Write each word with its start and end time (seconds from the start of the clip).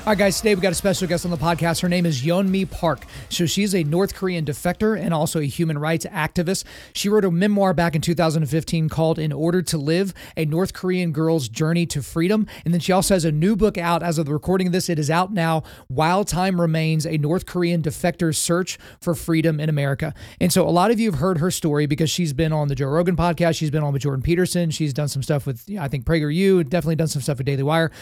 All 0.00 0.06
right, 0.06 0.18
guys, 0.18 0.38
today 0.38 0.54
we 0.54 0.62
got 0.62 0.72
a 0.72 0.74
special 0.74 1.06
guest 1.06 1.26
on 1.26 1.30
the 1.30 1.36
podcast. 1.36 1.82
Her 1.82 1.88
name 1.88 2.06
is 2.06 2.22
Yeonmi 2.22 2.70
Park. 2.70 3.04
So 3.28 3.44
she's 3.44 3.74
a 3.74 3.84
North 3.84 4.14
Korean 4.14 4.46
defector 4.46 4.98
and 4.98 5.12
also 5.12 5.40
a 5.40 5.44
human 5.44 5.78
rights 5.78 6.06
activist. 6.06 6.64
She 6.94 7.10
wrote 7.10 7.26
a 7.26 7.30
memoir 7.30 7.74
back 7.74 7.94
in 7.94 8.00
2015 8.00 8.88
called 8.88 9.18
In 9.18 9.30
Order 9.30 9.60
to 9.60 9.76
Live, 9.76 10.14
a 10.38 10.46
North 10.46 10.72
Korean 10.72 11.12
girl's 11.12 11.50
journey 11.50 11.84
to 11.84 12.02
freedom. 12.02 12.46
And 12.64 12.72
then 12.72 12.80
she 12.80 12.92
also 12.92 13.12
has 13.12 13.26
a 13.26 13.30
new 13.30 13.56
book 13.56 13.76
out 13.76 14.02
as 14.02 14.16
of 14.16 14.24
the 14.24 14.32
recording 14.32 14.68
of 14.68 14.72
this. 14.72 14.88
It 14.88 14.98
is 14.98 15.10
out 15.10 15.34
now, 15.34 15.64
While 15.88 16.24
Time 16.24 16.58
Remains, 16.58 17.04
a 17.06 17.18
North 17.18 17.44
Korean 17.44 17.82
defector's 17.82 18.38
search 18.38 18.78
for 19.02 19.14
freedom 19.14 19.60
in 19.60 19.68
America. 19.68 20.14
And 20.40 20.50
so 20.50 20.66
a 20.66 20.70
lot 20.70 20.90
of 20.90 20.98
you 20.98 21.10
have 21.10 21.20
heard 21.20 21.36
her 21.38 21.50
story 21.50 21.84
because 21.84 22.08
she's 22.08 22.32
been 22.32 22.54
on 22.54 22.68
the 22.68 22.74
Joe 22.74 22.88
Rogan 22.88 23.16
podcast. 23.16 23.56
She's 23.58 23.70
been 23.70 23.82
on 23.82 23.92
with 23.92 24.00
Jordan 24.00 24.22
Peterson. 24.22 24.70
She's 24.70 24.94
done 24.94 25.08
some 25.08 25.22
stuff 25.22 25.46
with, 25.46 25.68
I 25.78 25.88
think, 25.88 26.06
PragerU, 26.06 26.66
definitely 26.70 26.96
done 26.96 27.08
some 27.08 27.20
stuff 27.20 27.36
with 27.36 27.46
Daily 27.46 27.62
Wire. 27.64 27.92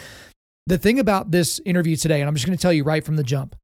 The 0.68 0.76
thing 0.76 0.98
about 1.00 1.30
this 1.30 1.62
interview 1.64 1.96
today, 1.96 2.20
and 2.20 2.28
I'm 2.28 2.34
just 2.34 2.44
going 2.44 2.56
to 2.56 2.60
tell 2.60 2.74
you 2.74 2.84
right 2.84 3.02
from 3.02 3.16
the 3.16 3.22
jump, 3.22 3.56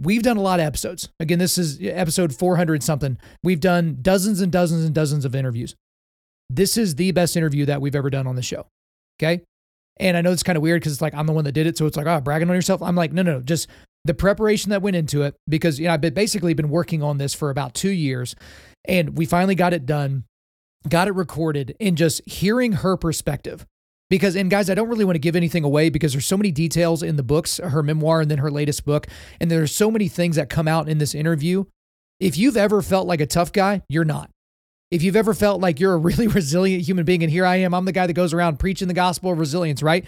we've 0.00 0.22
done 0.22 0.38
a 0.38 0.40
lot 0.40 0.60
of 0.60 0.64
episodes. 0.64 1.10
Again, 1.20 1.38
this 1.38 1.58
is 1.58 1.78
episode 1.82 2.34
400 2.34 2.82
something. 2.82 3.18
We've 3.44 3.60
done 3.60 3.98
dozens 4.00 4.40
and 4.40 4.50
dozens 4.50 4.82
and 4.82 4.94
dozens 4.94 5.26
of 5.26 5.34
interviews. 5.34 5.74
This 6.48 6.78
is 6.78 6.94
the 6.94 7.10
best 7.10 7.36
interview 7.36 7.66
that 7.66 7.82
we've 7.82 7.94
ever 7.94 8.08
done 8.08 8.26
on 8.26 8.34
the 8.34 8.40
show. 8.40 8.66
Okay. 9.20 9.42
And 9.98 10.16
I 10.16 10.22
know 10.22 10.32
it's 10.32 10.42
kind 10.42 10.56
of 10.56 10.62
weird 10.62 10.80
because 10.80 10.94
it's 10.94 11.02
like 11.02 11.12
I'm 11.12 11.26
the 11.26 11.34
one 11.34 11.44
that 11.44 11.52
did 11.52 11.66
it. 11.66 11.76
So 11.76 11.84
it's 11.84 11.98
like, 11.98 12.06
oh, 12.06 12.22
bragging 12.22 12.48
on 12.48 12.54
yourself. 12.56 12.80
I'm 12.80 12.96
like, 12.96 13.12
no, 13.12 13.20
no, 13.20 13.34
no, 13.34 13.40
just 13.42 13.68
the 14.06 14.14
preparation 14.14 14.70
that 14.70 14.80
went 14.80 14.96
into 14.96 15.20
it 15.20 15.34
because, 15.46 15.78
you 15.78 15.86
know, 15.86 15.92
I've 15.92 16.00
basically 16.00 16.54
been 16.54 16.70
working 16.70 17.02
on 17.02 17.18
this 17.18 17.34
for 17.34 17.50
about 17.50 17.74
two 17.74 17.90
years 17.90 18.34
and 18.86 19.18
we 19.18 19.26
finally 19.26 19.54
got 19.54 19.74
it 19.74 19.84
done, 19.84 20.24
got 20.88 21.08
it 21.08 21.14
recorded, 21.14 21.76
and 21.78 21.94
just 21.98 22.26
hearing 22.26 22.72
her 22.72 22.96
perspective 22.96 23.66
because 24.10 24.36
and 24.36 24.50
guys 24.50 24.70
i 24.70 24.74
don't 24.74 24.88
really 24.88 25.04
want 25.04 25.14
to 25.14 25.20
give 25.20 25.36
anything 25.36 25.64
away 25.64 25.88
because 25.88 26.12
there's 26.12 26.26
so 26.26 26.36
many 26.36 26.50
details 26.50 27.02
in 27.02 27.16
the 27.16 27.22
books 27.22 27.58
her 27.58 27.82
memoir 27.82 28.20
and 28.20 28.30
then 28.30 28.38
her 28.38 28.50
latest 28.50 28.84
book 28.84 29.06
and 29.40 29.50
there's 29.50 29.74
so 29.74 29.90
many 29.90 30.08
things 30.08 30.36
that 30.36 30.48
come 30.48 30.68
out 30.68 30.88
in 30.88 30.98
this 30.98 31.14
interview. 31.14 31.64
If 32.18 32.38
you've 32.38 32.56
ever 32.56 32.80
felt 32.80 33.06
like 33.06 33.20
a 33.20 33.26
tough 33.26 33.52
guy 33.52 33.82
you're 33.88 34.04
not. 34.04 34.30
If 34.90 35.02
you've 35.02 35.16
ever 35.16 35.34
felt 35.34 35.60
like 35.60 35.80
you're 35.80 35.94
a 35.94 35.98
really 36.10 36.26
resilient 36.26 36.86
human 36.86 37.04
being 37.04 37.22
and 37.22 37.30
here 37.30 37.46
i 37.46 37.56
am 37.56 37.74
i'm 37.74 37.84
the 37.84 37.92
guy 37.92 38.06
that 38.06 38.12
goes 38.14 38.32
around 38.32 38.58
preaching 38.58 38.88
the 38.88 38.94
gospel 38.94 39.32
of 39.32 39.38
resilience 39.38 39.82
right? 39.82 40.04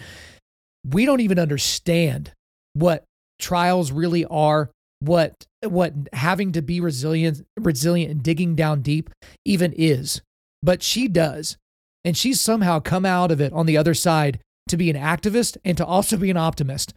We 0.87 1.05
don't 1.05 1.19
even 1.19 1.39
understand 1.39 2.31
what 2.73 3.03
trials 3.39 3.91
really 3.91 4.25
are 4.25 4.69
what 4.99 5.45
what 5.67 5.93
having 6.13 6.51
to 6.53 6.61
be 6.61 6.79
resilient 6.79 7.45
resilient 7.57 8.11
and 8.11 8.23
digging 8.23 8.55
down 8.55 8.81
deep 8.81 9.09
even 9.45 9.73
is. 9.73 10.21
But 10.61 10.83
she 10.83 11.07
does 11.07 11.57
and 12.03 12.17
she's 12.17 12.39
somehow 12.39 12.79
come 12.79 13.05
out 13.05 13.31
of 13.31 13.41
it 13.41 13.53
on 13.53 13.65
the 13.65 13.77
other 13.77 13.93
side 13.93 14.39
to 14.67 14.77
be 14.77 14.89
an 14.89 14.95
activist 14.95 15.57
and 15.65 15.77
to 15.77 15.85
also 15.85 16.17
be 16.17 16.29
an 16.29 16.37
optimist. 16.37 16.93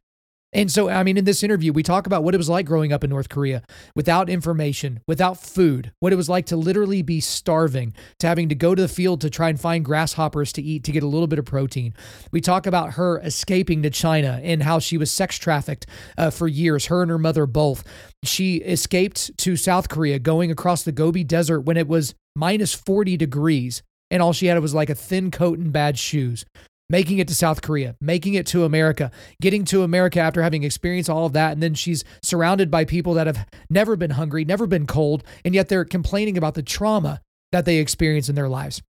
And 0.55 0.71
so, 0.71 0.91
I 0.91 1.03
mean, 1.03 1.17
in 1.17 1.25
this 1.25 1.43
interview, 1.43 1.73
we 1.73 1.83
talk 1.83 2.07
about 2.07 2.23
what 2.23 2.35
it 2.35 2.39
was 2.39 2.49
like 2.49 2.67
growing 2.67 2.93
up 2.93 3.03
in 3.03 3.09
North 3.09 3.31
Korea 3.31 3.63
without 3.97 4.29
information, 4.29 5.01
without 5.09 5.41
food, 5.41 5.93
what 6.01 6.13
it 6.13 6.17
was 6.17 6.29
like 6.29 6.45
to 6.47 6.57
literally 6.57 7.01
be 7.01 7.21
starving, 7.21 7.95
to 8.19 8.27
having 8.27 8.51
to 8.51 8.55
go 8.55 8.75
to 8.75 8.83
the 8.83 8.89
field 8.89 9.23
to 9.23 9.31
try 9.31 9.49
and 9.49 9.59
find 9.59 9.83
grasshoppers 9.83 10.53
to 10.53 10.63
eat 10.63 10.85
to 10.85 10.93
get 10.93 11.03
a 11.03 11.07
little 11.07 11.27
bit 11.27 11.39
of 11.39 11.47
protein. 11.47 11.95
We 12.33 12.43
talk 12.43 12.67
about 12.67 12.95
her 12.95 13.19
escaping 13.21 13.83
to 13.83 13.91
China 13.91 14.41
and 14.43 14.63
how 14.63 14.79
she 14.79 14.99
was 14.99 15.11
sex 15.11 15.39
trafficked 15.39 15.87
uh, 16.19 16.29
for 16.29 16.49
years, 16.49 16.87
her 16.87 17.01
and 17.01 17.11
her 17.11 17.19
mother 17.19 17.47
both. 17.47 17.83
She 18.23 18.57
escaped 18.57 19.37
to 19.39 19.57
South 19.57 19.89
Korea 19.89 20.19
going 20.19 20.51
across 20.51 20.83
the 20.83 20.93
Gobi 20.93 21.25
Desert 21.25 21.63
when 21.63 21.79
it 21.79 21.89
was 21.89 22.15
minus 22.37 22.75
40 22.75 23.17
degrees 23.17 23.83
and 24.13 24.23
all 24.23 24.33
she 24.33 24.47
had 24.47 24.61
was 24.61 24.75
like 24.75 24.91
a 24.91 24.95
thin 24.95 25.31
coat 25.33 25.59
and 25.59 25.73
bad 25.73 25.99
shoes. 25.99 26.45
Making 26.91 27.19
it 27.19 27.29
to 27.29 27.35
South 27.35 27.63
Korea, 27.63 27.97
making 28.03 28.35
it 28.35 28.45
to 28.49 28.65
America, 28.65 29.11
getting 29.41 29.65
to 29.67 29.83
America 29.83 30.21
after 30.21 30.43
having 30.43 30.63
experienced 30.63 31.09
all 31.09 31.25
of 31.25 31.33
that. 31.33 31.53
And 31.53 31.63
then 31.63 31.73
she's 31.73 32.05
surrounded 32.23 32.71
by 32.71 32.85
people 32.85 33.15
that 33.15 33.27
have 33.27 33.47
never 33.71 33.97
been 33.97 34.11
hungry, 34.11 34.45
never 34.45 34.67
been 34.67 34.87
cold, 34.87 35.25
and 35.43 35.55
yet 35.55 35.71
they're 35.71 35.87
complaining 35.87 36.37
about 36.37 36.53
the 36.53 36.63
trauma 36.63 37.23
that 37.51 37.65
they 37.65 37.79
experience 37.79 38.29
in 38.29 38.35
their 38.35 38.49
lives. 38.49 38.83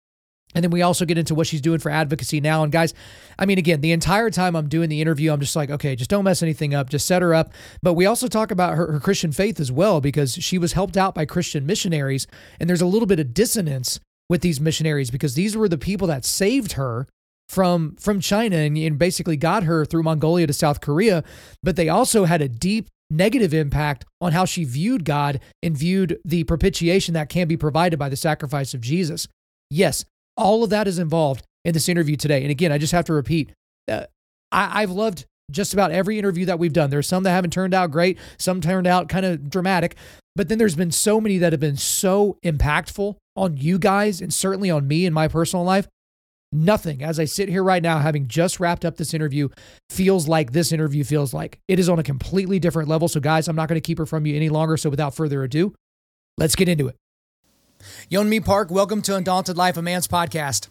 And 0.55 0.63
then 0.63 0.71
we 0.71 0.81
also 0.81 1.05
get 1.05 1.19
into 1.19 1.35
what 1.35 1.45
she's 1.45 1.61
doing 1.61 1.79
for 1.79 1.91
advocacy 1.91 2.41
now. 2.41 2.63
And 2.63 2.71
guys, 2.71 2.93
I 3.37 3.45
mean, 3.45 3.59
again, 3.59 3.81
the 3.81 3.91
entire 3.91 4.31
time 4.31 4.55
I'm 4.55 4.67
doing 4.67 4.89
the 4.89 4.99
interview, 4.99 5.31
I'm 5.31 5.39
just 5.39 5.55
like, 5.55 5.69
okay, 5.69 5.95
just 5.95 6.09
don't 6.09 6.23
mess 6.23 6.41
anything 6.41 6.73
up, 6.73 6.89
just 6.89 7.05
set 7.05 7.21
her 7.21 7.35
up. 7.35 7.53
But 7.83 7.93
we 7.93 8.07
also 8.07 8.27
talk 8.27 8.49
about 8.49 8.75
her, 8.75 8.93
her 8.93 8.99
Christian 8.99 9.31
faith 9.31 9.59
as 9.59 9.71
well, 9.71 10.01
because 10.01 10.33
she 10.33 10.57
was 10.57 10.73
helped 10.73 10.97
out 10.97 11.13
by 11.13 11.25
Christian 11.25 11.67
missionaries. 11.67 12.25
And 12.59 12.67
there's 12.67 12.81
a 12.81 12.87
little 12.87 13.05
bit 13.05 13.19
of 13.19 13.33
dissonance 13.33 13.99
with 14.31 14.39
these 14.39 14.61
missionaries 14.61 15.11
because 15.11 15.35
these 15.35 15.57
were 15.57 15.67
the 15.67 15.77
people 15.77 16.07
that 16.07 16.23
saved 16.23 16.71
her 16.71 17.05
from 17.49 17.97
from 17.97 18.21
China 18.21 18.55
and, 18.55 18.77
and 18.77 18.97
basically 18.97 19.35
got 19.35 19.63
her 19.63 19.83
through 19.83 20.03
Mongolia 20.03 20.47
to 20.47 20.53
South 20.53 20.79
Korea, 20.79 21.21
but 21.61 21.75
they 21.75 21.89
also 21.89 22.23
had 22.23 22.41
a 22.41 22.47
deep 22.47 22.87
negative 23.09 23.53
impact 23.53 24.05
on 24.21 24.31
how 24.31 24.45
she 24.45 24.63
viewed 24.63 25.03
God 25.03 25.41
and 25.61 25.77
viewed 25.77 26.17
the 26.23 26.45
propitiation 26.45 27.13
that 27.13 27.27
can 27.27 27.49
be 27.49 27.57
provided 27.57 27.99
by 27.99 28.07
the 28.07 28.15
sacrifice 28.15 28.73
of 28.73 28.79
Jesus. 28.79 29.27
Yes, 29.69 30.05
all 30.37 30.63
of 30.63 30.69
that 30.69 30.87
is 30.87 30.97
involved 30.97 31.43
in 31.65 31.73
this 31.73 31.89
interview 31.89 32.15
today. 32.15 32.41
And 32.41 32.51
again, 32.51 32.71
I 32.71 32.77
just 32.77 32.93
have 32.93 33.05
to 33.05 33.13
repeat, 33.13 33.51
uh, 33.91 34.05
I, 34.49 34.81
I've 34.81 34.91
loved 34.91 35.25
just 35.51 35.73
about 35.73 35.91
every 35.91 36.17
interview 36.17 36.45
that 36.45 36.57
we've 36.57 36.71
done. 36.71 36.89
There's 36.89 37.05
some 37.05 37.23
that 37.23 37.31
haven't 37.31 37.51
turned 37.51 37.73
out 37.73 37.91
great, 37.91 38.17
some 38.37 38.61
turned 38.61 38.87
out 38.87 39.09
kind 39.09 39.25
of 39.25 39.49
dramatic, 39.49 39.97
but 40.37 40.47
then 40.47 40.57
there's 40.57 40.77
been 40.77 40.91
so 40.91 41.19
many 41.19 41.37
that 41.39 41.51
have 41.51 41.59
been 41.59 41.75
so 41.75 42.37
impactful 42.45 43.17
on 43.35 43.57
you 43.57 43.79
guys 43.79 44.21
and 44.21 44.33
certainly 44.33 44.69
on 44.69 44.87
me 44.87 45.05
in 45.05 45.13
my 45.13 45.27
personal 45.27 45.65
life. 45.65 45.87
Nothing, 46.53 47.01
as 47.01 47.17
I 47.17 47.23
sit 47.23 47.47
here 47.47 47.63
right 47.63 47.81
now, 47.81 47.99
having 47.99 48.27
just 48.27 48.59
wrapped 48.59 48.83
up 48.83 48.97
this 48.97 49.13
interview, 49.13 49.47
feels 49.89 50.27
like 50.27 50.51
this 50.51 50.73
interview 50.73 51.05
feels 51.05 51.33
like. 51.33 51.59
It 51.69 51.79
is 51.79 51.87
on 51.87 51.97
a 51.97 52.03
completely 52.03 52.59
different 52.59 52.89
level. 52.89 53.07
So, 53.07 53.21
guys, 53.21 53.47
I'm 53.47 53.55
not 53.55 53.69
going 53.69 53.79
to 53.79 53.85
keep 53.85 53.97
her 53.97 54.05
from 54.05 54.25
you 54.25 54.35
any 54.35 54.49
longer. 54.49 54.75
So, 54.75 54.89
without 54.89 55.15
further 55.15 55.43
ado, 55.43 55.73
let's 56.37 56.55
get 56.55 56.67
into 56.67 56.89
it. 56.89 56.97
Yeonmi 58.11 58.43
Park, 58.43 58.69
welcome 58.69 59.01
to 59.03 59.15
Undaunted 59.15 59.55
Life, 59.55 59.77
a 59.77 59.81
Man's 59.81 60.09
podcast. 60.09 60.67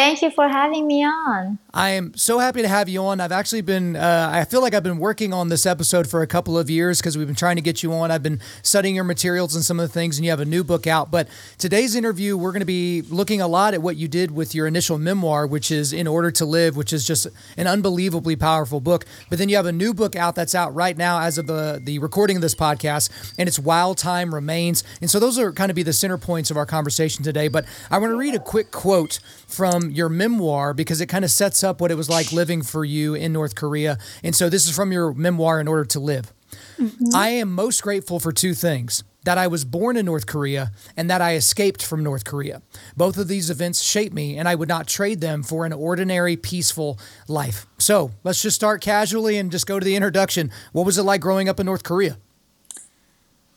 Thank 0.00 0.22
you 0.22 0.30
for 0.30 0.48
having 0.48 0.86
me 0.86 1.04
on. 1.04 1.58
I 1.74 1.90
am 1.90 2.14
so 2.16 2.38
happy 2.38 2.62
to 2.62 2.68
have 2.68 2.88
you 2.88 3.02
on. 3.02 3.20
I've 3.20 3.32
actually 3.32 3.60
been, 3.60 3.96
uh, 3.96 4.30
I 4.32 4.44
feel 4.44 4.62
like 4.62 4.72
I've 4.72 4.82
been 4.82 4.98
working 4.98 5.34
on 5.34 5.50
this 5.50 5.66
episode 5.66 6.08
for 6.08 6.22
a 6.22 6.26
couple 6.26 6.58
of 6.58 6.70
years 6.70 6.98
because 6.98 7.18
we've 7.18 7.26
been 7.26 7.36
trying 7.36 7.56
to 7.56 7.62
get 7.62 7.82
you 7.82 7.92
on. 7.92 8.10
I've 8.10 8.22
been 8.22 8.40
studying 8.62 8.94
your 8.94 9.04
materials 9.04 9.54
and 9.54 9.62
some 9.62 9.78
of 9.78 9.86
the 9.86 9.92
things, 9.92 10.16
and 10.16 10.24
you 10.24 10.30
have 10.30 10.40
a 10.40 10.46
new 10.46 10.64
book 10.64 10.86
out. 10.86 11.10
But 11.10 11.28
today's 11.58 11.94
interview, 11.94 12.36
we're 12.36 12.50
going 12.50 12.60
to 12.60 12.66
be 12.66 13.02
looking 13.02 13.42
a 13.42 13.46
lot 13.46 13.74
at 13.74 13.82
what 13.82 13.96
you 13.96 14.08
did 14.08 14.30
with 14.30 14.54
your 14.54 14.66
initial 14.66 14.96
memoir, 14.96 15.46
which 15.46 15.70
is 15.70 15.92
In 15.92 16.06
Order 16.06 16.30
to 16.32 16.46
Live, 16.46 16.78
which 16.78 16.94
is 16.94 17.06
just 17.06 17.26
an 17.58 17.66
unbelievably 17.66 18.36
powerful 18.36 18.80
book. 18.80 19.04
But 19.28 19.38
then 19.38 19.50
you 19.50 19.56
have 19.56 19.66
a 19.66 19.72
new 19.72 19.92
book 19.92 20.16
out 20.16 20.34
that's 20.34 20.54
out 20.54 20.74
right 20.74 20.96
now 20.96 21.20
as 21.20 21.36
of 21.36 21.46
the, 21.46 21.78
the 21.80 21.98
recording 21.98 22.36
of 22.36 22.42
this 22.42 22.54
podcast, 22.54 23.10
and 23.38 23.48
it's 23.48 23.58
While 23.58 23.94
Time 23.94 24.34
Remains. 24.34 24.82
And 25.02 25.10
so 25.10 25.20
those 25.20 25.38
are 25.38 25.52
kind 25.52 25.70
of 25.70 25.76
be 25.76 25.82
the 25.82 25.92
center 25.92 26.16
points 26.16 26.50
of 26.50 26.56
our 26.56 26.66
conversation 26.66 27.22
today. 27.22 27.48
But 27.48 27.66
I 27.90 27.98
want 27.98 28.12
to 28.12 28.16
read 28.16 28.34
a 28.34 28.40
quick 28.40 28.70
quote 28.70 29.20
from 29.50 29.90
your 29.90 30.08
memoir 30.08 30.72
because 30.72 31.00
it 31.00 31.06
kind 31.06 31.24
of 31.24 31.30
sets 31.30 31.62
up 31.64 31.80
what 31.80 31.90
it 31.90 31.96
was 31.96 32.08
like 32.08 32.32
living 32.32 32.62
for 32.62 32.84
you 32.84 33.14
in 33.14 33.32
North 33.32 33.54
Korea. 33.54 33.98
And 34.22 34.34
so 34.34 34.48
this 34.48 34.66
is 34.66 34.74
from 34.74 34.92
your 34.92 35.12
memoir, 35.12 35.60
In 35.60 35.68
Order 35.68 35.84
to 35.86 36.00
Live. 36.00 36.32
Mm-hmm. 36.78 37.14
I 37.14 37.28
am 37.30 37.52
most 37.52 37.82
grateful 37.82 38.20
for 38.20 38.32
two 38.32 38.54
things 38.54 39.04
that 39.24 39.38
I 39.38 39.46
was 39.46 39.64
born 39.64 39.96
in 39.96 40.06
North 40.06 40.26
Korea 40.26 40.72
and 40.96 41.10
that 41.10 41.20
I 41.20 41.34
escaped 41.34 41.84
from 41.84 42.02
North 42.02 42.24
Korea. 42.24 42.62
Both 42.96 43.18
of 43.18 43.28
these 43.28 43.50
events 43.50 43.82
shaped 43.82 44.14
me, 44.14 44.38
and 44.38 44.48
I 44.48 44.54
would 44.54 44.68
not 44.68 44.86
trade 44.86 45.20
them 45.20 45.42
for 45.42 45.66
an 45.66 45.72
ordinary, 45.72 46.36
peaceful 46.36 46.98
life. 47.28 47.66
So 47.78 48.12
let's 48.24 48.40
just 48.40 48.56
start 48.56 48.80
casually 48.80 49.36
and 49.36 49.52
just 49.52 49.66
go 49.66 49.78
to 49.78 49.84
the 49.84 49.96
introduction. 49.96 50.50
What 50.72 50.86
was 50.86 50.96
it 50.96 51.02
like 51.02 51.20
growing 51.20 51.48
up 51.48 51.60
in 51.60 51.66
North 51.66 51.82
Korea? 51.82 52.18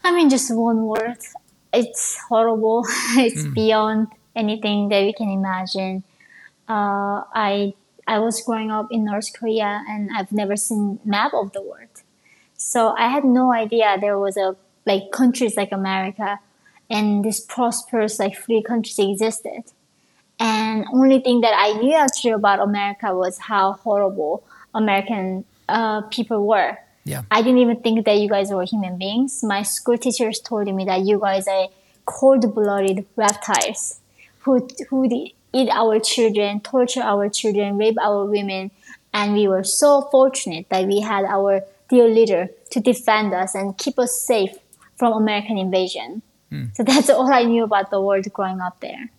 I 0.03 0.11
mean, 0.11 0.29
just 0.29 0.53
one 0.53 0.85
word. 0.85 1.17
It's 1.71 2.19
horrible. 2.27 2.83
it's 3.15 3.43
mm. 3.43 3.53
beyond 3.53 4.07
anything 4.35 4.89
that 4.89 5.03
we 5.03 5.13
can 5.13 5.29
imagine 5.29 6.03
uh, 6.67 7.23
I 7.33 7.73
I 8.07 8.19
was 8.19 8.41
growing 8.41 8.71
up 8.71 8.87
in 8.91 9.05
North 9.05 9.31
Korea 9.33 9.83
and 9.87 10.09
I've 10.15 10.31
never 10.31 10.55
seen 10.55 10.99
map 11.05 11.33
of 11.33 11.53
the 11.53 11.61
world. 11.61 12.03
So 12.57 12.95
I 12.97 13.07
had 13.07 13.23
no 13.23 13.53
idea 13.53 13.97
there 13.99 14.19
was 14.19 14.37
a 14.37 14.55
like 14.85 15.11
countries 15.11 15.55
like 15.55 15.71
America 15.71 16.39
and 16.89 17.23
this 17.23 17.39
prosperous 17.39 18.19
like 18.19 18.35
free 18.35 18.61
countries 18.61 18.99
existed. 18.99 19.63
And 20.39 20.85
only 20.93 21.19
thing 21.19 21.41
that 21.41 21.53
I 21.55 21.79
knew 21.79 21.93
actually 21.93 22.31
about 22.31 22.59
America 22.59 23.15
was 23.15 23.37
how 23.37 23.73
horrible 23.73 24.43
American 24.73 25.45
uh, 25.69 26.01
people 26.01 26.45
were. 26.45 26.77
Yeah. 27.05 27.23
I 27.31 27.41
didn't 27.41 27.59
even 27.59 27.81
think 27.81 28.05
that 28.05 28.17
you 28.17 28.27
guys 28.27 28.51
were 28.51 28.63
human 28.65 28.97
beings. 28.97 29.43
My 29.43 29.63
school 29.63 29.97
teachers 29.97 30.39
told 30.39 30.73
me 30.73 30.83
that 30.85 31.01
you 31.01 31.19
guys 31.19 31.47
are 31.47 31.67
cold-blooded 32.05 33.05
reptiles 33.15 33.99
who 34.43 34.67
who 34.89 35.07
eat 35.53 35.69
our 35.69 35.99
children, 35.99 36.59
torture 36.61 37.01
our 37.01 37.29
children, 37.29 37.77
rape 37.77 37.97
our 38.01 38.25
women, 38.25 38.71
and 39.13 39.33
we 39.33 39.47
were 39.47 39.63
so 39.63 40.01
fortunate 40.11 40.67
that 40.69 40.87
we 40.87 41.01
had 41.01 41.25
our 41.25 41.61
dear 41.89 42.07
leader 42.07 42.49
to 42.71 42.79
defend 42.79 43.33
us 43.33 43.53
and 43.55 43.77
keep 43.77 43.99
us 43.99 44.19
safe 44.19 44.57
from 44.95 45.13
American 45.13 45.57
invasion. 45.57 46.21
Mm. 46.51 46.75
So 46.75 46.83
that's 46.83 47.09
all 47.09 47.31
I 47.31 47.43
knew 47.43 47.63
about 47.63 47.91
the 47.91 48.01
world 48.01 48.25
growing 48.33 48.61
up 48.61 48.79
there. 48.79 49.11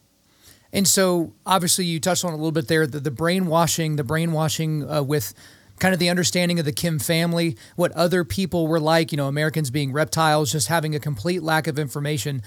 And 0.73 0.88
so, 0.88 1.32
obviously, 1.47 1.85
you 1.85 2.00
touched 2.00 2.25
on 2.25 2.32
a 2.32 2.37
little 2.37 2.50
bit 2.50 2.67
there 2.67 2.85
the, 2.87 2.99
the 2.99 3.12
brainwashing, 3.12 3.94
the 3.94 4.03
brainwashing 4.03 4.91
uh, 4.91 5.03
with 5.05 5.32
kind 5.79 5.93
of 5.93 6.00
the 6.00 6.09
understanding 6.09 6.59
of 6.59 6.65
the 6.65 6.73
Kim 6.73 6.99
family, 6.99 7.56
what 7.76 7.93
other 7.93 8.25
people 8.25 8.67
were 8.67 8.81
like, 8.81 9.12
you 9.12 9.17
know, 9.17 9.26
Americans 9.26 9.71
being 9.71 9.93
reptiles, 9.93 10.53
just 10.53 10.69
having 10.69 10.94
a 10.94 11.00
complete 11.00 11.43
lack 11.43 11.67
of 11.67 11.79
information. 11.79 12.43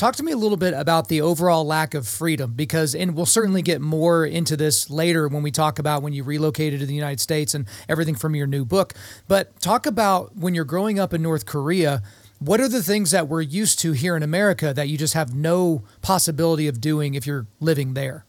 Talk 0.00 0.16
to 0.16 0.22
me 0.22 0.32
a 0.32 0.36
little 0.38 0.56
bit 0.56 0.72
about 0.72 1.08
the 1.08 1.20
overall 1.20 1.62
lack 1.62 1.92
of 1.92 2.08
freedom 2.08 2.54
because, 2.54 2.94
and 2.94 3.14
we'll 3.14 3.26
certainly 3.26 3.60
get 3.60 3.82
more 3.82 4.24
into 4.24 4.56
this 4.56 4.88
later 4.88 5.28
when 5.28 5.42
we 5.42 5.50
talk 5.50 5.78
about 5.78 6.00
when 6.02 6.14
you 6.14 6.24
relocated 6.24 6.80
to 6.80 6.86
the 6.86 6.94
United 6.94 7.20
States 7.20 7.54
and 7.54 7.66
everything 7.86 8.14
from 8.14 8.34
your 8.34 8.46
new 8.46 8.64
book. 8.64 8.94
But 9.28 9.60
talk 9.60 9.84
about 9.84 10.34
when 10.34 10.54
you're 10.54 10.64
growing 10.64 10.98
up 10.98 11.12
in 11.12 11.20
North 11.20 11.44
Korea, 11.44 12.02
what 12.38 12.62
are 12.62 12.68
the 12.68 12.82
things 12.82 13.10
that 13.10 13.28
we're 13.28 13.42
used 13.42 13.78
to 13.80 13.92
here 13.92 14.16
in 14.16 14.22
America 14.22 14.72
that 14.72 14.88
you 14.88 14.96
just 14.96 15.12
have 15.12 15.34
no 15.34 15.82
possibility 16.00 16.66
of 16.66 16.80
doing 16.80 17.12
if 17.12 17.26
you're 17.26 17.46
living 17.60 17.92
there? 17.92 18.24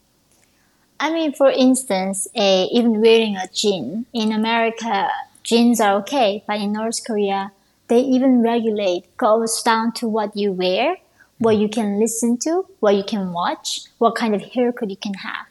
I 1.00 1.14
mean, 1.14 1.32
for 1.32 1.50
instance, 1.50 2.28
even 2.36 3.00
wearing 3.00 3.38
a 3.38 3.48
jean 3.48 4.08
in 4.12 4.34
America, 4.34 5.08
jeans 5.44 5.80
are 5.80 5.94
okay, 6.00 6.44
but 6.46 6.60
in 6.60 6.74
North 6.74 7.02
Korea, 7.08 7.54
they 7.88 8.02
even 8.02 8.42
regulate 8.42 9.16
goes 9.16 9.62
down 9.62 9.94
to 9.94 10.08
what 10.10 10.36
you 10.36 10.52
wear, 10.52 10.98
what 11.42 11.58
you 11.58 11.68
can 11.68 12.00
listen 12.00 12.38
to, 12.38 12.68
what 12.82 12.96
you 12.96 13.04
can 13.04 13.34
watch, 13.34 13.82
what 13.98 14.14
kind 14.14 14.36
of 14.36 14.44
haircut 14.44 14.92
you 14.92 14.96
can 14.96 15.16
have. 15.16 15.48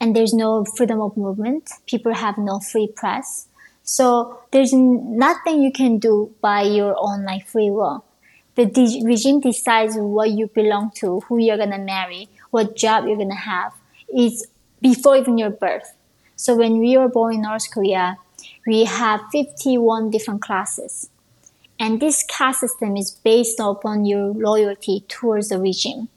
And 0.00 0.16
there's 0.16 0.34
no 0.34 0.64
freedom 0.64 1.00
of 1.00 1.16
movement. 1.16 1.70
People 1.86 2.12
have 2.12 2.36
no 2.36 2.58
free 2.58 2.88
press. 2.88 3.46
So 3.84 4.40
there's 4.50 4.72
nothing 4.72 5.62
you 5.62 5.70
can 5.70 5.98
do 5.98 6.34
by 6.40 6.62
your 6.62 6.96
own 6.98 7.24
like 7.24 7.46
free 7.46 7.70
will. 7.70 8.04
The 8.56 8.66
de- 8.66 9.02
regime 9.04 9.38
decides 9.38 9.94
what 9.96 10.30
you 10.30 10.48
belong 10.48 10.90
to, 10.96 11.20
who 11.20 11.38
you're 11.38 11.56
gonna 11.56 11.78
marry, 11.78 12.28
what 12.50 12.74
job 12.74 13.06
you're 13.06 13.16
gonna 13.16 13.36
have. 13.36 13.72
It's 14.08 14.44
before 14.82 15.16
even 15.16 15.38
your 15.38 15.50
birth. 15.50 15.94
So 16.34 16.56
when 16.56 16.78
we 16.80 16.98
were 16.98 17.08
born 17.08 17.34
in 17.34 17.42
North 17.42 17.70
Korea, 17.70 18.18
we 18.66 18.86
have 18.86 19.20
51 19.30 20.10
different 20.10 20.42
classes. 20.42 21.10
And 21.78 22.00
this 22.00 22.24
caste 22.24 22.60
system 22.60 22.96
is 22.96 23.10
based 23.10 23.60
upon 23.60 24.04
your 24.04 24.28
loyalty 24.28 25.04
towards 25.08 25.50
the 25.50 25.58
regime. 25.58 26.08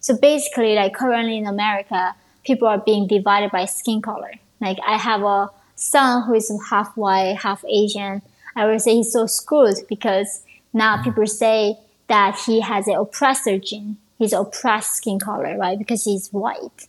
So 0.00 0.16
basically, 0.16 0.74
like 0.74 0.94
currently 0.94 1.38
in 1.38 1.46
America, 1.46 2.14
people 2.44 2.66
are 2.66 2.78
being 2.78 3.06
divided 3.06 3.50
by 3.50 3.66
skin 3.66 4.00
color. 4.02 4.32
Like 4.60 4.78
I 4.86 4.96
have 4.96 5.22
a 5.22 5.50
son 5.76 6.24
who 6.26 6.34
is 6.34 6.52
half 6.70 6.96
white, 6.96 7.38
half 7.38 7.64
Asian. 7.68 8.22
I 8.56 8.66
would 8.66 8.80
say 8.80 8.96
he's 8.96 9.12
so 9.12 9.26
screwed 9.26 9.76
because 9.88 10.42
now 10.72 11.02
people 11.02 11.26
say 11.26 11.76
that 12.08 12.38
he 12.46 12.60
has 12.60 12.88
an 12.88 12.94
oppressor 12.94 13.58
gene. 13.58 13.98
He's 14.18 14.32
oppressed 14.32 14.94
skin 14.94 15.18
color, 15.18 15.56
right? 15.58 15.78
Because 15.78 16.04
he's 16.04 16.28
white 16.32 16.88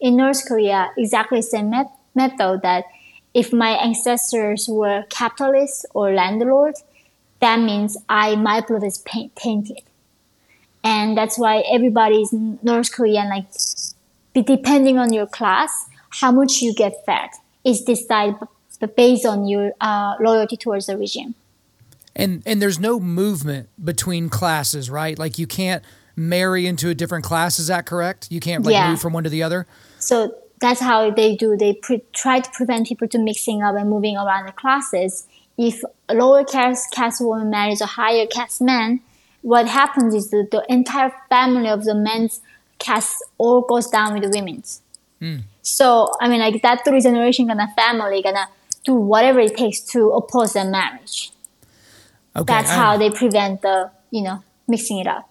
in 0.00 0.16
North 0.16 0.46
Korea, 0.46 0.92
exactly 0.96 1.38
the 1.38 1.42
same 1.42 1.70
met- 1.70 1.92
method 2.14 2.62
that 2.62 2.84
if 3.34 3.52
my 3.52 3.70
ancestors 3.70 4.68
were 4.68 5.04
capitalists 5.10 5.84
or 5.94 6.12
landlords, 6.12 6.82
that 7.40 7.60
means 7.60 7.96
I 8.08 8.36
my 8.36 8.60
blood 8.60 8.84
is 8.84 8.98
paint, 8.98 9.34
tainted, 9.36 9.82
and 10.82 11.16
that's 11.16 11.38
why 11.38 11.62
everybody 11.70 12.22
is 12.22 12.32
North 12.32 12.92
Korean. 12.92 13.28
Like, 13.28 13.46
depending 14.46 14.98
on 14.98 15.12
your 15.12 15.26
class, 15.26 15.86
how 16.10 16.32
much 16.32 16.60
you 16.60 16.74
get 16.74 16.94
fed 17.06 17.30
is 17.64 17.82
decided 17.82 18.36
based 18.96 19.26
on 19.26 19.46
your 19.46 19.72
uh, 19.80 20.14
loyalty 20.20 20.56
towards 20.56 20.86
the 20.86 20.96
regime. 20.96 21.34
And 22.14 22.42
and 22.46 22.60
there's 22.60 22.78
no 22.78 22.98
movement 22.98 23.68
between 23.82 24.28
classes, 24.28 24.90
right? 24.90 25.18
Like 25.18 25.38
you 25.38 25.46
can't 25.46 25.84
marry 26.16 26.66
into 26.66 26.88
a 26.88 26.94
different 26.94 27.24
class. 27.24 27.58
Is 27.58 27.68
that 27.68 27.86
correct? 27.86 28.28
You 28.30 28.40
can't 28.40 28.64
like 28.64 28.72
yeah. 28.72 28.90
move 28.90 29.00
from 29.00 29.12
one 29.12 29.24
to 29.24 29.30
the 29.30 29.42
other. 29.42 29.66
So 29.98 30.34
that's 30.60 30.80
how 30.80 31.10
they 31.10 31.36
do. 31.36 31.56
They 31.56 31.74
pre- 31.74 32.02
try 32.12 32.40
to 32.40 32.50
prevent 32.50 32.88
people 32.88 33.06
to 33.08 33.18
mixing 33.18 33.62
up 33.62 33.76
and 33.76 33.88
moving 33.88 34.16
around 34.16 34.46
the 34.46 34.52
classes. 34.52 35.26
If 35.58 35.82
a 36.08 36.14
lower 36.14 36.44
caste, 36.44 36.92
caste 36.92 37.20
woman 37.20 37.50
marries 37.50 37.80
a 37.80 37.86
higher 37.86 38.26
caste 38.26 38.62
man, 38.62 39.00
what 39.42 39.66
happens 39.66 40.14
is 40.14 40.30
that 40.30 40.48
the 40.50 40.64
entire 40.68 41.12
family 41.28 41.68
of 41.68 41.84
the 41.84 41.94
men's 41.94 42.40
caste 42.78 43.24
all 43.38 43.62
goes 43.62 43.88
down 43.88 44.14
with 44.14 44.22
the 44.22 44.30
women's. 44.30 44.82
Mm. 45.20 45.42
So 45.62 46.12
I 46.20 46.28
mean, 46.28 46.40
like 46.40 46.62
that 46.62 46.84
three 46.84 47.00
generation 47.00 47.48
gonna 47.48 47.72
family 47.76 48.22
gonna 48.22 48.48
do 48.84 48.94
whatever 48.94 49.40
it 49.40 49.56
takes 49.56 49.80
to 49.92 50.10
oppose 50.10 50.52
their 50.52 50.64
marriage. 50.64 51.32
Okay, 52.36 52.44
That's 52.44 52.70
how 52.70 52.96
they 52.96 53.10
prevent 53.10 53.62
the 53.62 53.90
you 54.10 54.22
know 54.22 54.42
mixing 54.68 54.98
it 55.00 55.06
up. 55.06 55.28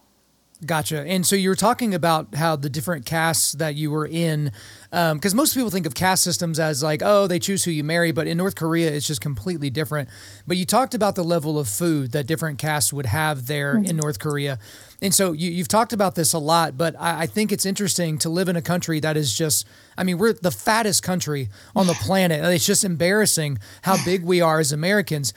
Gotcha. 0.65 1.01
And 1.01 1.23
so 1.23 1.35
you 1.35 1.49
were 1.49 1.55
talking 1.55 1.93
about 1.93 2.33
how 2.33 2.55
the 2.55 2.69
different 2.69 3.05
castes 3.05 3.51
that 3.53 3.75
you 3.75 3.91
were 3.91 4.07
in, 4.07 4.51
because 4.89 5.33
um, 5.33 5.37
most 5.37 5.53
people 5.53 5.69
think 5.69 5.85
of 5.85 5.93
caste 5.93 6.23
systems 6.23 6.59
as 6.59 6.81
like, 6.81 7.03
oh, 7.03 7.27
they 7.27 7.37
choose 7.37 7.63
who 7.63 7.69
you 7.69 7.83
marry, 7.83 8.11
but 8.11 8.25
in 8.25 8.39
North 8.39 8.55
Korea, 8.55 8.91
it's 8.91 9.05
just 9.05 9.21
completely 9.21 9.69
different. 9.69 10.09
But 10.47 10.57
you 10.57 10.65
talked 10.65 10.95
about 10.95 11.13
the 11.13 11.23
level 11.23 11.59
of 11.59 11.67
food 11.67 12.11
that 12.13 12.25
different 12.25 12.57
castes 12.57 12.91
would 12.91 13.05
have 13.05 13.45
there 13.45 13.75
mm-hmm. 13.75 13.85
in 13.85 13.97
North 13.97 14.17
Korea. 14.17 14.57
And 14.99 15.13
so 15.13 15.31
you, 15.31 15.59
have 15.59 15.67
talked 15.67 15.93
about 15.93 16.15
this 16.15 16.33
a 16.33 16.39
lot, 16.39 16.75
but 16.75 16.95
I, 16.99 17.21
I, 17.21 17.25
think 17.27 17.51
it's 17.51 17.65
interesting 17.65 18.17
to 18.19 18.29
live 18.29 18.49
in 18.49 18.55
a 18.55 18.61
country 18.63 18.99
that 19.01 19.15
is 19.15 19.37
just, 19.37 19.67
I 19.95 20.03
mean, 20.03 20.17
we're 20.17 20.33
the 20.33 20.49
fattest 20.49 21.03
country 21.03 21.49
on 21.75 21.85
the 21.85 21.93
planet. 21.93 22.43
It's 22.43 22.65
just 22.65 22.83
embarrassing 22.83 23.59
how 23.83 24.03
big 24.03 24.23
we 24.23 24.41
are 24.41 24.59
as 24.59 24.71
Americans. 24.71 25.33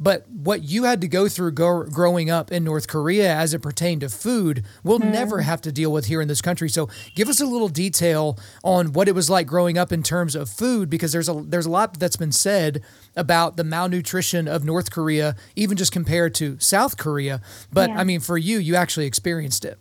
But 0.00 0.28
what 0.28 0.64
you 0.64 0.84
had 0.84 1.00
to 1.02 1.08
go 1.08 1.28
through 1.28 1.52
go, 1.52 1.84
growing 1.84 2.28
up 2.28 2.50
in 2.50 2.64
North 2.64 2.88
Korea 2.88 3.32
as 3.32 3.54
it 3.54 3.60
pertained 3.60 4.00
to 4.00 4.08
food, 4.08 4.64
we'll 4.82 4.98
mm. 4.98 5.12
never 5.12 5.42
have 5.42 5.60
to 5.62 5.70
deal 5.70 5.92
with 5.92 6.06
here 6.06 6.20
in 6.20 6.26
this 6.26 6.42
country. 6.42 6.68
So, 6.68 6.88
give 7.14 7.28
us 7.28 7.40
a 7.40 7.46
little 7.46 7.68
detail 7.68 8.36
on 8.64 8.92
what 8.92 9.06
it 9.06 9.14
was 9.14 9.30
like 9.30 9.46
growing 9.46 9.78
up 9.78 9.92
in 9.92 10.02
terms 10.02 10.34
of 10.34 10.48
food, 10.48 10.90
because 10.90 11.12
there's 11.12 11.28
a 11.28 11.34
there's 11.34 11.66
a 11.66 11.70
lot 11.70 12.00
that's 12.00 12.16
been 12.16 12.32
said 12.32 12.82
about 13.14 13.56
the 13.56 13.64
malnutrition 13.64 14.48
of 14.48 14.64
North 14.64 14.90
Korea, 14.90 15.36
even 15.54 15.76
just 15.76 15.92
compared 15.92 16.34
to 16.36 16.58
South 16.58 16.96
Korea. 16.96 17.40
But 17.72 17.90
yeah. 17.90 18.00
I 18.00 18.04
mean, 18.04 18.20
for 18.20 18.36
you, 18.36 18.58
you 18.58 18.74
actually 18.74 19.06
experienced 19.06 19.64
it. 19.64 19.78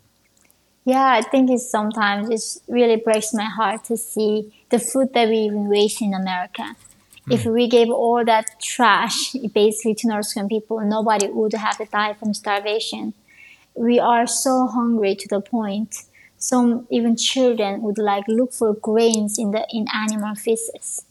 Yeah, 0.83 1.11
I 1.11 1.21
think 1.21 1.49
it's 1.51 1.69
sometimes 1.69 2.29
it 2.29 2.71
really 2.71 2.95
breaks 2.95 3.33
my 3.33 3.45
heart 3.45 3.83
to 3.85 3.97
see 3.97 4.51
the 4.69 4.79
food 4.79 5.13
that 5.13 5.29
we 5.29 5.37
even 5.37 5.67
waste 5.67 6.01
in 6.01 6.13
America. 6.13 6.75
If 7.29 7.43
hmm. 7.43 7.51
we 7.51 7.67
gave 7.67 7.89
all 7.89 8.25
that 8.25 8.59
trash 8.61 9.33
basically 9.53 9.95
to 9.95 10.07
North 10.07 10.33
Korean 10.33 10.49
people, 10.49 10.79
nobody 10.81 11.27
would 11.27 11.53
have 11.53 11.77
to 11.77 11.85
die 11.85 12.13
from 12.13 12.33
starvation. 12.33 13.13
We 13.75 13.99
are 13.99 14.27
so 14.27 14.67
hungry 14.67 15.15
to 15.15 15.27
the 15.27 15.41
point 15.41 16.03
some 16.41 16.87
even 16.89 17.15
children 17.15 17.83
would 17.83 17.99
like 17.99 18.27
look 18.27 18.51
for 18.51 18.73
grains 18.73 19.37
in 19.37 19.51
the 19.51 19.63
in 19.69 19.85
animal 19.93 20.33
feces. 20.33 21.05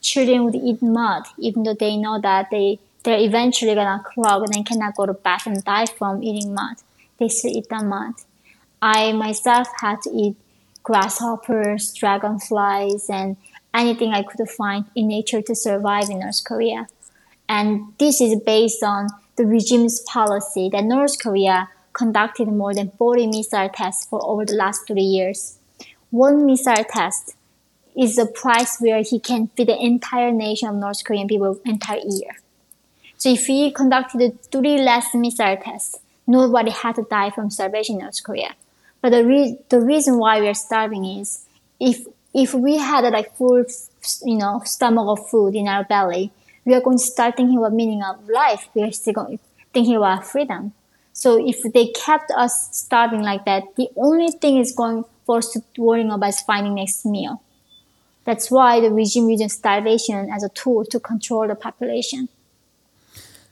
Children 0.00 0.44
would 0.44 0.54
eat 0.54 0.82
mud 0.82 1.24
even 1.38 1.64
though 1.64 1.74
they 1.74 1.98
know 1.98 2.18
that 2.18 2.48
they 2.50 2.78
they're 3.02 3.20
eventually 3.20 3.74
gonna 3.74 4.02
clog 4.02 4.42
and 4.44 4.54
they 4.54 4.62
cannot 4.62 4.96
go 4.96 5.04
to 5.04 5.12
bath 5.12 5.46
and 5.46 5.62
die 5.62 5.84
from 5.84 6.22
eating 6.22 6.54
mud. 6.54 6.76
They 7.18 7.28
still 7.28 7.54
eat 7.54 7.68
the 7.68 7.84
mud. 7.84 8.14
I 8.80 9.12
myself 9.12 9.68
had 9.80 10.00
to 10.02 10.10
eat 10.10 10.36
grasshoppers, 10.82 11.92
dragonflies, 11.92 13.10
and 13.10 13.36
anything 13.74 14.12
I 14.12 14.22
could 14.22 14.48
find 14.48 14.84
in 14.94 15.08
nature 15.08 15.42
to 15.42 15.54
survive 15.54 16.08
in 16.08 16.20
North 16.20 16.42
Korea. 16.44 16.86
And 17.48 17.92
this 17.98 18.20
is 18.20 18.40
based 18.40 18.82
on 18.82 19.08
the 19.36 19.44
regime's 19.44 20.00
policy 20.00 20.70
that 20.72 20.84
North 20.84 21.18
Korea 21.20 21.68
conducted 21.92 22.48
more 22.48 22.74
than 22.74 22.92
40 22.98 23.26
missile 23.26 23.68
tests 23.68 24.06
for 24.06 24.24
over 24.24 24.44
the 24.44 24.54
last 24.54 24.86
three 24.86 25.02
years. 25.02 25.58
One 26.10 26.46
missile 26.46 26.84
test 26.88 27.34
is 27.96 28.16
the 28.16 28.26
price 28.26 28.78
where 28.80 29.02
he 29.02 29.20
can 29.20 29.48
feed 29.56 29.68
the 29.68 29.78
entire 29.78 30.30
nation 30.30 30.68
of 30.68 30.76
North 30.76 31.04
Korean 31.04 31.28
people 31.28 31.60
entire 31.64 32.00
year. 32.04 32.40
So 33.16 33.30
if 33.30 33.46
he 33.46 33.70
conducted 33.70 34.42
three 34.50 34.78
less 34.78 35.14
missile 35.14 35.56
tests, 35.56 35.98
nobody 36.26 36.70
had 36.70 36.96
to 36.96 37.02
die 37.08 37.30
from 37.30 37.50
starvation 37.50 37.96
in 37.96 38.02
North 38.02 38.22
Korea. 38.22 38.54
But 39.00 39.10
the, 39.10 39.24
re- 39.24 39.58
the 39.68 39.80
reason 39.80 40.18
why 40.18 40.40
we 40.40 40.48
are 40.48 40.54
starving 40.54 41.04
is 41.04 41.44
if 41.78 42.06
if 42.34 42.52
we 42.52 42.76
had 42.76 43.04
like 43.12 43.34
full, 43.36 43.64
you 44.24 44.36
know, 44.36 44.60
stomach 44.64 45.06
of 45.06 45.30
food 45.30 45.54
in 45.54 45.68
our 45.68 45.84
belly, 45.84 46.32
we 46.64 46.74
are 46.74 46.80
going 46.80 46.98
to 46.98 47.04
start 47.04 47.36
thinking 47.36 47.58
about 47.58 47.72
meaning 47.72 48.02
of 48.02 48.28
life. 48.28 48.68
We 48.74 48.82
are 48.82 48.92
still 48.92 49.14
going 49.14 49.38
thinking 49.72 49.96
about 49.96 50.26
freedom. 50.26 50.72
So 51.12 51.38
if 51.46 51.62
they 51.72 51.88
kept 51.88 52.30
us 52.32 52.76
starving 52.76 53.22
like 53.22 53.44
that, 53.44 53.76
the 53.76 53.88
only 53.96 54.32
thing 54.32 54.58
is 54.58 54.72
going 54.72 55.04
for 55.24 55.38
us 55.38 55.50
to 55.52 55.62
worrying 55.78 56.10
about 56.10 56.28
is 56.28 56.40
finding 56.40 56.74
next 56.74 57.06
meal. 57.06 57.40
That's 58.24 58.50
why 58.50 58.80
the 58.80 58.90
regime 58.90 59.28
using 59.28 59.48
starvation 59.48 60.30
as 60.30 60.42
a 60.42 60.48
tool 60.48 60.84
to 60.86 60.98
control 60.98 61.46
the 61.46 61.54
population. 61.54 62.28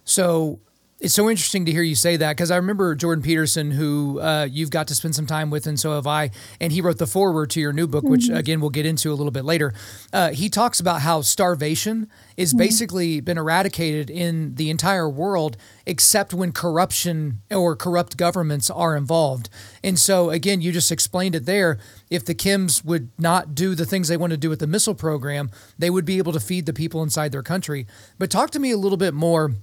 So 0.05 0.59
it's 1.03 1.15
so 1.15 1.29
interesting 1.29 1.67
to 1.67 1.73
hear 1.73 1.83
you 1.83 1.97
say 1.97 2.17
that 2.17 2.37
because 2.37 2.53
I 2.53 2.57
remember 2.57 2.95
Jordan 2.95 3.25
Peterson, 3.25 3.73
who 3.73 4.21
uh, 4.21 4.47
you've 4.49 4.71
got 4.71 4.87
to 4.87 4.95
spend 4.95 5.17
some 5.17 5.27
time 5.27 5.51
with, 5.51 5.67
and 5.67 5.79
so 5.79 5.95
have 5.95 6.07
I. 6.07 6.31
And 6.61 6.73
he 6.73 6.81
wrote 6.81 6.99
the 6.99 7.09
foreword 7.09 7.51
to 7.51 7.61
your 7.61 7.73
new 7.73 7.89
book, 7.89 8.05
which 8.05 8.27
mm-hmm. 8.27 8.37
again 8.37 8.61
we'll 8.61 8.71
get 8.71 8.87
into 8.87 9.11
a 9.11 9.15
little 9.15 9.33
bit 9.33 9.45
later. 9.45 9.75
Uh, 10.13 10.31
he 10.31 10.49
talks 10.49 10.79
about 10.79 11.01
how 11.01 11.21
starvation 11.21 12.09
is 12.37 12.51
mm-hmm. 12.51 12.59
basically 12.59 13.21
been 13.21 13.37
eradicated 13.37 14.11
in 14.11 14.55
the 14.55 14.71
entire 14.71 15.09
world, 15.09 15.57
except 15.87 16.33
when 16.33 16.53
corruption 16.53 17.43
or 17.51 17.75
corrupt 17.75 18.17
governments 18.17 18.71
are 18.71 18.97
involved. 18.97 19.51
And 19.83 19.99
so 19.99 20.31
again, 20.31 20.61
you 20.61 20.71
just 20.71 20.93
explained 20.93 21.35
it 21.35 21.47
there. 21.47 21.81
If 22.11 22.25
the 22.25 22.35
Kims 22.35 22.85
would 22.85 23.11
not 23.19 23.57
do 23.57 23.75
the 23.75 23.87
things 23.87 24.07
they 24.07 24.17
want 24.17 24.31
to 24.31 24.37
do 24.37 24.49
with 24.49 24.61
the 24.61 24.69
missile 24.69 24.95
program, 24.95 25.51
they 25.77 25.91
would 25.91 26.05
be 26.05 26.19
able 26.19 26.33
to 26.33 26.41
feed 26.41 26.67
the 26.67 26.73
people 26.73 27.03
inside 27.03 27.33
their 27.33 27.43
country. 27.43 27.89
But 28.21 28.31
talk 28.31 28.51
to 28.51 28.61
me 28.61 28.71
a 28.71 28.77
little 28.77 28.99
bit 28.99 29.15
more 29.15 29.57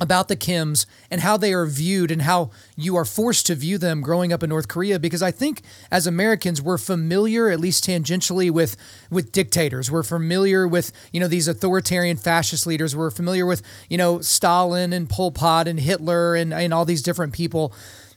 about 0.00 0.28
the 0.28 0.36
Kims 0.36 0.86
and 1.10 1.20
how 1.20 1.36
they 1.36 1.52
are 1.52 1.66
viewed 1.66 2.10
and 2.10 2.22
how 2.22 2.50
you 2.76 2.96
are 2.96 3.04
forced 3.04 3.46
to 3.46 3.54
view 3.54 3.76
them 3.76 4.00
growing 4.00 4.32
up 4.32 4.42
in 4.42 4.48
North 4.48 4.66
Korea 4.66 4.98
because 4.98 5.22
I 5.22 5.30
think 5.30 5.60
as 5.90 6.06
Americans 6.06 6.62
we're 6.62 6.78
familiar 6.78 7.50
at 7.50 7.60
least 7.60 7.84
tangentially 7.84 8.50
with 8.50 8.76
with 9.10 9.32
dictators. 9.32 9.90
We're 9.90 10.02
familiar 10.02 10.66
with 10.66 10.92
you 11.12 11.20
know 11.20 11.28
these 11.28 11.46
authoritarian 11.46 12.16
fascist 12.16 12.66
leaders. 12.66 12.96
We're 12.96 13.10
familiar 13.10 13.44
with 13.44 13.62
you 13.90 13.98
know 13.98 14.20
Stalin 14.20 14.92
and 14.92 15.10
Pol 15.10 15.30
Pot 15.30 15.68
and 15.68 15.78
Hitler 15.78 16.34
and, 16.36 16.54
and 16.54 16.72
all 16.72 16.86
these 16.86 17.02
different 17.02 17.34
people. 17.34 17.74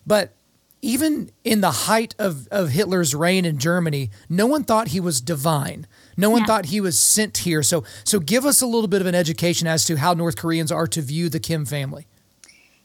But 0.08 0.34
even 0.86 1.32
in 1.44 1.62
the 1.62 1.72
height 1.72 2.14
of, 2.20 2.48
of 2.52 2.70
Hitler's 2.70 3.16
reign 3.16 3.44
in 3.44 3.58
Germany, 3.58 4.12
no 4.30 4.46
one 4.46 4.64
thought 4.64 4.90
he 4.90 5.00
was 5.00 5.20
divine. 5.20 5.88
No 6.16 6.30
one 6.30 6.42
yeah. 6.42 6.46
thought 6.46 6.66
he 6.68 6.80
was 6.80 7.00
sent 7.00 7.40
here. 7.40 7.64
So, 7.64 7.84
so 8.04 8.20
give 8.20 8.46
us 8.46 8.62
a 8.62 8.68
little 8.68 8.88
bit 8.88 9.02
of 9.02 9.08
an 9.08 9.16
education 9.16 9.68
as 9.68 9.84
to 9.86 9.96
how 9.96 10.14
North 10.14 10.38
Koreans 10.38 10.72
are 10.72 10.86
to 10.86 11.02
view 11.02 11.28
the 11.28 11.40
Kim 11.40 11.66
family. 11.66 12.06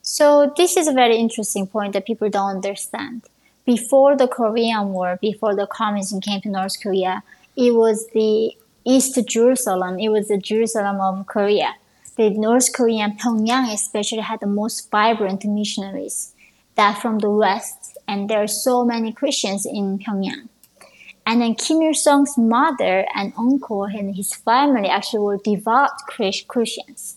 So, 0.00 0.50
this 0.56 0.78
is 0.78 0.88
a 0.88 0.94
very 0.94 1.16
interesting 1.16 1.66
point 1.66 1.92
that 1.92 2.06
people 2.06 2.30
don't 2.30 2.56
understand. 2.56 3.24
Before 3.66 4.16
the 4.16 4.26
Korean 4.26 4.94
War, 4.94 5.18
before 5.20 5.54
the 5.54 5.66
communism 5.66 6.22
came 6.22 6.40
to 6.40 6.48
North 6.48 6.82
Korea, 6.82 7.22
it 7.54 7.74
was 7.74 8.08
the 8.14 8.56
East 8.86 9.18
Jerusalem. 9.28 9.98
It 9.98 10.08
was 10.08 10.28
the 10.28 10.38
Jerusalem 10.38 11.02
of 11.02 11.26
Korea. 11.26 11.74
The 12.16 12.30
North 12.30 12.72
Korean 12.72 13.18
Pyongyang 13.18 13.74
especially 13.74 14.20
had 14.20 14.40
the 14.40 14.46
most 14.46 14.90
vibrant 14.90 15.44
missionaries 15.44 16.32
that 16.80 16.98
from 17.02 17.18
the 17.18 17.30
West, 17.30 17.79
and 18.10 18.28
there 18.28 18.42
are 18.42 18.48
so 18.48 18.84
many 18.84 19.12
Christians 19.12 19.64
in 19.64 20.00
Pyongyang. 20.00 20.48
And 21.24 21.40
then 21.40 21.54
Kim 21.54 21.80
Il 21.80 21.94
Sung's 21.94 22.36
mother 22.36 23.06
and 23.14 23.32
uncle 23.38 23.84
and 23.84 24.16
his 24.16 24.34
family 24.34 24.88
actually 24.88 25.20
were 25.20 25.38
devout 25.38 25.92
Christians. 26.08 27.16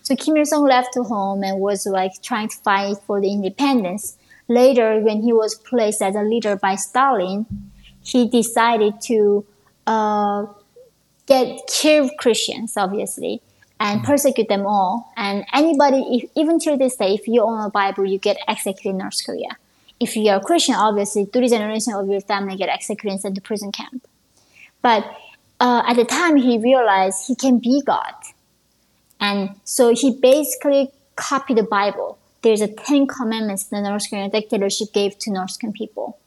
So 0.00 0.16
Kim 0.16 0.38
Il 0.38 0.46
Sung 0.46 0.64
left 0.64 0.96
home 0.96 1.44
and 1.44 1.60
was 1.60 1.84
like 1.84 2.22
trying 2.22 2.48
to 2.48 2.56
fight 2.56 2.96
for 3.06 3.20
the 3.20 3.30
independence. 3.30 4.16
Later, 4.48 5.00
when 5.00 5.20
he 5.20 5.34
was 5.34 5.54
placed 5.54 6.00
as 6.00 6.16
a 6.16 6.22
leader 6.22 6.56
by 6.56 6.76
Stalin, 6.76 7.44
he 8.02 8.26
decided 8.26 9.02
to 9.02 9.44
uh, 9.86 10.46
get 11.26 11.60
kill 11.68 12.08
Christians, 12.18 12.78
obviously, 12.78 13.42
and 13.78 14.00
mm-hmm. 14.00 14.10
persecute 14.10 14.48
them 14.48 14.66
all. 14.66 15.12
And 15.16 15.44
anybody, 15.52 16.00
if, 16.10 16.30
even 16.34 16.58
till 16.58 16.78
this 16.78 16.96
day, 16.96 17.14
if 17.14 17.28
you 17.28 17.42
own 17.42 17.60
a 17.60 17.70
Bible, 17.70 18.06
you 18.06 18.18
get 18.18 18.38
executed 18.48 18.90
in 18.90 18.98
North 18.98 19.20
Korea 19.26 19.58
if 20.02 20.16
you 20.16 20.30
are 20.30 20.40
Christian, 20.40 20.74
obviously 20.74 21.24
three 21.26 21.48
generations 21.48 21.94
of 21.94 22.08
your 22.08 22.20
family 22.20 22.56
get 22.56 22.68
executed 22.68 23.12
and 23.12 23.20
sent 23.20 23.34
to 23.36 23.40
prison 23.40 23.70
camp. 23.70 24.06
But 24.82 25.04
uh, 25.60 25.82
at 25.86 25.94
the 25.94 26.04
time, 26.04 26.36
he 26.36 26.58
realized 26.58 27.28
he 27.28 27.36
can 27.36 27.58
be 27.58 27.82
God, 27.86 28.14
and 29.20 29.50
so 29.64 29.94
he 29.94 30.10
basically 30.10 30.90
copied 31.14 31.58
the 31.58 31.62
Bible. 31.62 32.18
There's 32.42 32.60
a 32.60 32.66
Ten 32.66 33.06
Commandments 33.06 33.64
the 33.64 33.80
North 33.80 34.10
Korean 34.10 34.30
dictatorship 34.30 34.92
gave 34.92 35.16
to 35.20 35.30
North 35.30 35.56
Korean 35.60 35.72
people, 35.72 36.18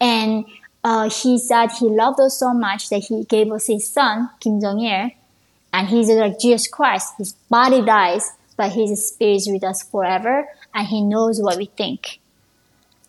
and 0.00 0.44
uh, 0.82 1.08
he 1.08 1.38
said 1.38 1.70
he 1.70 1.86
loved 1.86 2.18
us 2.18 2.38
so 2.38 2.52
much 2.52 2.88
that 2.88 3.04
he 3.04 3.24
gave 3.24 3.52
us 3.52 3.68
his 3.68 3.88
son 3.88 4.28
Kim 4.40 4.60
Jong 4.60 4.80
Il, 4.80 5.10
and 5.72 5.88
he's 5.88 6.08
like 6.08 6.40
Jesus 6.40 6.66
Christ. 6.66 7.14
His 7.18 7.32
body 7.48 7.80
dies, 7.80 8.28
but 8.56 8.72
his 8.72 9.08
spirit 9.08 9.36
is 9.36 9.48
with 9.48 9.62
us 9.62 9.84
forever, 9.84 10.48
and 10.74 10.88
he 10.88 11.00
knows 11.00 11.40
what 11.40 11.56
we 11.56 11.66
think. 11.66 12.18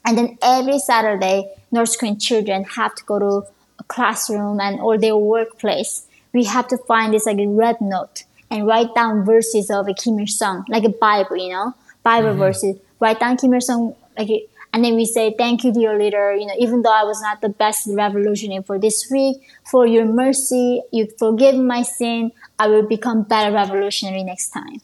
And 0.05 0.17
then 0.17 0.37
every 0.41 0.79
Saturday, 0.79 1.51
North 1.71 1.97
Korean 1.97 2.19
children 2.19 2.63
have 2.63 2.93
to 2.95 3.03
go 3.03 3.19
to 3.19 3.47
a 3.79 3.83
classroom 3.87 4.59
and 4.59 4.79
or 4.79 4.97
their 4.97 5.17
workplace. 5.17 6.07
We 6.31 6.43
have 6.45 6.67
to 6.69 6.77
find 6.77 7.13
this 7.13 7.25
like 7.25 7.39
a 7.39 7.47
red 7.47 7.81
note 7.81 8.23
and 8.51 8.67
write 8.67 8.93
down 8.93 9.25
verses 9.25 9.69
of 9.71 9.87
a 9.87 9.93
Kim 9.93 10.19
Il 10.19 10.27
Sung, 10.27 10.63
like 10.69 10.83
a 10.83 10.89
Bible, 10.89 11.37
you 11.37 11.49
know, 11.49 11.73
Bible 12.03 12.29
mm-hmm. 12.29 12.39
verses. 12.39 12.77
Write 12.99 13.19
down 13.19 13.37
Kim 13.37 13.53
Il 13.53 13.61
Sung, 13.61 13.95
like, 14.17 14.29
and 14.71 14.83
then 14.83 14.95
we 14.95 15.05
say, 15.05 15.33
"Thank 15.37 15.63
you, 15.63 15.73
dear 15.73 15.97
leader. 15.97 16.35
You 16.35 16.45
know, 16.45 16.53
even 16.59 16.81
though 16.81 16.93
I 16.93 17.03
was 17.03 17.21
not 17.21 17.41
the 17.41 17.49
best 17.49 17.87
revolutionary 17.89 18.63
for 18.63 18.77
this 18.77 19.09
week, 19.09 19.37
for 19.63 19.87
your 19.87 20.05
mercy, 20.05 20.81
you 20.91 21.07
forgive 21.17 21.55
my 21.55 21.81
sin. 21.81 22.31
I 22.59 22.67
will 22.67 22.87
become 22.87 23.23
better 23.23 23.51
revolutionary 23.53 24.23
next 24.23 24.49
time." 24.49 24.81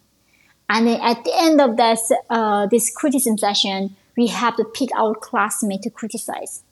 And 0.70 0.88
then 0.88 1.02
at 1.02 1.24
the 1.26 1.34
end 1.36 1.60
of 1.62 1.78
this 1.78 2.12
uh, 2.30 2.66
this 2.68 2.90
criticism 2.96 3.38
session, 3.38 3.96
we 4.18 4.28
have 4.28 4.56
to 4.58 4.64
pick 4.64 4.90
our 4.96 5.16
classmate 5.16 5.82
to 5.84 5.90
criticize. 5.90 6.64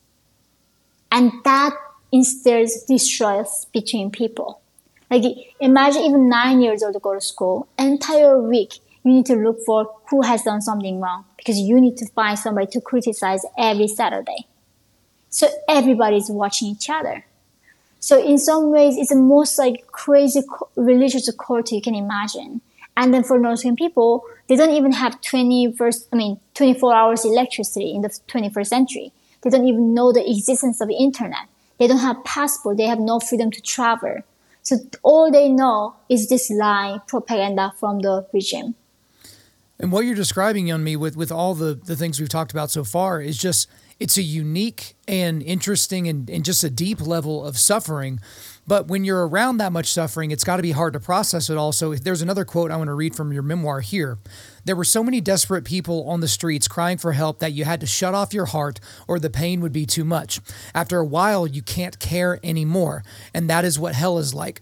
And 1.11 1.31
that 1.43 1.75
instills 2.11 2.83
distrust 2.83 3.71
between 3.71 4.11
people. 4.11 4.61
Like 5.09 5.23
imagine 5.59 6.03
even 6.03 6.29
nine 6.29 6.61
years 6.61 6.83
old 6.83 6.93
to 6.93 6.99
go 6.99 7.13
to 7.13 7.21
school, 7.21 7.67
entire 7.77 8.39
week 8.39 8.75
you 9.03 9.13
need 9.13 9.25
to 9.27 9.35
look 9.35 9.59
for 9.65 9.89
who 10.09 10.21
has 10.21 10.43
done 10.43 10.61
something 10.61 10.99
wrong 10.99 11.25
because 11.37 11.57
you 11.57 11.79
need 11.79 11.97
to 11.97 12.05
find 12.09 12.37
somebody 12.37 12.67
to 12.67 12.81
criticize 12.81 13.41
every 13.57 13.87
Saturday. 13.87 14.45
So 15.29 15.47
everybody's 15.67 16.29
watching 16.29 16.69
each 16.69 16.89
other. 16.89 17.25
So 17.99 18.23
in 18.23 18.37
some 18.37 18.71
ways, 18.71 18.97
it's 18.97 19.09
the 19.09 19.15
most 19.15 19.57
like 19.57 19.87
crazy 19.87 20.41
religious 20.75 21.29
cult 21.37 21.71
you 21.71 21.81
can 21.81 21.95
imagine. 21.95 22.61
And 22.97 23.13
then 23.13 23.23
for 23.23 23.39
North 23.39 23.61
Korean 23.61 23.75
people, 23.75 24.25
they 24.49 24.55
don't 24.55 24.71
even 24.71 24.91
have 24.91 25.21
21st, 25.21 26.07
I 26.11 26.15
mean, 26.15 26.39
24 26.55 26.93
hours 26.93 27.23
electricity 27.23 27.93
in 27.93 28.01
the 28.01 28.09
21st 28.09 28.67
century. 28.67 29.13
They 29.41 29.51
don't 29.51 29.67
even 29.67 29.93
know 29.93 30.11
the 30.11 30.27
existence 30.27 30.81
of 30.81 30.87
the 30.87 30.95
internet. 30.95 31.47
They 31.77 31.87
don't 31.87 31.99
have 31.99 32.23
passport. 32.23 32.77
They 32.77 32.87
have 32.87 32.99
no 32.99 33.19
freedom 33.19 33.51
to 33.51 33.61
travel. 33.61 34.23
So 34.63 34.77
all 35.03 35.31
they 35.31 35.49
know 35.49 35.95
is 36.09 36.29
this 36.29 36.49
lie 36.49 36.99
propaganda 37.07 37.73
from 37.79 37.99
the 37.99 38.27
regime. 38.33 38.73
And 39.79 39.91
what 39.91 40.03
you're 40.05 40.15
describing, 40.15 40.65
Yeonmi, 40.65 40.97
with 40.97 41.15
with 41.15 41.31
all 41.31 41.53
the 41.53 41.75
the 41.75 41.95
things 41.95 42.19
we've 42.19 42.27
talked 42.27 42.51
about 42.51 42.69
so 42.69 42.83
far 42.83 43.21
is 43.21 43.37
just 43.37 43.69
it's 43.99 44.17
a 44.17 44.21
unique 44.21 44.95
and 45.07 45.43
interesting 45.43 46.07
and, 46.07 46.29
and 46.29 46.43
just 46.43 46.63
a 46.63 46.69
deep 46.69 46.99
level 46.99 47.45
of 47.45 47.57
suffering 47.57 48.19
but 48.69 48.87
when 48.87 49.03
you're 49.03 49.27
around 49.27 49.57
that 49.57 49.71
much 49.71 49.87
suffering, 49.87 50.29
it's 50.29 50.43
got 50.43 50.57
to 50.57 50.61
be 50.61 50.73
hard 50.73 50.93
to 50.93 50.99
process 50.99 51.49
it 51.49 51.57
all. 51.57 51.71
So 51.71 51.95
there's 51.95 52.21
another 52.21 52.45
quote 52.45 52.69
I 52.69 52.77
want 52.77 52.89
to 52.89 52.93
read 52.93 53.15
from 53.15 53.33
your 53.33 53.41
memoir 53.41 53.79
here. 53.79 54.19
There 54.63 54.75
were 54.75 54.83
so 54.83 55.03
many 55.03 55.19
desperate 55.21 55.65
people 55.65 56.07
on 56.07 56.19
the 56.19 56.27
streets 56.27 56.67
crying 56.67 56.99
for 56.99 57.13
help 57.13 57.39
that 57.39 57.51
you 57.51 57.65
had 57.65 57.81
to 57.81 57.87
shut 57.87 58.13
off 58.13 58.31
your 58.31 58.45
heart 58.45 58.79
or 59.07 59.17
the 59.17 59.31
pain 59.31 59.61
would 59.61 59.73
be 59.73 59.87
too 59.87 60.05
much. 60.05 60.39
After 60.75 60.99
a 60.99 61.05
while, 61.05 61.47
you 61.47 61.63
can't 61.63 61.97
care 61.97 62.39
anymore. 62.43 63.03
And 63.33 63.49
that 63.49 63.65
is 63.65 63.79
what 63.79 63.95
hell 63.95 64.19
is 64.19 64.35
like. 64.35 64.61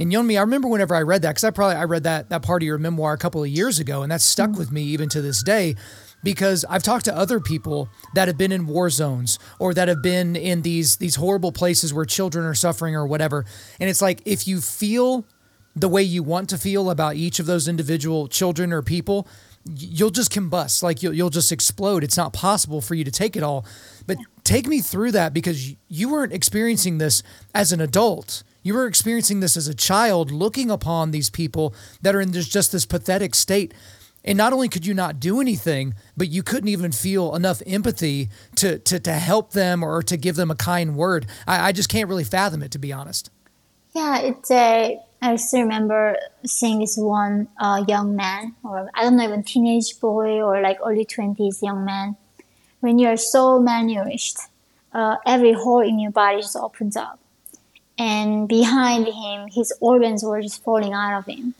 And 0.00 0.10
Yeonmi, 0.12 0.36
I 0.36 0.40
remember 0.40 0.66
whenever 0.66 0.96
I 0.96 1.02
read 1.02 1.22
that, 1.22 1.30
because 1.30 1.44
I 1.44 1.50
probably 1.50 1.76
I 1.76 1.84
read 1.84 2.02
that 2.02 2.30
that 2.30 2.42
part 2.42 2.62
of 2.62 2.66
your 2.66 2.78
memoir 2.78 3.12
a 3.12 3.18
couple 3.18 3.44
of 3.44 3.48
years 3.48 3.78
ago, 3.78 4.02
and 4.02 4.10
that 4.10 4.20
stuck 4.20 4.50
mm. 4.50 4.58
with 4.58 4.72
me 4.72 4.82
even 4.82 5.08
to 5.10 5.22
this 5.22 5.40
day 5.44 5.76
because 6.24 6.64
I've 6.68 6.82
talked 6.82 7.04
to 7.04 7.16
other 7.16 7.38
people 7.38 7.88
that 8.14 8.26
have 8.26 8.38
been 8.38 8.50
in 8.50 8.66
war 8.66 8.90
zones 8.90 9.38
or 9.60 9.74
that 9.74 9.86
have 9.86 10.02
been 10.02 10.34
in 10.34 10.62
these 10.62 10.96
these 10.96 11.16
horrible 11.16 11.52
places 11.52 11.94
where 11.94 12.04
children 12.04 12.44
are 12.44 12.54
suffering 12.54 12.96
or 12.96 13.06
whatever. 13.06 13.44
And 13.78 13.88
it's 13.88 14.02
like 14.02 14.22
if 14.24 14.48
you 14.48 14.60
feel 14.60 15.24
the 15.76 15.88
way 15.88 16.02
you 16.02 16.22
want 16.22 16.48
to 16.50 16.58
feel 16.58 16.90
about 16.90 17.16
each 17.16 17.38
of 17.38 17.46
those 17.46 17.68
individual 17.68 18.26
children 18.28 18.72
or 18.72 18.80
people, 18.80 19.28
you'll 19.76 20.10
just 20.10 20.32
combust. 20.32 20.82
Like 20.82 21.02
you'll 21.02 21.14
you'll 21.14 21.30
just 21.30 21.52
explode. 21.52 22.02
It's 22.02 22.16
not 22.16 22.32
possible 22.32 22.80
for 22.80 22.94
you 22.94 23.04
to 23.04 23.10
take 23.10 23.36
it 23.36 23.42
all. 23.42 23.66
But 24.06 24.16
take 24.44 24.66
me 24.66 24.80
through 24.80 25.12
that 25.12 25.34
because 25.34 25.74
you 25.88 26.10
weren't 26.10 26.32
experiencing 26.32 26.98
this 26.98 27.22
as 27.54 27.70
an 27.72 27.80
adult. 27.80 28.42
You 28.62 28.72
were 28.72 28.86
experiencing 28.86 29.40
this 29.40 29.58
as 29.58 29.68
a 29.68 29.74
child 29.74 30.30
looking 30.30 30.70
upon 30.70 31.10
these 31.10 31.28
people 31.28 31.74
that 32.00 32.14
are 32.14 32.20
in 32.20 32.32
just 32.32 32.72
this 32.72 32.86
pathetic 32.86 33.34
state 33.34 33.74
and 34.24 34.38
not 34.38 34.52
only 34.52 34.68
could 34.68 34.86
you 34.86 34.94
not 34.94 35.20
do 35.20 35.40
anything, 35.40 35.94
but 36.16 36.28
you 36.28 36.42
couldn't 36.42 36.68
even 36.68 36.92
feel 36.92 37.34
enough 37.34 37.62
empathy 37.66 38.30
to 38.56 38.78
to, 38.78 38.98
to 39.00 39.12
help 39.12 39.52
them 39.52 39.82
or 39.82 40.02
to 40.02 40.16
give 40.16 40.36
them 40.36 40.50
a 40.50 40.54
kind 40.54 40.96
word. 40.96 41.26
I, 41.46 41.68
I 41.68 41.72
just 41.72 41.88
can't 41.88 42.08
really 42.08 42.24
fathom 42.24 42.62
it, 42.62 42.70
to 42.72 42.78
be 42.78 42.92
honest. 42.92 43.30
Yeah, 43.94 44.20
it's. 44.20 44.50
I 44.50 45.36
still 45.36 45.62
remember 45.62 46.16
seeing 46.44 46.80
this 46.80 46.98
one 46.98 47.48
uh, 47.58 47.84
young 47.88 48.14
man, 48.14 48.54
or 48.62 48.90
I 48.94 49.02
don't 49.02 49.16
know, 49.16 49.24
even 49.24 49.42
teenage 49.42 49.98
boy 49.98 50.42
or 50.42 50.60
like 50.60 50.78
early 50.84 51.04
twenties 51.04 51.62
young 51.62 51.84
man. 51.84 52.16
When 52.80 52.98
you're 52.98 53.16
so 53.16 53.58
malnourished, 53.58 54.36
uh, 54.92 55.16
every 55.24 55.54
hole 55.54 55.80
in 55.80 55.98
your 55.98 56.10
body 56.10 56.42
just 56.42 56.56
opens 56.56 56.96
up, 56.96 57.18
and 57.96 58.46
behind 58.46 59.06
him, 59.06 59.48
his 59.48 59.72
organs 59.80 60.22
were 60.22 60.42
just 60.42 60.62
falling 60.62 60.92
out 60.92 61.18
of 61.18 61.26
him 61.26 61.54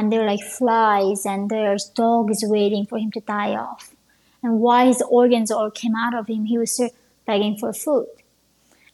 and 0.00 0.10
there 0.10 0.22
are 0.22 0.26
like 0.26 0.42
flies 0.42 1.26
and 1.26 1.50
there's 1.50 1.84
dogs 1.84 2.38
waiting 2.42 2.86
for 2.86 2.98
him 2.98 3.10
to 3.12 3.20
die 3.20 3.54
off. 3.54 3.94
And 4.42 4.58
while 4.58 4.86
his 4.86 5.02
organs 5.02 5.50
all 5.50 5.70
came 5.70 5.94
out 5.94 6.14
of 6.14 6.26
him, 6.26 6.46
he 6.46 6.56
was 6.56 6.72
still 6.72 6.88
begging 7.26 7.58
for 7.58 7.74
food. 7.74 8.06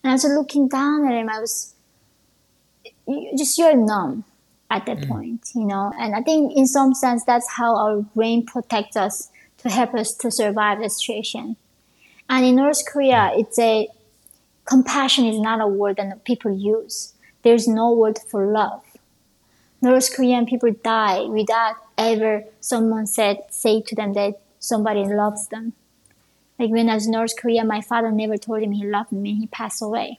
And 0.03 0.11
I 0.11 0.15
was 0.15 0.25
looking 0.25 0.67
down 0.67 1.07
at 1.07 1.15
him, 1.15 1.29
I 1.29 1.39
was 1.39 1.75
just 3.39 3.57
you're 3.57 3.77
numb 3.77 4.25
at 4.69 4.85
that 4.87 4.99
mm. 4.99 5.09
point, 5.09 5.49
you 5.55 5.65
know. 5.65 5.93
And 5.97 6.17
I 6.17 6.23
think 6.23 6.57
in 6.57 6.67
some 6.67 6.93
sense 6.93 7.23
that's 7.23 7.53
how 7.53 7.77
our 7.77 8.03
brain 8.03 8.45
protects 8.45 8.97
us 8.97 9.31
to 9.59 9.69
help 9.69 9.95
us 9.95 10.13
to 10.15 10.33
survive 10.33 10.81
the 10.81 10.91
situation. 10.91 11.55
And 12.29 12.45
in 12.45 12.57
North 12.57 12.83
Korea, 12.85 13.31
it's 13.37 13.61
a 13.61 13.89
compassion 14.65 15.27
is 15.27 15.39
not 15.39 15.61
a 15.61 15.69
word 15.69 15.99
that 15.99 16.25
people 16.25 16.51
use. 16.51 17.15
There's 17.45 17.69
no 17.69 17.93
word 17.93 18.19
for 18.29 18.45
love. 18.45 18.83
North 19.87 20.13
Korean 20.13 20.47
people 20.47 20.73
die 20.73 21.23
without 21.27 21.77
ever 21.97 22.43
someone 22.61 23.07
said 23.07 23.37
say 23.51 23.81
to 23.83 23.95
them 23.95 24.15
that 24.15 24.41
somebody 24.59 25.05
loves 25.05 25.47
them. 25.47 25.75
Like 26.59 26.71
when 26.71 26.91
I 26.91 26.95
was 26.95 27.07
North 27.07 27.35
Korea, 27.41 27.65
my 27.65 27.81
father 27.81 28.11
never 28.11 28.37
told 28.37 28.63
him 28.63 28.73
he 28.73 28.85
loved 28.85 29.13
me. 29.13 29.35
He 29.35 29.47
passed 29.47 29.81
away. 29.81 30.19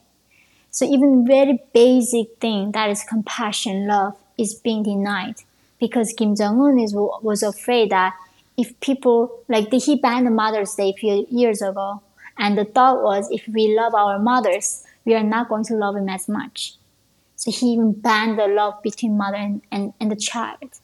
So 0.70 0.86
even 0.86 1.26
very 1.26 1.60
basic 1.74 2.38
thing 2.40 2.72
that 2.72 2.88
is 2.88 3.04
compassion, 3.04 3.86
love 3.86 4.16
is 4.38 4.54
being 4.54 4.84
denied 4.84 5.42
because 5.78 6.14
Kim 6.14 6.34
Jong 6.34 6.58
Un 6.62 6.78
is 6.78 6.94
was 6.94 7.42
afraid 7.42 7.90
that 7.90 8.14
if 8.56 8.80
people 8.80 9.18
like 9.48 9.70
he 9.70 9.96
banned 9.96 10.34
Mother's 10.34 10.74
Day 10.76 10.90
a 10.90 10.98
few 10.98 11.26
years 11.30 11.60
ago, 11.60 12.00
and 12.38 12.56
the 12.56 12.64
thought 12.64 13.02
was 13.02 13.30
if 13.30 13.46
we 13.46 13.76
love 13.76 13.94
our 13.94 14.18
mothers, 14.18 14.84
we 15.04 15.14
are 15.14 15.28
not 15.34 15.50
going 15.50 15.64
to 15.64 15.74
love 15.74 15.96
him 15.96 16.08
as 16.08 16.26
much. 16.26 16.77
He 17.48 17.72
even 17.72 17.92
banned 17.92 18.38
the 18.38 18.46
love 18.46 18.82
between 18.82 19.16
mother 19.16 19.36
and, 19.36 19.62
and, 19.70 19.92
and 20.00 20.10
the 20.10 20.16
child. 20.16 20.80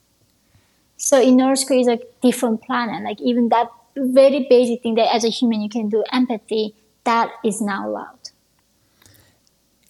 So 0.97 1.21
in 1.21 1.37
North 1.37 1.67
Korea 1.67 1.81
is 1.81 1.89
a 1.89 2.01
different 2.23 2.63
planet. 2.63 3.03
Like 3.03 3.21
even 3.21 3.49
that 3.51 3.69
very 3.97 4.47
basic 4.49 4.83
thing 4.83 4.95
that 4.97 5.15
as 5.15 5.25
a 5.25 5.29
human 5.29 5.61
you 5.61 5.69
can 5.69 5.89
do 5.89 6.05
empathy, 6.13 6.75
that 7.05 7.31
is 7.45 7.61
not 7.61 7.87
allowed. 7.87 8.24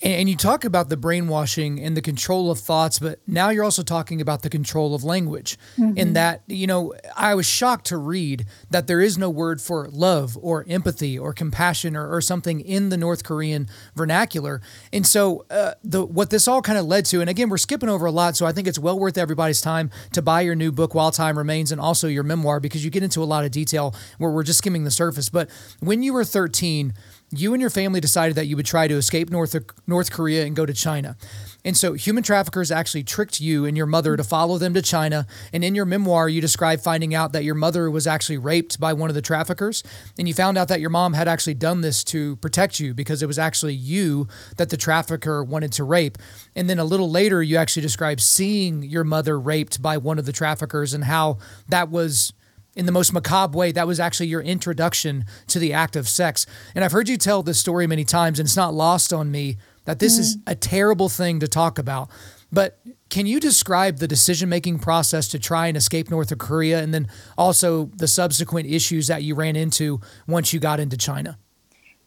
And 0.04 0.28
you 0.28 0.36
talk 0.36 0.66
about 0.66 0.90
the 0.90 0.98
brainwashing 0.98 1.80
and 1.80 1.96
the 1.96 2.02
control 2.02 2.50
of 2.50 2.58
thoughts, 2.58 2.98
but 2.98 3.20
now 3.26 3.48
you're 3.48 3.64
also 3.64 3.82
talking 3.82 4.20
about 4.20 4.42
the 4.42 4.50
control 4.50 4.94
of 4.94 5.02
language. 5.02 5.56
Mm-hmm. 5.78 5.96
In 5.96 6.12
that, 6.12 6.42
you 6.46 6.66
know, 6.66 6.92
I 7.16 7.34
was 7.34 7.46
shocked 7.46 7.86
to 7.86 7.96
read 7.96 8.44
that 8.68 8.86
there 8.86 9.00
is 9.00 9.16
no 9.16 9.30
word 9.30 9.62
for 9.62 9.88
love 9.88 10.36
or 10.42 10.66
empathy 10.68 11.18
or 11.18 11.32
compassion 11.32 11.96
or, 11.96 12.14
or 12.14 12.20
something 12.20 12.60
in 12.60 12.90
the 12.90 12.98
North 12.98 13.24
Korean 13.24 13.66
vernacular. 13.96 14.60
And 14.92 15.06
so, 15.06 15.46
uh, 15.50 15.72
the 15.82 16.04
what 16.04 16.28
this 16.28 16.46
all 16.46 16.60
kind 16.60 16.76
of 16.76 16.84
led 16.84 17.06
to, 17.06 17.22
and 17.22 17.30
again, 17.30 17.48
we're 17.48 17.56
skipping 17.56 17.88
over 17.88 18.04
a 18.04 18.12
lot, 18.12 18.36
so 18.36 18.44
I 18.44 18.52
think 18.52 18.68
it's 18.68 18.78
well 18.78 18.98
worth 18.98 19.16
everybody's 19.16 19.62
time 19.62 19.90
to 20.12 20.20
buy 20.20 20.42
your 20.42 20.54
new 20.54 20.70
book, 20.70 20.94
While 20.94 21.12
Time 21.12 21.38
Remains, 21.38 21.72
and 21.72 21.80
also 21.80 22.08
your 22.08 22.24
memoir 22.24 22.60
because 22.60 22.84
you 22.84 22.90
get 22.90 23.02
into 23.02 23.22
a 23.22 23.24
lot 23.24 23.46
of 23.46 23.52
detail 23.52 23.94
where 24.18 24.30
we're 24.30 24.42
just 24.42 24.58
skimming 24.58 24.84
the 24.84 24.90
surface. 24.90 25.30
But 25.30 25.48
when 25.80 26.02
you 26.02 26.12
were 26.12 26.24
13, 26.24 26.92
you 27.38 27.54
and 27.54 27.60
your 27.60 27.70
family 27.70 28.00
decided 28.00 28.36
that 28.36 28.46
you 28.46 28.56
would 28.56 28.66
try 28.66 28.88
to 28.88 28.94
escape 28.94 29.30
North 29.30 29.56
North 29.86 30.10
Korea 30.10 30.44
and 30.44 30.54
go 30.54 30.66
to 30.66 30.72
China. 30.72 31.16
And 31.64 31.76
so 31.76 31.94
human 31.94 32.22
traffickers 32.22 32.70
actually 32.70 33.04
tricked 33.04 33.40
you 33.40 33.64
and 33.64 33.76
your 33.76 33.86
mother 33.86 34.16
to 34.16 34.24
follow 34.24 34.58
them 34.58 34.74
to 34.74 34.82
China. 34.82 35.26
And 35.52 35.64
in 35.64 35.74
your 35.74 35.86
memoir, 35.86 36.28
you 36.28 36.40
describe 36.40 36.80
finding 36.80 37.14
out 37.14 37.32
that 37.32 37.44
your 37.44 37.54
mother 37.54 37.90
was 37.90 38.06
actually 38.06 38.36
raped 38.36 38.78
by 38.78 38.92
one 38.92 39.08
of 39.08 39.14
the 39.14 39.22
traffickers. 39.22 39.82
And 40.18 40.28
you 40.28 40.34
found 40.34 40.58
out 40.58 40.68
that 40.68 40.80
your 40.80 40.90
mom 40.90 41.14
had 41.14 41.26
actually 41.26 41.54
done 41.54 41.80
this 41.80 42.04
to 42.04 42.36
protect 42.36 42.80
you 42.80 42.92
because 42.92 43.22
it 43.22 43.26
was 43.26 43.38
actually 43.38 43.74
you 43.74 44.28
that 44.56 44.68
the 44.68 44.76
trafficker 44.76 45.42
wanted 45.42 45.72
to 45.72 45.84
rape. 45.84 46.18
And 46.54 46.68
then 46.68 46.78
a 46.78 46.84
little 46.84 47.10
later, 47.10 47.42
you 47.42 47.56
actually 47.56 47.82
describe 47.82 48.20
seeing 48.20 48.82
your 48.82 49.04
mother 49.04 49.40
raped 49.40 49.80
by 49.80 49.96
one 49.96 50.18
of 50.18 50.26
the 50.26 50.32
traffickers 50.32 50.92
and 50.92 51.04
how 51.04 51.38
that 51.68 51.90
was 51.90 52.34
in 52.76 52.86
the 52.86 52.92
most 52.92 53.12
macabre 53.12 53.56
way, 53.56 53.72
that 53.72 53.86
was 53.86 54.00
actually 54.00 54.26
your 54.26 54.40
introduction 54.40 55.24
to 55.48 55.58
the 55.58 55.72
act 55.72 55.96
of 55.96 56.08
sex. 56.08 56.46
And 56.74 56.84
I've 56.84 56.92
heard 56.92 57.08
you 57.08 57.16
tell 57.16 57.42
this 57.42 57.58
story 57.58 57.86
many 57.86 58.04
times, 58.04 58.38
and 58.38 58.46
it's 58.46 58.56
not 58.56 58.74
lost 58.74 59.12
on 59.12 59.30
me 59.30 59.56
that 59.84 59.98
this 59.98 60.16
mm. 60.16 60.20
is 60.20 60.38
a 60.46 60.54
terrible 60.54 61.08
thing 61.08 61.40
to 61.40 61.48
talk 61.48 61.78
about. 61.78 62.10
But 62.52 62.78
can 63.10 63.26
you 63.26 63.40
describe 63.40 63.98
the 63.98 64.08
decision 64.08 64.48
making 64.48 64.78
process 64.78 65.28
to 65.28 65.38
try 65.38 65.66
and 65.66 65.76
escape 65.76 66.10
North 66.10 66.36
Korea 66.38 66.82
and 66.82 66.94
then 66.94 67.08
also 67.36 67.90
the 67.96 68.08
subsequent 68.08 68.68
issues 68.68 69.08
that 69.08 69.22
you 69.22 69.34
ran 69.34 69.56
into 69.56 70.00
once 70.26 70.52
you 70.52 70.60
got 70.60 70.80
into 70.80 70.96
China? 70.96 71.38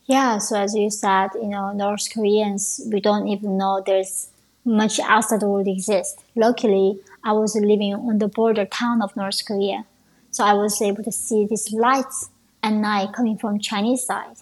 Yeah, 0.05 0.37
so 0.37 0.57
as 0.57 0.73
you 0.73 0.89
said, 0.89 1.29
you 1.35 1.49
know, 1.49 1.73
North 1.73 2.07
Koreans, 2.13 2.79
we 2.91 3.01
don't 3.01 3.27
even 3.27 3.57
know 3.57 3.83
there's 3.85 4.29
much 4.63 4.99
outside 5.01 5.41
the 5.41 5.47
world 5.47 5.67
exists. 5.67 6.15
Luckily, 6.35 6.99
I 7.23 7.33
was 7.33 7.55
living 7.55 7.93
on 7.93 8.19
the 8.19 8.29
border 8.29 8.65
town 8.65 9.01
of 9.01 9.15
North 9.17 9.45
Korea. 9.45 9.85
So 10.31 10.43
I 10.43 10.53
was 10.53 10.81
able 10.81 11.03
to 11.03 11.11
see 11.11 11.45
these 11.45 11.71
lights 11.71 12.29
at 12.63 12.73
night 12.73 13.13
coming 13.13 13.37
from 13.37 13.59
Chinese 13.59 14.05
side. 14.05 14.37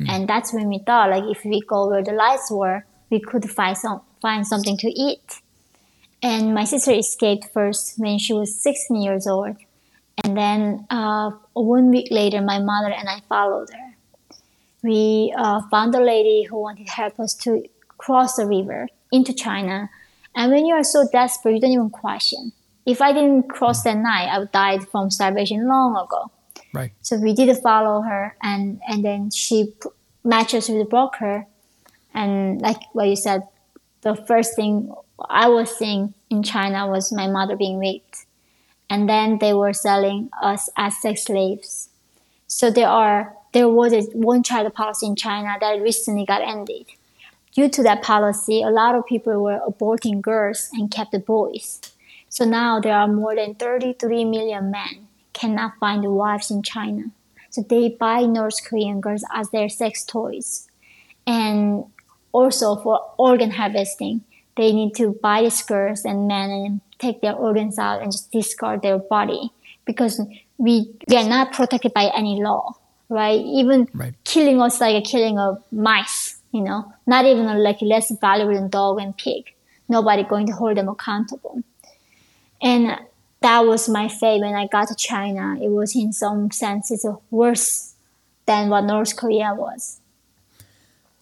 Mm. 0.00 0.08
And 0.08 0.28
that's 0.28 0.52
when 0.52 0.68
we 0.68 0.78
thought 0.78 1.10
like 1.10 1.24
if 1.24 1.44
we 1.44 1.60
go 1.60 1.88
where 1.88 2.02
the 2.02 2.12
lights 2.12 2.50
were, 2.50 2.84
we 3.10 3.20
could 3.20 3.48
find 3.50 3.76
some 3.76 4.00
find 4.20 4.46
something 4.46 4.76
to 4.78 4.88
eat. 4.88 5.40
And 6.22 6.54
my 6.54 6.64
sister 6.64 6.92
escaped 6.92 7.48
first 7.52 7.94
when 7.98 8.18
she 8.18 8.32
was 8.34 8.54
16 8.60 9.00
years 9.00 9.26
old. 9.26 9.56
And 10.22 10.36
then 10.36 10.86
uh, 10.90 11.30
one 11.54 11.90
week 11.90 12.08
later, 12.10 12.42
my 12.42 12.58
mother 12.58 12.92
and 12.92 13.08
I 13.08 13.20
followed 13.28 13.70
her. 13.70 13.94
We 14.82 15.34
uh, 15.36 15.62
found 15.70 15.94
a 15.94 16.00
lady 16.00 16.42
who 16.42 16.60
wanted 16.60 16.86
to 16.86 16.92
help 16.92 17.18
us 17.18 17.32
to 17.44 17.64
cross 17.96 18.36
the 18.36 18.46
river 18.46 18.88
into 19.10 19.32
China. 19.32 19.88
And 20.36 20.52
when 20.52 20.66
you 20.66 20.74
are 20.74 20.84
so 20.84 21.08
desperate, 21.10 21.54
you 21.54 21.60
don't 21.60 21.72
even 21.72 21.90
question 21.90 22.52
if 22.86 23.00
I 23.00 23.12
didn't 23.12 23.48
cross 23.48 23.80
mm. 23.80 23.84
that 23.84 23.98
night, 23.98 24.28
I 24.28 24.38
would 24.38 24.52
died 24.52 24.88
from 24.88 25.10
starvation 25.10 25.66
long 25.68 25.96
ago. 25.96 26.30
Right. 26.72 26.92
So 27.02 27.16
we 27.16 27.34
did 27.34 27.54
follow 27.58 28.02
her, 28.02 28.36
and 28.42 28.80
and 28.88 29.04
then 29.04 29.30
she 29.30 29.72
matched 30.24 30.54
us 30.54 30.68
with 30.68 30.80
a 30.82 30.84
broker, 30.84 31.46
and 32.14 32.60
like 32.60 32.80
what 32.92 33.08
you 33.08 33.16
said, 33.16 33.42
the 34.02 34.14
first 34.14 34.54
thing 34.54 34.92
I 35.28 35.48
was 35.48 35.76
seeing 35.76 36.14
in 36.30 36.42
China 36.42 36.86
was 36.86 37.12
my 37.12 37.26
mother 37.26 37.56
being 37.56 37.78
raped, 37.78 38.24
and 38.88 39.08
then 39.08 39.38
they 39.38 39.52
were 39.52 39.72
selling 39.72 40.30
us 40.40 40.70
as 40.76 41.00
sex 41.00 41.24
slaves. 41.24 41.88
So 42.46 42.70
there 42.70 42.88
are 42.88 43.34
there 43.52 43.68
was 43.68 43.92
a 43.92 44.02
one 44.16 44.42
child 44.42 44.72
policy 44.74 45.06
in 45.06 45.16
China 45.16 45.56
that 45.60 45.80
recently 45.82 46.24
got 46.24 46.42
ended. 46.42 46.86
Due 47.52 47.68
to 47.68 47.82
that 47.82 48.02
policy, 48.02 48.62
a 48.62 48.70
lot 48.70 48.94
of 48.94 49.04
people 49.06 49.42
were 49.42 49.60
aborting 49.66 50.20
girls 50.20 50.68
and 50.72 50.88
kept 50.88 51.10
the 51.10 51.18
boys. 51.18 51.80
So 52.30 52.44
now 52.44 52.78
there 52.78 52.94
are 52.94 53.08
more 53.08 53.34
than 53.34 53.56
33 53.56 54.24
million 54.24 54.70
men 54.70 55.08
cannot 55.32 55.72
find 55.80 56.04
wives 56.04 56.50
in 56.50 56.62
China. 56.62 57.10
So 57.50 57.62
they 57.68 57.88
buy 57.88 58.22
North 58.22 58.64
Korean 58.64 59.00
girls 59.00 59.24
as 59.34 59.50
their 59.50 59.68
sex 59.68 60.04
toys. 60.04 60.68
And 61.26 61.84
also 62.32 62.76
for 62.76 63.00
organ 63.18 63.50
harvesting, 63.50 64.22
they 64.56 64.72
need 64.72 64.94
to 64.94 65.18
buy 65.20 65.42
these 65.42 65.62
girls 65.62 66.04
and 66.04 66.28
men 66.28 66.50
and 66.50 66.80
take 67.00 67.20
their 67.20 67.34
organs 67.34 67.78
out 67.78 68.00
and 68.00 68.12
just 68.12 68.30
discard 68.30 68.82
their 68.82 68.98
body 68.98 69.50
because 69.84 70.20
we, 70.56 70.88
we 71.08 71.16
are 71.16 71.28
not 71.28 71.52
protected 71.52 71.92
by 71.92 72.12
any 72.14 72.40
law, 72.40 72.74
right? 73.08 73.40
Even 73.40 73.88
right. 73.92 74.14
killing 74.22 74.62
us 74.62 74.80
like 74.80 74.94
a 74.94 75.04
killing 75.04 75.36
of 75.36 75.60
mice, 75.72 76.38
you 76.52 76.60
know, 76.60 76.92
not 77.08 77.24
even 77.24 77.46
like 77.58 77.82
less 77.82 78.12
valuable 78.20 78.54
than 78.54 78.68
dog 78.68 79.00
and 79.00 79.16
pig. 79.16 79.52
Nobody 79.88 80.22
going 80.22 80.46
to 80.46 80.52
hold 80.52 80.76
them 80.76 80.88
accountable. 80.88 81.64
And 82.62 82.98
that 83.40 83.60
was 83.60 83.88
my 83.88 84.08
fate 84.08 84.40
when 84.40 84.54
I 84.54 84.66
got 84.66 84.88
to 84.88 84.94
China. 84.94 85.56
It 85.60 85.68
was 85.68 85.96
in 85.96 86.12
some 86.12 86.50
senses 86.50 87.06
worse 87.30 87.94
than 88.46 88.68
what 88.68 88.84
North 88.84 89.16
Korea 89.16 89.54
was. 89.54 90.00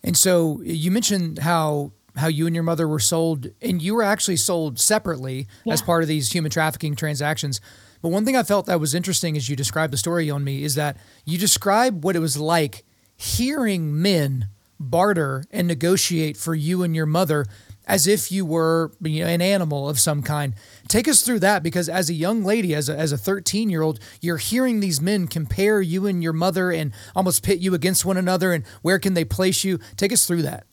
And 0.02 0.16
so 0.16 0.60
you 0.62 0.90
mentioned 0.90 1.40
how 1.40 1.92
how 2.16 2.26
you 2.26 2.46
and 2.46 2.54
your 2.54 2.64
mother 2.64 2.88
were 2.88 2.98
sold, 2.98 3.46
and 3.62 3.80
you 3.80 3.94
were 3.94 4.02
actually 4.02 4.36
sold 4.36 4.80
separately 4.80 5.46
yeah. 5.64 5.72
as 5.72 5.80
part 5.80 6.02
of 6.02 6.08
these 6.08 6.32
human 6.32 6.50
trafficking 6.50 6.96
transactions. 6.96 7.60
But 8.02 8.08
one 8.08 8.24
thing 8.24 8.36
I 8.36 8.42
felt 8.42 8.66
that 8.66 8.80
was 8.80 8.94
interesting 8.94 9.36
as 9.36 9.48
you 9.48 9.54
described 9.54 9.92
the 9.92 9.96
story 9.96 10.26
Yeonmi 10.26 10.62
is 10.62 10.74
that 10.74 10.96
you 11.24 11.38
describe 11.38 12.04
what 12.04 12.16
it 12.16 12.20
was 12.20 12.36
like 12.36 12.84
hearing 13.16 14.00
men 14.00 14.48
barter 14.80 15.44
and 15.50 15.66
negotiate 15.66 16.36
for 16.36 16.54
you 16.54 16.82
and 16.82 16.94
your 16.94 17.06
mother 17.06 17.46
as 17.88 18.06
if 18.06 18.30
you 18.30 18.44
were 18.44 18.92
you 19.00 19.24
know, 19.24 19.30
an 19.30 19.40
animal 19.40 19.88
of 19.88 19.98
some 19.98 20.22
kind. 20.22 20.54
Take 20.86 21.08
us 21.08 21.22
through 21.22 21.40
that 21.40 21.62
because 21.62 21.88
as 21.88 22.10
a 22.10 22.14
young 22.14 22.44
lady, 22.44 22.74
as 22.74 22.88
a, 22.88 22.96
as 22.96 23.10
a 23.10 23.18
13 23.18 23.70
year 23.70 23.82
old, 23.82 23.98
you're 24.20 24.36
hearing 24.36 24.80
these 24.80 25.00
men 25.00 25.26
compare 25.26 25.80
you 25.80 26.06
and 26.06 26.22
your 26.22 26.34
mother 26.34 26.70
and 26.70 26.92
almost 27.16 27.42
pit 27.42 27.58
you 27.58 27.74
against 27.74 28.04
one 28.04 28.18
another 28.18 28.52
and 28.52 28.64
where 28.82 28.98
can 28.98 29.14
they 29.14 29.24
place 29.24 29.64
you? 29.64 29.78
Take 29.96 30.12
us 30.12 30.26
through 30.26 30.42
that. 30.42 30.66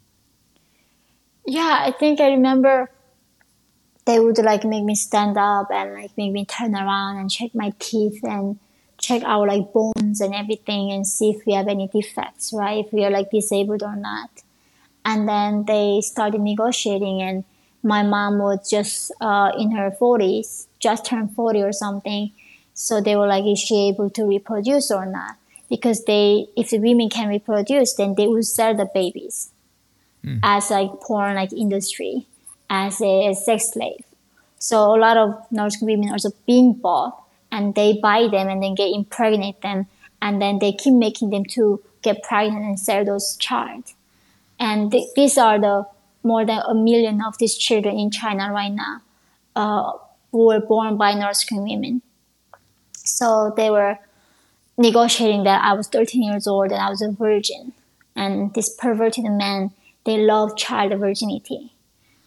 Yeah, 1.48 1.80
I 1.82 1.92
think 1.92 2.20
I 2.20 2.32
remember 2.32 2.92
they 4.06 4.20
would 4.20 4.38
like 4.40 4.66
make 4.66 4.84
me 4.84 4.96
stand 4.96 5.38
up 5.38 5.72
and 5.72 5.94
like 5.94 6.12
make 6.18 6.34
me 6.34 6.46
turn 6.46 6.76
around 6.76 7.18
and 7.18 7.32
check 7.32 7.56
my 7.56 7.74
teeth 7.80 8.24
and 8.24 8.60
check 8.98 9.24
our 9.24 9.48
like 9.48 9.72
bones 9.72 10.22
and 10.22 10.34
everything 10.36 10.92
and 10.92 11.08
see 11.08 11.30
if 11.30 11.46
we 11.46 11.54
have 11.54 11.68
any 11.68 11.88
defects, 11.88 12.52
right? 12.54 12.86
If 12.86 12.92
we 12.92 13.06
are 13.06 13.12
like 13.12 13.32
disabled 13.32 13.84
or 13.84 13.96
not 13.96 14.44
and 15.06 15.30
then 15.30 15.66
they 15.66 16.02
started 16.02 16.42
negotiating 16.42 17.22
and 17.22 17.44
my 17.84 18.02
mom 18.02 18.40
was 18.40 18.68
just 18.68 19.12
uh, 19.22 19.52
in 19.58 19.72
her 19.72 19.92
40s 19.92 20.66
just 20.80 21.06
turned 21.06 21.34
40 21.34 21.62
or 21.62 21.72
something. 21.72 22.32
So 22.74 23.00
they 23.00 23.16
were 23.16 23.28
like, 23.28 23.46
is 23.46 23.60
she 23.60 23.88
able 23.88 24.10
to 24.12 24.26
reproduce 24.26 24.92
or 24.92 25.06
not? 25.06 25.38
Because 25.70 26.06
they, 26.06 26.48
if 26.56 26.72
the 26.72 26.80
women 26.80 27.10
can 27.10 27.30
reproduce, 27.30 27.94
then 27.94 28.16
they 28.16 28.28
would 28.28 28.46
sell 28.46 28.76
the 28.76 28.90
babies 28.94 29.52
mm. 30.24 30.40
as 30.44 30.70
like 30.70 30.92
porn 31.02 31.36
like 31.36 31.54
industry, 31.54 32.28
as 32.70 33.02
a, 33.02 33.30
a 33.30 33.36
sex 33.36 33.72
slave. 33.74 34.04
So 34.60 34.96
a 34.96 34.98
lot 34.98 35.18
of 35.18 35.46
North 35.52 35.80
Korean 35.80 36.00
women 36.00 36.14
also 36.14 36.32
being 36.46 36.74
bought 36.74 37.24
and 37.52 37.74
they 37.76 38.00
buy 38.02 38.28
them 38.28 38.50
and 38.50 38.62
then 38.62 38.76
get 38.76 38.90
impregnate 38.94 39.62
them 39.62 39.88
and 40.22 40.42
then 40.42 40.60
they 40.60 40.74
keep 40.74 40.94
making 40.94 41.30
them 41.30 41.46
to 41.46 41.82
get 42.02 42.24
pregnant 42.24 42.66
and 42.66 42.80
sell 42.80 43.06
those 43.06 43.38
child. 43.38 43.94
And 44.60 44.92
th- 44.92 45.10
these 45.16 45.38
are 45.38 45.60
the 45.60 45.86
more 46.24 46.46
than 46.46 46.62
a 46.68 46.74
million 46.74 47.22
of 47.22 47.38
these 47.38 47.56
children 47.56 47.98
in 47.98 48.10
China 48.12 48.52
right 48.52 48.72
now 48.72 49.02
uh, 49.56 49.92
who 50.32 50.48
were 50.48 50.60
born 50.60 50.98
by 50.98 51.14
North 51.14 51.46
Korean 51.48 51.64
women. 51.64 52.02
So 52.94 53.54
they 53.56 53.70
were 53.70 54.00
negotiating 54.78 55.44
that 55.44 55.64
I 55.64 55.74
was 55.74 55.88
13 55.88 56.24
years 56.24 56.48
old 56.48 56.72
and 56.72 56.82
I 56.82 56.90
was 56.90 57.02
a 57.02 57.12
virgin. 57.12 57.74
And 58.16 58.54
these 58.54 58.70
perverted 58.70 59.26
men, 59.26 59.72
they 60.06 60.18
love 60.18 60.58
child 60.58 60.98
virginity. 61.00 61.72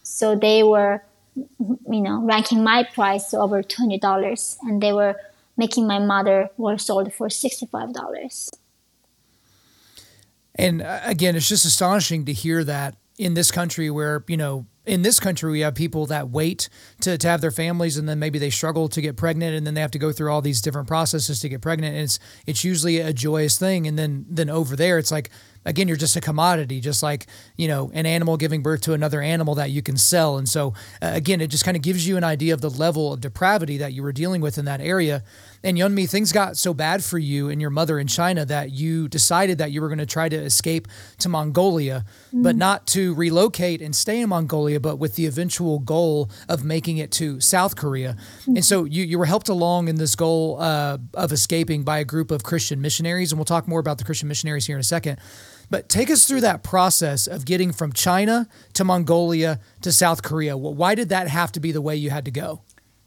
So 0.03 0.35
they 0.35 0.63
were, 0.63 1.03
you 1.35 2.01
know, 2.01 2.21
ranking 2.21 2.63
my 2.63 2.83
price 2.83 3.31
to 3.31 3.39
over 3.39 3.61
$20 3.61 4.57
and 4.61 4.81
they 4.81 4.93
were 4.93 5.15
making 5.57 5.85
my 5.85 5.99
mother 5.99 6.49
were 6.57 6.77
sold 6.77 7.13
for 7.13 7.27
$65. 7.27 8.58
And 10.59 10.81
uh, 10.81 10.99
again, 11.05 11.35
it's 11.35 11.47
just 11.47 11.65
astonishing 11.65 12.25
to 12.25 12.33
hear 12.33 12.63
that 12.65 12.97
in 13.17 13.33
this 13.33 13.49
country 13.49 13.89
where, 13.89 14.23
you 14.27 14.37
know, 14.37 14.65
in 14.85 15.03
this 15.03 15.19
country 15.19 15.51
we 15.51 15.59
have 15.59 15.75
people 15.75 16.07
that 16.07 16.29
wait 16.29 16.67
to, 17.01 17.17
to 17.17 17.27
have 17.27 17.41
their 17.41 17.51
families 17.51 17.95
and 17.95 18.09
then 18.09 18.17
maybe 18.17 18.39
they 18.39 18.49
struggle 18.49 18.89
to 18.89 19.01
get 19.01 19.15
pregnant 19.15 19.55
and 19.55 19.65
then 19.67 19.73
they 19.75 19.81
have 19.81 19.91
to 19.91 19.99
go 19.99 20.11
through 20.11 20.31
all 20.31 20.41
these 20.41 20.61
different 20.61 20.87
processes 20.87 21.39
to 21.39 21.49
get 21.49 21.61
pregnant. 21.61 21.95
And 21.95 22.03
it's 22.03 22.19
it's 22.47 22.63
usually 22.63 22.97
a 22.99 23.13
joyous 23.13 23.57
thing. 23.57 23.87
And 23.87 23.99
then 23.99 24.25
then 24.27 24.49
over 24.49 24.75
there 24.75 24.97
it's 24.97 25.11
like 25.11 25.29
again 25.65 25.87
you're 25.87 25.97
just 25.97 26.15
a 26.15 26.21
commodity 26.21 26.79
just 26.79 27.03
like 27.03 27.27
you 27.55 27.67
know 27.67 27.91
an 27.93 28.05
animal 28.05 28.35
giving 28.35 28.63
birth 28.63 28.81
to 28.81 28.93
another 28.93 29.21
animal 29.21 29.53
that 29.55 29.69
you 29.69 29.81
can 29.81 29.95
sell. 29.95 30.37
And 30.37 30.49
so 30.49 30.73
uh, 31.01 31.11
again 31.13 31.39
it 31.39 31.47
just 31.47 31.63
kind 31.63 31.77
of 31.77 31.83
gives 31.83 32.07
you 32.07 32.17
an 32.17 32.23
idea 32.23 32.53
of 32.53 32.61
the 32.61 32.69
level 32.69 33.13
of 33.13 33.21
depravity 33.21 33.77
that 33.77 33.93
you 33.93 34.01
were 34.01 34.13
dealing 34.13 34.41
with 34.41 34.57
in 34.57 34.65
that 34.65 34.81
area 34.81 35.23
and 35.63 35.77
Yeonmi, 35.77 36.09
things 36.09 36.31
got 36.31 36.57
so 36.57 36.73
bad 36.73 37.03
for 37.03 37.17
you 37.17 37.49
and 37.49 37.59
your 37.59 37.69
mother 37.69 37.99
in 37.99 38.07
China 38.07 38.45
that 38.45 38.71
you 38.71 39.07
decided 39.07 39.57
that 39.57 39.71
you 39.71 39.81
were 39.81 39.89
going 39.89 39.99
to 39.99 40.05
try 40.05 40.29
to 40.29 40.37
escape 40.37 40.87
to 41.17 41.29
Mongolia, 41.29 42.05
mm-hmm. 42.27 42.43
but 42.43 42.55
not 42.55 42.87
to 42.87 43.13
relocate 43.15 43.81
and 43.81 43.95
stay 43.95 44.21
in 44.21 44.29
Mongolia, 44.29 44.79
but 44.79 44.97
with 44.97 45.15
the 45.15 45.25
eventual 45.25 45.79
goal 45.79 46.29
of 46.47 46.63
making 46.63 46.97
it 46.97 47.11
to 47.11 47.39
South 47.41 47.75
Korea. 47.75 48.15
Mm-hmm. 48.41 48.55
And 48.57 48.65
so 48.65 48.85
you, 48.85 49.03
you 49.03 49.19
were 49.19 49.25
helped 49.25 49.49
along 49.49 49.89
in 49.89 49.95
this 49.95 50.15
goal 50.15 50.61
uh, 50.61 50.97
of 51.13 51.31
escaping 51.31 51.83
by 51.83 51.99
a 51.99 52.05
group 52.05 52.31
of 52.31 52.43
Christian 52.43 52.81
missionaries. 52.81 53.31
And 53.31 53.39
we'll 53.39 53.45
talk 53.45 53.67
more 53.67 53.79
about 53.79 53.97
the 53.97 54.05
Christian 54.05 54.27
missionaries 54.27 54.65
here 54.65 54.75
in 54.77 54.81
a 54.81 54.83
second. 54.83 55.19
But 55.69 55.87
take 55.87 56.09
us 56.09 56.27
through 56.27 56.41
that 56.41 56.63
process 56.63 57.27
of 57.27 57.45
getting 57.45 57.71
from 57.71 57.93
China 57.93 58.47
to 58.73 58.83
Mongolia 58.83 59.59
to 59.81 59.91
South 59.91 60.23
Korea. 60.23 60.57
Why 60.57 60.95
did 60.95 61.09
that 61.09 61.27
have 61.27 61.51
to 61.51 61.59
be 61.59 61.71
the 61.71 61.81
way 61.81 61.95
you 61.95 62.09
had 62.09 62.25
to 62.25 62.31
go? 62.31 62.61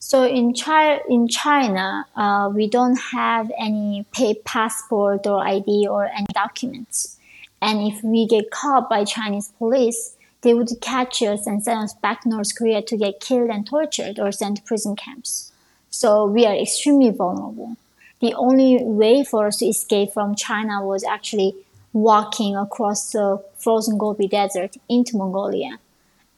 So 0.05 0.25
in 0.25 0.53
China, 0.53 0.99
in 1.09 1.29
China, 1.29 2.05
uh, 2.17 2.51
we 2.53 2.67
don't 2.67 2.97
have 2.97 3.53
any 3.57 4.05
paid 4.13 4.45
passport 4.45 5.29
or 5.29 5.47
ID 5.47 5.87
or 5.87 6.07
any 6.07 6.27
documents. 6.35 7.19
And 7.63 7.81
if 7.87 8.03
we 8.03 8.27
get 8.27 8.51
caught 8.51 8.91
by 8.91 9.05
Chinese 9.05 9.53
police, 9.59 10.17
they 10.41 10.55
would 10.55 10.71
catch 10.81 11.23
us 11.23 11.47
and 11.47 11.63
send 11.63 11.85
us 11.85 11.95
back 11.95 12.23
to 12.23 12.29
North 12.31 12.53
Korea 12.57 12.83
to 12.83 12.97
get 12.97 13.21
killed 13.21 13.49
and 13.49 13.65
tortured 13.65 14.19
or 14.19 14.33
sent 14.33 14.57
to 14.57 14.63
prison 14.65 14.97
camps. 14.97 15.53
So 15.89 16.27
we 16.27 16.47
are 16.47 16.57
extremely 16.57 17.11
vulnerable. 17.11 17.77
The 18.21 18.35
only 18.35 18.83
way 18.83 19.23
for 19.23 19.47
us 19.47 19.59
to 19.59 19.67
escape 19.67 20.13
from 20.13 20.35
China 20.35 20.85
was 20.85 21.05
actually 21.05 21.55
walking 21.93 22.57
across 22.57 23.13
the 23.13 23.41
frozen 23.57 23.99
Gobi 23.99 24.27
Desert 24.27 24.79
into 24.89 25.17
Mongolia. 25.17 25.79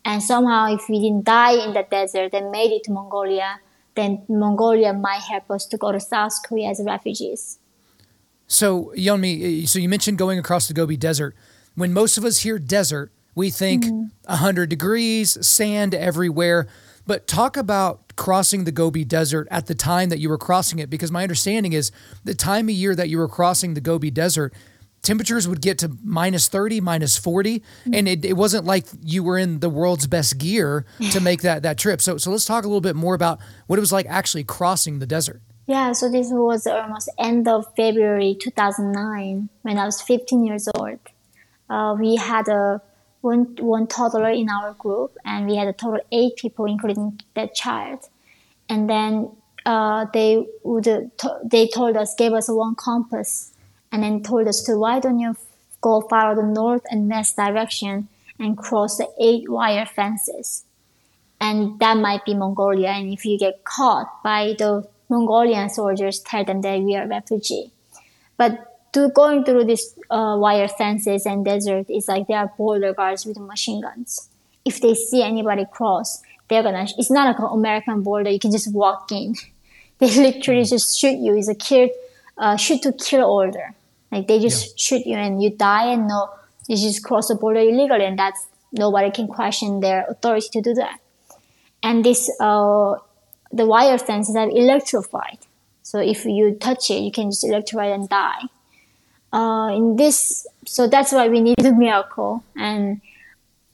And 0.04 0.22
somehow, 0.22 0.74
if 0.74 0.88
we 0.88 1.00
didn't 1.00 1.24
die 1.24 1.52
in 1.64 1.72
the 1.72 1.86
desert 1.90 2.34
and 2.34 2.50
made 2.50 2.72
it 2.72 2.84
to 2.84 2.92
Mongolia, 2.92 3.60
then 3.94 4.22
Mongolia 4.28 4.92
might 4.92 5.22
help 5.22 5.50
us 5.50 5.66
to 5.66 5.76
go 5.78 5.92
to 5.92 6.00
South 6.00 6.32
Korea 6.46 6.70
as 6.70 6.82
refugees. 6.84 7.58
So, 8.46 8.92
Yeonmi, 8.96 9.66
so 9.66 9.78
you 9.78 9.88
mentioned 9.88 10.18
going 10.18 10.38
across 10.38 10.68
the 10.68 10.74
Gobi 10.74 10.96
Desert. 10.96 11.34
When 11.74 11.92
most 11.92 12.18
of 12.18 12.24
us 12.24 12.40
hear 12.40 12.58
desert, 12.58 13.12
we 13.34 13.50
think 13.50 13.84
mm-hmm. 13.84 14.30
100 14.30 14.68
degrees, 14.68 15.44
sand 15.46 15.94
everywhere. 15.94 16.68
But 17.06 17.26
talk 17.26 17.56
about 17.56 18.16
crossing 18.16 18.64
the 18.64 18.72
Gobi 18.72 19.04
Desert 19.04 19.48
at 19.50 19.66
the 19.66 19.74
time 19.74 20.08
that 20.08 20.18
you 20.18 20.28
were 20.28 20.38
crossing 20.38 20.78
it, 20.78 20.88
because 20.88 21.10
my 21.10 21.22
understanding 21.22 21.72
is 21.72 21.90
the 22.22 22.34
time 22.34 22.68
of 22.68 22.74
year 22.74 22.94
that 22.94 23.08
you 23.08 23.18
were 23.18 23.28
crossing 23.28 23.74
the 23.74 23.80
Gobi 23.80 24.10
Desert, 24.10 24.54
temperatures 25.04 25.46
would 25.46 25.60
get 25.60 25.78
to 25.78 25.96
minus 26.02 26.48
30 26.48 26.80
minus 26.80 27.16
40 27.16 27.60
mm-hmm. 27.60 27.94
and 27.94 28.08
it, 28.08 28.24
it 28.24 28.32
wasn't 28.32 28.64
like 28.64 28.86
you 29.02 29.22
were 29.22 29.38
in 29.38 29.60
the 29.60 29.68
world's 29.68 30.06
best 30.06 30.38
gear 30.38 30.84
to 31.12 31.20
make 31.20 31.42
that 31.42 31.62
that 31.62 31.78
trip. 31.78 32.00
So 32.00 32.16
so 32.16 32.30
let's 32.30 32.46
talk 32.46 32.64
a 32.64 32.66
little 32.66 32.80
bit 32.80 32.96
more 32.96 33.14
about 33.14 33.38
what 33.66 33.78
it 33.78 33.80
was 33.80 33.92
like 33.92 34.06
actually 34.06 34.44
crossing 34.44 34.98
the 34.98 35.06
desert. 35.06 35.40
Yeah 35.66 35.92
so 35.92 36.10
this 36.10 36.28
was 36.30 36.66
almost 36.66 37.08
end 37.18 37.46
of 37.48 37.64
february 37.76 38.36
2009 38.38 39.48
when 39.62 39.78
i 39.78 39.84
was 39.84 40.00
15 40.02 40.44
years 40.44 40.68
old. 40.74 40.98
Uh, 41.70 41.96
we 41.98 42.16
had 42.16 42.48
a 42.48 42.82
one 43.22 43.56
one 43.58 43.86
toddler 43.86 44.30
in 44.30 44.50
our 44.50 44.74
group 44.74 45.16
and 45.24 45.46
we 45.46 45.56
had 45.56 45.66
a 45.66 45.72
total 45.72 46.00
eight 46.12 46.36
people 46.36 46.66
including 46.66 47.18
that 47.34 47.54
child. 47.54 48.00
And 48.68 48.88
then 48.88 49.30
uh, 49.64 50.06
they 50.12 50.46
would 50.62 51.10
they 51.42 51.68
told 51.68 51.96
us 51.96 52.14
gave 52.14 52.32
us 52.32 52.48
one 52.48 52.74
compass 52.74 53.53
and 53.94 54.02
then 54.02 54.24
told 54.24 54.48
us 54.48 54.60
to 54.64 54.76
why 54.76 54.98
don't 54.98 55.20
you 55.20 55.36
go 55.80 56.00
follow 56.00 56.34
the 56.34 56.42
north 56.42 56.82
and 56.90 57.08
west 57.08 57.36
direction 57.36 58.08
and 58.40 58.58
cross 58.58 58.96
the 58.96 59.08
eight 59.20 59.48
wire 59.48 59.86
fences. 59.86 60.64
And 61.40 61.78
that 61.78 61.96
might 61.98 62.24
be 62.24 62.34
Mongolia. 62.34 62.88
And 62.88 63.12
if 63.12 63.24
you 63.24 63.38
get 63.38 63.62
caught 63.62 64.20
by 64.24 64.56
the 64.58 64.88
Mongolian 65.08 65.68
soldiers, 65.68 66.18
tell 66.18 66.44
them 66.44 66.60
that 66.62 66.80
we 66.80 66.96
are 66.96 67.06
refugee. 67.06 67.70
But 68.36 68.92
to 68.94 69.10
going 69.10 69.44
through 69.44 69.66
these 69.66 69.94
uh, 70.10 70.36
wire 70.40 70.66
fences 70.66 71.24
and 71.24 71.44
desert 71.44 71.88
is 71.88 72.08
like 72.08 72.26
there 72.26 72.38
are 72.38 72.52
border 72.58 72.92
guards 72.94 73.24
with 73.24 73.38
machine 73.38 73.80
guns. 73.80 74.28
If 74.64 74.80
they 74.80 74.94
see 74.94 75.22
anybody 75.22 75.66
cross, 75.70 76.20
they're 76.48 76.64
gonna. 76.64 76.88
It's 76.98 77.12
not 77.12 77.28
like 77.28 77.38
an 77.38 77.52
American 77.52 78.02
border. 78.02 78.30
You 78.30 78.40
can 78.40 78.50
just 78.50 78.72
walk 78.72 79.12
in. 79.12 79.36
They 80.00 80.10
literally 80.10 80.64
just 80.64 80.98
shoot 80.98 81.18
you. 81.20 81.36
It's 81.36 81.46
a 81.46 81.54
kill, 81.54 81.88
uh, 82.36 82.56
shoot 82.56 82.82
to 82.82 82.92
kill 82.92 83.30
order. 83.30 83.74
Like 84.14 84.28
they 84.28 84.38
just 84.38 84.64
yeah. 84.64 84.72
shoot 84.76 85.06
you 85.06 85.16
and 85.16 85.42
you 85.42 85.50
die 85.50 85.92
and 85.92 86.06
no, 86.06 86.30
you 86.68 86.76
just 86.76 87.02
cross 87.02 87.26
the 87.28 87.34
border 87.34 87.58
illegally 87.58 88.04
and 88.04 88.16
that's 88.16 88.46
nobody 88.70 89.10
can 89.10 89.26
question 89.26 89.80
their 89.80 90.06
authority 90.08 90.48
to 90.52 90.60
do 90.60 90.74
that. 90.74 91.00
And 91.82 92.04
this, 92.04 92.30
uh, 92.40 92.94
the 93.50 93.66
wire 93.66 93.98
fences 93.98 94.36
are 94.36 94.48
electrified. 94.48 95.38
So 95.82 95.98
if 95.98 96.24
you 96.24 96.54
touch 96.54 96.90
it, 96.90 97.00
you 97.00 97.10
can 97.10 97.30
just 97.30 97.42
electrify 97.42 97.86
and 97.86 98.08
die. 98.08 98.42
Uh, 99.32 99.74
in 99.74 99.96
this, 99.96 100.46
so 100.64 100.86
that's 100.86 101.10
why 101.10 101.26
we 101.26 101.40
needed 101.40 101.66
a 101.66 101.72
miracle. 101.72 102.44
And 102.56 103.00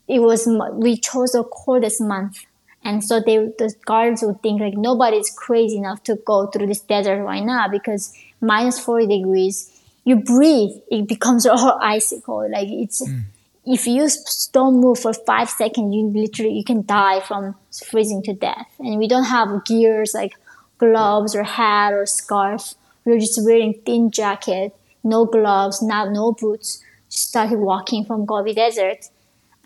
it 0.08 0.20
was, 0.20 0.48
we 0.72 0.96
chose 0.96 1.32
the 1.32 1.44
coldest 1.44 2.00
month. 2.00 2.46
And 2.82 3.04
so 3.04 3.20
they, 3.20 3.36
the 3.36 3.74
guards 3.84 4.22
would 4.22 4.40
think 4.40 4.62
like 4.62 4.74
nobody's 4.74 5.28
crazy 5.28 5.76
enough 5.76 6.02
to 6.04 6.16
go 6.16 6.46
through 6.46 6.68
this 6.68 6.80
desert 6.80 7.22
right 7.22 7.44
now 7.44 7.68
because 7.68 8.14
minus 8.40 8.80
40 8.80 9.06
degrees 9.06 9.79
you 10.04 10.16
breathe, 10.16 10.70
it 10.90 11.06
becomes 11.06 11.46
all 11.46 11.78
icicle. 11.80 12.48
Like 12.50 12.68
it's, 12.68 13.06
mm. 13.06 13.22
if 13.64 13.86
you 13.86 14.08
don't 14.52 14.80
move 14.80 14.98
for 14.98 15.12
five 15.12 15.50
seconds, 15.50 15.94
you 15.94 16.06
literally, 16.06 16.54
you 16.54 16.64
can 16.64 16.84
die 16.84 17.20
from 17.20 17.54
freezing 17.90 18.22
to 18.24 18.34
death. 18.34 18.68
And 18.78 18.98
we 18.98 19.08
don't 19.08 19.24
have 19.24 19.64
gears 19.64 20.14
like 20.14 20.34
gloves 20.78 21.34
or 21.34 21.42
hat 21.42 21.92
or 21.92 22.06
scarf. 22.06 22.74
We 23.04 23.12
are 23.12 23.18
just 23.18 23.44
wearing 23.44 23.80
thin 23.84 24.10
jacket, 24.10 24.74
no 25.04 25.24
gloves, 25.24 25.82
not, 25.82 26.10
no 26.12 26.32
boots. 26.32 26.82
Started 27.08 27.58
walking 27.58 28.04
from 28.04 28.24
Gobi 28.24 28.54
Desert. 28.54 29.06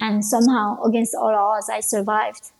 And 0.00 0.24
somehow, 0.24 0.82
against 0.82 1.14
all 1.14 1.34
odds, 1.34 1.68
I 1.68 1.80
survived. 1.80 2.50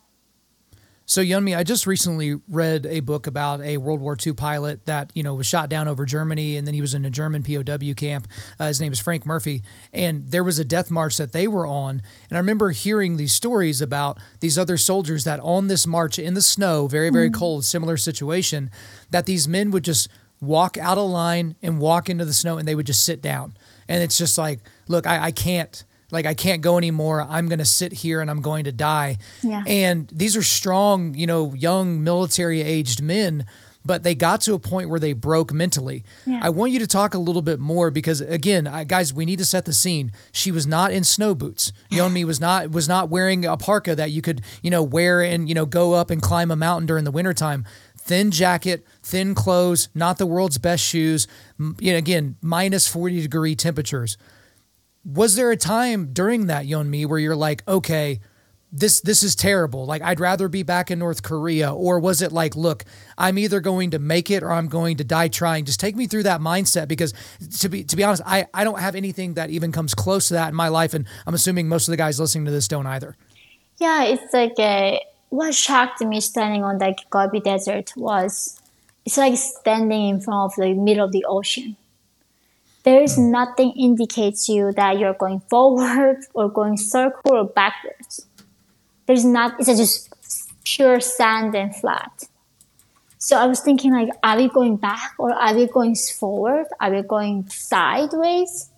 So, 1.07 1.21
Yeonmi, 1.21 1.55
I 1.55 1.64
just 1.64 1.87
recently 1.87 2.40
read 2.49 2.87
a 2.87 3.01
book 3.01 3.27
about 3.27 3.61
a 3.61 3.77
World 3.77 4.01
War 4.01 4.17
II 4.25 4.33
pilot 4.33 4.87
that 4.87 5.12
you 5.14 5.23
know 5.23 5.35
was 5.35 5.47
shot 5.47 5.69
down 5.69 5.87
over 5.87 6.07
Germany, 6.07 6.57
and 6.57 6.67
then 6.67 6.73
he 6.73 6.81
was 6.81 6.95
in 6.95 7.05
a 7.05 7.11
German 7.11 7.43
POW 7.43 7.93
camp. 7.95 8.27
Uh, 8.59 8.69
his 8.69 8.81
name 8.81 8.90
is 8.90 9.01
Frank 9.01 9.27
Murphy, 9.27 9.62
and 9.93 10.27
there 10.31 10.43
was 10.43 10.59
a 10.59 10.64
death 10.64 10.90
march 10.90 11.19
that 11.19 11.33
they 11.33 11.47
were 11.47 11.67
on. 11.67 12.01
And 12.31 12.38
I 12.38 12.40
remember 12.40 12.71
hearing 12.71 13.19
these 13.19 13.35
stories 13.35 13.83
about 13.83 14.19
these 14.40 14.59
other 14.59 14.79
soldiers 14.79 15.25
that 15.25 15.40
on 15.40 15.69
this 15.69 15.87
march 15.87 16.19
in 16.19 16.33
the 16.33 16.43
snow, 16.43 16.87
very 16.87 17.11
very 17.11 17.29
mm-hmm. 17.29 17.38
cold, 17.38 17.64
similar 17.67 17.99
situation, 17.99 18.71
that 19.11 19.27
these 19.27 19.47
men 19.47 19.71
would 19.73 19.85
just 19.85 20.09
walk 20.40 20.79
out 20.79 20.97
of 20.97 21.11
line 21.11 21.55
and 21.62 21.81
walk 21.81 22.09
into 22.09 22.25
the 22.25 22.33
snow, 22.33 22.57
and 22.57 22.67
they 22.67 22.75
would 22.75 22.87
just 22.87 23.05
sit 23.05 23.21
down. 23.21 23.55
And 23.88 24.03
it's 24.03 24.17
just 24.17 24.38
like, 24.38 24.61
look, 24.88 25.07
I, 25.07 25.25
I 25.25 25.31
can't 25.33 25.85
like 26.14 26.27
I 26.27 26.35
can't 26.35 26.62
go 26.62 26.79
anymore. 26.79 27.27
I'm 27.29 27.48
going 27.48 27.59
to 27.59 27.64
sit 27.64 27.92
here 27.92 28.20
and 28.20 28.31
I'm 28.31 28.40
going 28.40 28.64
to 28.64 28.72
die. 28.72 29.18
Yeah. 29.42 29.62
And 29.66 30.09
these 30.12 30.37
are 30.37 30.42
strong, 30.42 31.14
you 31.14 31.27
know, 31.27 31.53
young 31.55 32.03
military 32.03 32.62
aged 32.62 33.03
men 33.03 33.44
but 33.85 34.03
they 34.03 34.14
got 34.14 34.40
to 34.42 34.55
a 34.55 34.59
point 34.59 34.88
where 34.88 35.00
they 35.00 35.12
broke 35.12 35.53
mentally. 35.53 36.05
Yeah. 36.27 36.40
I 36.42 36.50
want 36.50 36.72
you 36.72 36.79
to 36.79 36.87
talk 36.87 37.14
a 37.14 37.18
little 37.18 37.42
bit 37.42 37.61
more 37.61 37.90
because 37.90 38.20
again, 38.20 38.66
I, 38.66 38.85
guys, 38.85 39.12
we 39.12 39.24
need 39.27 39.38
to 39.38 39.44
set 39.44 39.66
the 39.66 39.72
scene. 39.72 40.12
She 40.33 40.50
was 40.50 40.66
not 40.66 40.92
in 40.92 41.05
snow 41.05 41.35
boots. 41.35 41.72
Yeonmi 41.90 42.24
was 42.24 42.40
not 42.40 42.70
was 42.70 42.88
not 42.88 43.11
wearing 43.11 43.44
a 43.44 43.57
parka 43.57 43.94
that 43.94 44.11
you 44.11 44.22
could, 44.22 44.40
you 44.62 44.70
know, 44.70 44.83
wear 44.83 45.22
and, 45.22 45.48
you 45.48 45.55
know, 45.55 45.66
go 45.66 45.92
up 45.92 46.11
and 46.11 46.22
climb 46.22 46.50
a 46.50 46.57
mountain 46.57 46.87
during 46.87 47.05
the 47.05 47.11
wintertime. 47.11 47.64
Thin 47.96 48.31
jacket, 48.31 48.87
thin 49.03 49.35
clothes, 49.35 49.88
not 49.94 50.18
the 50.18 50.27
world's 50.27 50.59
best 50.59 50.85
shoes. 50.85 51.27
You 51.59 51.92
know, 51.92 51.98
again, 51.98 52.37
minus 52.42 52.88
40 52.88 53.22
degree 53.22 53.55
temperatures. 53.55 54.16
Was 55.05 55.37
there 55.37 55.51
a 55.51 55.57
time 55.57 56.12
during 56.12 56.47
that, 56.47 56.67
Yeonmi, 56.67 57.07
where 57.07 57.19
you're 57.19 57.37
like, 57.37 57.62
okay, 57.69 58.21
this 58.75 59.01
this 59.01 59.23
is 59.23 59.37
terrible. 59.37 59.87
Like 59.87 60.03
I'd 60.03 60.19
rather 60.19 60.49
be 60.49 60.64
back 60.64 60.90
in 60.90 60.99
North 60.99 61.23
Korea 61.23 61.73
or 61.73 62.01
was 62.01 62.21
it 62.21 62.33
like 62.33 62.57
look, 62.57 62.85
I'm 63.17 63.38
either 63.38 63.61
going 63.61 63.93
to 63.93 64.01
make 64.01 64.31
it 64.31 64.43
or 64.43 64.51
I'm 64.51 64.67
going 64.67 64.97
to 64.97 65.05
die 65.05 65.29
trying. 65.29 65.64
Just 65.64 65.79
take 65.79 65.95
me 65.95 66.09
through 66.09 66.25
that 66.25 66.40
mindset 66.40 66.88
because 66.88 67.14
to 67.61 67.69
be 67.69 67.85
to 67.85 67.97
be 67.97 68.03
honest, 68.03 68.23
I 68.27 68.49
I 68.53 68.64
don't 68.64 68.81
have 68.81 68.97
anything 68.97 69.35
that 69.35 69.51
even 69.51 69.71
comes 69.71 69.95
close 69.95 70.29
to 70.29 70.35
that 70.35 70.49
in 70.49 70.57
my 70.57 70.69
life 70.69 70.93
and 70.93 71.07
I'm 71.25 71.35
assuming 71.35 71.69
most 71.69 71.87
of 71.87 71.93
the 71.93 71.97
guys 71.97 72.19
listening 72.19 72.47
to 72.47 72.51
this 72.51 72.67
don't 72.67 72.87
either. 72.87 73.17
Yeah, 73.79 74.05
it's 74.05 74.33
like 74.35 74.55
a, 74.59 75.01
what 75.31 75.55
shocked 75.55 76.01
me 76.01 76.21
standing 76.21 76.64
on 76.64 76.79
that 76.79 76.97
Gobi 77.11 77.40
Desert 77.40 77.93
was 77.97 78.61
it's 79.05 79.17
like 79.17 79.37
standing 79.37 80.09
in 80.09 80.21
front 80.21 80.53
of 80.53 80.57
the 80.57 80.75
middle 80.75 81.05
of 81.05 81.12
the 81.12 81.25
ocean. 81.27 81.77
There 82.85 83.03
is 83.03 83.18
nothing 83.18 83.73
indicates 83.73 84.49
you 84.49 84.73
that 84.73 84.99
you're 84.99 85.14
going 85.14 85.40
forward 85.51 86.18
or 86.35 86.49
going 86.51 86.77
circle 86.77 87.33
or 87.35 87.44
backwards 87.44 88.27
there's 89.07 89.25
not, 89.25 89.55
it's 89.59 89.66
just 89.66 90.12
pure 90.64 91.01
sand 91.01 91.55
and 91.55 91.75
flat. 91.75 92.25
So 93.18 93.38
I 93.38 93.47
was 93.47 93.61
thinking 93.61 93.92
like, 93.92 94.11
are 94.23 94.37
we 94.37 94.49
going 94.49 94.77
back 94.77 95.14
or 95.18 95.33
are 95.33 95.55
we 95.55 95.66
going 95.66 95.94
forward? 95.94 96.66
Are 96.81 96.90
we 96.90 97.03
going 97.03 97.49
sideways? 97.49 98.70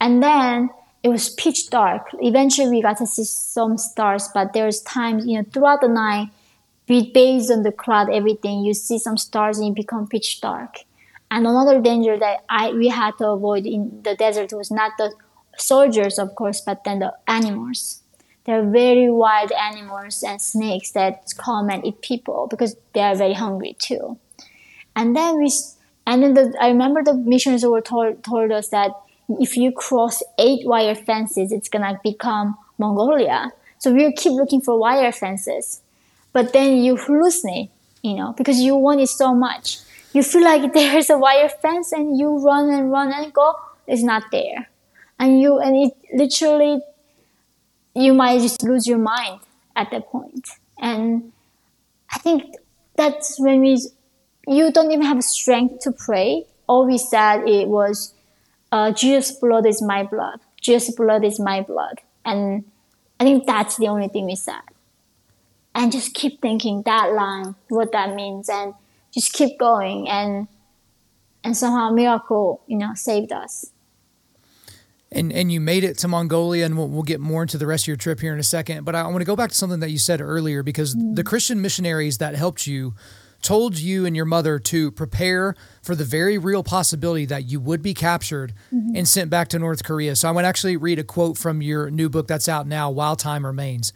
And 0.00 0.22
then 0.22 0.70
it 1.02 1.08
was 1.08 1.30
pitch 1.30 1.70
dark. 1.70 2.08
Eventually 2.20 2.70
we 2.70 2.82
got 2.82 2.98
to 2.98 3.06
see 3.06 3.24
some 3.24 3.76
stars, 3.78 4.28
but 4.32 4.52
there's 4.52 4.80
times, 4.82 5.26
you 5.26 5.38
know, 5.38 5.44
throughout 5.52 5.80
the 5.80 5.88
night, 5.88 6.28
based 6.86 7.50
on 7.50 7.62
the 7.62 7.72
cloud, 7.72 8.10
everything, 8.10 8.60
you 8.60 8.72
see 8.72 8.98
some 8.98 9.16
stars 9.16 9.58
and 9.58 9.68
it 9.68 9.74
become 9.74 10.06
pitch 10.06 10.40
dark. 10.40 10.78
And 11.30 11.46
another 11.46 11.80
danger 11.80 12.18
that 12.18 12.44
I 12.48 12.72
we 12.72 12.88
had 12.88 13.18
to 13.18 13.28
avoid 13.28 13.66
in 13.66 14.02
the 14.02 14.14
desert 14.14 14.52
was 14.52 14.70
not 14.70 14.92
the 14.98 15.12
soldiers, 15.56 16.18
of 16.18 16.34
course, 16.34 16.60
but 16.60 16.84
then 16.84 17.00
the 17.00 17.14
animals. 17.26 18.02
They're 18.44 18.64
very 18.64 19.10
wild 19.10 19.50
animals 19.52 20.22
and 20.22 20.40
snakes 20.40 20.92
that 20.92 21.24
come 21.36 21.68
and 21.68 21.84
eat 21.84 22.00
people 22.00 22.46
because 22.48 22.76
they 22.94 23.00
are 23.00 23.16
very 23.16 23.32
hungry 23.32 23.74
too. 23.78 24.18
And 24.94 25.16
then 25.16 25.38
we, 25.38 25.52
and 26.06 26.22
then 26.22 26.34
the, 26.34 26.56
I 26.60 26.68
remember 26.68 27.02
the 27.02 27.14
missionaries 27.14 27.66
were 27.66 27.80
told, 27.80 28.22
told 28.22 28.52
us 28.52 28.68
that 28.68 28.92
if 29.28 29.56
you 29.56 29.72
cross 29.72 30.22
eight 30.38 30.64
wire 30.64 30.94
fences, 30.94 31.50
it's 31.50 31.68
gonna 31.68 31.98
become 32.04 32.56
Mongolia. 32.78 33.50
So 33.78 33.92
we 33.92 34.12
keep 34.12 34.32
looking 34.32 34.60
for 34.60 34.78
wire 34.78 35.10
fences, 35.10 35.82
but 36.32 36.52
then 36.52 36.78
you 36.78 36.94
hallucinate, 36.94 37.70
you 38.02 38.14
know, 38.14 38.32
because 38.36 38.60
you 38.60 38.76
want 38.76 39.00
it 39.00 39.08
so 39.08 39.34
much. 39.34 39.78
You 40.16 40.22
feel 40.22 40.44
like 40.44 40.72
there's 40.72 41.10
a 41.10 41.18
wire 41.18 41.50
fence 41.50 41.92
and 41.92 42.18
you 42.18 42.38
run 42.38 42.70
and 42.70 42.90
run 42.90 43.12
and 43.12 43.30
go, 43.34 43.54
it's 43.86 44.02
not 44.02 44.22
there. 44.32 44.70
And 45.18 45.42
you, 45.42 45.58
and 45.58 45.76
it 45.76 45.92
literally 46.10 46.80
you 47.94 48.14
might 48.14 48.40
just 48.40 48.62
lose 48.62 48.86
your 48.86 48.96
mind 48.96 49.40
at 49.76 49.90
that 49.90 50.06
point. 50.06 50.48
And 50.78 51.32
I 52.10 52.16
think 52.16 52.54
that's 52.96 53.38
when 53.38 53.60
we, 53.60 53.78
you 54.48 54.72
don't 54.72 54.90
even 54.90 55.04
have 55.04 55.22
strength 55.22 55.80
to 55.80 55.92
pray. 55.92 56.46
All 56.66 56.86
we 56.86 56.96
said 56.96 57.46
it 57.46 57.68
was, 57.68 58.14
uh, 58.72 58.92
Jesus' 58.92 59.32
blood 59.32 59.66
is 59.66 59.82
my 59.82 60.02
blood. 60.02 60.40
Jesus' 60.62 60.94
blood 60.94 61.24
is 61.24 61.38
my 61.38 61.60
blood. 61.60 62.00
And 62.24 62.64
I 63.20 63.24
think 63.24 63.44
that's 63.44 63.76
the 63.76 63.88
only 63.88 64.08
thing 64.08 64.24
we 64.24 64.36
said. 64.36 64.64
And 65.74 65.92
just 65.92 66.14
keep 66.14 66.40
thinking 66.40 66.80
that 66.86 67.12
line, 67.12 67.54
what 67.68 67.92
that 67.92 68.14
means, 68.14 68.48
and 68.48 68.72
just 69.16 69.32
keep 69.32 69.58
going. 69.58 70.08
And, 70.08 70.46
and 71.42 71.56
somehow 71.56 71.90
miracle, 71.90 72.62
you 72.66 72.78
know, 72.78 72.94
saved 72.94 73.32
us 73.32 73.72
and 75.12 75.32
and 75.32 75.50
you 75.50 75.60
made 75.60 75.84
it 75.84 75.96
to 75.98 76.08
Mongolia, 76.08 76.66
and 76.66 76.76
we'll, 76.76 76.88
we'll, 76.88 77.02
get 77.02 77.20
more 77.20 77.42
into 77.42 77.58
the 77.58 77.66
rest 77.66 77.84
of 77.84 77.88
your 77.88 77.96
trip 77.96 78.20
here 78.20 78.32
in 78.32 78.40
a 78.40 78.44
second. 78.44 78.84
But 78.84 78.94
I, 78.94 79.02
I 79.02 79.06
want 79.06 79.20
to 79.20 79.24
go 79.24 79.36
back 79.36 79.50
to 79.50 79.56
something 79.56 79.80
that 79.80 79.90
you 79.90 79.98
said 79.98 80.20
earlier 80.20 80.62
because 80.62 80.94
mm. 80.94 81.14
the 81.14 81.24
Christian 81.24 81.62
missionaries 81.62 82.18
that 82.18 82.34
helped 82.34 82.66
you 82.66 82.94
told 83.42 83.78
you 83.78 84.04
and 84.04 84.16
your 84.16 84.24
mother 84.24 84.58
to 84.58 84.90
prepare 84.90 85.54
for 85.82 85.94
the 85.94 86.04
very 86.04 86.38
real 86.38 86.62
possibility 86.62 87.24
that 87.26 87.44
you 87.44 87.60
would 87.60 87.82
be 87.82 87.94
captured 87.94 88.52
mm-hmm. 88.74 88.96
and 88.96 89.06
sent 89.06 89.30
back 89.30 89.48
to 89.48 89.58
North 89.58 89.84
Korea. 89.84 90.16
So 90.16 90.28
I 90.28 90.32
want 90.32 90.44
to 90.44 90.48
actually 90.48 90.76
read 90.76 90.98
a 90.98 91.04
quote 91.04 91.38
from 91.38 91.62
your 91.62 91.90
new 91.90 92.08
book 92.08 92.26
that's 92.26 92.48
out 92.48 92.66
now, 92.66 92.90
While 92.90 93.14
Time 93.14 93.46
Remains. 93.46 93.92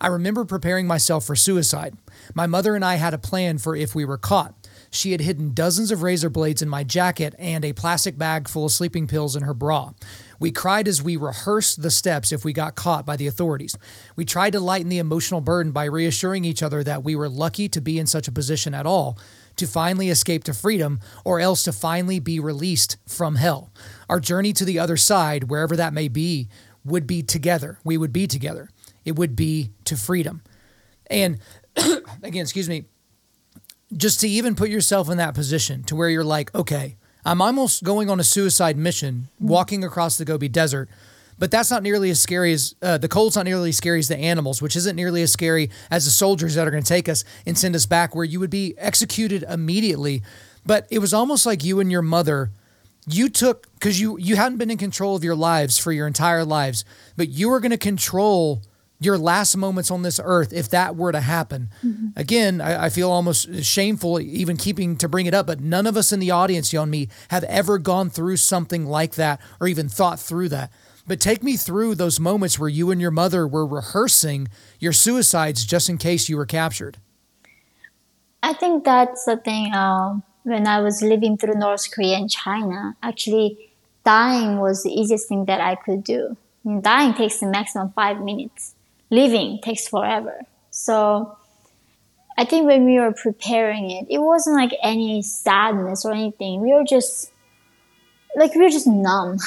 I 0.00 0.08
remember 0.08 0.44
preparing 0.44 0.86
myself 0.86 1.24
for 1.24 1.34
suicide. 1.34 1.96
My 2.34 2.46
mother 2.46 2.76
and 2.76 2.84
I 2.84 2.96
had 2.96 3.14
a 3.14 3.18
plan 3.18 3.58
for 3.58 3.74
if 3.74 3.94
we 3.94 4.04
were 4.04 4.18
caught. 4.18 4.54
She 4.94 5.12
had 5.12 5.22
hidden 5.22 5.54
dozens 5.54 5.90
of 5.90 6.02
razor 6.02 6.28
blades 6.28 6.60
in 6.60 6.68
my 6.68 6.84
jacket 6.84 7.34
and 7.38 7.64
a 7.64 7.72
plastic 7.72 8.18
bag 8.18 8.46
full 8.46 8.66
of 8.66 8.72
sleeping 8.72 9.06
pills 9.06 9.34
in 9.34 9.42
her 9.42 9.54
bra. 9.54 9.92
We 10.38 10.52
cried 10.52 10.86
as 10.86 11.02
we 11.02 11.16
rehearsed 11.16 11.80
the 11.80 11.90
steps 11.90 12.30
if 12.30 12.44
we 12.44 12.52
got 12.52 12.74
caught 12.74 13.06
by 13.06 13.16
the 13.16 13.26
authorities. 13.26 13.74
We 14.16 14.26
tried 14.26 14.52
to 14.52 14.60
lighten 14.60 14.90
the 14.90 14.98
emotional 14.98 15.40
burden 15.40 15.72
by 15.72 15.84
reassuring 15.84 16.44
each 16.44 16.62
other 16.62 16.84
that 16.84 17.02
we 17.02 17.16
were 17.16 17.30
lucky 17.30 17.70
to 17.70 17.80
be 17.80 17.98
in 17.98 18.06
such 18.06 18.28
a 18.28 18.32
position 18.32 18.74
at 18.74 18.84
all, 18.84 19.18
to 19.56 19.66
finally 19.66 20.10
escape 20.10 20.44
to 20.44 20.52
freedom, 20.52 21.00
or 21.24 21.40
else 21.40 21.62
to 21.62 21.72
finally 21.72 22.20
be 22.20 22.38
released 22.38 22.98
from 23.08 23.36
hell. 23.36 23.72
Our 24.10 24.20
journey 24.20 24.52
to 24.52 24.64
the 24.66 24.78
other 24.78 24.98
side, 24.98 25.44
wherever 25.44 25.74
that 25.74 25.94
may 25.94 26.08
be, 26.08 26.48
would 26.84 27.06
be 27.06 27.22
together. 27.22 27.78
We 27.82 27.96
would 27.96 28.12
be 28.12 28.26
together. 28.26 28.68
It 29.06 29.16
would 29.16 29.36
be 29.36 29.70
to 29.84 29.96
freedom. 29.96 30.42
And 31.06 31.38
again, 32.22 32.42
excuse 32.42 32.68
me, 32.68 32.84
just 33.96 34.20
to 34.20 34.28
even 34.28 34.54
put 34.54 34.70
yourself 34.70 35.10
in 35.10 35.18
that 35.18 35.34
position 35.34 35.82
to 35.84 35.96
where 35.96 36.08
you're 36.08 36.24
like, 36.24 36.54
okay, 36.54 36.96
I'm 37.24 37.40
almost 37.40 37.84
going 37.84 38.10
on 38.10 38.18
a 38.18 38.24
suicide 38.24 38.76
mission, 38.76 39.28
walking 39.38 39.84
across 39.84 40.18
the 40.18 40.24
Gobi 40.24 40.48
Desert, 40.48 40.88
but 41.38 41.50
that's 41.50 41.70
not 41.70 41.82
nearly 41.82 42.10
as 42.10 42.20
scary 42.20 42.52
as 42.52 42.74
uh, 42.82 42.98
the 42.98 43.08
cold's 43.08 43.36
not 43.36 43.44
nearly 43.44 43.70
as 43.70 43.76
scary 43.76 43.98
as 43.98 44.08
the 44.08 44.16
animals, 44.16 44.60
which 44.60 44.76
isn't 44.76 44.96
nearly 44.96 45.22
as 45.22 45.32
scary 45.32 45.70
as 45.90 46.04
the 46.04 46.10
soldiers 46.10 46.54
that 46.54 46.66
are 46.66 46.70
going 46.70 46.82
to 46.82 46.88
take 46.88 47.08
us 47.08 47.24
and 47.46 47.56
send 47.56 47.74
us 47.74 47.86
back, 47.86 48.14
where 48.14 48.24
you 48.24 48.38
would 48.40 48.50
be 48.50 48.74
executed 48.78 49.44
immediately. 49.48 50.22
But 50.64 50.86
it 50.90 50.98
was 50.98 51.12
almost 51.14 51.46
like 51.46 51.64
you 51.64 51.80
and 51.80 51.90
your 51.90 52.02
mother, 52.02 52.50
you 53.06 53.28
took 53.28 53.72
because 53.74 54.00
you 54.00 54.16
you 54.18 54.36
hadn't 54.36 54.58
been 54.58 54.70
in 54.70 54.78
control 54.78 55.16
of 55.16 55.24
your 55.24 55.34
lives 55.34 55.78
for 55.78 55.90
your 55.90 56.06
entire 56.06 56.44
lives, 56.44 56.84
but 57.16 57.28
you 57.28 57.48
were 57.48 57.58
going 57.60 57.70
to 57.70 57.78
control 57.78 58.62
your 59.04 59.18
last 59.18 59.56
moments 59.56 59.90
on 59.90 60.02
this 60.02 60.20
earth 60.22 60.52
if 60.52 60.68
that 60.70 60.96
were 60.96 61.12
to 61.12 61.20
happen. 61.20 61.68
Mm-hmm. 61.84 62.08
Again, 62.16 62.60
I, 62.60 62.84
I, 62.84 62.88
feel 62.88 63.10
almost 63.10 63.64
shameful 63.64 64.20
even 64.20 64.56
keeping 64.56 64.96
to 64.96 65.08
bring 65.08 65.26
it 65.26 65.34
up, 65.34 65.46
but 65.46 65.60
none 65.60 65.86
of 65.86 65.96
us 65.96 66.12
in 66.12 66.20
the 66.20 66.30
audience, 66.30 66.72
you 66.72 66.80
and 66.80 66.90
me, 66.90 67.08
have 67.28 67.44
ever 67.44 67.78
gone 67.78 68.10
through 68.10 68.36
something 68.36 68.86
like 68.86 69.14
that 69.14 69.40
or 69.60 69.68
even 69.68 69.88
thought 69.88 70.20
through 70.20 70.48
that. 70.50 70.70
But 71.06 71.20
take 71.20 71.42
me 71.42 71.56
through 71.56 71.96
those 71.96 72.20
moments 72.20 72.58
where 72.58 72.68
you 72.68 72.90
and 72.90 73.00
your 73.00 73.10
mother 73.10 73.46
were 73.46 73.66
rehearsing 73.66 74.48
your 74.78 74.92
suicides 74.92 75.64
just 75.64 75.88
in 75.88 75.98
case 75.98 76.28
you 76.28 76.36
were 76.36 76.46
captured. 76.46 76.98
I 78.42 78.52
think 78.52 78.84
that's 78.84 79.24
the 79.24 79.36
thing. 79.36 79.72
Um, 79.74 80.22
when 80.44 80.66
I 80.66 80.80
was 80.80 81.02
living 81.02 81.36
through 81.36 81.54
North 81.54 81.90
Korea 81.92 82.16
and 82.16 82.30
China, 82.30 82.96
actually, 83.02 83.70
dying 84.04 84.58
was 84.58 84.82
the 84.82 84.90
easiest 84.90 85.28
thing 85.28 85.44
that 85.46 85.60
I 85.60 85.76
could 85.76 86.02
do. 86.02 86.36
I 86.64 86.68
mean, 86.68 86.80
dying 86.80 87.14
takes 87.14 87.38
the 87.38 87.46
maximum 87.46 87.90
five 87.92 88.20
minutes 88.20 88.74
living 89.12 89.60
takes 89.62 89.86
forever. 89.86 90.40
So 90.70 91.36
I 92.36 92.44
think 92.44 92.66
when 92.66 92.84
we 92.84 92.98
were 92.98 93.12
preparing 93.12 93.90
it, 93.90 94.06
it 94.08 94.18
wasn't 94.18 94.56
like 94.56 94.72
any 94.82 95.22
sadness 95.22 96.04
or 96.04 96.12
anything. 96.12 96.62
We 96.62 96.72
were 96.72 96.84
just 96.84 97.30
like 98.34 98.54
we 98.54 98.62
were 98.62 98.70
just 98.70 98.86
numb. 98.86 99.38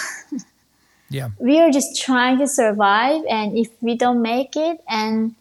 yeah. 1.09 1.29
We 1.39 1.59
were 1.59 1.71
just 1.71 1.99
trying 1.99 2.37
to 2.37 2.47
survive 2.47 3.23
and 3.27 3.57
if 3.57 3.69
we 3.81 3.97
don't 3.97 4.21
make 4.21 4.55
it 4.55 4.79
and 4.87 5.35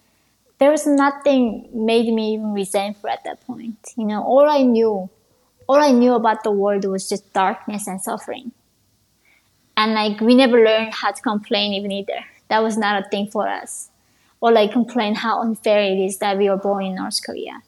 there 0.59 0.71
was 0.71 0.87
nothing 0.87 1.69
made 1.75 2.07
me 2.13 2.35
even 2.35 2.55
resentful 2.55 3.11
at 3.11 3.23
that 3.25 3.47
point. 3.47 3.77
You 3.97 4.07
know, 4.07 4.23
all 4.23 4.49
I 4.49 4.63
knew 4.63 5.11
all 5.67 5.77
I 5.77 5.93
knew 5.93 6.15
about 6.15 6.45
the 6.45 6.51
world 6.51 6.85
was 6.87 7.09
just 7.09 7.31
darkness 7.35 7.87
and 7.87 8.01
suffering. 8.01 8.53
And 9.77 9.93
like 9.93 10.21
we 10.23 10.35
never 10.35 10.65
learned 10.65 10.95
how 10.95 11.13
to 11.13 11.21
complain 11.21 11.75
even 11.75 11.93
either. 11.93 12.25
That 12.49 12.63
was 12.63 12.79
not 12.79 13.05
a 13.05 13.09
thing 13.11 13.31
for 13.31 13.47
us 13.47 13.91
or 14.45 14.53
like 14.53 14.73
complain 14.73 15.15
how 15.15 15.41
unfair 15.41 15.81
it 15.81 15.99
is 15.99 16.19
that 16.19 16.37
we 16.37 16.51
were 16.51 16.59
born 16.59 16.85
in 16.85 16.95
North 16.97 17.19
Korea. 17.25 17.63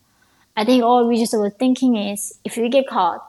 I 0.59 0.63
think 0.67 0.85
all 0.85 1.09
we 1.09 1.17
just 1.17 1.33
were 1.33 1.49
thinking 1.49 1.97
is 1.97 2.39
if 2.45 2.59
we 2.59 2.69
get 2.69 2.87
caught, 2.87 3.25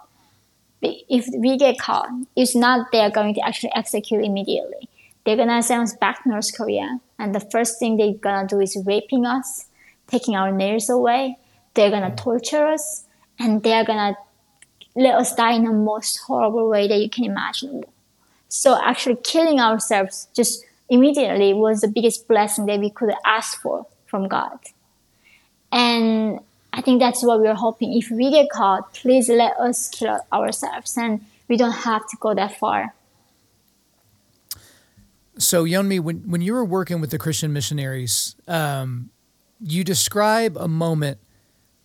if 0.81 1.25
we 1.33 1.57
get 1.57 1.79
caught, 1.79 2.09
it's 2.35 2.55
not 2.55 2.91
they're 2.91 3.09
going 3.09 3.33
to 3.35 3.41
actually 3.47 3.71
execute 3.73 4.25
immediately. 4.25 4.89
they're 5.23 5.37
gonna 5.37 5.61
send 5.61 5.83
us 5.83 5.93
back 5.93 6.23
to 6.23 6.29
North 6.29 6.51
Korea, 6.57 6.99
and 7.19 7.35
the 7.35 7.45
first 7.53 7.79
thing 7.79 7.95
they're 7.95 8.13
gonna 8.13 8.47
do 8.47 8.59
is 8.59 8.77
raping 8.85 9.25
us, 9.25 9.67
taking 10.07 10.35
our 10.35 10.51
nails 10.51 10.89
away. 10.89 11.37
They're 11.73 11.89
gonna 11.89 12.15
torture 12.15 12.65
us, 12.67 13.05
and 13.39 13.63
they're 13.63 13.85
gonna 13.85 14.17
let 14.95 15.15
us 15.15 15.35
die 15.35 15.53
in 15.53 15.65
the 15.65 15.71
most 15.71 16.17
horrible 16.27 16.67
way 16.69 16.87
that 16.87 16.99
you 16.99 17.09
can 17.09 17.25
imagine. 17.25 17.83
So 18.49 18.77
actually, 18.81 19.17
killing 19.23 19.59
ourselves 19.59 20.27
just 20.33 20.65
immediately 20.89 21.53
was 21.53 21.81
the 21.81 21.87
biggest 21.87 22.27
blessing 22.27 22.65
that 22.67 22.79
we 22.79 22.89
could 22.89 23.13
ask 23.25 23.61
for 23.61 23.85
from 24.05 24.27
God. 24.27 24.57
And 25.71 26.39
I 26.73 26.81
think 26.81 26.99
that's 26.99 27.23
what 27.23 27.39
we're 27.39 27.55
hoping. 27.55 27.97
If 27.97 28.09
we 28.09 28.31
get 28.31 28.49
caught, 28.49 28.93
please 28.93 29.29
let 29.29 29.59
us 29.59 29.89
kill 29.89 30.19
ourselves, 30.31 30.95
and 30.97 31.25
we 31.47 31.57
don't 31.57 31.71
have 31.71 32.07
to 32.09 32.17
go 32.19 32.33
that 32.33 32.57
far. 32.57 32.93
So, 35.37 35.65
Yeonmi, 35.65 35.99
when 35.99 36.17
when 36.29 36.41
you 36.41 36.53
were 36.53 36.65
working 36.65 37.01
with 37.01 37.11
the 37.11 37.17
Christian 37.17 37.53
missionaries, 37.53 38.35
um, 38.47 39.09
you 39.59 39.83
describe 39.83 40.57
a 40.57 40.67
moment 40.67 41.19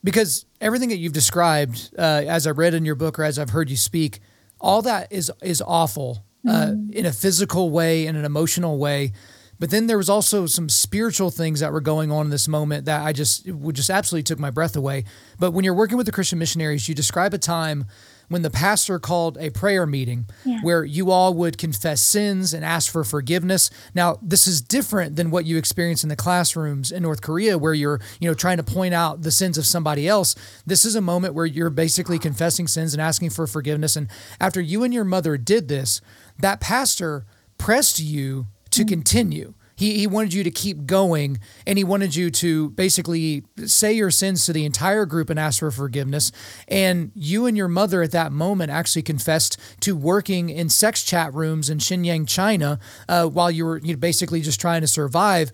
because 0.05 0.47
everything 0.61 0.89
that 0.91 0.97
you've 0.97 1.13
described, 1.13 1.91
uh, 1.99 2.25
as 2.27 2.47
I 2.47 2.51
read 2.51 2.75
in 2.75 2.85
your 2.85 2.95
book 2.95 3.19
or 3.19 3.25
as 3.25 3.39
I've 3.39 3.51
heard 3.51 3.71
you 3.71 3.77
speak, 3.77 4.21
all 4.61 4.83
that 4.83 5.11
is 5.11 5.31
is 5.43 5.63
awful 5.67 6.25
uh, 6.47 6.73
mm. 6.73 6.91
in 6.93 7.07
a 7.07 7.13
physical 7.13 7.71
way, 7.71 8.07
in 8.07 8.17
an 8.17 8.25
emotional 8.25 8.79
way. 8.79 9.13
But 9.59 9.71
then 9.71 9.87
there 9.87 9.97
was 9.97 10.09
also 10.09 10.47
some 10.47 10.69
spiritual 10.69 11.31
things 11.31 11.61
that 11.61 11.73
were 11.73 11.81
going 11.81 12.11
on 12.11 12.27
in 12.27 12.31
this 12.31 12.49
moment 12.49 12.87
that 12.87 13.07
I 13.07 13.13
just 13.13 13.49
would 13.49 13.77
just 13.77 13.91
absolutely 13.91 14.25
took 14.25 14.41
my 14.41 14.51
breath 14.51 14.75
away. 14.75 15.05
But 15.39 15.53
when 15.53 15.65
you're 15.65 15.73
working 15.73 15.97
with 15.97 16.07
the 16.07 16.13
Christian 16.13 16.41
missionaries, 16.41 16.89
you 16.89 16.97
describe 16.97 17.33
a 17.33 17.39
time 17.39 17.87
when 18.33 18.43
the 18.43 18.51
pastor 18.51 18.99
called 18.99 19.37
a 19.39 19.51
prayer 19.51 19.87
meeting 19.87 20.27
yeah. 20.45 20.59
where 20.63 20.85
you 20.85 21.11
all 21.11 21.35
would 21.35 21.59
confess 21.59 22.01
sins 22.01 22.55
and 22.55 22.65
ask 22.65 22.91
for 22.91 23.05
forgiveness. 23.05 23.71
Now, 23.95 24.19
this 24.23 24.49
is 24.49 24.61
different 24.61 25.17
than 25.17 25.31
what 25.31 25.45
you 25.45 25.59
experience 25.59 26.03
in 26.03 26.09
the 26.09 26.17
classrooms 26.17 26.91
in 26.91 27.03
North 27.03 27.21
Korea 27.21 27.59
where 27.59 27.75
you're, 27.75 28.01
you 28.21 28.29
know, 28.29 28.35
trying 28.35 28.57
to 28.57 28.63
point 28.63 28.95
out 28.95 29.23
the 29.23 29.31
sins 29.31 29.59
of 29.59 29.67
somebody 29.67 30.09
else. 30.09 30.35
This 30.67 30.85
is 30.85 30.97
a 30.97 31.01
moment 31.01 31.35
where 31.35 31.47
you're 31.47 31.71
basically 31.71 32.19
confessing 32.19 32.67
sins 32.67 32.95
and 32.95 33.03
asking 33.03 33.31
for 33.31 33.47
forgiveness 33.47 33.97
and 33.97 34.09
after 34.41 34.61
you 34.61 34.83
and 34.83 34.95
your 34.95 35.05
mother 35.05 35.37
did 35.37 35.69
this, 35.69 36.01
that 36.39 36.61
pastor 36.61 37.25
pressed 37.59 38.01
you 38.01 38.47
to 38.71 38.83
mm-hmm. 38.83 38.89
continue. 38.89 39.55
He, 39.83 39.99
he 39.99 40.07
wanted 40.07 40.33
you 40.33 40.45
to 40.45 40.51
keep 40.51 40.87
going 40.87 41.41
and 41.67 41.77
he 41.77 41.83
wanted 41.83 42.15
you 42.15 42.31
to 42.31 42.71
basically 42.71 43.43
say 43.65 43.93
your 43.93 44.13
sins 44.13 44.47
to 44.47 44.53
the 44.53 44.65
entire 44.65 45.07
group 45.07 45.29
and 45.29 45.41
ask 45.41 45.59
for 45.59 45.73
forgiveness. 45.73 46.31
And 46.69 47.11
you 47.17 47.47
and 47.47 47.57
your 47.57 47.67
mother 47.67 48.01
at 48.03 48.13
that 48.13 48.31
moment 48.31 48.71
actually 48.71 49.03
confessed 49.03 49.59
to 49.81 49.97
working 49.97 50.51
in 50.51 50.69
sex 50.69 51.03
chat 51.03 51.35
rooms 51.35 51.69
in 51.69 51.79
Shenyang, 51.79 52.29
China, 52.29 52.79
uh, 53.09 53.27
while 53.27 53.51
you 53.51 53.65
were 53.65 53.79
you 53.79 53.95
know, 53.95 53.99
basically 53.99 54.41
just 54.41 54.61
trying 54.61 54.83
to 54.83 54.87
survive. 54.87 55.51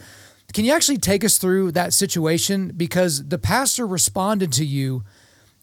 Can 0.53 0.67
you 0.67 0.73
actually 0.73 0.99
take 0.99 1.25
us 1.25 1.39
through 1.39 1.73
that 1.73 1.95
situation? 1.95 2.73
Because 2.77 3.29
the 3.29 3.39
pastor 3.39 3.87
responded 3.87 4.53
to 4.55 4.65
you 4.65 5.05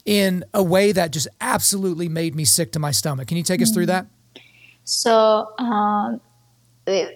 in 0.05 0.43
a 0.53 0.63
way 0.63 0.91
that 0.91 1.11
just 1.11 1.27
absolutely 1.41 2.07
made 2.07 2.35
me 2.35 2.45
sick 2.45 2.71
to 2.71 2.79
my 2.79 2.91
stomach. 2.91 3.27
Can 3.27 3.37
you 3.37 3.43
take 3.43 3.61
us 3.61 3.71
through 3.71 3.87
that? 3.87 4.07
So, 4.85 5.51
um, 5.57 6.21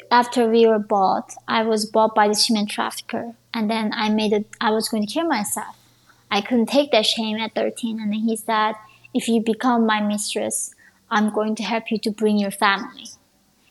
after 0.09 0.49
we 0.49 0.65
were 0.65 0.79
bought, 0.79 1.35
I 1.47 1.61
was 1.61 1.85
bought 1.85 2.15
by 2.15 2.27
this 2.27 2.47
human 2.47 2.65
trafficker, 2.65 3.35
and 3.53 3.69
then 3.69 3.91
I 3.93 4.09
made 4.09 4.33
it. 4.33 4.47
I 4.59 4.71
was 4.71 4.89
going 4.89 5.05
to 5.05 5.13
kill 5.13 5.27
myself. 5.27 5.77
I 6.31 6.41
couldn't 6.41 6.65
take 6.65 6.91
that 6.91 7.05
shame 7.05 7.37
at 7.37 7.53
13, 7.53 7.99
and 7.99 8.11
then 8.11 8.21
he 8.21 8.35
said, 8.35 8.73
"If 9.13 9.27
you 9.27 9.41
become 9.41 9.85
my 9.85 10.01
mistress, 10.01 10.73
I'm 11.11 11.29
going 11.31 11.55
to 11.57 11.63
help 11.63 11.91
you 11.91 11.99
to 11.99 12.11
bring 12.11 12.39
your 12.39 12.51
family." 12.51 13.09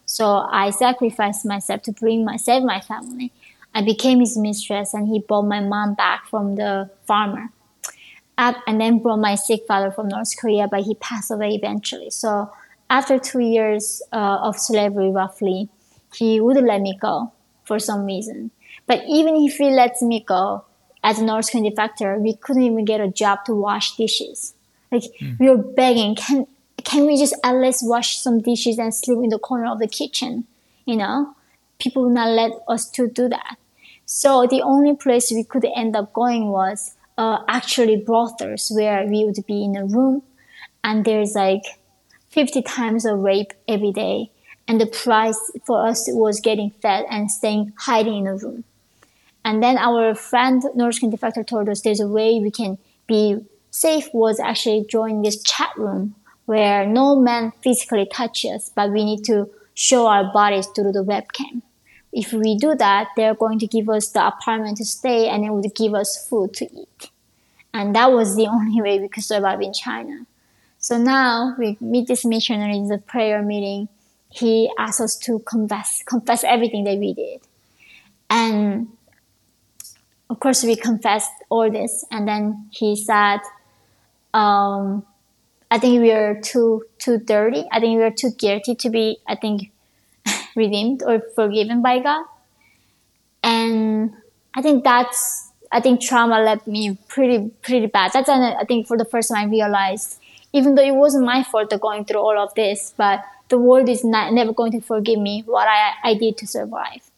So 0.07 0.47
I 0.49 0.71
sacrificed 0.71 1.45
myself 1.45 1.83
to 1.83 1.93
bring 1.93 2.25
my 2.25 2.37
save 2.37 2.63
my 2.63 2.81
family. 2.81 3.33
I 3.75 3.83
became 3.83 4.21
his 4.21 4.39
mistress, 4.39 4.95
and 4.95 5.09
he 5.09 5.19
bought 5.19 5.43
my 5.43 5.61
mom 5.61 5.95
back 5.95 6.27
from 6.27 6.55
the 6.55 6.91
farmer, 7.05 7.51
and 8.39 8.81
then 8.81 9.01
brought 9.01 9.19
my 9.19 9.35
sick 9.35 9.63
father 9.67 9.91
from 9.91 10.07
North 10.07 10.37
Korea, 10.39 10.69
but 10.69 10.83
he 10.83 10.95
passed 10.95 11.33
away 11.33 11.51
eventually. 11.57 12.11
So 12.11 12.53
after 12.91 13.19
two 13.19 13.41
years 13.41 14.03
uh, 14.13 14.39
of 14.43 14.59
slavery, 14.59 15.11
roughly 15.11 15.69
he 16.15 16.41
would 16.41 16.57
let 16.57 16.81
me 16.81 16.97
go 17.01 17.33
for 17.65 17.79
some 17.79 18.05
reason. 18.05 18.51
But 18.87 19.03
even 19.07 19.37
if 19.37 19.57
he 19.57 19.71
lets 19.71 20.03
me 20.03 20.25
go 20.27 20.65
as 21.05 21.19
a 21.19 21.25
North 21.25 21.51
Korean 21.51 21.71
defector, 21.71 22.19
we 22.19 22.35
couldn't 22.35 22.63
even 22.63 22.85
get 22.85 23.01
a 23.01 23.09
job 23.09 23.45
to 23.45 23.55
wash 23.55 23.97
dishes. 23.97 24.55
Like 24.91 25.05
mm. 25.21 25.39
we 25.39 25.51
were 25.51 25.63
begging, 25.63 26.15
can 26.15 26.47
can 26.85 27.07
we 27.07 27.19
just 27.19 27.35
at 27.45 27.57
least 27.57 27.81
wash 27.83 28.19
some 28.19 28.41
dishes 28.41 28.79
and 28.79 28.95
sleep 28.95 29.19
in 29.23 29.29
the 29.29 29.39
corner 29.39 29.67
of 29.67 29.79
the 29.79 29.89
kitchen? 29.89 30.47
You 30.87 30.97
know, 30.97 31.35
people 31.79 32.05
would 32.05 32.15
not 32.15 32.31
let 32.31 32.53
us 32.67 32.89
to 32.93 33.09
do 33.09 33.29
that. 33.29 33.57
So 34.07 34.47
the 34.47 34.63
only 34.63 34.97
place 34.97 35.31
we 35.31 35.45
could 35.45 35.67
end 35.77 35.95
up 35.95 36.15
going 36.15 36.49
was 36.49 36.95
uh, 37.19 37.41
actually 37.47 37.97
brothels 37.97 38.73
where 38.75 39.05
we 39.07 39.25
would 39.27 39.45
be 39.47 39.65
in 39.65 39.77
a 39.77 39.85
room 39.85 40.23
and 40.83 41.05
there's 41.05 41.35
like 41.35 41.65
50 42.31 42.63
times 42.63 43.05
of 43.05 43.21
rape 43.21 43.53
every 43.67 43.93
day 43.93 44.31
and 44.67 44.81
the 44.81 44.87
price 44.87 45.51
for 45.67 45.87
us 45.87 46.09
was 46.09 46.41
getting 46.41 46.71
fed 46.83 47.07
and 47.11 47.31
staying 47.31 47.73
hiding 47.79 48.19
in 48.19 48.27
a 48.27 48.37
room. 48.37 48.65
And 49.45 49.63
then 49.63 49.79
our 49.79 50.15
friend 50.15 50.63
North 50.75 51.01
Korean 51.01 51.17
defector 51.17 51.47
told 51.47 51.69
us 51.71 51.81
there's 51.81 52.01
a 52.01 52.07
way 52.07 52.39
we 52.39 52.51
can 52.51 52.77
be 53.07 53.39
safe 53.71 54.09
was 54.13 54.39
actually 54.39 54.85
join 54.89 55.23
this 55.23 55.43
chat 55.43 55.71
room 55.77 56.15
where 56.45 56.87
no 56.87 57.19
man 57.19 57.53
physically 57.63 58.07
touches, 58.07 58.51
us, 58.51 58.71
but 58.75 58.91
we 58.91 59.05
need 59.05 59.25
to 59.25 59.49
show 59.75 60.07
our 60.07 60.33
bodies 60.33 60.67
through 60.67 60.93
the 60.93 61.05
webcam. 61.05 61.63
If 62.13 62.33
we 62.33 62.57
do 62.57 62.75
that, 62.75 63.09
they're 63.17 63.35
going 63.35 63.59
to 63.61 63.67
give 63.67 63.89
us 63.89 64.11
the 64.11 64.27
apartment 64.27 64.79
to 64.79 64.85
stay 64.85 65.29
and 65.29 65.45
it 65.45 65.51
would 65.51 65.75
give 65.75 65.95
us 65.95 66.27
food 66.29 66.55
to 66.55 66.65
eat. 66.65 67.11
And 67.73 67.95
that 67.95 68.13
was 68.13 68.37
the 68.37 68.47
only 68.57 68.81
way 68.83 68.99
we 68.99 69.09
could 69.09 69.25
survive 69.25 69.61
in 69.61 69.73
China. 69.73 70.27
So 70.79 70.97
now 70.97 71.55
we 71.59 71.77
meet 71.81 72.07
this 72.07 72.25
missionary 72.25 72.77
in 72.77 72.89
the 72.89 72.99
prayer 72.99 73.43
meeting 73.43 73.89
he 74.31 74.71
asked 74.79 75.01
us 75.01 75.17
to 75.17 75.39
confess, 75.41 76.03
confess 76.05 76.45
everything 76.45 76.85
that 76.85 76.99
we 76.99 77.15
did. 77.15 77.41
And 78.29 78.89
of 80.29 80.39
course, 80.41 80.63
we 80.63 80.77
confessed 80.77 81.31
all 81.49 81.71
this. 81.71 82.05
And 82.11 82.29
then 82.29 82.69
he 82.71 82.95
said, 82.95 83.41
um, 84.35 85.05
I 85.71 85.79
think 85.79 86.01
we 86.03 86.13
are 86.13 86.41
too, 86.41 86.85
too 86.99 87.19
dirty. 87.19 87.65
I 87.73 87.81
think 87.81 87.99
we 87.99 88.05
are 88.05 88.11
too 88.11 88.33
guilty 88.37 88.75
to 88.75 88.91
be, 88.91 89.19
I 89.27 89.35
think, 89.35 89.71
redeemed 90.57 91.03
or 91.03 91.21
forgiven 91.35 91.83
by 91.83 92.01
God. 92.01 92.25
And 93.43 94.13
I 94.55 94.61
think 94.61 94.85
that's, 94.85 95.51
I 95.73 95.81
think 95.81 96.03
trauma 96.03 96.41
left 96.41 96.67
me 96.67 96.99
pretty, 97.09 97.51
pretty 97.63 97.87
bad. 97.87 98.13
That's, 98.13 98.29
I 98.29 98.65
think 98.65 98.87
for 98.87 98.99
the 98.99 99.05
first 99.05 99.31
time 99.31 99.49
I 99.49 99.51
realized, 99.51 100.18
even 100.53 100.75
though 100.75 100.83
it 100.83 100.95
wasn't 100.95 101.25
my 101.25 101.43
fault 101.43 101.73
going 101.81 102.05
through 102.05 102.21
all 102.21 102.39
of 102.39 102.55
this, 102.55 102.95
but 102.97 103.23
the 103.49 103.59
world 103.59 103.89
is 103.89 104.05
not 104.05 104.33
never 104.33 104.53
going 104.53 104.73
to 104.73 104.81
forgive 104.81 105.19
me 105.19 105.43
what 105.47 105.69
I, 105.69 105.93
I 106.05 106.15
did 106.15 106.37
to 106.39 106.47
survive. 106.47 107.11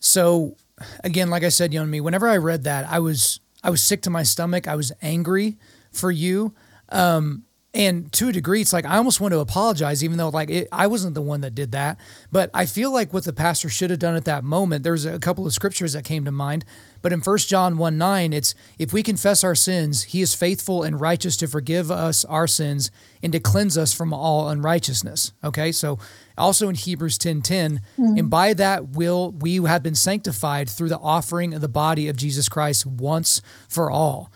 So 0.00 0.56
again, 1.04 1.30
like 1.30 1.44
I 1.44 1.48
said, 1.48 1.72
Yeonmi, 1.72 2.00
whenever 2.00 2.28
I 2.28 2.36
read 2.36 2.64
that, 2.64 2.88
I 2.88 2.98
was 2.98 3.40
I 3.62 3.70
was 3.70 3.82
sick 3.82 4.02
to 4.02 4.10
my 4.10 4.24
stomach. 4.24 4.66
I 4.66 4.74
was 4.74 4.92
angry 5.00 5.56
for 5.92 6.10
you. 6.10 6.54
Um, 6.88 7.44
and 7.74 8.12
to 8.12 8.28
a 8.28 8.32
degree 8.32 8.60
it's 8.60 8.72
like 8.72 8.84
i 8.84 8.96
almost 8.96 9.20
want 9.20 9.32
to 9.32 9.38
apologize 9.38 10.04
even 10.04 10.18
though 10.18 10.28
like 10.28 10.50
it, 10.50 10.68
i 10.70 10.86
wasn't 10.86 11.14
the 11.14 11.22
one 11.22 11.40
that 11.40 11.54
did 11.54 11.72
that. 11.72 11.98
But 12.30 12.50
i 12.52 12.66
feel 12.66 12.92
like 12.92 13.12
what 13.12 13.24
the 13.24 13.32
pastor 13.32 13.68
should 13.68 13.90
have 13.90 13.98
done 13.98 14.14
at 14.14 14.24
that 14.26 14.44
moment 14.44 14.84
there's 14.84 15.04
a 15.04 15.18
couple 15.18 15.46
of 15.46 15.52
scriptures 15.52 15.92
that 15.94 16.04
came 16.04 16.24
to 16.24 16.32
mind. 16.32 16.64
But 17.00 17.12
in 17.12 17.20
1 17.20 17.38
john 17.38 17.78
1 17.78 17.98
9 17.98 18.32
it's 18.32 18.54
if 18.78 18.92
we 18.92 19.02
confess 19.02 19.42
our 19.42 19.54
sins 19.54 20.04
he 20.04 20.20
is 20.20 20.34
faithful 20.34 20.82
and 20.82 21.00
righteous 21.00 21.36
to 21.38 21.48
forgive 21.48 21.90
us 21.90 22.24
our 22.26 22.46
sins 22.46 22.90
and 23.22 23.32
to 23.32 23.40
cleanse 23.40 23.78
us 23.78 23.94
from 23.94 24.12
all 24.12 24.48
unrighteousness. 24.48 25.32
Okay? 25.42 25.72
So 25.72 25.98
also 26.36 26.68
in 26.68 26.74
hebrews 26.74 27.18
10 27.18 27.42
10 27.42 27.80
mm-hmm. 27.98 28.18
and 28.18 28.30
by 28.30 28.52
that 28.54 28.90
will 28.90 29.32
we 29.32 29.56
have 29.64 29.82
been 29.82 29.94
sanctified 29.94 30.68
through 30.68 30.88
the 30.88 30.98
offering 30.98 31.54
of 31.54 31.60
the 31.60 31.68
body 31.68 32.08
of 32.08 32.16
jesus 32.16 32.48
christ 32.48 32.84
once 32.86 33.40
for 33.68 33.90
all. 33.90 34.30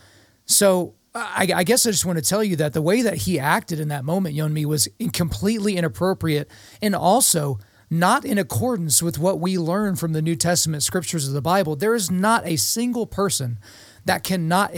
So 0.46 0.94
I, 1.16 1.48
I, 1.54 1.64
guess 1.64 1.86
I 1.86 1.90
just 1.90 2.04
want 2.04 2.18
to 2.18 2.24
tell 2.24 2.44
you 2.44 2.56
that 2.56 2.72
the 2.72 2.82
way 2.82 3.02
that 3.02 3.18
he 3.18 3.38
acted 3.38 3.80
in 3.80 3.88
that 3.88 4.04
moment, 4.04 4.36
Yeonmi, 4.36 4.64
was 4.64 4.88
completely 5.12 5.76
inappropriate 5.76 6.50
and 6.82 6.94
also 6.94 7.58
not 7.88 8.24
in 8.24 8.38
accordance 8.38 9.02
with 9.02 9.18
what 9.18 9.40
we 9.40 9.58
learn 9.58 9.96
from 9.96 10.12
the 10.12 10.22
New 10.22 10.36
Testament 10.36 10.82
scriptures 10.82 11.28
of 11.28 11.34
the 11.34 11.42
Bible. 11.42 11.76
There 11.76 11.94
is 11.94 12.10
not 12.10 12.46
a 12.46 12.56
single 12.56 13.06
person 13.06 13.58
that 14.04 14.24
cannot 14.24 14.74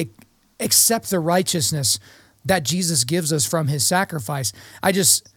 accept 0.61 1.11
the 1.11 1.21
righteousness 1.21 1.99
that 2.45 2.65
Jesus 2.65 3.05
gives 3.05 3.33
us 3.33 3.47
from 3.47 3.69
his 3.69 3.87
sacrifice. 3.87 4.53
I 4.83 4.93
just 4.93 5.29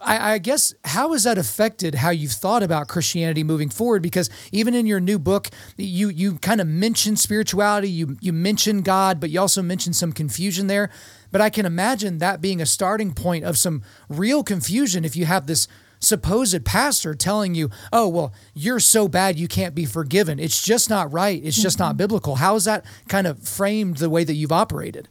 I, 0.00 0.34
I, 0.34 0.38
guess 0.38 0.74
how 0.84 1.12
has 1.12 1.24
that 1.24 1.38
affected 1.38 1.96
how 1.96 2.10
you've 2.10 2.32
thought 2.32 2.62
about 2.62 2.88
Christianity 2.88 3.44
moving 3.44 3.68
forward? 3.68 4.02
Because 4.02 4.28
even 4.52 4.74
in 4.74 4.86
your 4.86 5.00
new 5.00 5.18
book, 5.18 5.48
you 5.76 6.08
you 6.08 6.38
kind 6.38 6.60
of 6.60 6.66
mention 6.66 7.16
spirituality, 7.16 7.88
you 7.88 8.16
you 8.20 8.32
mention 8.32 8.82
God, 8.82 9.20
but 9.20 9.30
you 9.30 9.40
also 9.40 9.62
mention 9.62 9.92
some 9.92 10.12
confusion 10.12 10.66
there. 10.66 10.90
But 11.30 11.40
I 11.40 11.50
can 11.50 11.66
imagine 11.66 12.18
that 12.18 12.40
being 12.40 12.60
a 12.60 12.66
starting 12.66 13.12
point 13.12 13.44
of 13.44 13.58
some 13.58 13.82
real 14.08 14.42
confusion 14.42 15.04
if 15.04 15.16
you 15.16 15.26
have 15.26 15.46
this 15.46 15.68
supposed 16.00 16.64
pastor 16.64 17.14
telling 17.14 17.54
you, 17.54 17.70
oh, 17.92 18.08
well, 18.08 18.32
you're 18.54 18.80
so 18.80 19.08
bad 19.08 19.38
you 19.38 19.48
can't 19.48 19.74
be 19.74 19.84
forgiven. 19.84 20.38
It's 20.38 20.62
just 20.62 20.90
not 20.90 21.12
right. 21.12 21.40
It's 21.42 21.60
just 21.60 21.78
not 21.78 21.90
mm-hmm. 21.90 21.98
biblical. 21.98 22.36
How 22.36 22.54
is 22.56 22.64
that 22.64 22.84
kind 23.08 23.26
of 23.26 23.42
framed 23.42 23.98
the 23.98 24.10
way 24.10 24.24
that 24.24 24.34
you've 24.34 24.52
operated? 24.52 25.08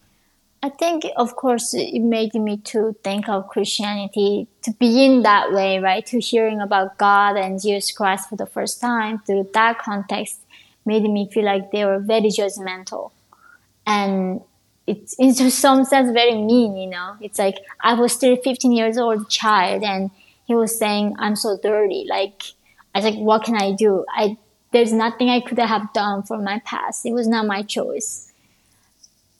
I 0.65 0.69
think, 0.69 1.05
of 1.15 1.35
course, 1.35 1.75
it 1.75 1.99
made 1.99 2.33
me 2.33 2.57
to 2.73 2.95
think 3.03 3.29
of 3.29 3.49
Christianity 3.49 4.47
to 4.63 4.71
be 4.73 5.05
in 5.05 5.21
that 5.21 5.51
way, 5.51 5.77
right? 5.77 6.03
To 6.07 6.19
hearing 6.19 6.59
about 6.59 6.97
God 6.97 7.37
and 7.37 7.61
Jesus 7.61 7.91
Christ 7.91 8.29
for 8.29 8.35
the 8.35 8.47
first 8.47 8.81
time 8.81 9.19
through 9.19 9.51
that 9.53 9.77
context 9.77 10.39
made 10.83 11.03
me 11.03 11.29
feel 11.31 11.45
like 11.45 11.69
they 11.69 11.85
were 11.85 11.99
very 11.99 12.29
judgmental. 12.29 13.11
And 13.85 14.41
it's 14.87 15.13
in 15.19 15.35
some 15.51 15.85
sense 15.85 16.11
very 16.11 16.33
mean, 16.33 16.75
you 16.75 16.89
know. 16.89 17.15
It's 17.21 17.37
like 17.37 17.57
I 17.81 17.93
was 17.93 18.13
still 18.13 18.35
15 18.35 18.71
years 18.71 18.97
old 18.97 19.29
child 19.29 19.83
and 19.83 20.09
he 20.45 20.55
was 20.55 20.75
saying 20.79 21.15
I'm 21.19 21.35
so 21.35 21.59
dirty. 21.61 22.07
Like 22.09 22.41
I 22.95 22.99
was 22.99 23.05
like, 23.05 23.19
what 23.19 23.43
can 23.43 23.55
I 23.55 23.73
do? 23.73 24.03
I 24.09 24.35
there's 24.71 24.91
nothing 24.91 25.29
I 25.29 25.41
could 25.41 25.59
have 25.59 25.93
done 25.93 26.23
for 26.23 26.39
my 26.39 26.59
past. 26.65 27.05
It 27.05 27.13
was 27.13 27.27
not 27.27 27.45
my 27.45 27.61
choice. 27.61 28.24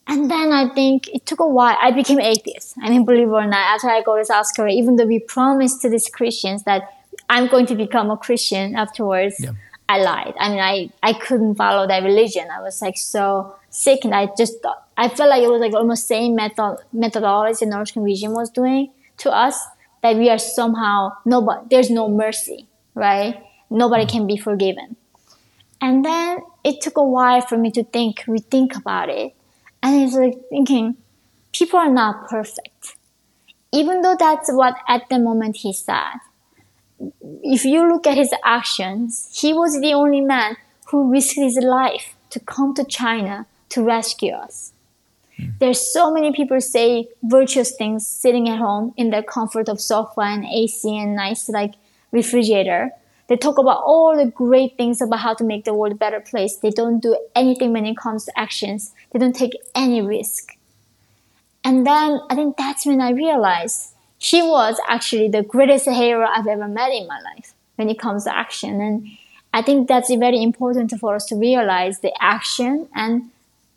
And 0.08 0.30
then 0.30 0.51
I 0.51 0.70
think 0.74 1.08
it 1.10 1.26
took 1.26 1.39
a 1.39 1.47
while. 1.47 1.78
I 1.82 1.91
became 1.91 2.20
atheist. 2.20 2.76
I 2.82 2.89
mean, 2.89 3.06
believe 3.06 3.28
it 3.28 3.32
or 3.32 3.47
not, 3.47 3.76
after 3.76 3.89
I 3.89 4.01
go 4.03 4.18
to 4.18 4.26
South 4.26 4.47
Korea, 4.56 4.76
even 4.76 4.97
though 4.97 5.06
we 5.06 5.20
promised 5.20 5.82
to 5.82 5.89
these 5.89 6.08
Christians 6.10 6.64
that 6.64 6.84
I'm 7.28 7.47
going 7.47 7.66
to 7.68 7.76
become 7.76 8.12
a 8.12 8.18
Christian 8.18 8.76
afterwards, 8.76 9.36
yeah. 9.39 9.51
I 9.89 9.99
lied. 9.99 10.34
I 10.39 10.49
mean, 10.49 10.60
I, 10.60 10.89
I 11.01 11.14
couldn't 11.14 11.56
follow 11.56 11.88
that 11.88 12.03
religion. 12.03 12.47
I 12.51 12.62
was 12.62 12.82
like 12.82 12.97
so 12.97 13.56
sick 13.70 14.03
and 14.03 14.14
I 14.14 14.30
just 14.38 14.62
thought, 14.62 14.88
I 14.97 15.10
felt 15.10 15.30
like 15.30 15.43
it 15.43 15.49
was 15.49 15.62
like 15.62 15.74
almost 15.74 16.08
same 16.08 16.36
method, 16.36 16.78
methodology 16.93 17.66
North 17.66 17.93
Korean 17.93 18.06
regime 18.06 18.34
was 18.34 18.49
doing 18.49 18.91
to 19.18 19.32
us 19.32 19.60
that 20.06 20.18
we 20.18 20.30
are 20.30 20.38
somehow 20.38 21.12
nobody 21.26 21.66
there's 21.70 21.89
no 21.89 22.08
mercy 22.08 22.68
right 22.93 23.43
nobody 23.70 24.06
mm. 24.06 24.10
can 24.10 24.28
be 24.28 24.38
forgiven 24.38 24.95
and 25.82 26.06
then 26.06 26.38
it 26.64 26.80
took 26.82 26.97
a 26.97 27.03
while 27.03 27.41
for 27.41 27.58
me 27.58 27.72
to 27.72 27.84
think 27.84 28.20
rethink 28.34 28.76
about 28.76 29.10
it 29.10 29.34
and 29.86 30.02
it's 30.02 30.16
like 30.16 30.40
thinking 30.50 30.98
people 31.54 31.80
are 31.80 31.92
not 31.92 32.28
perfect. 32.28 32.96
Even 33.72 34.02
though 34.02 34.16
that's 34.18 34.52
what 34.52 34.76
at 34.88 35.08
the 35.10 35.20
moment 35.20 35.58
he 35.58 35.74
said. 35.74 36.18
If 37.44 37.66
you 37.66 37.88
look 37.88 38.08
at 38.08 38.18
his 38.18 38.34
actions 38.44 39.30
he 39.40 39.54
was 39.54 39.80
the 39.80 39.94
only 39.94 40.22
man 40.22 40.58
who 40.88 41.12
risked 41.12 41.36
his 41.36 41.58
life 41.58 42.16
to 42.32 42.40
come 42.40 42.74
to 42.76 42.84
china 42.84 43.46
to 43.70 43.84
rescue 43.84 44.34
us. 44.34 44.74
Hmm. 45.38 45.50
There's 45.60 45.94
so 45.94 46.12
many 46.12 46.32
people 46.32 46.62
say 46.62 47.08
virtuous 47.22 47.76
things 47.76 48.08
sitting 48.08 48.50
at 48.50 48.58
home 48.58 48.94
in 48.98 49.10
the 49.12 49.22
comfort 49.22 49.70
of 49.70 49.82
sofa 49.82 50.22
and 50.22 50.46
AC 50.46 50.98
and 50.98 51.16
nice 51.16 51.48
like 51.50 51.76
refrigerator. 52.12 52.92
They 53.28 53.38
talk 53.38 53.57
about 53.57 53.82
all 53.84 54.15
the 54.15 54.30
great 54.30 54.78
things 54.78 55.01
about 55.01 55.19
how 55.19 55.34
to 55.34 55.43
make 55.43 55.65
the 55.65 55.73
world 55.73 55.93
a 55.93 55.95
better 55.95 56.19
place. 56.19 56.57
They 56.57 56.69
don't 56.69 56.99
do 56.99 57.17
anything 57.36 57.73
when 57.73 57.86
it 57.86 57.97
comes 57.97 58.26
to 58.26 58.39
actions. 58.39 58.93
They 59.11 59.19
don't 59.19 59.36
take 59.36 59.53
any 59.73 60.01
risk. 60.01 60.55
And 61.63 61.88
then 61.88 62.19
I 62.30 62.36
think 62.36 62.57
that's 62.57 62.86
when 62.86 63.01
I 63.01 63.09
realized 63.11 63.93
she 64.19 64.41
was 64.43 64.80
actually 64.88 65.30
the 65.30 65.41
greatest 65.41 65.89
hero 65.89 66.28
I've 66.28 66.45
ever 66.45 66.67
met 66.67 66.91
in 66.91 67.07
my 67.07 67.19
life 67.21 67.53
when 67.76 67.89
it 67.89 67.97
comes 67.97 68.26
to 68.26 68.36
action. 68.36 68.80
And 68.80 69.07
I 69.51 69.63
think 69.63 69.88
that's 69.88 70.13
very 70.13 70.43
important 70.43 70.93
for 70.99 71.15
us 71.15 71.26
to 71.26 71.36
realize 71.36 71.99
the 71.99 72.13
action 72.21 72.88
and 72.93 73.32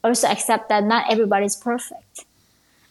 also 0.04 0.28
accept 0.28 0.68
that 0.68 0.84
not 0.84 1.10
everybody 1.10 1.46
is 1.46 1.56
perfect. 1.56 2.26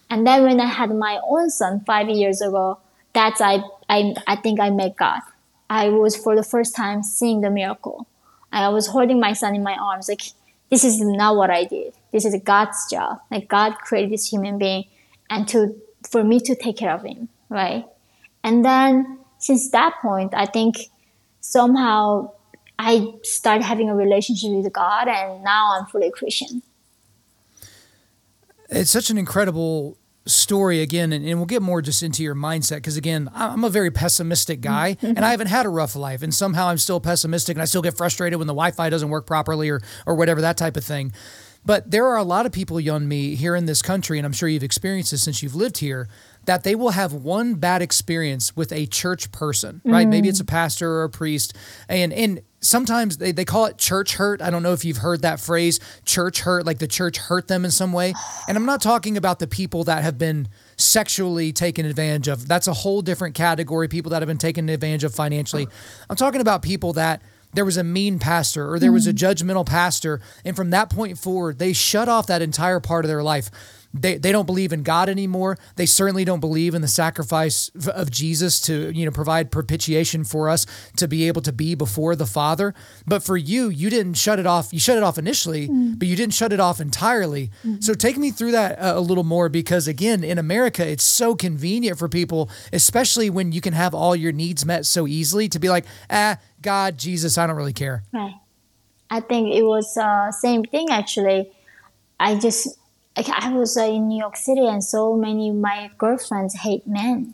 And 0.09 0.25
then 0.25 0.43
when 0.43 0.59
I 0.59 0.67
had 0.67 0.89
my 0.95 1.19
own 1.23 1.49
son 1.49 1.81
five 1.85 2.09
years 2.09 2.41
ago, 2.41 2.79
that's 3.13 3.41
I, 3.41 3.61
I, 3.89 4.15
I 4.25 4.35
think 4.37 4.59
I 4.59 4.69
met 4.69 4.95
God. 4.95 5.21
I 5.69 5.89
was 5.89 6.15
for 6.15 6.35
the 6.35 6.43
first 6.43 6.75
time 6.75 7.03
seeing 7.03 7.41
the 7.41 7.49
miracle. 7.49 8.07
I 8.51 8.69
was 8.69 8.87
holding 8.87 9.19
my 9.19 9.33
son 9.33 9.55
in 9.55 9.63
my 9.63 9.75
arms, 9.75 10.07
like, 10.07 10.21
this 10.69 10.83
is 10.83 10.99
not 10.99 11.35
what 11.35 11.49
I 11.49 11.65
did. 11.65 11.93
This 12.11 12.25
is 12.25 12.35
God's 12.43 12.89
job. 12.89 13.19
Like 13.31 13.47
God 13.47 13.77
created 13.79 14.11
this 14.11 14.27
human 14.27 14.57
being 14.57 14.85
and 15.29 15.47
to, 15.49 15.75
for 16.09 16.23
me 16.23 16.39
to 16.41 16.55
take 16.55 16.77
care 16.77 16.93
of 16.93 17.03
him, 17.03 17.29
right? 17.49 17.85
And 18.43 18.65
then 18.65 19.19
since 19.39 19.69
that 19.71 19.95
point, 20.01 20.33
I 20.33 20.45
think 20.45 20.75
somehow 21.39 22.31
I 22.77 23.13
started 23.23 23.63
having 23.63 23.89
a 23.89 23.95
relationship 23.95 24.51
with 24.51 24.71
God 24.73 25.07
and 25.07 25.43
now 25.43 25.77
I'm 25.77 25.85
fully 25.85 26.11
Christian 26.11 26.61
it's 28.69 28.91
such 28.91 29.09
an 29.09 29.17
incredible 29.17 29.97
story 30.27 30.81
again 30.81 31.13
and, 31.13 31.25
and, 31.25 31.37
we'll 31.39 31.45
get 31.45 31.61
more 31.61 31.81
just 31.81 32.03
into 32.03 32.23
your 32.23 32.35
mindset 32.35 32.77
because 32.77 32.97
again 32.97 33.29
i'm 33.33 33.63
a 33.63 33.69
very 33.69 33.91
pessimistic 33.91 34.61
guy 34.61 34.97
and 35.01 35.19
i 35.19 35.31
haven't 35.31 35.47
had 35.47 35.65
a 35.65 35.69
rough 35.69 35.95
life 35.95 36.21
and 36.21 36.33
somehow 36.33 36.67
i'm 36.67 36.77
still 36.77 36.99
pessimistic 36.99 37.55
and 37.55 37.61
i 37.61 37.65
still 37.65 37.81
get 37.81 37.95
frustrated 37.95 38.37
when 38.37 38.47
the 38.47 38.53
wi-fi 38.53 38.89
doesn't 38.89 39.09
work 39.09 39.25
properly 39.25 39.69
or 39.69 39.81
or 40.05 40.15
whatever 40.15 40.41
that 40.41 40.57
type 40.57 40.77
of 40.77 40.83
thing 40.83 41.11
but 41.65 41.89
there 41.91 42.05
are 42.05 42.17
a 42.17 42.23
lot 42.23 42.45
of 42.45 42.51
people 42.51 42.77
Yeonmi 42.77 43.35
here 43.35 43.55
in 43.55 43.65
this 43.65 43.81
country 43.81 44.17
and 44.17 44.25
i'm 44.25 44.33
sure 44.33 44.49
you've 44.49 44.63
experienced 44.63 45.11
this 45.11 45.23
since 45.23 45.41
you've 45.41 45.55
lived 45.55 45.77
here 45.77 46.07
that 46.47 46.63
they 46.63 46.75
will 46.75 46.91
have 46.91 47.13
one 47.13 47.55
bad 47.55 47.81
experience 47.81 48.55
with 48.55 48.71
a 48.71 48.87
church 48.87 49.31
person, 49.31 49.81
right? 49.83 50.07
Mm. 50.07 50.11
Maybe 50.11 50.29
it's 50.29 50.39
a 50.39 50.45
pastor 50.45 50.89
or 50.89 51.03
a 51.03 51.09
priest. 51.09 51.55
And 51.87 52.11
and 52.11 52.41
sometimes 52.59 53.17
they, 53.17 53.31
they 53.31 53.45
call 53.45 53.65
it 53.65 53.77
church 53.77 54.15
hurt. 54.15 54.41
I 54.41 54.49
don't 54.49 54.63
know 54.63 54.73
if 54.73 54.83
you've 54.83 54.97
heard 54.97 55.21
that 55.21 55.39
phrase, 55.39 55.79
church 56.05 56.41
hurt, 56.41 56.65
like 56.65 56.79
the 56.79 56.87
church 56.87 57.17
hurt 57.17 57.47
them 57.47 57.65
in 57.65 57.71
some 57.71 57.93
way. 57.93 58.13
And 58.47 58.57
I'm 58.57 58.65
not 58.65 58.81
talking 58.81 59.17
about 59.17 59.39
the 59.39 59.47
people 59.47 59.83
that 59.85 60.03
have 60.03 60.17
been 60.17 60.47
sexually 60.75 61.51
taken 61.51 61.85
advantage 61.85 62.27
of. 62.27 62.47
That's 62.47 62.67
a 62.67 62.73
whole 62.73 63.01
different 63.01 63.35
category, 63.35 63.87
people 63.87 64.11
that 64.11 64.21
have 64.21 64.27
been 64.27 64.37
taken 64.37 64.69
advantage 64.69 65.03
of 65.03 65.13
financially. 65.13 65.67
I'm 66.09 66.15
talking 66.15 66.41
about 66.41 66.61
people 66.61 66.93
that 66.93 67.21
there 67.53 67.65
was 67.65 67.77
a 67.77 67.83
mean 67.83 68.19
pastor 68.19 68.71
or 68.71 68.79
there 68.79 68.91
was 68.91 69.07
a 69.07 69.13
mm. 69.13 69.17
judgmental 69.17 69.65
pastor. 69.65 70.21
And 70.43 70.55
from 70.55 70.71
that 70.71 70.89
point 70.89 71.17
forward, 71.17 71.59
they 71.59 71.73
shut 71.73 72.09
off 72.09 72.27
that 72.27 72.41
entire 72.41 72.79
part 72.79 73.05
of 73.05 73.09
their 73.09 73.23
life 73.23 73.49
they, 73.93 74.17
they 74.17 74.31
don't 74.31 74.45
believe 74.45 74.73
in 74.73 74.83
God 74.83 75.09
anymore. 75.09 75.57
They 75.75 75.85
certainly 75.85 76.25
don't 76.25 76.39
believe 76.39 76.75
in 76.75 76.81
the 76.81 76.87
sacrifice 76.87 77.69
of 77.87 78.11
Jesus 78.11 78.59
to, 78.61 78.91
you 78.91 79.05
know, 79.05 79.11
provide 79.11 79.51
propitiation 79.51 80.23
for 80.23 80.49
us 80.49 80.65
to 80.97 81.07
be 81.07 81.27
able 81.27 81.41
to 81.41 81.51
be 81.51 81.75
before 81.75 82.15
the 82.15 82.25
Father. 82.25 82.73
But 83.05 83.23
for 83.23 83.37
you, 83.37 83.69
you 83.69 83.89
didn't 83.89 84.15
shut 84.15 84.39
it 84.39 84.45
off. 84.45 84.71
You 84.71 84.79
shut 84.79 84.97
it 84.97 85.03
off 85.03 85.17
initially, 85.17 85.67
mm. 85.67 85.97
but 85.97 86.07
you 86.07 86.15
didn't 86.15 86.33
shut 86.33 86.53
it 86.53 86.59
off 86.59 86.79
entirely. 86.79 87.51
Mm-hmm. 87.63 87.81
So 87.81 87.93
take 87.93 88.17
me 88.17 88.31
through 88.31 88.51
that 88.51 88.77
a 88.79 88.99
little 88.99 89.23
more 89.23 89.49
because 89.49 89.87
again, 89.87 90.23
in 90.23 90.37
America, 90.37 90.87
it's 90.87 91.03
so 91.03 91.35
convenient 91.35 91.97
for 91.97 92.07
people, 92.07 92.49
especially 92.73 93.29
when 93.29 93.51
you 93.51 93.61
can 93.61 93.73
have 93.73 93.93
all 93.93 94.15
your 94.15 94.31
needs 94.31 94.65
met 94.65 94.85
so 94.85 95.07
easily 95.07 95.47
to 95.49 95.59
be 95.59 95.69
like, 95.69 95.85
ah, 96.09 96.37
God, 96.61 96.97
Jesus, 96.97 97.37
I 97.37 97.47
don't 97.47 97.55
really 97.55 97.73
care. 97.73 98.03
Right. 98.13 98.35
I 99.09 99.21
think 99.21 99.53
it 99.53 99.63
was 99.63 99.95
uh, 99.97 100.31
same 100.31 100.63
thing 100.63 100.89
actually. 100.89 101.51
I 102.19 102.35
just 102.35 102.77
I 103.17 103.51
was 103.51 103.77
uh, 103.77 103.83
in 103.83 104.07
New 104.07 104.19
York 104.19 104.35
City 104.35 104.65
and 104.65 104.83
so 104.83 105.15
many 105.15 105.49
of 105.49 105.55
my 105.55 105.89
girlfriends 105.97 106.55
hate 106.55 106.85
men. 106.85 107.33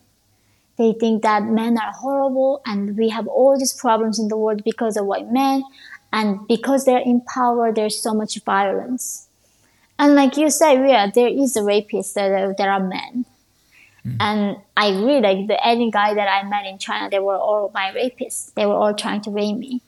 They 0.77 0.93
think 0.93 1.21
that 1.23 1.43
men 1.43 1.77
are 1.77 1.91
horrible 1.91 2.61
and 2.65 2.97
we 2.97 3.09
have 3.09 3.27
all 3.27 3.57
these 3.57 3.73
problems 3.73 4.17
in 4.17 4.29
the 4.29 4.37
world 4.37 4.63
because 4.63 4.97
of 4.97 5.05
white 5.05 5.29
men 5.29 5.63
and 6.11 6.47
because 6.47 6.85
they're 6.85 6.99
in 6.99 7.21
power, 7.21 7.73
there's 7.73 8.01
so 8.01 8.13
much 8.13 8.41
violence. 8.43 9.27
And 9.99 10.15
like 10.15 10.37
you 10.37 10.49
said, 10.49 10.87
yeah, 10.87 11.11
there 11.13 11.27
is 11.27 11.55
a 11.55 11.63
rapist 11.63 12.15
that 12.15 12.31
uh, 12.31 12.53
there 12.57 12.71
are 12.71 12.79
men. 12.79 13.25
Mm. 14.05 14.17
And 14.19 14.57
I 14.75 14.87
agree, 14.87 15.21
like 15.21 15.47
the 15.47 15.65
any 15.65 15.91
guy 15.91 16.13
that 16.13 16.27
I 16.27 16.47
met 16.47 16.65
in 16.65 16.77
China, 16.77 17.09
they 17.09 17.19
were 17.19 17.37
all 17.37 17.71
my 17.73 17.91
rapists. 17.91 18.53
They 18.53 18.65
were 18.65 18.73
all 18.73 18.93
trying 18.93 19.21
to 19.21 19.31
rape 19.31 19.57
me. 19.57 19.81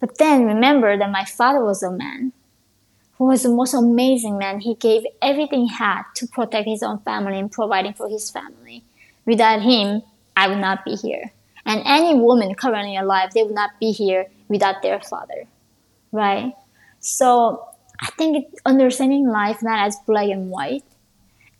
But 0.00 0.18
then 0.18 0.46
remember 0.46 0.96
that 0.96 1.10
my 1.10 1.24
father 1.24 1.62
was 1.62 1.82
a 1.82 1.90
man 1.90 2.32
who 3.20 3.26
was 3.26 3.42
the 3.42 3.50
most 3.50 3.74
amazing 3.74 4.38
man. 4.38 4.60
He 4.60 4.74
gave 4.76 5.02
everything 5.20 5.66
he 5.66 5.74
had 5.74 6.04
to 6.14 6.26
protect 6.26 6.66
his 6.66 6.82
own 6.82 7.00
family 7.00 7.38
and 7.38 7.52
providing 7.52 7.92
for 7.92 8.08
his 8.08 8.30
family. 8.30 8.82
Without 9.26 9.60
him, 9.60 10.02
I 10.34 10.48
would 10.48 10.56
not 10.56 10.86
be 10.86 10.94
here. 10.94 11.30
And 11.66 11.82
any 11.84 12.18
woman 12.18 12.54
currently 12.54 12.96
alive, 12.96 13.34
they 13.34 13.42
would 13.42 13.54
not 13.54 13.78
be 13.78 13.92
here 13.92 14.28
without 14.48 14.80
their 14.80 15.00
father. 15.00 15.44
Right? 16.12 16.54
So 17.00 17.68
I 18.00 18.06
think 18.16 18.54
understanding 18.64 19.28
life 19.28 19.62
not 19.62 19.86
as 19.86 19.98
black 20.06 20.30
and 20.30 20.48
white 20.48 20.84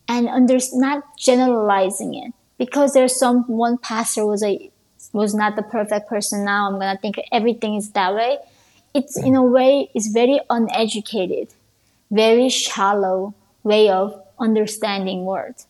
and 0.09 0.29
under, 0.29 0.57
not 0.73 1.19
generalizing 1.19 2.15
it 2.15 2.33
because 2.57 2.95
there's 2.95 3.19
some 3.19 3.45
one 3.49 3.77
pastor 3.77 4.25
was 4.25 4.43
a 4.43 4.71
was 5.13 5.35
not 5.35 5.57
the 5.57 5.63
perfect 5.63 6.09
person 6.09 6.45
now 6.45 6.69
i'm 6.69 6.79
gonna 6.79 6.97
think 6.99 7.17
everything 7.33 7.75
is 7.75 7.91
that 7.91 8.15
way 8.15 8.39
it's 8.95 9.17
in 9.17 9.35
a 9.35 9.43
way 9.43 9.91
it's 9.95 10.09
very 10.09 10.41
uneducated, 10.51 11.55
very 12.11 12.49
shallow 12.49 13.35
way 13.63 13.89
of 13.89 14.21
understanding 14.39 15.25
words. 15.25 15.67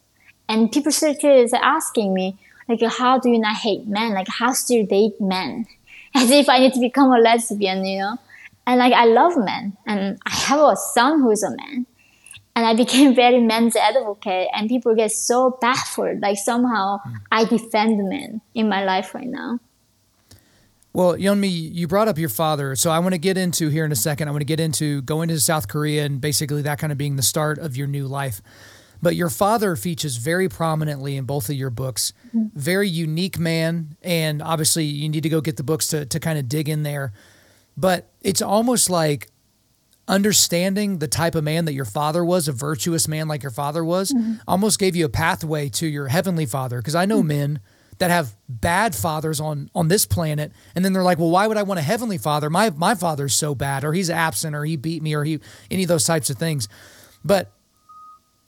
And 0.48 0.70
people 0.72 0.92
still 0.92 1.14
is 1.22 1.52
asking 1.52 2.14
me, 2.14 2.38
like, 2.68 2.82
how 2.82 3.18
do 3.18 3.28
you 3.28 3.38
not 3.38 3.56
hate 3.56 3.86
men? 3.86 4.14
Like, 4.14 4.28
how 4.28 4.52
do 4.66 4.74
you 4.74 4.86
date 4.86 5.20
men? 5.20 5.66
As 6.14 6.30
if 6.30 6.48
I 6.48 6.58
need 6.58 6.72
to 6.74 6.80
become 6.80 7.12
a 7.12 7.18
lesbian, 7.18 7.84
you 7.84 7.98
know? 7.98 8.16
And 8.66 8.78
like, 8.78 8.92
I 8.92 9.04
love 9.04 9.36
men 9.36 9.76
and 9.86 10.18
I 10.26 10.30
have 10.30 10.60
a 10.60 10.76
son 10.76 11.20
who 11.20 11.30
is 11.30 11.42
a 11.42 11.50
man. 11.50 11.86
and 12.56 12.66
I 12.66 12.74
became 12.74 13.14
very 13.24 13.40
men's 13.40 13.76
advocate, 13.76 14.48
and 14.54 14.68
people 14.68 14.94
get 14.94 15.12
so 15.12 15.56
baffled. 15.60 16.20
Like 16.20 16.38
somehow. 16.38 17.00
I 17.30 17.44
defend 17.44 18.08
men 18.08 18.40
in 18.54 18.68
my 18.68 18.84
life 18.84 19.14
right 19.14 19.26
now. 19.26 19.60
Well, 20.92 21.14
Yeonmi, 21.14 21.72
you 21.72 21.86
brought 21.86 22.08
up 22.08 22.18
your 22.18 22.28
father, 22.28 22.74
so 22.74 22.90
I 22.90 22.98
want 22.98 23.14
to 23.14 23.18
get 23.18 23.38
into 23.38 23.68
here 23.68 23.84
in 23.84 23.92
a 23.92 23.96
second. 23.96 24.26
I 24.26 24.32
want 24.32 24.40
to 24.40 24.46
get 24.46 24.58
into 24.58 25.02
going 25.02 25.28
to 25.28 25.38
South 25.38 25.68
Korea 25.68 26.04
and 26.04 26.20
basically 26.20 26.62
that 26.62 26.78
kind 26.78 26.90
of 26.90 26.98
being 26.98 27.14
the 27.16 27.22
start 27.22 27.58
of 27.58 27.76
your 27.76 27.86
new 27.86 28.08
life. 28.08 28.42
But 29.02 29.14
your 29.14 29.30
father 29.30 29.76
features 29.76 30.16
very 30.16 30.48
prominently 30.48 31.16
in 31.16 31.24
both 31.24 31.48
of 31.48 31.54
your 31.54 31.70
books. 31.70 32.12
Mm-hmm. 32.28 32.58
Very 32.58 32.88
unique 32.88 33.38
man, 33.38 33.96
and 34.02 34.42
obviously 34.42 34.84
you 34.84 35.08
need 35.08 35.22
to 35.22 35.28
go 35.28 35.40
get 35.40 35.56
the 35.56 35.62
books 35.62 35.86
to 35.88 36.04
to 36.06 36.20
kind 36.20 36.38
of 36.38 36.48
dig 36.48 36.68
in 36.68 36.82
there. 36.82 37.12
But 37.76 38.10
it's 38.20 38.42
almost 38.42 38.90
like 38.90 39.28
understanding 40.06 40.98
the 40.98 41.08
type 41.08 41.34
of 41.34 41.44
man 41.44 41.64
that 41.66 41.72
your 41.72 41.84
father 41.84 42.24
was, 42.24 42.48
a 42.48 42.52
virtuous 42.52 43.06
man 43.06 43.28
like 43.28 43.42
your 43.42 43.52
father 43.52 43.84
was, 43.84 44.12
mm-hmm. 44.12 44.34
almost 44.46 44.78
gave 44.78 44.96
you 44.96 45.04
a 45.04 45.08
pathway 45.08 45.68
to 45.68 45.86
your 45.86 46.08
heavenly 46.08 46.46
father. 46.46 46.78
Because 46.78 46.96
I 46.96 47.06
know 47.06 47.20
mm-hmm. 47.20 47.28
men 47.28 47.60
that 48.00 48.10
have 48.10 48.34
bad 48.48 48.94
fathers 48.96 49.40
on 49.40 49.70
on 49.74 49.88
this 49.88 50.06
planet, 50.06 50.50
and 50.74 50.84
then 50.84 50.92
they're 50.92 51.04
like, 51.04 51.18
"Well, 51.18 51.30
why 51.30 51.46
would 51.46 51.56
I 51.56 51.62
want 51.62 51.78
a 51.78 51.82
heavenly 51.82 52.18
father? 52.18 52.50
My 52.50 52.70
my 52.70 52.94
father's 52.94 53.34
so 53.34 53.54
bad, 53.54 53.84
or 53.84 53.92
he's 53.92 54.10
absent, 54.10 54.56
or 54.56 54.64
he 54.64 54.76
beat 54.76 55.02
me, 55.02 55.14
or 55.14 55.22
he 55.22 55.38
any 55.70 55.84
of 55.84 55.88
those 55.88 56.04
types 56.04 56.28
of 56.30 56.36
things." 56.36 56.66
But 57.24 57.52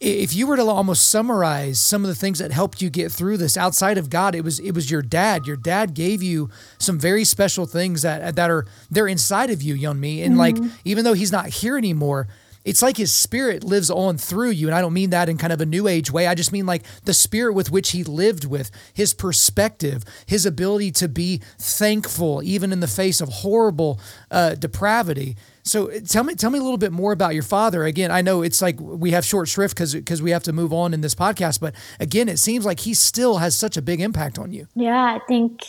if 0.01 0.35
you 0.35 0.49
were 0.49 0.57
to 0.57 0.65
almost 0.65 1.09
summarize 1.09 1.79
some 1.79 2.03
of 2.03 2.09
the 2.09 2.15
things 2.15 2.41
that 2.41 2.51
helped 2.51 2.83
you 2.83 2.91
get 2.91 3.13
through 3.13 3.37
this 3.37 3.57
outside 3.57 3.99
of 3.99 4.11
God, 4.11 4.35
it 4.35 4.43
was 4.43 4.59
it 4.59 4.73
was 4.73 4.91
your 4.91 5.03
dad. 5.03 5.47
Your 5.47 5.57
dad 5.57 5.95
gave 5.95 6.23
you 6.23 6.51
some 6.79 6.99
very 6.99 7.25
special 7.25 7.67
things 7.67 8.03
that 8.03 8.35
that 8.35 8.51
are 8.51 8.67
they're 8.91 9.07
inside 9.07 9.51
of 9.51 9.63
you, 9.63 9.75
Yeonmi. 9.75 10.25
And 10.25 10.37
mm-hmm. 10.37 10.39
like 10.39 10.57
even 10.85 11.05
though 11.05 11.13
he's 11.13 11.31
not 11.31 11.47
here 11.47 11.79
anymore, 11.79 12.27
it's 12.65 12.83
like 12.83 12.97
his 12.97 13.13
spirit 13.13 13.65
lives 13.65 13.91
on 13.91 14.19
through 14.19 14.51
you. 14.51 14.69
And 14.69 14.75
I 14.75 14.81
don't 14.81 14.93
mean 14.93 15.11
that 15.11 15.29
in 15.29 15.39
kind 15.39 15.53
of 15.53 15.61
a 15.61 15.67
new 15.67 15.89
age 15.89 16.11
way. 16.11 16.27
I 16.27 16.35
just 16.35 16.53
mean 16.53 16.67
like 16.67 16.85
the 17.05 17.15
spirit 17.15 17.55
with 17.55 17.71
which 17.71 17.91
he 17.91 18.05
lived 18.05 18.45
with, 18.45 18.71
his 18.95 19.15
perspective, 19.15 20.05
his 20.27 20.47
ability 20.47 20.93
to 20.93 21.09
be 21.09 21.41
thankful, 21.59 22.43
even 22.43 22.73
in 22.73 22.81
the 22.81 22.89
face 22.89 23.21
of 23.21 23.29
horrible 23.29 24.01
uh, 24.31 24.55
depravity. 24.55 25.37
So 25.65 25.89
tell 26.01 26.25
me, 26.25 26.35
tell 26.35 26.51
me 26.51 26.59
a 26.59 26.63
little 26.63 26.79
bit 26.79 26.93
more 26.93 27.13
about 27.13 27.35
your 27.35 27.43
father. 27.43 27.85
Again, 27.85 28.11
I 28.11 28.21
know 28.21 28.43
it's 28.43 28.61
like 28.61 28.81
we 28.81 29.13
have 29.13 29.25
short 29.25 29.49
shrift 29.49 29.75
because 29.75 29.95
because 29.95 30.21
we 30.21 30.33
have 30.33 30.43
to 30.45 30.53
move 30.53 30.73
on 30.73 30.93
in 30.93 31.01
this 31.01 31.15
podcast. 31.15 31.61
But 31.61 31.75
again, 32.01 32.29
it 32.29 32.39
seems 32.39 32.65
like 32.65 32.81
he 32.81 32.95
still 32.95 33.39
has 33.39 33.57
such 33.57 33.77
a 33.77 33.83
big 33.83 34.01
impact 34.01 34.39
on 34.39 34.53
you. 34.53 34.67
Yeah, 34.75 35.01
I 35.01 35.21
think, 35.29 35.63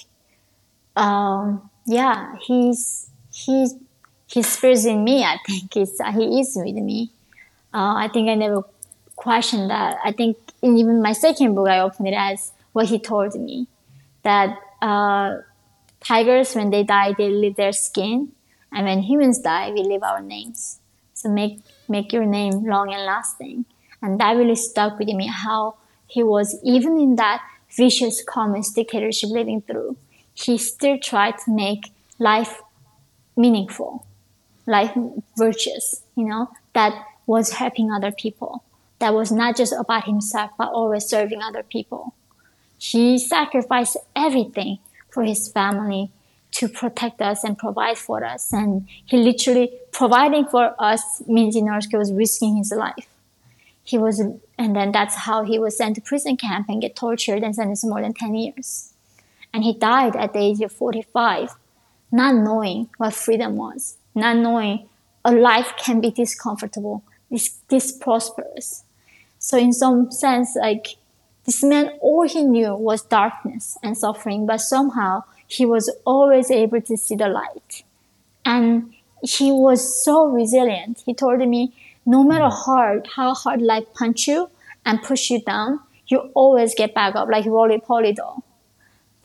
um, 0.96 1.70
yeah, 1.86 2.36
he's 2.42 3.12
he's 3.32 3.76
his 4.34 4.48
spirit's 4.48 4.86
in 4.86 5.04
me. 5.04 5.24
I 5.24 5.38
think 5.46 5.76
it's 5.78 6.00
he 6.16 6.40
is 6.40 6.54
with 6.56 6.76
me. 6.76 7.12
Uh, 7.74 7.96
I 7.96 8.10
think 8.12 8.30
I 8.30 8.36
never 8.36 8.64
questioned 9.16 9.70
that. 9.70 9.98
I 10.04 10.12
think 10.12 10.38
in 10.62 10.78
even 10.78 11.02
my 11.02 11.14
second 11.14 11.56
book, 11.56 11.68
I 11.68 11.80
opened 11.80 12.08
it 12.08 12.16
as 12.18 12.52
what 12.72 12.88
he 12.88 13.00
told 13.00 13.36
me 13.36 13.68
that 14.24 14.58
uh, 14.82 15.38
tigers 16.00 16.56
when 16.56 16.70
they 16.70 16.84
die, 16.84 17.14
they 17.18 17.30
leave 17.30 17.56
their 17.56 17.72
skin 17.72 18.32
and 18.72 18.86
when 18.86 19.00
humans 19.02 19.40
die, 19.40 19.72
we 19.72 19.84
leave 19.84 20.04
our 20.04 20.22
names. 20.22 20.80
So 21.14 21.30
make 21.30 21.60
make 21.88 22.12
your 22.12 22.26
name 22.26 22.66
long 22.66 22.94
and 22.94 23.06
lasting. 23.06 23.66
And 24.02 24.20
that 24.20 24.36
really 24.36 24.56
stuck 24.56 25.00
with 25.00 25.08
me 25.08 25.28
how 25.28 25.76
he 26.08 26.24
was 26.24 26.60
even 26.64 26.98
in 27.00 27.16
that 27.16 27.42
vicious 27.70 28.24
communist 28.24 28.76
dictatorship 28.76 29.30
living 29.30 29.62
through, 29.62 29.98
he 30.34 30.58
still 30.58 30.98
tried 30.98 31.38
to 31.40 31.52
make 31.52 31.92
life 32.20 32.62
meaningful, 33.36 34.06
life 34.66 34.92
virtues, 35.38 36.02
you 36.16 36.26
know, 36.26 36.50
that 36.74 36.94
was 37.26 37.52
helping 37.52 37.92
other 37.92 38.12
people. 38.12 38.64
That 39.00 39.14
was 39.14 39.32
not 39.32 39.58
just 39.58 39.74
about 39.74 40.06
himself, 40.06 40.52
but 40.58 40.70
always 40.70 41.06
serving 41.06 41.42
other 41.42 41.64
people. 41.64 42.14
He 42.78 43.18
sacrificed 43.18 43.98
everything 44.16 44.80
for 45.10 45.24
his 45.24 45.48
family, 45.48 46.12
to 46.54 46.70
protect 46.70 47.22
us 47.22 47.44
and 47.44 47.58
provide 47.58 47.98
for 47.98 48.24
us. 48.24 48.54
And 48.54 48.88
he 49.06 49.18
literally 49.18 49.72
providing 49.92 50.46
for 50.46 50.76
us 50.80 51.22
means 51.28 51.56
in 51.56 51.66
was 51.66 52.14
risking 52.14 52.58
his 52.58 52.72
life. 52.72 53.08
He 53.84 53.98
was, 53.98 54.20
and 54.20 54.76
then 54.76 54.92
that's 54.92 55.16
how 55.16 55.44
he 55.44 55.60
was 55.60 55.76
sent 55.76 55.96
to 55.96 56.02
prison 56.02 56.38
camp 56.38 56.70
and 56.70 56.82
get 56.82 56.96
tortured 56.96 57.44
and 57.44 57.56
sentenced 57.56 57.86
more 57.86 58.02
than 58.02 58.14
10 58.14 58.36
years. 58.36 58.94
And 59.52 59.64
he 59.64 59.74
died 59.74 60.16
at 60.16 60.34
the 60.34 60.40
age 60.40 60.62
of 60.62 60.72
45, 60.72 61.56
not 62.12 62.36
knowing 62.36 62.90
what 62.98 63.14
freedom 63.14 63.56
was, 63.58 63.98
not 64.16 64.38
knowing 64.38 64.88
a 65.26 65.32
life 65.32 65.74
can 65.78 66.02
be 66.02 66.10
this 66.10 66.36
comfortable, 66.36 67.04
this, 67.30 67.50
this 67.70 67.92
prosperous. 67.92 68.84
So 69.40 69.58
in 69.58 69.74
some 69.74 70.12
sense, 70.12 70.56
like 70.56 70.96
this 71.46 71.64
man, 71.64 71.90
all 72.00 72.28
he 72.28 72.44
knew 72.44 72.76
was 72.76 73.02
darkness 73.02 73.78
and 73.84 73.98
suffering, 73.98 74.46
but 74.46 74.62
somehow 74.62 75.24
he 75.48 75.66
was 75.66 75.94
always 76.06 76.50
able 76.50 76.82
to 76.82 76.98
see 76.98 77.16
the 77.16 77.28
light. 77.28 77.84
And 78.46 78.94
he 79.22 79.52
was 79.52 80.04
so 80.04 80.28
resilient. 80.28 81.04
He 81.06 81.14
told 81.14 81.40
me, 81.48 81.74
no 82.06 82.24
matter 82.24 82.46
mm. 82.46 82.66
hard, 82.66 83.08
how 83.16 83.34
hard 83.34 83.62
life 83.62 83.86
punch 83.94 84.28
you 84.28 84.50
and 84.86 85.02
push 85.02 85.30
you 85.30 85.42
down, 85.42 85.80
you 86.08 86.20
always 86.34 86.76
get 86.76 86.94
back 86.94 87.16
up 87.16 87.30
like 87.30 87.46
roly 87.46 87.80
poly 87.80 88.14
doll. 88.14 88.44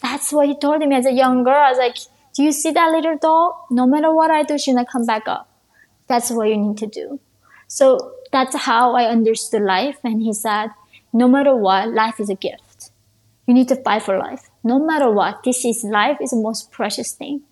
That's 0.01 0.33
what 0.33 0.47
he 0.47 0.57
told 0.57 0.81
me 0.87 0.95
as 0.95 1.07
a 1.07 1.13
young 1.13 1.43
girl. 1.43 1.55
I 1.55 1.71
was 1.71 1.79
like, 1.79 1.97
do 2.39 2.45
you 2.45 2.53
see 2.53 2.71
that 2.71 2.93
little 2.93 3.19
doll? 3.19 3.67
No 3.69 3.85
matter 3.85 4.15
what 4.15 4.31
I 4.31 4.45
do, 4.45 4.57
she's 4.57 4.75
gonna 4.75 4.87
come 4.87 5.05
back 5.05 5.27
up. 5.27 5.51
That's 6.07 6.31
what 6.31 6.49
you 6.49 6.57
need 6.57 6.79
to 6.79 6.87
do. 6.87 7.19
So 7.67 8.13
that's 8.33 8.55
how 8.55 8.95
I 8.95 9.07
understood 9.07 9.63
life. 9.63 9.99
And 10.05 10.23
he 10.23 10.33
said, 10.33 10.69
no 11.13 11.27
matter 11.27 11.55
what, 11.55 11.91
life 11.91 12.21
is 12.21 12.31
a 12.31 12.37
gift. 12.37 12.91
You 13.47 13.55
need 13.55 13.67
to 13.69 13.77
fight 13.77 14.05
for 14.05 14.19
life 14.19 14.49
no 14.69 14.79
matter 14.79 15.11
what, 15.11 15.43
this 15.45 15.65
is 15.65 15.83
life 15.83 16.19
is 16.21 16.31
the 16.31 16.37
most 16.37 16.71
precious 16.71 17.13
thing. 17.13 17.43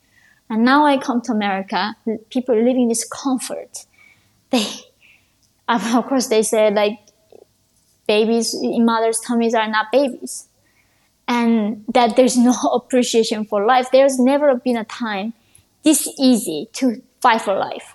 And 0.48 0.64
now 0.64 0.84
I 0.84 0.98
come 0.98 1.20
to 1.22 1.32
America, 1.32 1.96
people 2.30 2.54
living 2.54 2.88
this 2.88 3.04
comfort. 3.04 3.86
They, 4.50 4.66
of 5.68 6.06
course, 6.06 6.28
they 6.28 6.42
say 6.42 6.70
like 6.70 6.98
babies 8.06 8.54
in 8.54 8.84
mothers' 8.84 9.20
tummies 9.20 9.54
are 9.54 9.68
not 9.68 9.86
babies. 9.90 10.48
And 11.28 11.84
that 11.92 12.16
there's 12.16 12.36
no 12.36 12.52
appreciation 12.74 13.44
for 13.44 13.64
life. 13.64 13.88
There's 13.90 14.18
never 14.18 14.54
been 14.54 14.76
a 14.76 14.84
time 14.84 15.32
this 15.82 16.08
easy 16.18 16.68
to 16.74 17.00
fight 17.20 17.42
for 17.42 17.56
life. 17.56 17.94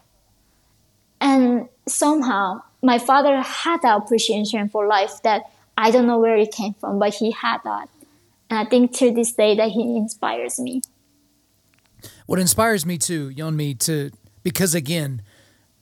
And 1.20 1.68
somehow 1.88 2.62
my 2.82 2.98
father 2.98 3.42
had 3.42 3.82
that 3.82 3.98
appreciation 3.98 4.70
for 4.70 4.88
life 4.88 5.22
that 5.24 5.44
I 5.78 5.92
don't 5.92 6.08
know 6.08 6.20
where 6.20 6.38
it 6.38 6.52
came 6.52 6.74
from, 6.74 7.00
but 7.00 7.14
he 7.14 7.32
had 7.32 7.60
that. 7.64 7.90
And 8.50 8.60
I 8.60 8.66
think 8.66 8.94
to 8.98 9.12
this 9.12 9.34
day 9.34 9.56
that 9.56 9.70
he 9.70 9.98
inspires 9.98 10.60
me. 10.60 10.82
What 12.26 12.40
inspires 12.40 12.86
me 12.86 12.98
too, 12.98 13.30
Yeonmi, 13.32 13.78
to 13.80 14.12
because 14.44 14.74
again, 14.74 15.22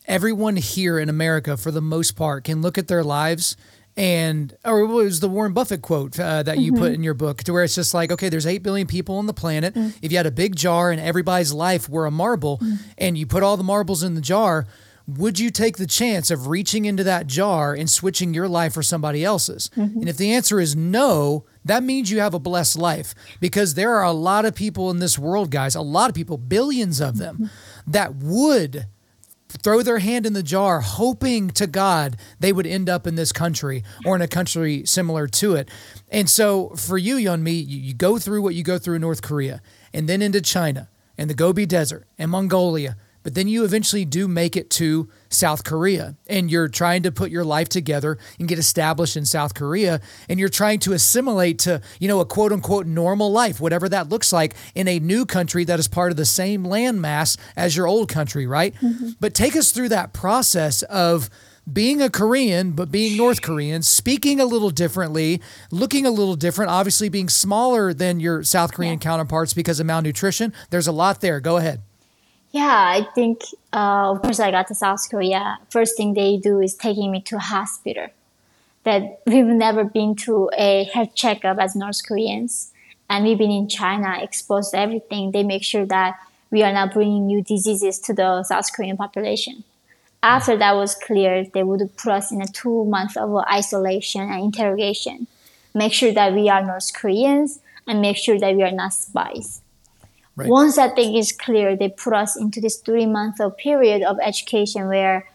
everyone 0.06 0.56
here 0.56 1.00
in 1.00 1.10
America, 1.10 1.58
for 1.58 1.72
the 1.72 1.82
most 1.82 2.16
part, 2.16 2.44
can 2.44 2.62
look 2.62 2.78
at 2.78 2.88
their 2.88 3.04
lives 3.04 3.56
and 4.00 4.56
or 4.64 4.80
it 4.80 4.88
was 4.88 5.20
the 5.20 5.28
Warren 5.28 5.52
Buffett 5.52 5.82
quote 5.82 6.18
uh, 6.18 6.42
that 6.44 6.60
you 6.60 6.72
mm-hmm. 6.72 6.82
put 6.82 6.94
in 6.94 7.04
your 7.04 7.14
book, 7.14 7.44
to 7.44 7.52
where 7.52 7.66
it's 7.66 7.76
just 7.76 7.94
like, 7.94 8.14
okay, 8.14 8.30
there's 8.30 8.48
eight 8.48 8.64
billion 8.64 8.88
people 8.88 9.18
on 9.18 9.26
the 9.26 9.34
planet. 9.34 9.74
Mm-hmm. 9.74 9.98
If 10.02 10.12
you 10.14 10.18
had 10.18 10.26
a 10.26 10.32
big 10.32 10.56
jar 10.56 10.90
and 10.90 11.02
everybody's 11.02 11.52
life 11.52 11.90
were 11.90 12.06
a 12.06 12.12
marble, 12.12 12.60
mm-hmm. 12.60 12.76
and 12.98 13.18
you 13.18 13.28
put 13.28 13.44
all 13.44 13.58
the 13.58 13.64
marbles 13.64 14.02
in 14.02 14.16
the 14.16 14.22
jar, 14.22 14.68
would 15.06 15.38
you 15.38 15.50
take 15.50 15.76
the 15.76 15.86
chance 15.86 16.32
of 16.32 16.48
reaching 16.48 16.86
into 16.86 17.04
that 17.04 17.28
jar 17.28 17.74
and 17.74 17.90
switching 17.90 18.34
your 18.34 18.48
life 18.48 18.74
for 18.74 18.84
somebody 18.84 19.26
else's? 19.26 19.70
Mm-hmm. 19.76 20.00
And 20.00 20.10
if 20.10 20.16
the 20.16 20.32
answer 20.32 20.62
is 20.62 20.78
no, 20.78 21.44
that 21.66 21.84
means 21.84 22.10
you 22.10 22.22
have 22.22 22.34
a 22.34 22.40
blessed 22.40 22.78
life 22.78 23.14
because 23.42 23.74
there 23.74 23.96
are 23.96 24.06
a 24.06 24.14
lot 24.14 24.46
of 24.46 24.56
people 24.56 24.90
in 24.92 25.00
this 25.00 25.20
world, 25.20 25.52
guys, 25.52 25.76
a 25.76 25.82
lot 25.82 26.10
of 26.10 26.16
people, 26.16 26.38
billions 26.38 27.02
of 27.02 27.18
them, 27.18 27.36
mm-hmm. 27.36 27.92
that 27.92 28.16
would 28.16 28.86
throw 29.50 29.82
their 29.82 30.00
hand 30.00 30.26
in 30.26 30.34
the 30.34 30.44
jar 30.44 30.82
hoping 30.82 31.50
to 31.50 31.68
God 31.68 32.18
they 32.40 32.54
would 32.54 32.68
end 32.68 32.90
up 32.90 33.06
in 33.06 33.16
this 33.16 33.32
country 33.32 33.84
or 34.06 34.16
in 34.16 34.22
a 34.22 34.28
country 34.28 34.86
similar 34.86 35.28
to 35.28 35.56
it. 35.56 35.70
And 36.10 36.30
so 36.30 36.70
for 36.70 36.98
you, 36.98 37.16
Yeonmi, 37.18 37.68
you, 37.68 37.80
you 37.80 37.94
go 37.94 38.18
through 38.18 38.42
what 38.42 38.56
you 38.56 38.64
go 38.64 38.78
through 38.78 38.96
in 38.96 39.02
North 39.02 39.22
Korea 39.22 39.62
and 39.94 40.08
then 40.08 40.22
into 40.22 40.42
China 40.42 40.90
and 41.18 41.30
the 41.30 41.34
Gobi 41.34 41.66
Desert 41.66 42.08
and 42.18 42.32
Mongolia 42.32 42.96
but 43.24 43.36
then 43.36 43.48
you 43.48 43.64
eventually 43.64 44.06
do 44.06 44.28
make 44.28 44.56
it 44.56 44.70
to 44.72 45.10
South 45.30 45.64
Korea 45.64 46.16
and 46.28 46.50
you're 46.50 46.68
trying 46.68 47.04
to 47.04 47.12
put 47.12 47.32
your 47.32 47.44
life 47.44 47.70
together 47.70 48.18
and 48.40 48.48
get 48.48 48.60
established 48.60 49.16
in 49.16 49.26
South 49.26 49.54
Korea 49.54 50.02
and 50.28 50.40
you're 50.40 50.50
trying 50.50 50.80
to 50.80 50.94
assimilate 50.94 51.60
to, 51.60 51.82
you 52.00 52.08
know, 52.08 52.20
a 52.20 52.26
quote 52.26 52.52
unquote 52.52 52.88
normal 52.88 53.32
life, 53.32 53.60
whatever 53.60 53.88
that 53.90 54.10
looks 54.10 54.34
like 54.34 54.56
in 54.76 54.88
a 54.88 55.00
new 55.00 55.26
country 55.26 55.64
that 55.64 55.80
is 55.80 55.88
part 55.88 56.12
of 56.12 56.18
the 56.18 56.26
same 56.26 56.64
landmass 56.64 57.38
as 57.56 57.76
your 57.76 57.88
old 57.88 58.10
country, 58.10 58.48
right? 58.48 58.74
Mm-hmm. 58.76 59.12
But 59.20 59.34
take 59.34 59.56
us 59.56 59.72
through 59.72 59.90
that 59.90 60.14
process 60.14 60.82
of 60.84 61.30
being 61.72 62.02
a 62.02 62.10
Korean, 62.10 62.72
but 62.72 62.92
being 62.92 63.16
North 63.16 63.42
Korean, 63.42 63.84
speaking 63.84 64.40
a 64.40 64.46
little 64.46 64.72
differently, 64.72 65.42
looking 65.72 66.06
a 66.06 66.12
little 66.12 66.36
different, 66.36 66.72
obviously 66.72 67.10
being 67.10 67.30
smaller 67.30 67.94
than 67.94 68.20
your 68.20 68.44
South 68.44 68.74
Korean 68.74 68.94
yeah. 68.94 69.00
counterparts 69.00 69.54
because 69.54 69.80
of 69.80 69.86
malnutrition. 69.86 70.54
There's 70.72 70.88
a 70.88 70.92
lot 70.92 71.22
there. 71.22 71.40
Go 71.40 71.58
ahead. 71.58 71.82
Yeah, 72.52 72.66
I 72.68 73.08
think, 73.14 73.42
uh, 73.72 74.12
of 74.12 74.22
course, 74.22 74.40
I 74.40 74.50
got 74.50 74.68
to 74.70 74.76
South 74.76 75.08
Korea. 75.10 75.60
First 75.70 75.96
thing 75.98 76.14
they 76.14 76.38
do 76.38 76.60
is 76.60 76.74
taking 76.74 77.12
me 77.12 77.22
to 77.22 77.36
a 77.36 77.40
hospital. 77.40 78.08
That 78.86 79.22
we've 79.28 79.46
never 79.46 79.84
been 79.84 80.16
to 80.26 80.50
a 80.58 80.86
health 80.86 81.14
checkup 81.14 81.60
as 81.60 81.76
North 81.76 82.02
Koreans, 82.08 82.72
and 83.10 83.26
we've 83.26 83.38
been 83.38 83.52
in 83.52 83.68
China, 83.68 84.18
exposed 84.20 84.72
to 84.72 84.80
everything. 84.80 85.32
They 85.32 85.44
make 85.44 85.64
sure 85.64 85.86
that 85.86 86.16
we 86.50 86.64
are 86.64 86.74
not 86.74 86.94
bringing 86.94 87.28
new 87.28 87.44
diseases 87.44 88.00
to 88.00 88.14
the 88.14 88.44
South 88.44 88.74
Korean 88.74 88.98
population. 88.98 89.64
After 90.24 90.58
that 90.58 90.76
was 90.76 90.96
clear, 90.96 91.46
they 91.54 91.64
would 91.64 91.96
put 91.98 92.12
us 92.12 92.32
in 92.32 92.42
a 92.42 92.48
two 92.48 92.84
months 92.86 93.16
of 93.16 93.36
isolation 93.52 94.22
and 94.22 94.44
interrogation. 94.44 95.28
Make 95.76 95.94
sure 95.94 96.12
that 96.14 96.34
we 96.34 96.50
are 96.50 96.66
North 96.66 96.92
Koreans 96.94 97.60
and 97.88 98.02
make 98.02 98.18
sure 98.18 98.40
that 98.40 98.56
we 98.56 98.64
are 98.64 98.72
not 98.72 98.94
spies. 98.94 99.62
Right. 100.40 100.48
Once 100.48 100.78
that 100.78 100.96
thing 100.96 101.18
is 101.18 101.34
clear, 101.34 101.76
they 101.76 101.90
put 101.90 102.14
us 102.14 102.38
into 102.38 102.62
this 102.62 102.78
three 102.78 103.06
month 103.06 103.42
period 103.58 104.04
of 104.04 104.18
education 104.24 104.88
where 104.88 105.28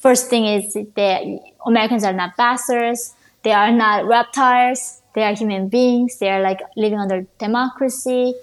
first 0.00 0.28
thing 0.30 0.46
is 0.46 0.74
that 0.96 1.22
Americans 1.64 2.02
are 2.02 2.12
not 2.12 2.36
bastards, 2.36 3.14
they 3.44 3.52
are 3.52 3.70
not 3.70 4.04
reptiles, 4.04 5.00
they 5.14 5.22
are 5.22 5.32
human 5.32 5.68
beings, 5.68 6.18
they 6.18 6.28
are 6.28 6.42
like 6.42 6.58
living 6.76 6.98
under 6.98 7.24
democracy, 7.38 8.34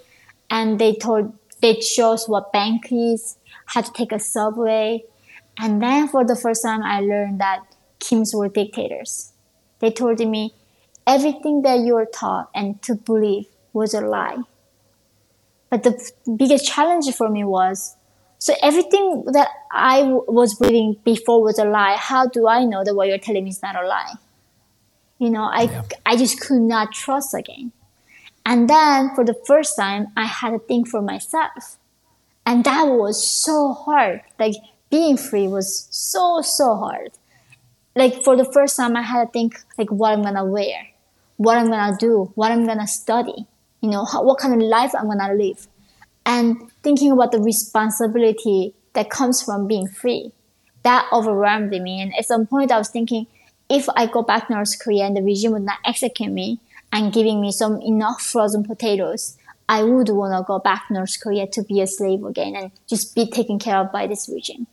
and 0.49 0.79
they 0.79 0.95
told 0.95 1.33
they 1.59 1.81
shows 1.81 2.29
what 2.29 2.53
bank 2.53 2.87
is, 2.91 3.35
how 3.65 3.81
to 3.81 3.91
take 3.91 4.13
a 4.13 4.19
subway, 4.19 5.03
and 5.57 5.81
then 5.81 6.07
for 6.07 6.23
the 6.23 6.37
first 6.37 6.63
time 6.63 6.81
I 6.81 7.01
learned 7.01 7.41
that 7.41 7.59
Kims 7.99 8.33
were 8.33 8.47
dictators. 8.47 9.33
They 9.79 9.91
told 9.91 10.19
me 10.19 10.53
everything 11.05 11.63
that 11.63 11.79
you 11.79 11.95
were 11.95 12.05
taught 12.05 12.49
and 12.55 12.81
to 12.83 12.95
believe 12.95 13.47
was 13.73 13.93
a 13.93 13.99
lie. 13.99 14.37
But 15.69 15.83
the 15.83 16.11
biggest 16.35 16.65
challenge 16.65 17.13
for 17.15 17.29
me 17.29 17.43
was 17.43 17.95
so 18.39 18.53
everything 18.63 19.25
that 19.33 19.49
I 19.71 19.99
w- 19.99 20.23
was 20.27 20.55
believing 20.55 20.95
before 21.03 21.43
was 21.43 21.59
a 21.59 21.65
lie. 21.65 21.97
How 21.97 22.25
do 22.25 22.47
I 22.47 22.63
know 22.63 22.83
that 22.83 22.95
what 22.95 23.07
you're 23.09 23.17
telling 23.17 23.43
me 23.43 23.49
is 23.49 23.61
not 23.61 23.75
a 23.75 23.85
lie? 23.85 24.13
You 25.19 25.29
know, 25.29 25.43
I, 25.43 25.63
yeah. 25.63 25.83
I 26.05 26.15
just 26.15 26.39
could 26.39 26.61
not 26.61 26.93
trust 26.93 27.33
again. 27.33 27.73
And 28.45 28.69
then 28.69 29.13
for 29.13 29.25
the 29.25 29.35
first 29.45 29.75
time, 29.75 30.07
I 30.15 30.25
had 30.25 30.51
to 30.51 30.59
think 30.59 30.87
for 30.87 31.01
myself. 31.01 31.77
And 32.45 32.63
that 32.63 32.83
was 32.87 33.27
so 33.27 33.73
hard. 33.73 34.21
Like 34.39 34.55
being 34.89 35.17
free 35.17 35.47
was 35.47 35.87
so, 35.91 36.41
so 36.41 36.77
hard. 36.77 37.11
Like 37.93 38.23
for 38.23 38.37
the 38.37 38.45
first 38.45 38.77
time, 38.77 38.95
I 38.95 39.01
had 39.01 39.25
to 39.25 39.31
think 39.31 39.61
like 39.77 39.91
what 39.91 40.13
I'm 40.13 40.23
gonna 40.23 40.45
wear, 40.45 40.87
what 41.35 41.57
I'm 41.57 41.69
gonna 41.69 41.97
do, 41.99 42.31
what 42.35 42.51
I'm 42.51 42.65
gonna 42.65 42.87
study 42.87 43.45
you 43.81 43.89
know, 43.89 44.05
how, 44.05 44.23
what 44.23 44.39
kind 44.39 44.53
of 44.53 44.61
life 44.67 44.91
I'm 44.97 45.07
gonna 45.07 45.33
live, 45.33 45.67
and 46.25 46.71
thinking 46.83 47.11
about 47.11 47.31
the 47.31 47.39
responsibility 47.39 48.73
that 48.93 49.09
comes 49.09 49.41
from 49.41 49.67
being 49.67 49.87
free. 49.87 50.31
That 50.83 51.07
overwhelmed 51.11 51.71
me, 51.71 52.01
and 52.01 52.13
at 52.17 52.25
some 52.25 52.47
point 52.47 52.71
I 52.71 52.77
was 52.77 52.89
thinking, 52.89 53.27
if 53.69 53.87
I 53.95 54.07
go 54.07 54.23
back 54.23 54.47
to 54.47 54.53
North 54.53 54.79
Korea 54.79 55.05
and 55.05 55.15
the 55.15 55.21
regime 55.21 55.51
would 55.51 55.63
not 55.63 55.79
execute 55.85 56.31
me 56.31 56.59
and 56.91 57.13
giving 57.13 57.39
me 57.39 57.51
some 57.51 57.81
enough 57.81 58.21
frozen 58.21 58.63
potatoes, 58.63 59.37
I 59.67 59.83
would 59.83 60.09
want 60.09 60.33
to 60.33 60.43
go 60.47 60.57
back 60.57 60.87
to 60.87 60.93
North 60.93 61.15
Korea 61.21 61.45
to 61.47 61.63
be 61.63 61.81
a 61.81 61.87
slave 61.87 62.23
again 62.23 62.55
and 62.55 62.71
just 62.89 63.13
be 63.13 63.29
taken 63.29 63.59
care 63.59 63.77
of 63.77 63.91
by 63.91 64.07
this 64.07 64.27
regime. 64.27 64.65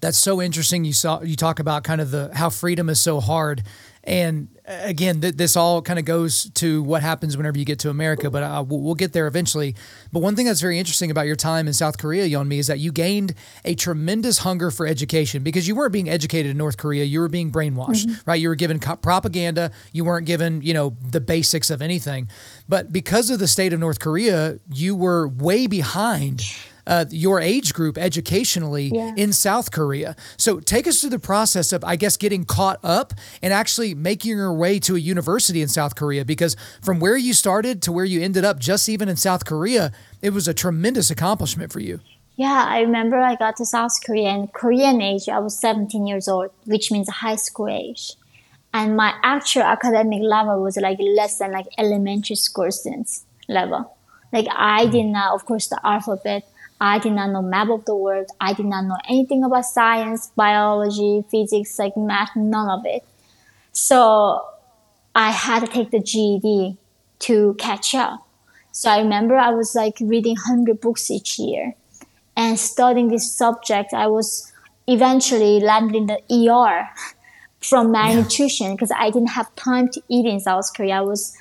That's 0.00 0.18
so 0.18 0.42
interesting. 0.42 0.84
You 0.84 0.92
saw 0.92 1.22
you 1.22 1.36
talk 1.36 1.60
about 1.60 1.84
kind 1.84 2.00
of 2.00 2.10
the 2.10 2.32
how 2.34 2.50
freedom 2.50 2.88
is 2.90 3.00
so 3.00 3.20
hard 3.20 3.62
and 4.04 4.48
uh, 4.66 4.78
again, 4.82 5.20
th- 5.20 5.34
this 5.34 5.56
all 5.56 5.82
kind 5.82 5.98
of 5.98 6.04
goes 6.04 6.50
to 6.54 6.82
what 6.82 7.02
happens 7.02 7.36
whenever 7.36 7.58
you 7.58 7.64
get 7.64 7.78
to 7.80 7.90
America, 7.90 8.30
but 8.30 8.42
uh, 8.42 8.64
we'll 8.66 8.94
get 8.94 9.12
there 9.12 9.26
eventually. 9.26 9.74
But 10.12 10.20
one 10.20 10.36
thing 10.36 10.46
that's 10.46 10.60
very 10.60 10.78
interesting 10.78 11.10
about 11.10 11.26
your 11.26 11.36
time 11.36 11.66
in 11.66 11.72
South 11.72 11.98
Korea, 11.98 12.26
Yeonmi, 12.26 12.58
is 12.58 12.66
that 12.66 12.78
you 12.78 12.92
gained 12.92 13.34
a 13.64 13.74
tremendous 13.74 14.38
hunger 14.38 14.70
for 14.70 14.86
education 14.86 15.42
because 15.42 15.68
you 15.68 15.74
weren't 15.74 15.92
being 15.92 16.08
educated 16.08 16.50
in 16.50 16.56
North 16.56 16.76
Korea. 16.76 17.04
You 17.04 17.20
were 17.20 17.28
being 17.28 17.52
brainwashed, 17.52 18.06
mm-hmm. 18.06 18.30
right? 18.30 18.40
You 18.40 18.48
were 18.48 18.56
given 18.56 18.78
co- 18.78 18.96
propaganda. 18.96 19.70
You 19.92 20.04
weren't 20.04 20.26
given, 20.26 20.62
you 20.62 20.74
know, 20.74 20.96
the 21.00 21.20
basics 21.20 21.70
of 21.70 21.82
anything. 21.82 22.28
But 22.68 22.92
because 22.92 23.30
of 23.30 23.38
the 23.38 23.48
state 23.48 23.72
of 23.72 23.80
North 23.80 24.00
Korea, 24.00 24.58
you 24.72 24.96
were 24.96 25.28
way 25.28 25.66
behind 25.66 26.42
uh, 26.86 27.04
your 27.10 27.40
age 27.40 27.74
group 27.74 27.98
educationally 27.98 28.90
yeah. 28.92 29.12
in 29.16 29.32
South 29.32 29.70
Korea. 29.70 30.16
So 30.36 30.60
take 30.60 30.86
us 30.86 31.00
through 31.00 31.10
the 31.10 31.18
process 31.18 31.72
of, 31.72 31.84
I 31.84 31.96
guess, 31.96 32.16
getting 32.16 32.44
caught 32.44 32.80
up 32.82 33.12
and 33.42 33.52
actually 33.52 33.94
making 33.94 34.36
your 34.36 34.52
way 34.52 34.78
to 34.80 34.96
a 34.96 34.98
university 34.98 35.62
in 35.62 35.68
South 35.68 35.94
Korea. 35.94 36.24
Because 36.24 36.56
from 36.82 37.00
where 37.00 37.16
you 37.16 37.32
started 37.32 37.82
to 37.82 37.92
where 37.92 38.04
you 38.04 38.20
ended 38.20 38.44
up, 38.44 38.58
just 38.58 38.88
even 38.88 39.08
in 39.08 39.16
South 39.16 39.44
Korea, 39.44 39.92
it 40.20 40.30
was 40.30 40.48
a 40.48 40.54
tremendous 40.54 41.10
accomplishment 41.10 41.72
for 41.72 41.80
you. 41.80 42.00
Yeah, 42.36 42.64
I 42.66 42.80
remember 42.80 43.18
I 43.18 43.36
got 43.36 43.56
to 43.56 43.66
South 43.66 43.92
Korea 44.04 44.30
and 44.30 44.52
Korean 44.52 45.02
age, 45.02 45.28
I 45.28 45.38
was 45.38 45.58
17 45.60 46.06
years 46.06 46.28
old, 46.28 46.50
which 46.64 46.90
means 46.90 47.08
high 47.08 47.36
school 47.36 47.68
age. 47.68 48.14
And 48.74 48.96
my 48.96 49.14
actual 49.22 49.62
academic 49.62 50.22
level 50.22 50.62
was 50.62 50.78
like 50.78 50.98
less 50.98 51.38
than 51.38 51.52
like 51.52 51.66
elementary 51.76 52.36
school 52.36 52.72
students 52.72 53.26
level. 53.48 53.96
Like 54.32 54.46
I 54.50 54.86
did 54.86 55.06
not, 55.06 55.34
of 55.34 55.44
course, 55.44 55.68
the 55.68 55.78
alphabet, 55.86 56.48
I 56.82 56.98
did 56.98 57.12
not 57.12 57.30
know 57.30 57.42
map 57.42 57.68
of 57.68 57.84
the 57.84 57.94
world. 57.94 58.26
I 58.40 58.54
did 58.54 58.66
not 58.66 58.86
know 58.86 58.98
anything 59.08 59.44
about 59.44 59.64
science, 59.66 60.32
biology, 60.34 61.24
physics, 61.30 61.78
like 61.78 61.96
math, 61.96 62.34
none 62.34 62.68
of 62.68 62.84
it. 62.84 63.04
So 63.70 64.44
I 65.14 65.30
had 65.30 65.60
to 65.60 65.68
take 65.68 65.92
the 65.92 66.00
GED 66.00 66.76
to 67.20 67.54
catch 67.54 67.94
up. 67.94 68.26
So 68.72 68.90
I 68.90 68.98
remember 68.98 69.36
I 69.36 69.50
was 69.50 69.76
like 69.76 69.98
reading 70.00 70.34
100 70.34 70.80
books 70.80 71.08
each 71.08 71.38
year 71.38 71.76
and 72.36 72.58
studying 72.58 73.10
this 73.10 73.32
subject. 73.32 73.94
I 73.94 74.08
was 74.08 74.52
eventually 74.88 75.60
landing 75.60 75.94
in 75.94 76.06
the 76.08 76.50
ER 76.50 76.88
from 77.60 77.92
malnutrition 77.92 78.74
because 78.74 78.90
I 78.90 79.10
didn't 79.10 79.38
have 79.38 79.54
time 79.54 79.88
to 79.90 80.02
eat 80.08 80.26
in 80.26 80.40
South 80.40 80.74
Korea. 80.74 80.96
I 80.96 81.02
was, 81.02 81.32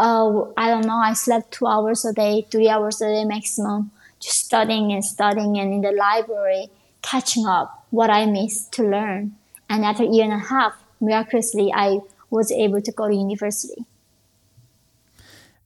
uh, 0.00 0.46
I 0.56 0.66
don't 0.68 0.84
know, 0.84 0.96
I 0.96 1.12
slept 1.12 1.52
two 1.52 1.68
hours 1.68 2.04
a 2.04 2.12
day, 2.12 2.44
three 2.50 2.68
hours 2.68 3.00
a 3.00 3.06
day 3.06 3.24
maximum 3.24 3.92
just 4.20 4.44
studying 4.44 4.92
and 4.92 5.04
studying 5.04 5.58
and 5.58 5.72
in 5.72 5.80
the 5.80 5.92
library 5.92 6.68
catching 7.02 7.46
up 7.46 7.86
what 7.90 8.10
I 8.10 8.26
missed 8.26 8.72
to 8.72 8.82
learn. 8.82 9.36
And 9.68 9.84
after 9.84 10.04
a 10.04 10.06
year 10.06 10.24
and 10.24 10.32
a 10.32 10.38
half, 10.38 10.74
miraculously, 11.00 11.72
I 11.74 12.00
was 12.28 12.52
able 12.52 12.80
to 12.82 12.92
go 12.92 13.08
to 13.08 13.14
university. 13.14 13.86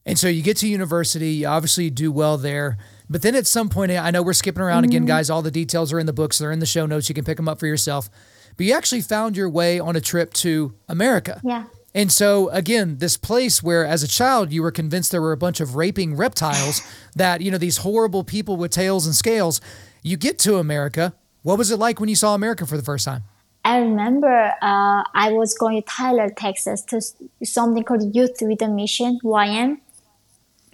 And 0.05 0.17
so 0.19 0.27
you 0.27 0.43
get 0.43 0.57
to 0.57 0.67
university, 0.67 1.29
you 1.29 1.47
obviously 1.47 1.89
do 1.89 2.11
well 2.11 2.37
there. 2.37 2.77
But 3.09 3.21
then 3.21 3.35
at 3.35 3.47
some 3.47 3.69
point, 3.69 3.91
I 3.91 4.11
know 4.11 4.21
we're 4.21 4.33
skipping 4.33 4.61
around 4.61 4.83
mm-hmm. 4.83 4.89
again, 4.89 5.05
guys. 5.05 5.29
All 5.29 5.41
the 5.41 5.51
details 5.51 5.91
are 5.91 5.99
in 5.99 6.05
the 6.05 6.13
books, 6.13 6.37
they're 6.37 6.51
in 6.51 6.59
the 6.59 6.65
show 6.65 6.85
notes. 6.85 7.09
You 7.09 7.15
can 7.15 7.25
pick 7.25 7.37
them 7.37 7.47
up 7.47 7.59
for 7.59 7.67
yourself. 7.67 8.09
But 8.57 8.65
you 8.65 8.73
actually 8.73 9.01
found 9.01 9.35
your 9.35 9.49
way 9.49 9.79
on 9.79 9.95
a 9.95 10.01
trip 10.01 10.33
to 10.35 10.73
America. 10.87 11.41
Yeah. 11.43 11.65
And 11.95 12.11
so, 12.11 12.49
again, 12.49 12.97
this 12.97 13.15
place 13.15 13.63
where 13.63 13.85
as 13.85 14.03
a 14.03 14.07
child 14.07 14.51
you 14.51 14.61
were 14.61 14.71
convinced 14.71 15.11
there 15.11 15.21
were 15.21 15.31
a 15.31 15.37
bunch 15.37 15.61
of 15.61 15.77
raping 15.77 16.17
reptiles, 16.17 16.81
that, 17.15 17.39
you 17.39 17.49
know, 17.49 17.57
these 17.57 17.77
horrible 17.77 18.25
people 18.25 18.57
with 18.57 18.71
tails 18.71 19.05
and 19.05 19.15
scales, 19.15 19.61
you 20.03 20.17
get 20.17 20.37
to 20.39 20.57
America. 20.57 21.13
What 21.41 21.57
was 21.57 21.71
it 21.71 21.77
like 21.77 22.01
when 22.01 22.09
you 22.09 22.15
saw 22.15 22.35
America 22.35 22.65
for 22.67 22.75
the 22.75 22.83
first 22.83 23.05
time? 23.05 23.23
I 23.63 23.77
remember 23.77 24.53
uh, 24.61 25.03
I 25.13 25.31
was 25.31 25.57
going 25.57 25.81
to 25.81 25.87
Tyler, 25.87 26.29
Texas 26.29 26.81
to 26.83 27.01
something 27.43 27.83
called 27.83 28.13
Youth 28.13 28.37
with 28.41 28.61
a 28.61 28.67
Mission, 28.67 29.17
YM, 29.23 29.79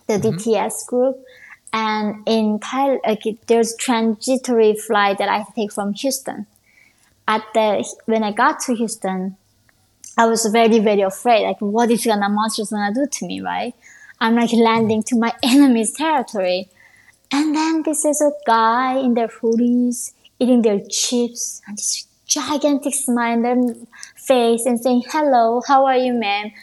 the 0.08 0.16
mm-hmm. 0.16 0.38
DTS 0.38 0.88
group. 0.88 1.24
And 1.72 2.24
in 2.26 2.60
Tyler, 2.60 3.00
like, 3.06 3.24
there's 3.48 3.78
transitory 3.78 4.76
flight 4.76 5.20
that 5.20 5.30
I 5.30 5.46
take 5.56 5.72
from 5.72 5.94
Houston. 5.94 6.48
At 7.28 7.44
the, 7.54 7.88
when 8.08 8.24
I 8.24 8.34
got 8.34 8.60
to 8.62 8.76
Houston, 8.76 9.38
I 10.18 10.26
was 10.26 10.46
very, 10.46 10.80
very 10.80 11.02
afraid. 11.02 11.44
Like, 11.46 11.60
what 11.60 11.90
is 11.90 12.06
gonna 12.06 12.30
monsters 12.30 12.70
gonna 12.70 12.94
do 12.94 13.06
to 13.10 13.26
me, 13.26 13.42
right? 13.42 13.74
I'm 14.20 14.36
like 14.36 14.54
landing 14.54 15.04
to 15.04 15.16
my 15.18 15.34
enemy's 15.44 15.92
territory. 15.94 16.70
And 17.32 17.56
then 17.56 17.84
this 17.84 18.04
is 18.06 18.22
a 18.22 18.32
guy 18.46 19.00
in 19.00 19.14
their 19.14 19.30
hoodies 19.30 20.14
eating 20.40 20.62
their 20.62 20.80
chips 20.90 21.62
and 21.68 21.78
this 21.78 22.06
gigantic 22.28 22.94
smile 22.94 23.34
on 23.34 23.42
their 23.42 23.76
face 24.16 24.66
and 24.66 24.80
saying, 24.80 25.04
hello, 25.10 25.62
how 25.68 25.86
are 25.86 25.98
you, 25.98 26.14
ma'am? 26.14 26.52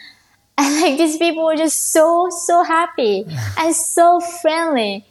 And 0.61 0.81
like 0.81 0.97
these 0.97 1.17
people 1.17 1.45
were 1.45 1.55
just 1.55 1.93
so, 1.93 2.27
so 2.29 2.63
happy 2.63 3.25
and 3.57 3.73
so 3.73 4.19
friendly. 4.19 5.05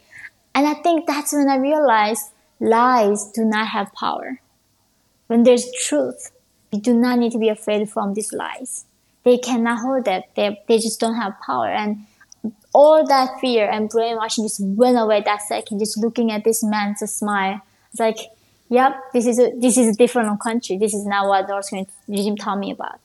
And 0.55 0.67
I 0.67 0.75
think 0.75 1.07
that's 1.07 1.33
when 1.33 1.49
I 1.49 1.57
realized 1.57 2.25
lies 2.61 3.31
do 3.33 3.47
not 3.47 3.69
have 3.69 3.91
power. 3.95 4.43
When 5.27 5.45
there's 5.45 5.73
truth, 5.73 6.33
we 6.73 6.81
do 6.81 6.95
not 6.95 7.19
need 7.19 7.33
to 7.33 7.39
be 7.39 7.49
afraid 7.49 7.91
from 7.91 8.15
these 8.15 8.33
lies. 8.33 8.85
They 9.25 9.39
cannot 9.39 9.81
hold 9.81 10.05
that. 10.05 10.35
They, 10.37 10.61
they 10.69 10.79
just 10.79 11.01
don't 11.01 11.17
have 11.17 11.35
power. 11.45 11.69
And 11.69 12.07
all 12.73 13.07
that 13.07 13.41
fear 13.41 13.69
and 13.69 13.89
brainwashing 13.89 14.45
just 14.45 14.61
went 14.61 14.99
away 14.99 15.23
that 15.23 15.43
second. 15.43 15.79
Just 15.79 15.99
looking 15.99 16.31
at 16.31 16.45
this 16.45 16.63
man's 16.63 17.01
smile. 17.11 17.61
It's 17.91 18.01
like, 18.01 18.19
yep, 18.69 18.95
this 19.13 19.27
is 19.27 19.39
a, 19.39 19.53
this 19.57 19.77
is 19.77 19.95
a 19.95 19.97
different 19.97 20.41
country. 20.41 20.77
This 20.79 20.95
is 20.95 21.05
not 21.07 21.27
what 21.27 21.49
North 21.49 21.69
Korean 21.69 21.87
regime 22.07 22.37
taught 22.37 22.59
me 22.59 22.71
about. 22.71 23.01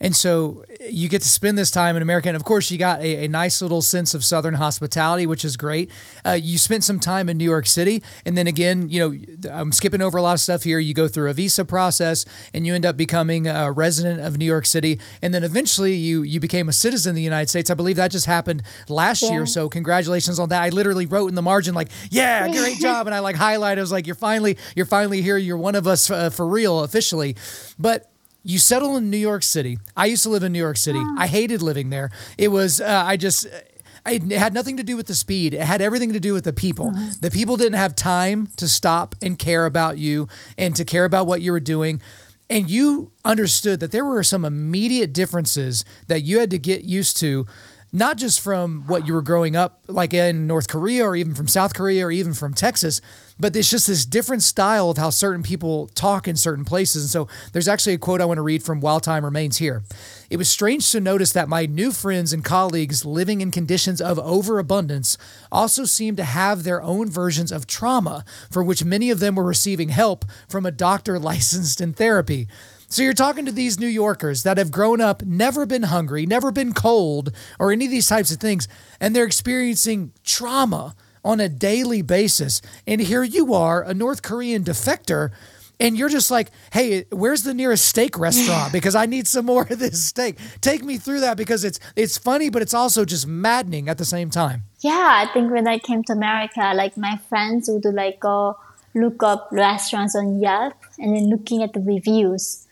And 0.00 0.14
so 0.14 0.64
you 0.90 1.08
get 1.08 1.22
to 1.22 1.28
spend 1.28 1.56
this 1.56 1.70
time 1.70 1.94
in 1.96 2.02
America. 2.02 2.28
And 2.28 2.36
of 2.36 2.44
course, 2.44 2.70
you 2.70 2.78
got 2.78 3.00
a, 3.00 3.24
a 3.24 3.28
nice 3.28 3.62
little 3.62 3.80
sense 3.80 4.12
of 4.12 4.24
Southern 4.24 4.54
hospitality, 4.54 5.24
which 5.26 5.44
is 5.44 5.56
great. 5.56 5.90
Uh, 6.26 6.32
you 6.32 6.58
spent 6.58 6.82
some 6.82 6.98
time 6.98 7.28
in 7.28 7.38
New 7.38 7.44
York 7.44 7.66
City. 7.66 8.02
And 8.26 8.36
then 8.36 8.46
again, 8.46 8.88
you 8.90 9.00
know, 9.00 9.50
I'm 9.50 9.72
skipping 9.72 10.02
over 10.02 10.18
a 10.18 10.22
lot 10.22 10.32
of 10.32 10.40
stuff 10.40 10.64
here. 10.64 10.80
You 10.80 10.94
go 10.94 11.06
through 11.06 11.30
a 11.30 11.32
visa 11.32 11.64
process 11.64 12.24
and 12.52 12.66
you 12.66 12.74
end 12.74 12.84
up 12.84 12.96
becoming 12.96 13.46
a 13.46 13.70
resident 13.70 14.20
of 14.20 14.36
New 14.36 14.44
York 14.44 14.66
City. 14.66 14.98
And 15.22 15.32
then 15.32 15.44
eventually 15.44 15.94
you, 15.94 16.22
you 16.22 16.40
became 16.40 16.68
a 16.68 16.72
citizen 16.72 17.10
of 17.10 17.16
the 17.16 17.22
United 17.22 17.48
States. 17.48 17.70
I 17.70 17.74
believe 17.74 17.96
that 17.96 18.10
just 18.10 18.26
happened 18.26 18.64
last 18.88 19.22
yeah. 19.22 19.30
year. 19.30 19.46
So 19.46 19.68
congratulations 19.68 20.40
on 20.40 20.48
that. 20.48 20.62
I 20.62 20.70
literally 20.70 21.06
wrote 21.06 21.28
in 21.28 21.36
the 21.36 21.42
margin, 21.42 21.72
like, 21.74 21.88
yeah, 22.10 22.46
great 22.52 22.78
job. 22.78 23.06
And 23.06 23.14
I 23.14 23.20
like 23.20 23.36
highlighted, 23.36 23.78
I 23.78 23.80
was 23.80 23.92
like, 23.92 24.06
you're 24.06 24.16
finally, 24.16 24.58
you're 24.74 24.86
finally 24.86 25.22
here. 25.22 25.36
You're 25.36 25.56
one 25.56 25.76
of 25.76 25.86
us 25.86 26.10
uh, 26.10 26.30
for 26.30 26.46
real 26.46 26.80
officially. 26.80 27.36
But 27.78 28.10
you 28.44 28.58
settle 28.58 28.96
in 28.96 29.10
New 29.10 29.16
York 29.16 29.42
City. 29.42 29.78
I 29.96 30.06
used 30.06 30.22
to 30.22 30.28
live 30.28 30.42
in 30.42 30.52
New 30.52 30.58
York 30.58 30.76
City. 30.76 31.00
Oh. 31.00 31.16
I 31.18 31.26
hated 31.26 31.62
living 31.62 31.90
there. 31.90 32.10
It 32.36 32.48
was, 32.48 32.80
uh, 32.80 33.02
I 33.04 33.16
just, 33.16 33.46
it 34.06 34.30
had 34.32 34.52
nothing 34.52 34.76
to 34.76 34.84
do 34.84 34.96
with 34.96 35.06
the 35.06 35.14
speed. 35.14 35.54
It 35.54 35.62
had 35.62 35.80
everything 35.80 36.12
to 36.12 36.20
do 36.20 36.34
with 36.34 36.44
the 36.44 36.52
people. 36.52 36.90
Mm-hmm. 36.90 37.20
The 37.20 37.30
people 37.30 37.56
didn't 37.56 37.78
have 37.78 37.96
time 37.96 38.48
to 38.58 38.68
stop 38.68 39.14
and 39.22 39.38
care 39.38 39.64
about 39.64 39.96
you 39.96 40.28
and 40.58 40.76
to 40.76 40.84
care 40.84 41.06
about 41.06 41.26
what 41.26 41.40
you 41.40 41.52
were 41.52 41.60
doing. 41.60 42.02
And 42.50 42.68
you 42.68 43.12
understood 43.24 43.80
that 43.80 43.90
there 43.90 44.04
were 44.04 44.22
some 44.22 44.44
immediate 44.44 45.14
differences 45.14 45.84
that 46.08 46.20
you 46.20 46.38
had 46.38 46.50
to 46.50 46.58
get 46.58 46.84
used 46.84 47.16
to 47.18 47.46
not 47.94 48.18
just 48.18 48.40
from 48.40 48.82
what 48.88 49.06
you 49.06 49.14
were 49.14 49.22
growing 49.22 49.54
up 49.54 49.78
like 49.86 50.12
in 50.12 50.48
North 50.48 50.66
Korea 50.66 51.04
or 51.04 51.14
even 51.14 51.32
from 51.32 51.46
South 51.46 51.74
Korea 51.74 52.04
or 52.04 52.10
even 52.10 52.34
from 52.34 52.52
Texas, 52.52 53.00
but 53.38 53.54
it's 53.54 53.70
just 53.70 53.86
this 53.86 54.04
different 54.04 54.42
style 54.42 54.90
of 54.90 54.98
how 54.98 55.10
certain 55.10 55.44
people 55.44 55.86
talk 55.94 56.26
in 56.26 56.34
certain 56.34 56.64
places. 56.64 57.04
And 57.04 57.10
so 57.10 57.28
there's 57.52 57.68
actually 57.68 57.92
a 57.94 57.98
quote 57.98 58.20
I 58.20 58.24
want 58.24 58.38
to 58.38 58.42
read 58.42 58.64
from 58.64 58.80
While 58.80 58.98
Time 58.98 59.24
Remains 59.24 59.58
here. 59.58 59.84
It 60.28 60.38
was 60.38 60.48
strange 60.48 60.90
to 60.90 61.00
notice 61.00 61.30
that 61.32 61.48
my 61.48 61.66
new 61.66 61.92
friends 61.92 62.32
and 62.32 62.44
colleagues 62.44 63.04
living 63.04 63.40
in 63.40 63.52
conditions 63.52 64.00
of 64.00 64.18
overabundance 64.18 65.16
also 65.52 65.84
seemed 65.84 66.16
to 66.16 66.24
have 66.24 66.64
their 66.64 66.82
own 66.82 67.08
versions 67.08 67.52
of 67.52 67.64
trauma, 67.64 68.24
for 68.50 68.64
which 68.64 68.84
many 68.84 69.10
of 69.10 69.20
them 69.20 69.36
were 69.36 69.44
receiving 69.44 69.90
help 69.90 70.24
from 70.48 70.66
a 70.66 70.72
doctor 70.72 71.16
licensed 71.20 71.80
in 71.80 71.92
therapy. 71.92 72.48
So 72.94 73.02
you're 73.02 73.12
talking 73.12 73.44
to 73.46 73.50
these 73.50 73.80
New 73.80 73.88
Yorkers 73.88 74.44
that 74.44 74.56
have 74.56 74.70
grown 74.70 75.00
up, 75.00 75.24
never 75.24 75.66
been 75.66 75.82
hungry, 75.82 76.26
never 76.26 76.52
been 76.52 76.72
cold, 76.72 77.34
or 77.58 77.72
any 77.72 77.86
of 77.86 77.90
these 77.90 78.06
types 78.06 78.30
of 78.30 78.38
things, 78.38 78.68
and 79.00 79.16
they're 79.16 79.24
experiencing 79.24 80.12
trauma 80.22 80.94
on 81.24 81.40
a 81.40 81.48
daily 81.48 82.02
basis. 82.02 82.62
And 82.86 83.00
here 83.00 83.24
you 83.24 83.52
are, 83.52 83.82
a 83.82 83.94
North 83.94 84.22
Korean 84.22 84.62
defector, 84.62 85.32
and 85.80 85.98
you're 85.98 86.08
just 86.08 86.30
like, 86.30 86.52
hey, 86.72 87.06
where's 87.10 87.42
the 87.42 87.52
nearest 87.52 87.84
steak 87.84 88.16
restaurant? 88.16 88.72
Because 88.78 88.94
I 88.94 89.06
need 89.06 89.26
some 89.26 89.46
more 89.46 89.66
of 89.68 89.80
this 89.80 90.00
steak. 90.00 90.38
Take 90.60 90.84
me 90.84 90.96
through 90.96 91.18
that 91.18 91.36
because 91.36 91.64
it's 91.64 91.80
it's 91.96 92.16
funny, 92.16 92.48
but 92.48 92.62
it's 92.62 92.74
also 92.74 93.04
just 93.04 93.26
maddening 93.26 93.88
at 93.88 93.98
the 93.98 94.04
same 94.04 94.30
time. 94.30 94.62
Yeah, 94.82 95.24
I 95.26 95.26
think 95.32 95.50
when 95.50 95.66
I 95.66 95.80
came 95.80 96.04
to 96.04 96.12
America, 96.12 96.72
like 96.76 96.96
my 96.96 97.18
friends 97.28 97.68
would 97.68 97.92
like 97.92 98.20
go 98.20 98.56
look 98.94 99.20
up 99.24 99.48
restaurants 99.50 100.14
on 100.14 100.40
Yelp 100.40 100.74
and 101.00 101.16
then 101.16 101.28
looking 101.28 101.60
at 101.60 101.72
the 101.72 101.80
reviews 101.80 102.63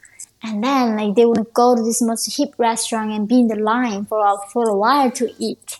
and 0.42 0.62
then 0.62 0.96
like 0.96 1.14
they 1.14 1.24
would 1.24 1.52
go 1.54 1.76
to 1.76 1.82
this 1.82 2.02
most 2.02 2.36
hip 2.36 2.54
restaurant 2.58 3.12
and 3.12 3.28
be 3.28 3.40
in 3.40 3.48
the 3.48 3.56
line 3.56 4.04
for 4.06 4.18
a, 4.26 4.36
for 4.52 4.68
a 4.68 4.76
while 4.76 5.10
to 5.12 5.30
eat. 5.38 5.78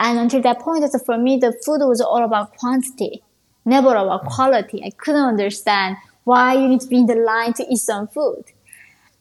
And 0.00 0.18
until 0.18 0.42
that 0.42 0.58
point, 0.58 0.84
for 1.06 1.16
me, 1.16 1.36
the 1.36 1.52
food 1.64 1.86
was 1.86 2.00
all 2.00 2.24
about 2.24 2.56
quantity, 2.56 3.22
never 3.64 3.94
about 3.94 4.24
quality. 4.24 4.82
I 4.84 4.90
couldn't 4.90 5.22
understand 5.22 5.96
why 6.24 6.54
you 6.54 6.66
need 6.66 6.80
to 6.80 6.88
be 6.88 6.98
in 6.98 7.06
the 7.06 7.14
line 7.14 7.52
to 7.54 7.66
eat 7.70 7.78
some 7.78 8.08
food. 8.08 8.44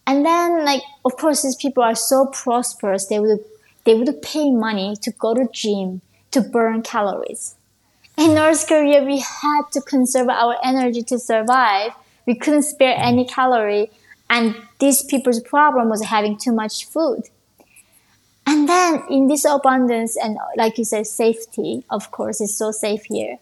And 0.07 0.25
then, 0.25 0.65
like, 0.65 0.81
of 1.05 1.15
course, 1.17 1.43
these 1.43 1.55
people 1.55 1.83
are 1.83 1.95
so 1.95 2.25
prosperous. 2.25 3.05
They 3.05 3.19
would 3.19 3.39
they 3.83 3.95
would 3.95 4.21
pay 4.21 4.51
money 4.51 4.95
to 5.01 5.11
go 5.11 5.33
to 5.33 5.47
gym 5.51 6.01
to 6.31 6.41
burn 6.41 6.81
calories. 6.81 7.55
In 8.17 8.35
North 8.35 8.67
Korea, 8.67 9.03
we 9.03 9.19
had 9.19 9.63
to 9.71 9.81
conserve 9.81 10.29
our 10.29 10.55
energy 10.63 11.01
to 11.03 11.17
survive. 11.17 11.91
We 12.25 12.35
couldn't 12.35 12.63
spare 12.63 12.95
any 12.97 13.25
calorie 13.25 13.89
and 14.29 14.55
these 14.81 15.03
people's 15.03 15.39
problem 15.39 15.87
was 15.89 16.03
having 16.03 16.37
too 16.37 16.51
much 16.51 16.85
food. 16.85 17.29
And 18.47 18.67
then 18.67 19.03
in 19.09 19.27
this 19.27 19.45
abundance 19.45 20.17
and 20.17 20.37
like 20.57 20.77
you 20.77 20.83
said, 20.83 21.05
safety, 21.05 21.85
of 21.89 22.11
course, 22.11 22.41
is 22.41 22.57
so 22.57 22.71
safe 22.71 23.03
here. 23.05 23.37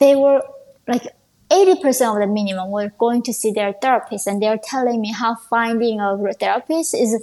They 0.00 0.16
were 0.16 0.42
like 0.88 1.04
80% 1.48 2.14
of 2.14 2.20
the 2.20 2.26
minimum 2.26 2.72
were 2.72 2.90
going 2.98 3.22
to 3.22 3.32
see 3.32 3.52
their 3.52 3.72
therapist 3.72 4.26
and 4.26 4.42
they're 4.42 4.58
telling 4.62 5.00
me 5.00 5.12
how 5.12 5.36
finding 5.36 6.00
a 6.00 6.16
therapist 6.34 6.94
is 6.94 7.22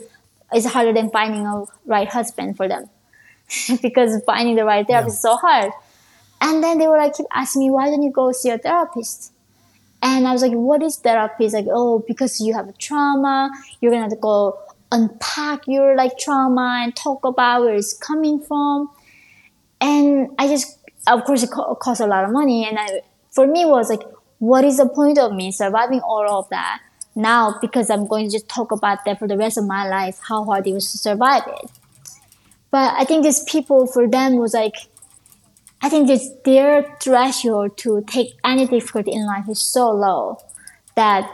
is 0.55 0.65
harder 0.65 0.93
than 0.93 1.11
finding 1.11 1.45
a 1.45 1.65
right 1.85 2.07
husband 2.07 2.55
for 2.55 2.67
them. 2.67 2.89
because 3.81 4.21
finding 4.25 4.55
the 4.55 4.63
right 4.63 4.87
therapist 4.87 5.15
yeah. 5.15 5.17
is 5.17 5.21
so 5.21 5.35
hard. 5.35 5.71
And 6.39 6.63
then 6.63 6.77
they 6.77 6.87
were 6.87 6.97
like 6.97 7.15
keep 7.15 7.25
asking 7.33 7.63
me, 7.63 7.69
why 7.69 7.89
don't 7.89 8.01
you 8.01 8.11
go 8.11 8.31
see 8.31 8.49
a 8.49 8.57
therapist? 8.57 9.33
And 10.01 10.27
I 10.27 10.31
was 10.31 10.41
like, 10.41 10.53
what 10.53 10.81
is 10.81 10.97
therapy? 10.97 11.45
It's 11.45 11.53
like, 11.53 11.67
oh, 11.69 12.03
because 12.07 12.39
you 12.39 12.53
have 12.53 12.69
a 12.69 12.73
trauma, 12.73 13.49
you're 13.81 13.91
gonna 13.91 14.03
have 14.03 14.11
to 14.11 14.17
go 14.17 14.57
unpack 14.91 15.67
your 15.67 15.95
like 15.95 16.17
trauma 16.17 16.81
and 16.83 16.95
talk 16.95 17.23
about 17.23 17.61
where 17.61 17.75
it's 17.75 17.93
coming 17.93 18.39
from. 18.39 18.89
And 19.81 20.29
I 20.37 20.47
just, 20.47 20.79
of 21.07 21.23
course, 21.23 21.43
it 21.43 21.51
co- 21.51 21.75
costs 21.75 22.01
a 22.01 22.07
lot 22.07 22.23
of 22.23 22.31
money. 22.31 22.67
And 22.67 22.77
I, 22.79 23.01
for 23.31 23.47
me, 23.47 23.65
was 23.65 23.89
like, 23.89 24.01
what 24.39 24.63
is 24.63 24.77
the 24.77 24.87
point 24.87 25.17
of 25.17 25.33
me 25.33 25.51
surviving 25.51 26.01
all 26.01 26.39
of 26.39 26.49
that 26.49 26.81
now? 27.15 27.57
Because 27.61 27.89
I'm 27.89 28.07
going 28.07 28.25
to 28.25 28.31
just 28.31 28.49
talk 28.49 28.71
about 28.71 29.05
that 29.05 29.19
for 29.19 29.27
the 29.27 29.37
rest 29.37 29.57
of 29.57 29.65
my 29.65 29.87
life, 29.87 30.19
how 30.27 30.43
hard 30.43 30.67
it 30.67 30.73
was 30.73 30.91
to 30.91 30.97
survive 30.97 31.43
it. 31.47 31.71
But 32.71 32.93
I 32.97 33.05
think 33.05 33.23
these 33.23 33.43
people, 33.43 33.87
for 33.87 34.07
them, 34.07 34.35
was 34.35 34.53
like, 34.53 34.75
I 35.81 35.89
think 35.89 36.07
this, 36.07 36.29
their 36.43 36.97
threshold 37.01 37.77
to 37.79 38.03
take 38.07 38.33
any 38.43 38.67
difficulty 38.67 39.11
in 39.11 39.25
life 39.25 39.45
is 39.49 39.61
so 39.61 39.91
low 39.91 40.37
that 40.95 41.29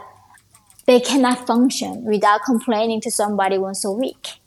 they 0.86 1.00
cannot 1.00 1.46
function 1.46 2.04
without 2.04 2.44
complaining 2.44 3.00
to 3.02 3.10
somebody 3.10 3.58
once 3.58 3.84
a 3.84 3.90
week. 3.90 4.38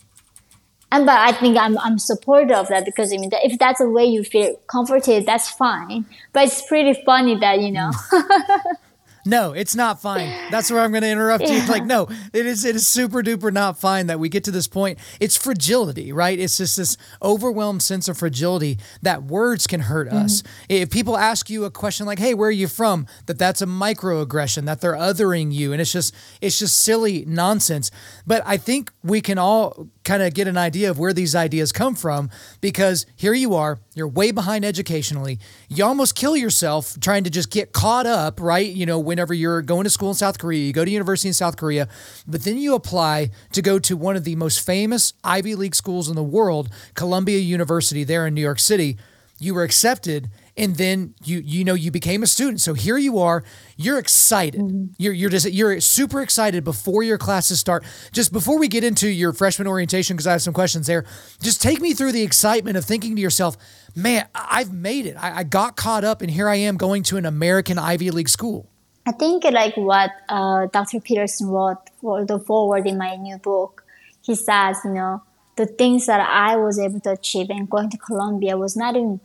And 0.91 1.05
but 1.05 1.19
I 1.19 1.33
think 1.33 1.55
I'm 1.55 1.77
I'm 1.77 1.99
supportive 1.99 2.55
of 2.57 2.67
that 2.69 2.83
because 2.83 3.13
I 3.13 3.17
mean 3.17 3.29
if 3.31 3.59
that's 3.59 3.79
the 3.79 3.89
way 3.89 4.05
you 4.05 4.23
feel 4.23 4.55
comforted, 4.67 5.25
that's 5.25 5.49
fine. 5.49 6.05
But 6.33 6.45
it's 6.47 6.65
pretty 6.65 6.99
funny 7.05 7.37
that 7.39 7.59
you 7.59 7.71
know. 7.71 7.91
No, 9.29 9.53
it's 9.53 9.75
not 9.75 10.01
fine. 10.01 10.33
That's 10.49 10.71
where 10.71 10.81
I'm 10.81 10.91
going 10.91 11.03
to 11.03 11.09
interrupt 11.09 11.43
yeah. 11.43 11.63
you. 11.63 11.69
Like, 11.69 11.85
no, 11.85 12.07
it 12.33 12.45
is. 12.45 12.65
It 12.65 12.75
is 12.75 12.87
super 12.87 13.21
duper 13.21 13.53
not 13.53 13.79
fine 13.79 14.07
that 14.07 14.19
we 14.19 14.27
get 14.27 14.43
to 14.45 14.51
this 14.51 14.67
point. 14.67 14.97
It's 15.19 15.37
fragility, 15.37 16.11
right? 16.11 16.37
It's 16.39 16.57
just 16.57 16.77
this 16.77 16.97
overwhelmed 17.21 17.83
sense 17.83 18.07
of 18.07 18.17
fragility 18.17 18.79
that 19.03 19.23
words 19.23 19.67
can 19.67 19.81
hurt 19.81 20.07
mm-hmm. 20.07 20.17
us. 20.17 20.41
If 20.67 20.89
people 20.89 21.15
ask 21.17 21.49
you 21.49 21.65
a 21.65 21.71
question 21.71 22.07
like, 22.07 22.19
"Hey, 22.19 22.33
where 22.33 22.49
are 22.49 22.51
you 22.51 22.67
from?" 22.67 23.05
That 23.27 23.37
that's 23.37 23.61
a 23.61 23.67
microaggression. 23.67 24.65
That 24.65 24.81
they're 24.81 24.93
othering 24.93 25.53
you, 25.53 25.73
and 25.73 25.81
it's 25.81 25.91
just 25.91 26.15
it's 26.41 26.57
just 26.57 26.79
silly 26.81 27.23
nonsense. 27.27 27.91
But 28.25 28.41
I 28.45 28.57
think 28.57 28.91
we 29.03 29.21
can 29.21 29.37
all 29.37 29.87
kind 30.09 30.23
of 30.23 30.33
get 30.33 30.47
an 30.47 30.57
idea 30.57 30.89
of 30.89 30.97
where 30.97 31.13
these 31.13 31.35
ideas 31.35 31.71
come 31.71 31.93
from 31.93 32.31
because 32.61 33.05
here 33.15 33.35
you 33.35 33.53
are, 33.53 33.77
you're 33.93 34.07
way 34.07 34.31
behind 34.31 34.65
educationally. 34.65 35.37
You 35.67 35.85
almost 35.85 36.15
kill 36.15 36.35
yourself 36.35 36.99
trying 36.99 37.25
to 37.25 37.29
just 37.29 37.51
get 37.51 37.73
caught 37.73 38.07
up, 38.07 38.41
right? 38.41 38.65
You 38.65 38.87
know, 38.87 38.97
whenever 38.97 39.35
you're 39.35 39.61
going 39.61 39.83
to 39.83 39.89
school 39.91 40.09
in 40.09 40.15
South 40.15 40.39
Korea, 40.39 40.65
you 40.65 40.73
go 40.73 40.83
to 40.83 40.89
university 40.89 41.27
in 41.27 41.35
South 41.35 41.57
Korea, 41.57 41.87
but 42.25 42.43
then 42.43 42.57
you 42.57 42.73
apply 42.73 43.29
to 43.51 43.61
go 43.61 43.77
to 43.77 43.95
one 43.95 44.15
of 44.15 44.23
the 44.23 44.35
most 44.35 44.65
famous 44.65 45.13
Ivy 45.23 45.53
League 45.53 45.75
schools 45.75 46.09
in 46.09 46.15
the 46.15 46.23
world, 46.23 46.69
Columbia 46.95 47.37
University 47.37 48.03
there 48.03 48.25
in 48.25 48.33
New 48.33 48.41
York 48.41 48.59
City. 48.59 48.97
You 49.39 49.53
were 49.53 49.63
accepted 49.63 50.31
and 50.59 50.75
then 50.75 51.15
you 51.23 51.39
you 51.39 51.63
know 51.63 51.73
you 51.73 51.91
became 51.91 52.23
a 52.23 52.27
student. 52.27 52.61
So 52.61 52.73
here 52.73 52.97
you 52.97 53.19
are. 53.19 53.43
You're 53.77 53.97
excited. 53.97 54.61
Mm-hmm. 54.61 54.85
you're 54.97 55.13
you're 55.13 55.29
just 55.29 55.49
you're 55.51 55.79
super 55.81 56.21
excited 56.21 56.63
before 56.63 57.03
your 57.03 57.17
classes 57.17 57.59
start. 57.59 57.83
Just 58.11 58.31
before 58.31 58.59
we 58.59 58.67
get 58.67 58.83
into 58.83 59.07
your 59.07 59.33
freshman 59.33 59.67
orientation 59.67 60.15
because 60.15 60.27
i 60.27 60.31
have 60.31 60.41
some 60.41 60.53
questions 60.53 60.87
there 60.87 61.05
just 61.41 61.61
take 61.61 61.79
me 61.79 61.93
through 61.93 62.11
the 62.11 62.23
excitement 62.23 62.77
of 62.77 62.85
thinking 62.85 63.15
to 63.15 63.21
yourself 63.21 63.55
man 63.95 64.27
i've 64.35 64.73
made 64.73 65.05
it. 65.05 65.15
I, 65.17 65.39
I 65.39 65.43
got 65.43 65.75
caught 65.75 66.03
up 66.03 66.21
and 66.21 66.29
here 66.29 66.49
i 66.49 66.55
am 66.55 66.77
going 66.77 67.03
to 67.03 67.17
an 67.17 67.25
american 67.25 67.77
ivy 67.77 68.11
league 68.11 68.29
school. 68.29 68.69
I 69.05 69.11
think 69.13 69.43
like 69.45 69.75
what 69.77 70.11
uh, 70.27 70.67
dr 70.67 70.99
peterson 71.01 71.47
wrote 71.47 71.77
for 72.01 72.25
the 72.25 72.39
foreword 72.39 72.85
in 72.85 72.97
my 72.97 73.15
new 73.15 73.37
book 73.37 73.83
he 74.21 74.35
says 74.35 74.77
you 74.83 74.93
know 74.93 75.23
the 75.55 75.65
things 75.65 76.05
that 76.05 76.21
i 76.21 76.55
was 76.55 76.77
able 76.79 76.99
to 76.99 77.11
achieve 77.11 77.49
and 77.49 77.69
going 77.69 77.89
to 77.89 77.97
columbia 77.97 78.57
was 78.57 78.75
not 78.75 78.95
even 78.95 79.19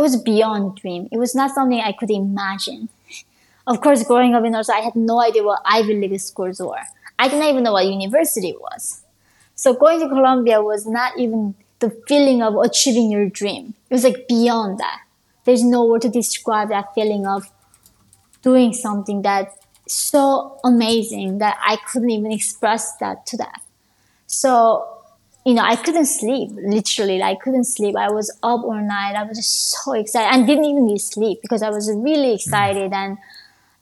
it 0.00 0.02
was 0.02 0.16
beyond 0.16 0.76
dream. 0.76 1.08
It 1.12 1.18
was 1.18 1.34
not 1.34 1.50
something 1.50 1.78
I 1.78 1.92
could 1.92 2.10
imagine. 2.10 2.88
Of 3.66 3.82
course, 3.82 4.02
growing 4.02 4.34
up 4.34 4.44
in 4.44 4.52
North, 4.52 4.70
I 4.70 4.80
had 4.80 4.96
no 4.96 5.20
idea 5.20 5.42
what 5.42 5.60
Ivy 5.66 5.94
League 5.94 6.18
schools 6.20 6.58
were. 6.58 6.86
I 7.18 7.28
didn't 7.28 7.46
even 7.48 7.64
know 7.64 7.72
what 7.72 7.84
university 7.84 8.54
was. 8.58 9.02
So 9.54 9.74
going 9.74 10.00
to 10.00 10.08
Columbia 10.08 10.62
was 10.62 10.86
not 10.86 11.18
even 11.18 11.54
the 11.80 11.90
feeling 12.08 12.42
of 12.42 12.56
achieving 12.56 13.10
your 13.10 13.28
dream. 13.28 13.74
It 13.90 13.94
was 13.94 14.04
like 14.04 14.26
beyond 14.26 14.78
that. 14.78 15.02
There's 15.44 15.62
no 15.62 15.84
word 15.84 16.00
to 16.02 16.08
describe 16.08 16.70
that 16.70 16.94
feeling 16.94 17.26
of 17.26 17.50
doing 18.40 18.72
something 18.72 19.20
that's 19.20 19.54
so 19.86 20.58
amazing 20.64 21.38
that 21.38 21.58
I 21.60 21.76
couldn't 21.76 22.08
even 22.08 22.32
express 22.32 22.96
that 22.96 23.26
to 23.26 23.36
that. 23.36 23.60
So, 24.26 24.99
you 25.44 25.54
know, 25.54 25.62
I 25.62 25.76
couldn't 25.76 26.06
sleep. 26.06 26.50
Literally, 26.52 27.22
I 27.22 27.34
couldn't 27.34 27.64
sleep. 27.64 27.96
I 27.96 28.10
was 28.10 28.30
up 28.42 28.62
all 28.62 28.74
night. 28.74 29.14
I 29.16 29.22
was 29.24 29.38
just 29.38 29.70
so 29.70 29.92
excited 29.92 30.34
and 30.34 30.46
didn't 30.46 30.64
even 30.64 30.86
need 30.86 31.00
sleep 31.00 31.40
because 31.42 31.62
I 31.62 31.70
was 31.70 31.88
really 31.88 32.32
mm. 32.32 32.34
excited 32.34 32.92
and 32.92 33.16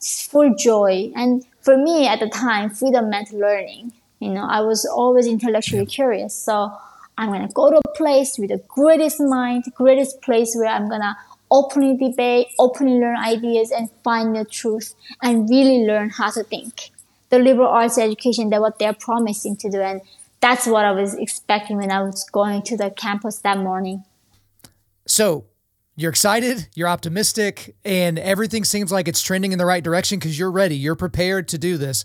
full 0.01 0.55
joy. 0.55 1.13
And 1.17 1.45
for 1.61 1.77
me 1.77 2.07
at 2.07 2.21
the 2.21 2.29
time, 2.29 2.71
freedom 2.71 3.11
meant 3.11 3.33
learning. 3.33 3.93
You 4.21 4.31
know, 4.31 4.45
I 4.45 4.61
was 4.61 4.85
always 4.87 5.27
intellectually 5.27 5.87
curious. 5.87 6.35
So 6.35 6.73
I'm 7.17 7.31
gonna 7.31 7.49
go 7.53 7.71
to 7.71 7.79
a 7.85 7.97
place 7.97 8.39
with 8.39 8.51
the 8.51 8.63
greatest 8.69 9.21
mind, 9.21 9.65
greatest 9.75 10.23
place 10.23 10.55
where 10.55 10.69
I'm 10.69 10.89
gonna 10.89 11.17
openly 11.51 11.97
debate, 11.97 12.49
openly 12.59 13.01
learn 13.01 13.17
ideas 13.17 13.73
and 13.73 13.91
find 14.05 14.37
the 14.37 14.45
truth 14.45 14.95
and 15.23 15.49
really 15.49 15.85
learn 15.85 16.11
how 16.11 16.31
to 16.31 16.45
think. 16.45 16.91
The 17.31 17.39
liberal 17.39 17.69
arts 17.69 17.99
education, 17.99 18.51
that 18.51 18.61
what 18.61 18.79
they're 18.79 18.93
promising 18.93 19.57
to 19.57 19.71
do. 19.71 19.81
And 19.81 20.01
that's 20.41 20.67
what 20.67 20.85
I 20.85 20.93
was 20.93 21.15
expecting 21.15 21.79
when 21.79 21.91
I 21.91 22.03
was 22.03 22.25
going 22.31 22.63
to 22.63 22.77
the 22.77 22.91
campus 22.91 23.39
that 23.39 23.59
morning. 23.59 24.05
So 25.07 25.47
you're 25.97 26.11
excited, 26.11 26.69
you're 26.75 26.89
optimistic, 26.89 27.75
and 27.85 28.19
everything 28.19 28.65
seems 28.65 28.93
like 28.93 29.09
it's 29.09 29.23
trending 29.23 29.53
in 29.53 29.59
the 29.59 29.67
right 29.67 29.83
direction 29.83 30.19
because 30.19 30.39
you're 30.39 30.51
ready, 30.51 30.77
you're 30.77 30.95
prepared 30.95 31.49
to 31.49 31.59
do 31.59 31.77
this. 31.77 32.05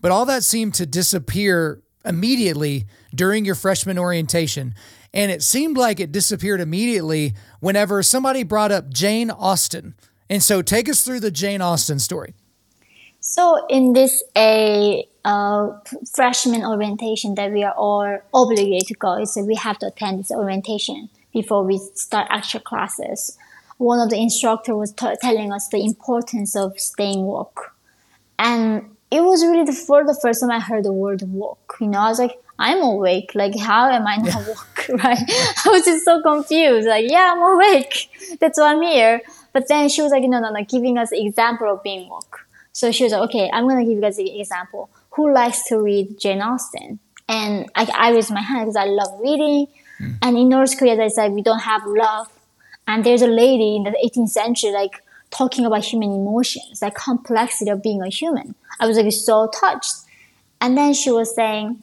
But 0.00 0.10
all 0.10 0.26
that 0.26 0.44
seemed 0.44 0.74
to 0.74 0.86
disappear 0.86 1.82
immediately 2.04 2.86
during 3.14 3.44
your 3.44 3.54
freshman 3.54 3.98
orientation. 3.98 4.74
And 5.14 5.30
it 5.30 5.42
seemed 5.42 5.76
like 5.76 6.00
it 6.00 6.12
disappeared 6.12 6.60
immediately 6.60 7.34
whenever 7.60 8.02
somebody 8.02 8.42
brought 8.42 8.72
up 8.72 8.92
Jane 8.92 9.30
Austen. 9.30 9.94
And 10.28 10.42
so 10.42 10.62
take 10.62 10.88
us 10.88 11.02
through 11.02 11.20
the 11.20 11.30
Jane 11.30 11.60
Austen 11.60 11.98
story. 11.98 12.34
So 13.30 13.66
in 13.68 13.92
this 13.92 14.22
a 14.34 15.06
uh, 15.22 15.68
freshman 16.14 16.64
orientation 16.64 17.34
that 17.34 17.52
we 17.52 17.62
are 17.62 17.74
all 17.74 18.20
obligated 18.32 18.88
to 18.88 18.94
go, 18.94 19.20
is 19.20 19.36
we 19.36 19.54
have 19.54 19.78
to 19.80 19.88
attend 19.88 20.20
this 20.20 20.30
orientation 20.30 21.10
before 21.34 21.62
we 21.62 21.76
start 21.94 22.26
actual 22.30 22.60
classes. 22.60 23.36
One 23.76 24.00
of 24.00 24.08
the 24.08 24.16
instructor 24.16 24.74
was 24.74 24.92
t- 24.92 25.14
telling 25.20 25.52
us 25.52 25.68
the 25.68 25.84
importance 25.84 26.56
of 26.56 26.80
staying 26.80 27.22
woke, 27.22 27.74
and 28.38 28.96
it 29.10 29.20
was 29.20 29.44
really 29.44 29.64
the, 29.64 29.74
for 29.74 30.06
the 30.06 30.18
first 30.22 30.40
time 30.40 30.50
I 30.50 30.58
heard 30.58 30.84
the 30.84 30.94
word 30.94 31.20
woke. 31.26 31.76
You 31.82 31.88
know, 31.88 31.98
I 31.98 32.08
was 32.08 32.18
like, 32.18 32.38
I'm 32.58 32.82
awake. 32.82 33.32
Like, 33.34 33.58
how 33.58 33.90
am 33.90 34.06
I 34.06 34.16
not 34.16 34.46
woke? 34.48 34.88
right? 35.04 35.18
I 35.28 35.68
was 35.68 35.84
just 35.84 36.06
so 36.06 36.22
confused. 36.22 36.88
Like, 36.88 37.10
yeah, 37.10 37.34
I'm 37.36 37.42
awake. 37.42 38.08
That's 38.40 38.58
why 38.58 38.72
I'm 38.72 38.80
here. 38.80 39.20
But 39.52 39.68
then 39.68 39.90
she 39.90 40.00
was 40.00 40.12
like, 40.12 40.22
no, 40.22 40.40
no, 40.40 40.50
no, 40.50 40.64
giving 40.64 40.96
us 40.96 41.10
example 41.12 41.70
of 41.70 41.82
being 41.82 42.08
woke. 42.08 42.47
So 42.78 42.92
she 42.92 43.02
was 43.02 43.12
like, 43.12 43.22
okay, 43.22 43.50
I'm 43.52 43.66
gonna 43.66 43.82
give 43.82 43.94
you 43.94 44.00
guys 44.00 44.18
an 44.18 44.28
example. 44.28 44.88
Who 45.16 45.34
likes 45.34 45.64
to 45.64 45.82
read 45.82 46.16
Jane 46.20 46.40
Austen? 46.40 47.00
And 47.28 47.68
I, 47.74 47.90
I 47.92 48.12
raised 48.12 48.30
my 48.30 48.40
hand 48.40 48.66
because 48.66 48.76
I 48.76 48.84
love 48.84 49.18
reading. 49.18 49.66
Mm. 50.00 50.18
And 50.22 50.38
in 50.38 50.48
North 50.48 50.78
Korea, 50.78 50.96
they 50.96 51.08
said 51.08 51.32
we 51.32 51.42
don't 51.42 51.58
have 51.58 51.82
love. 51.84 52.28
And 52.86 53.02
there's 53.02 53.22
a 53.22 53.26
lady 53.26 53.74
in 53.74 53.82
the 53.82 53.90
18th 53.90 54.28
century, 54.28 54.70
like 54.70 55.02
talking 55.30 55.66
about 55.66 55.86
human 55.86 56.12
emotions, 56.12 56.80
like 56.80 56.94
complexity 56.94 57.68
of 57.68 57.82
being 57.82 58.00
a 58.00 58.10
human. 58.10 58.54
I 58.78 58.86
was 58.86 58.96
like 58.96 59.12
so 59.12 59.50
touched. 59.52 59.94
And 60.60 60.78
then 60.78 60.94
she 60.94 61.10
was 61.10 61.34
saying, 61.34 61.82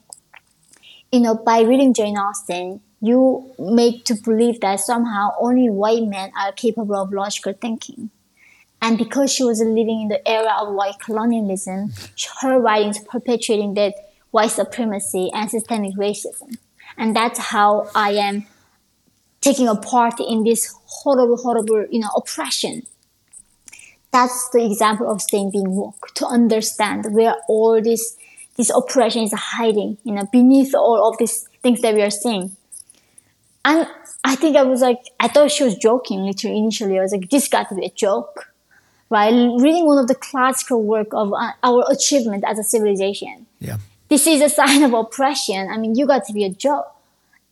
you 1.12 1.20
know, 1.20 1.36
by 1.36 1.60
reading 1.60 1.94
Jane 1.94 2.18
Austen, 2.18 2.80
you 3.02 3.54
make 3.60 4.06
to 4.06 4.16
believe 4.24 4.62
that 4.62 4.80
somehow 4.80 5.32
only 5.42 5.70
white 5.70 6.04
men 6.04 6.32
are 6.42 6.54
capable 6.54 6.96
of 6.96 7.12
logical 7.12 7.52
thinking. 7.52 8.12
And 8.82 8.98
because 8.98 9.32
she 9.32 9.44
was 9.44 9.60
living 9.60 10.02
in 10.02 10.08
the 10.10 10.28
era 10.28 10.54
of 10.60 10.74
white 10.74 11.00
colonialism, 11.00 11.94
her 12.42 12.60
writings 12.60 13.00
perpetuating 13.00 13.74
that 13.76 13.96
white 14.32 14.52
supremacy 14.52 15.32
and 15.34 15.50
systemic 15.50 15.96
racism. 15.96 16.58
And 16.98 17.16
that's 17.16 17.40
how 17.40 17.90
I 17.96 18.12
am 18.12 18.46
taking 19.42 19.68
a 19.68 19.76
part 19.76 20.20
in 20.20 20.44
this 20.44 20.76
horrible, 20.86 21.38
horrible, 21.38 21.86
you 21.90 22.00
know, 22.00 22.10
oppression 22.16 22.84
that's 24.16 24.50
the 24.52 24.66
example 24.66 25.12
of 25.12 25.22
staying 25.22 25.52
being 25.52 25.76
woke 25.76 26.08
to 26.16 26.26
understand 26.26 27.06
where 27.14 27.36
all 27.50 27.82
this 27.82 28.16
this 28.56 28.70
oppression 28.70 29.24
is 29.24 29.34
hiding, 29.34 29.98
you 30.06 30.14
know, 30.14 30.26
beneath 30.32 30.74
all 30.74 31.10
of 31.10 31.18
these 31.18 31.50
things 31.62 31.82
that 31.82 31.94
we 31.94 32.02
are 32.02 32.10
seeing. 32.10 32.56
And 33.66 33.86
I 34.24 34.36
think 34.38 34.56
I 34.56 34.64
was 34.64 34.80
like, 34.80 35.00
I 35.20 35.28
thought 35.28 35.52
she 35.52 35.66
was 35.66 35.76
joking 35.76 36.22
literally 36.22 36.58
initially. 36.58 36.98
I 36.98 37.02
was 37.02 37.12
like, 37.12 37.30
this 37.30 37.50
got 37.50 37.68
to 37.68 37.76
be 37.76 37.86
a 37.86 37.90
joke, 37.90 38.54
right? 39.10 39.32
Reading 39.32 39.86
one 39.86 39.98
of 39.98 40.08
the 40.08 40.16
classical 40.16 40.84
work 40.84 41.08
of 41.14 41.34
uh, 41.34 41.52
our 41.64 41.86
achievement 41.92 42.44
as 42.48 42.60
a 42.60 42.64
civilization. 42.64 43.46
Yeah. 43.60 43.78
This 44.10 44.28
is 44.28 44.42
a 44.42 44.50
sign 44.50 44.84
of 44.84 44.94
oppression. 44.94 45.68
I 45.72 45.78
mean, 45.78 45.96
you 45.96 46.06
got 46.06 46.26
to 46.26 46.34
be 46.34 46.44
a 46.46 46.50
joke. 46.50 46.88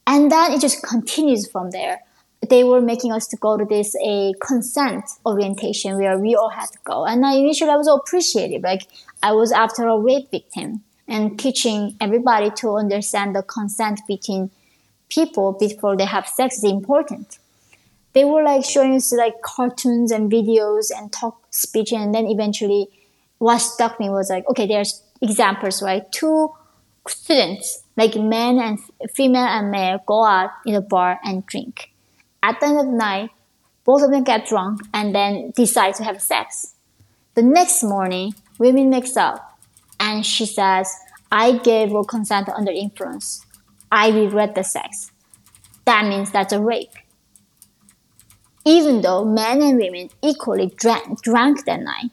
And 0.05 0.31
then 0.31 0.51
it 0.51 0.61
just 0.61 0.83
continues 0.83 1.47
from 1.47 1.71
there 1.71 2.01
they 2.49 2.63
were 2.63 2.81
making 2.81 3.11
us 3.11 3.27
to 3.27 3.37
go 3.37 3.57
to 3.57 3.65
this 3.65 3.95
a 4.03 4.33
consent 4.41 5.05
orientation 5.25 5.97
where 5.97 6.17
we 6.17 6.35
all 6.35 6.49
had 6.49 6.67
to 6.67 6.77
go. 6.83 7.05
And 7.05 7.25
I 7.25 7.35
initially 7.35 7.69
I 7.69 7.75
was 7.75 7.87
appreciative. 7.87 8.61
Like 8.63 8.87
I 9.21 9.31
was 9.31 9.51
after 9.51 9.87
a 9.87 9.97
rape 9.97 10.31
victim 10.31 10.83
and 11.07 11.39
teaching 11.39 11.95
everybody 12.01 12.49
to 12.57 12.75
understand 12.75 13.35
the 13.35 13.43
consent 13.43 14.01
between 14.07 14.51
people 15.09 15.53
before 15.53 15.95
they 15.95 16.05
have 16.05 16.27
sex 16.27 16.57
is 16.57 16.63
important. 16.63 17.39
They 18.13 18.25
were 18.25 18.43
like 18.43 18.63
showing 18.63 18.95
us 18.95 19.11
like 19.11 19.41
cartoons 19.41 20.11
and 20.11 20.31
videos 20.31 20.91
and 20.95 21.11
talk 21.11 21.41
speech 21.49 21.91
and 21.91 22.13
then 22.13 22.27
eventually 22.27 22.87
what 23.39 23.57
struck 23.59 23.99
me 23.99 24.09
was 24.09 24.29
like, 24.29 24.47
okay, 24.49 24.67
there's 24.67 25.01
examples, 25.21 25.81
right? 25.81 26.09
Two 26.11 26.51
students, 27.07 27.83
like 27.97 28.15
men 28.15 28.59
and 28.59 28.79
female 29.13 29.47
and 29.47 29.71
male, 29.71 29.99
go 30.05 30.23
out 30.23 30.51
in 30.65 30.75
a 30.75 30.81
bar 30.81 31.19
and 31.23 31.45
drink 31.45 31.93
at 32.43 32.59
the 32.59 32.67
end 32.67 32.79
of 32.79 32.85
the 32.85 32.91
night, 32.91 33.31
both 33.85 34.03
of 34.03 34.11
them 34.11 34.23
get 34.23 34.45
drunk 34.45 34.81
and 34.93 35.15
then 35.15 35.51
decide 35.55 35.95
to 35.95 36.03
have 36.03 36.21
sex. 36.21 36.75
The 37.35 37.41
next 37.41 37.81
morning, 37.81 38.35
women 38.59 38.89
mix 38.89 39.17
up 39.17 39.57
and 39.99 40.25
she 40.25 40.45
says, 40.45 40.93
I 41.31 41.57
gave 41.57 41.91
her 41.91 42.03
consent 42.03 42.49
under 42.49 42.71
influence. 42.71 43.45
I 43.91 44.09
regret 44.09 44.55
the 44.55 44.63
sex. 44.63 45.11
That 45.85 46.05
means 46.05 46.31
that's 46.31 46.53
a 46.53 46.59
rape. 46.59 46.91
Even 48.65 49.01
though 49.01 49.25
men 49.25 49.61
and 49.61 49.77
women 49.77 50.09
equally 50.21 50.73
drank, 50.77 51.21
drank 51.21 51.65
that 51.65 51.81
night. 51.81 52.11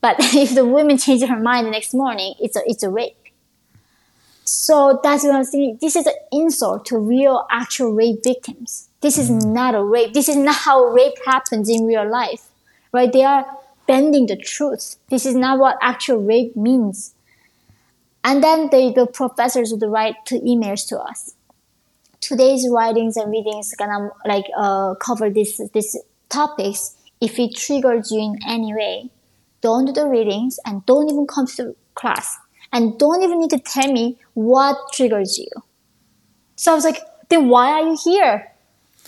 But 0.00 0.16
if 0.20 0.54
the 0.54 0.64
woman 0.64 0.98
changes 0.98 1.28
her 1.28 1.38
mind 1.38 1.66
the 1.66 1.70
next 1.70 1.94
morning, 1.94 2.34
it's 2.40 2.56
a, 2.56 2.60
it's 2.66 2.82
a 2.82 2.90
rape. 2.90 3.14
So 4.44 4.98
that's 5.02 5.24
what 5.24 5.34
I'm 5.34 5.44
saying. 5.44 5.78
This 5.80 5.94
is 5.94 6.06
an 6.06 6.14
insult 6.32 6.86
to 6.86 6.98
real 6.98 7.46
actual 7.50 7.92
rape 7.92 8.24
victims. 8.24 8.88
This 9.00 9.18
is 9.18 9.30
mm. 9.30 9.52
not 9.52 9.74
a 9.74 9.82
rape. 9.82 10.14
This 10.14 10.28
is 10.28 10.36
not 10.36 10.54
how 10.54 10.86
rape 10.86 11.18
happens 11.26 11.68
in 11.68 11.86
real 11.86 12.08
life, 12.08 12.48
right? 12.92 13.12
They 13.12 13.24
are 13.24 13.46
bending 13.86 14.26
the 14.26 14.36
truth. 14.36 14.96
This 15.10 15.26
is 15.26 15.34
not 15.34 15.58
what 15.58 15.76
actual 15.82 16.18
rape 16.18 16.56
means. 16.56 17.14
And 18.24 18.42
then 18.42 18.68
the, 18.70 18.92
the 18.94 19.06
professors 19.06 19.72
would 19.72 19.82
write 19.82 20.24
to 20.26 20.40
emails 20.40 20.86
to 20.88 20.98
us. 20.98 21.34
Today's 22.20 22.68
writings 22.70 23.16
and 23.16 23.30
readings 23.30 23.74
gonna 23.78 24.10
like 24.26 24.44
uh, 24.56 24.94
cover 24.96 25.30
this 25.30 25.60
this 25.72 25.96
topics. 26.28 26.96
If 27.20 27.38
it 27.38 27.56
triggers 27.56 28.12
you 28.12 28.20
in 28.20 28.38
any 28.46 28.72
way, 28.74 29.10
don't 29.60 29.86
do 29.86 29.92
the 29.92 30.06
readings 30.06 30.58
and 30.64 30.84
don't 30.86 31.08
even 31.10 31.26
come 31.26 31.46
to 31.46 31.74
class 31.94 32.36
and 32.72 32.98
don't 32.98 33.22
even 33.22 33.40
need 33.40 33.50
to 33.50 33.58
tell 33.58 33.92
me 33.92 34.18
what 34.34 34.76
triggers 34.92 35.36
you. 35.38 35.48
So 36.56 36.72
I 36.72 36.74
was 36.74 36.84
like, 36.84 37.00
then 37.28 37.48
why 37.48 37.72
are 37.72 37.86
you 37.86 37.98
here? 38.04 38.52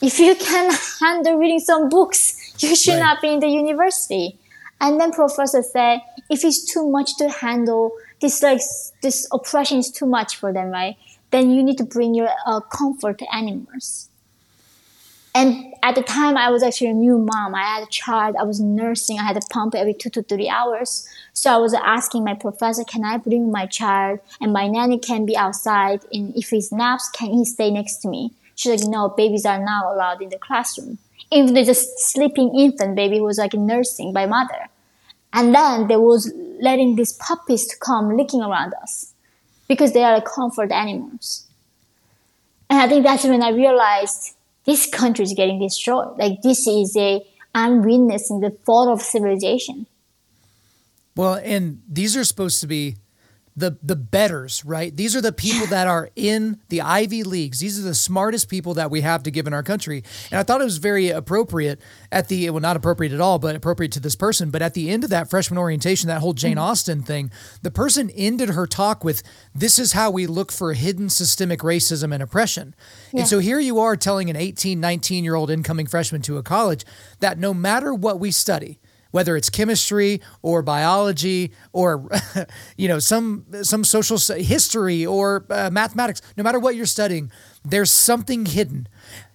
if 0.02 0.18
you 0.18 0.34
can 0.34 0.72
handle 1.00 1.36
reading 1.36 1.60
some 1.60 1.88
books, 1.88 2.54
you 2.62 2.74
should 2.74 2.94
right. 2.94 3.00
not 3.00 3.22
be 3.22 3.28
in 3.28 3.40
the 3.40 3.48
university. 3.48 4.38
And 4.80 4.98
then 4.98 5.12
professor 5.12 5.62
said, 5.62 6.00
if 6.30 6.44
it's 6.44 6.64
too 6.72 6.88
much 6.88 7.16
to 7.18 7.28
handle, 7.28 7.92
this 8.20 8.42
like 8.42 8.60
this 9.02 9.28
oppression 9.32 9.78
is 9.78 9.90
too 9.90 10.06
much 10.06 10.36
for 10.36 10.52
them, 10.52 10.68
right? 10.68 10.96
Then 11.30 11.50
you 11.50 11.62
need 11.62 11.78
to 11.78 11.84
bring 11.84 12.14
your 12.14 12.28
uh, 12.46 12.60
comfort 12.60 13.22
animals. 13.32 14.08
And 15.32 15.74
at 15.82 15.94
the 15.94 16.02
time, 16.02 16.36
I 16.36 16.50
was 16.50 16.62
actually 16.62 16.88
a 16.88 16.94
new 16.94 17.18
mom. 17.18 17.54
I 17.54 17.62
had 17.62 17.84
a 17.84 17.90
child. 17.90 18.34
I 18.38 18.42
was 18.42 18.60
nursing. 18.60 19.18
I 19.18 19.22
had 19.22 19.36
a 19.36 19.40
pump 19.52 19.74
every 19.76 19.94
two 19.94 20.10
to 20.10 20.22
three 20.22 20.48
hours. 20.48 21.08
So 21.34 21.54
I 21.54 21.58
was 21.58 21.72
asking 21.72 22.24
my 22.24 22.34
professor, 22.34 22.82
can 22.82 23.04
I 23.04 23.16
bring 23.18 23.52
my 23.52 23.66
child? 23.66 24.18
And 24.40 24.52
my 24.52 24.66
nanny 24.66 24.98
can 24.98 25.26
be 25.26 25.36
outside. 25.36 26.00
And 26.12 26.34
if 26.36 26.50
he 26.50 26.62
naps, 26.72 27.08
can 27.10 27.30
he 27.30 27.44
stay 27.44 27.70
next 27.70 27.98
to 27.98 28.08
me? 28.08 28.32
She's 28.56 28.82
like, 28.82 28.90
no, 28.90 29.08
babies 29.08 29.46
are 29.46 29.62
not 29.64 29.94
allowed 29.94 30.20
in 30.20 30.30
the 30.30 30.38
classroom. 30.38 30.98
Even 31.30 31.54
there's 31.54 31.68
a 31.68 31.74
sleeping 31.74 32.52
infant 32.58 32.96
baby 32.96 33.18
who 33.18 33.24
was 33.24 33.38
like 33.38 33.54
nursing 33.54 34.12
by 34.12 34.26
mother. 34.26 34.68
And 35.32 35.54
then 35.54 35.86
there 35.86 36.00
was 36.00 36.32
letting 36.60 36.96
these 36.96 37.12
puppies 37.12 37.66
to 37.68 37.76
come 37.78 38.16
licking 38.16 38.42
around 38.42 38.74
us 38.82 39.09
because 39.70 39.92
they 39.92 40.02
are 40.02 40.20
comfort 40.20 40.72
animals. 40.72 41.46
And 42.68 42.80
I 42.80 42.88
think 42.88 43.04
that's 43.04 43.22
when 43.22 43.40
I 43.40 43.50
realized 43.50 44.34
this 44.66 44.84
country 44.90 45.22
is 45.22 45.32
getting 45.32 45.60
destroyed. 45.60 46.18
Like 46.18 46.42
this 46.42 46.66
is 46.66 46.96
a, 46.96 47.24
I'm 47.54 47.80
witnessing 47.80 48.40
the 48.40 48.50
fall 48.66 48.92
of 48.92 49.00
civilization. 49.00 49.86
Well, 51.14 51.34
and 51.34 51.82
these 51.88 52.16
are 52.16 52.24
supposed 52.24 52.60
to 52.62 52.66
be 52.66 52.96
the 53.56 53.78
the 53.82 53.96
betters, 53.96 54.64
right? 54.64 54.96
These 54.96 55.16
are 55.16 55.20
the 55.20 55.32
people 55.32 55.66
that 55.68 55.88
are 55.88 56.10
in 56.16 56.60
the 56.68 56.80
Ivy 56.80 57.22
Leagues. 57.22 57.60
These 57.60 57.78
are 57.78 57.82
the 57.82 57.94
smartest 57.94 58.48
people 58.48 58.74
that 58.74 58.90
we 58.90 59.00
have 59.00 59.22
to 59.24 59.30
give 59.30 59.46
in 59.46 59.52
our 59.52 59.62
country. 59.62 60.04
And 60.30 60.38
I 60.38 60.42
thought 60.42 60.60
it 60.60 60.64
was 60.64 60.78
very 60.78 61.10
appropriate 61.10 61.80
at 62.12 62.28
the 62.28 62.50
well, 62.50 62.60
not 62.60 62.76
appropriate 62.76 63.12
at 63.12 63.20
all, 63.20 63.38
but 63.38 63.56
appropriate 63.56 63.92
to 63.92 64.00
this 64.00 64.16
person. 64.16 64.50
But 64.50 64.62
at 64.62 64.74
the 64.74 64.90
end 64.90 65.04
of 65.04 65.10
that 65.10 65.28
freshman 65.28 65.58
orientation, 65.58 66.08
that 66.08 66.20
whole 66.20 66.32
Jane 66.32 66.52
mm-hmm. 66.52 66.60
Austen 66.60 67.02
thing, 67.02 67.30
the 67.62 67.70
person 67.70 68.10
ended 68.10 68.50
her 68.50 68.66
talk 68.66 69.04
with, 69.04 69.22
"This 69.54 69.78
is 69.78 69.92
how 69.92 70.10
we 70.10 70.26
look 70.26 70.52
for 70.52 70.72
hidden 70.72 71.08
systemic 71.08 71.60
racism 71.60 72.12
and 72.12 72.22
oppression." 72.22 72.74
Yeah. 73.12 73.20
And 73.20 73.28
so 73.28 73.40
here 73.40 73.60
you 73.60 73.78
are 73.80 73.96
telling 73.96 74.30
an 74.30 74.36
18, 74.36 74.80
19 74.80 75.24
year 75.24 75.34
old 75.34 75.50
incoming 75.50 75.86
freshman 75.86 76.22
to 76.22 76.38
a 76.38 76.42
college 76.42 76.84
that 77.20 77.38
no 77.38 77.52
matter 77.52 77.92
what 77.92 78.20
we 78.20 78.30
study 78.30 78.78
whether 79.10 79.36
it's 79.36 79.50
chemistry 79.50 80.20
or 80.42 80.62
biology 80.62 81.52
or 81.72 82.08
you 82.76 82.88
know 82.88 82.98
some 82.98 83.44
some 83.62 83.84
social 83.84 84.18
history 84.36 85.04
or 85.04 85.44
uh, 85.50 85.70
mathematics 85.72 86.20
no 86.36 86.42
matter 86.42 86.58
what 86.58 86.74
you're 86.74 86.86
studying 86.86 87.30
there's 87.64 87.90
something 87.90 88.46
hidden 88.46 88.88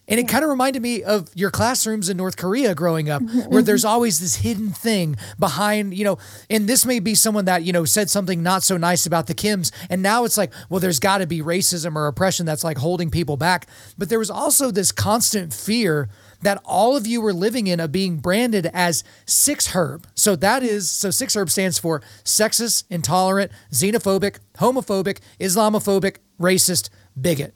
and 0.07 0.19
it 0.19 0.28
kind 0.28 0.43
of 0.43 0.49
reminded 0.49 0.82
me 0.82 1.03
of 1.03 1.30
your 1.34 1.49
classrooms 1.49 2.09
in 2.09 2.17
North 2.17 2.38
Korea 2.38 2.76
growing 2.76 3.09
up, 3.09 3.23
where 3.47 3.61
there's 3.61 3.86
always 3.86 4.19
this 4.19 4.38
hidden 4.38 4.69
thing 4.69 5.15
behind, 5.39 5.97
you 5.97 6.03
know, 6.03 6.17
and 6.49 6.67
this 6.67 6.86
may 6.86 6.99
be 6.99 7.15
someone 7.15 7.45
that, 7.45 7.63
you 7.63 7.73
know, 7.73 7.86
said 7.86 8.09
something 8.09 8.43
not 8.43 8.61
so 8.61 8.78
nice 8.78 9.05
about 9.05 9.28
the 9.28 9.34
Kims. 9.34 9.71
And 9.89 10.01
now 10.03 10.23
it's 10.23 10.38
like, 10.38 10.53
well, 10.69 10.80
there's 10.80 10.99
got 10.99 11.19
to 11.19 11.28
be 11.28 11.41
racism 11.41 11.95
or 11.95 12.07
oppression 12.07 12.45
that's 12.45 12.63
like 12.63 12.78
holding 12.78 13.09
people 13.09 13.38
back. 13.38 13.67
But 13.97 14.09
there 14.09 14.19
was 14.19 14.30
also 14.30 14.69
this 14.69 14.91
constant 14.91 15.53
fear 15.53 16.09
that 16.45 16.61
all 16.63 16.95
of 16.95 17.07
you 17.07 17.21
were 17.21 17.33
living 17.33 17.65
in 17.65 17.79
of 17.79 17.91
being 17.91 18.17
branded 18.17 18.69
as 18.71 19.03
SIXHIRB. 19.25 20.05
So 20.13 20.35
that 20.35 20.61
is 20.61 20.89
so 20.89 21.09
SIXHIRB 21.09 21.49
stands 21.49 21.79
for 21.79 22.01
sexist, 22.23 22.83
intolerant, 22.89 23.51
xenophobic, 23.71 24.37
homophobic, 24.59 25.19
Islamophobic, 25.39 26.17
racist, 26.39 26.89
bigot. 27.19 27.55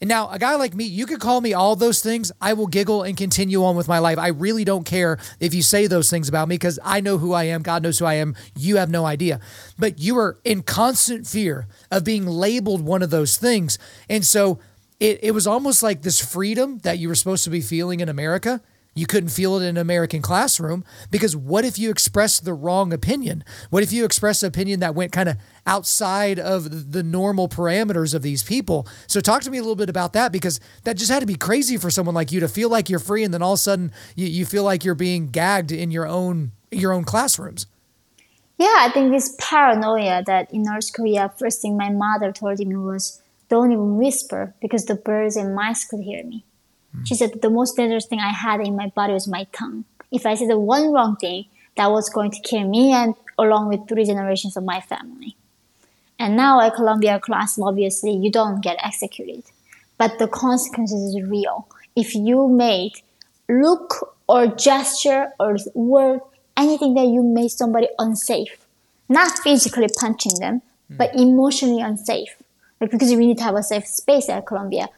And 0.00 0.08
now, 0.08 0.30
a 0.30 0.38
guy 0.38 0.54
like 0.54 0.72
me, 0.72 0.84
you 0.84 1.04
could 1.04 1.20
call 1.20 1.42
me 1.42 1.52
all 1.52 1.76
those 1.76 2.00
things. 2.00 2.32
I 2.40 2.54
will 2.54 2.66
giggle 2.66 3.02
and 3.02 3.18
continue 3.18 3.62
on 3.62 3.76
with 3.76 3.86
my 3.86 3.98
life. 3.98 4.16
I 4.16 4.28
really 4.28 4.64
don't 4.64 4.84
care 4.84 5.18
if 5.38 5.52
you 5.52 5.60
say 5.60 5.86
those 5.86 6.08
things 6.08 6.26
about 6.26 6.48
me 6.48 6.54
because 6.54 6.78
I 6.82 7.02
know 7.02 7.18
who 7.18 7.34
I 7.34 7.44
am. 7.44 7.60
God 7.60 7.82
knows 7.82 7.98
who 7.98 8.06
I 8.06 8.14
am. 8.14 8.34
You 8.56 8.78
have 8.78 8.88
no 8.88 9.04
idea. 9.04 9.40
But 9.78 9.98
you 9.98 10.16
are 10.16 10.38
in 10.42 10.62
constant 10.62 11.26
fear 11.26 11.66
of 11.90 12.04
being 12.04 12.26
labeled 12.26 12.80
one 12.80 13.02
of 13.02 13.10
those 13.10 13.36
things. 13.36 13.78
And 14.08 14.24
so 14.24 14.58
it, 15.00 15.18
it 15.22 15.30
was 15.32 15.46
almost 15.46 15.82
like 15.82 16.02
this 16.02 16.20
freedom 16.20 16.78
that 16.78 16.98
you 16.98 17.08
were 17.08 17.14
supposed 17.14 17.44
to 17.44 17.50
be 17.50 17.62
feeling 17.62 18.00
in 18.00 18.08
America. 18.08 18.60
You 18.94 19.06
couldn't 19.06 19.30
feel 19.30 19.56
it 19.56 19.62
in 19.62 19.68
an 19.68 19.76
American 19.78 20.20
classroom 20.20 20.84
because 21.10 21.36
what 21.36 21.64
if 21.64 21.78
you 21.78 21.90
expressed 21.90 22.44
the 22.44 22.52
wrong 22.52 22.92
opinion? 22.92 23.44
What 23.70 23.82
if 23.82 23.92
you 23.92 24.04
expressed 24.04 24.42
an 24.42 24.48
opinion 24.48 24.80
that 24.80 24.96
went 24.96 25.12
kind 25.12 25.28
of 25.28 25.36
outside 25.64 26.38
of 26.38 26.92
the 26.92 27.02
normal 27.02 27.48
parameters 27.48 28.14
of 28.14 28.22
these 28.22 28.42
people? 28.42 28.86
So, 29.06 29.20
talk 29.20 29.42
to 29.42 29.50
me 29.50 29.58
a 29.58 29.62
little 29.62 29.76
bit 29.76 29.88
about 29.88 30.12
that 30.14 30.32
because 30.32 30.60
that 30.84 30.96
just 30.96 31.10
had 31.10 31.20
to 31.20 31.26
be 31.26 31.36
crazy 31.36 31.76
for 31.76 31.88
someone 31.88 32.16
like 32.16 32.32
you 32.32 32.40
to 32.40 32.48
feel 32.48 32.68
like 32.68 32.90
you're 32.90 32.98
free 32.98 33.22
and 33.22 33.32
then 33.32 33.42
all 33.42 33.52
of 33.52 33.58
a 33.58 33.62
sudden 33.62 33.92
you, 34.16 34.26
you 34.26 34.44
feel 34.44 34.64
like 34.64 34.84
you're 34.84 34.94
being 34.96 35.28
gagged 35.28 35.70
in 35.70 35.90
your 35.90 36.06
own 36.06 36.50
your 36.72 36.92
own 36.92 37.04
classrooms. 37.04 37.66
Yeah, 38.58 38.76
I 38.80 38.90
think 38.92 39.12
this 39.12 39.34
paranoia 39.38 40.22
that 40.26 40.52
in 40.52 40.64
North 40.64 40.92
Korea, 40.92 41.32
first 41.38 41.62
thing 41.62 41.78
my 41.78 41.88
mother 41.88 42.30
told 42.32 42.58
me 42.58 42.76
was, 42.76 43.19
don't 43.50 43.72
even 43.72 43.96
whisper 43.96 44.54
because 44.62 44.86
the 44.86 44.94
birds 44.94 45.36
and 45.36 45.54
mice 45.54 45.84
could 45.84 46.00
hear 46.00 46.24
me. 46.24 46.44
Mm. 46.96 47.06
She 47.06 47.14
said 47.14 47.42
the 47.42 47.50
most 47.50 47.76
dangerous 47.76 48.06
thing 48.06 48.20
I 48.20 48.32
had 48.32 48.60
in 48.60 48.76
my 48.76 48.88
body 48.88 49.12
was 49.12 49.28
my 49.28 49.44
tongue. 49.52 49.84
If 50.10 50.24
I 50.24 50.34
said 50.34 50.48
the 50.48 50.58
one 50.58 50.92
wrong 50.92 51.16
thing, 51.16 51.46
that 51.76 51.90
was 51.90 52.08
going 52.08 52.30
to 52.30 52.40
kill 52.40 52.68
me 52.68 52.92
and 52.92 53.14
along 53.38 53.68
with 53.68 53.88
three 53.88 54.04
generations 54.04 54.56
of 54.56 54.64
my 54.64 54.80
family. 54.80 55.36
And 56.18 56.36
now 56.36 56.60
at 56.60 56.74
Columbia 56.74 57.18
class, 57.18 57.58
obviously 57.58 58.12
you 58.14 58.30
don't 58.30 58.60
get 58.60 58.76
executed, 58.84 59.44
but 59.96 60.18
the 60.18 60.28
consequences 60.28 61.14
is 61.14 61.22
real. 61.22 61.66
If 61.96 62.14
you 62.14 62.48
made 62.48 62.92
look 63.48 64.14
or 64.28 64.46
gesture 64.46 65.32
or 65.40 65.56
word 65.74 66.20
anything 66.56 66.94
that 66.94 67.06
you 67.06 67.22
made 67.22 67.50
somebody 67.50 67.88
unsafe, 67.98 68.66
not 69.08 69.38
physically 69.38 69.88
punching 69.98 70.38
them, 70.38 70.62
mm. 70.92 70.98
but 70.98 71.14
emotionally 71.14 71.80
unsafe, 71.80 72.36
like 72.80 72.90
because 72.90 73.10
we 73.10 73.26
need 73.26 73.38
to 73.38 73.44
have 73.44 73.54
a 73.54 73.62
safe 73.62 73.86
space 73.86 74.28
at 74.28 74.46
Columbia, 74.46 74.88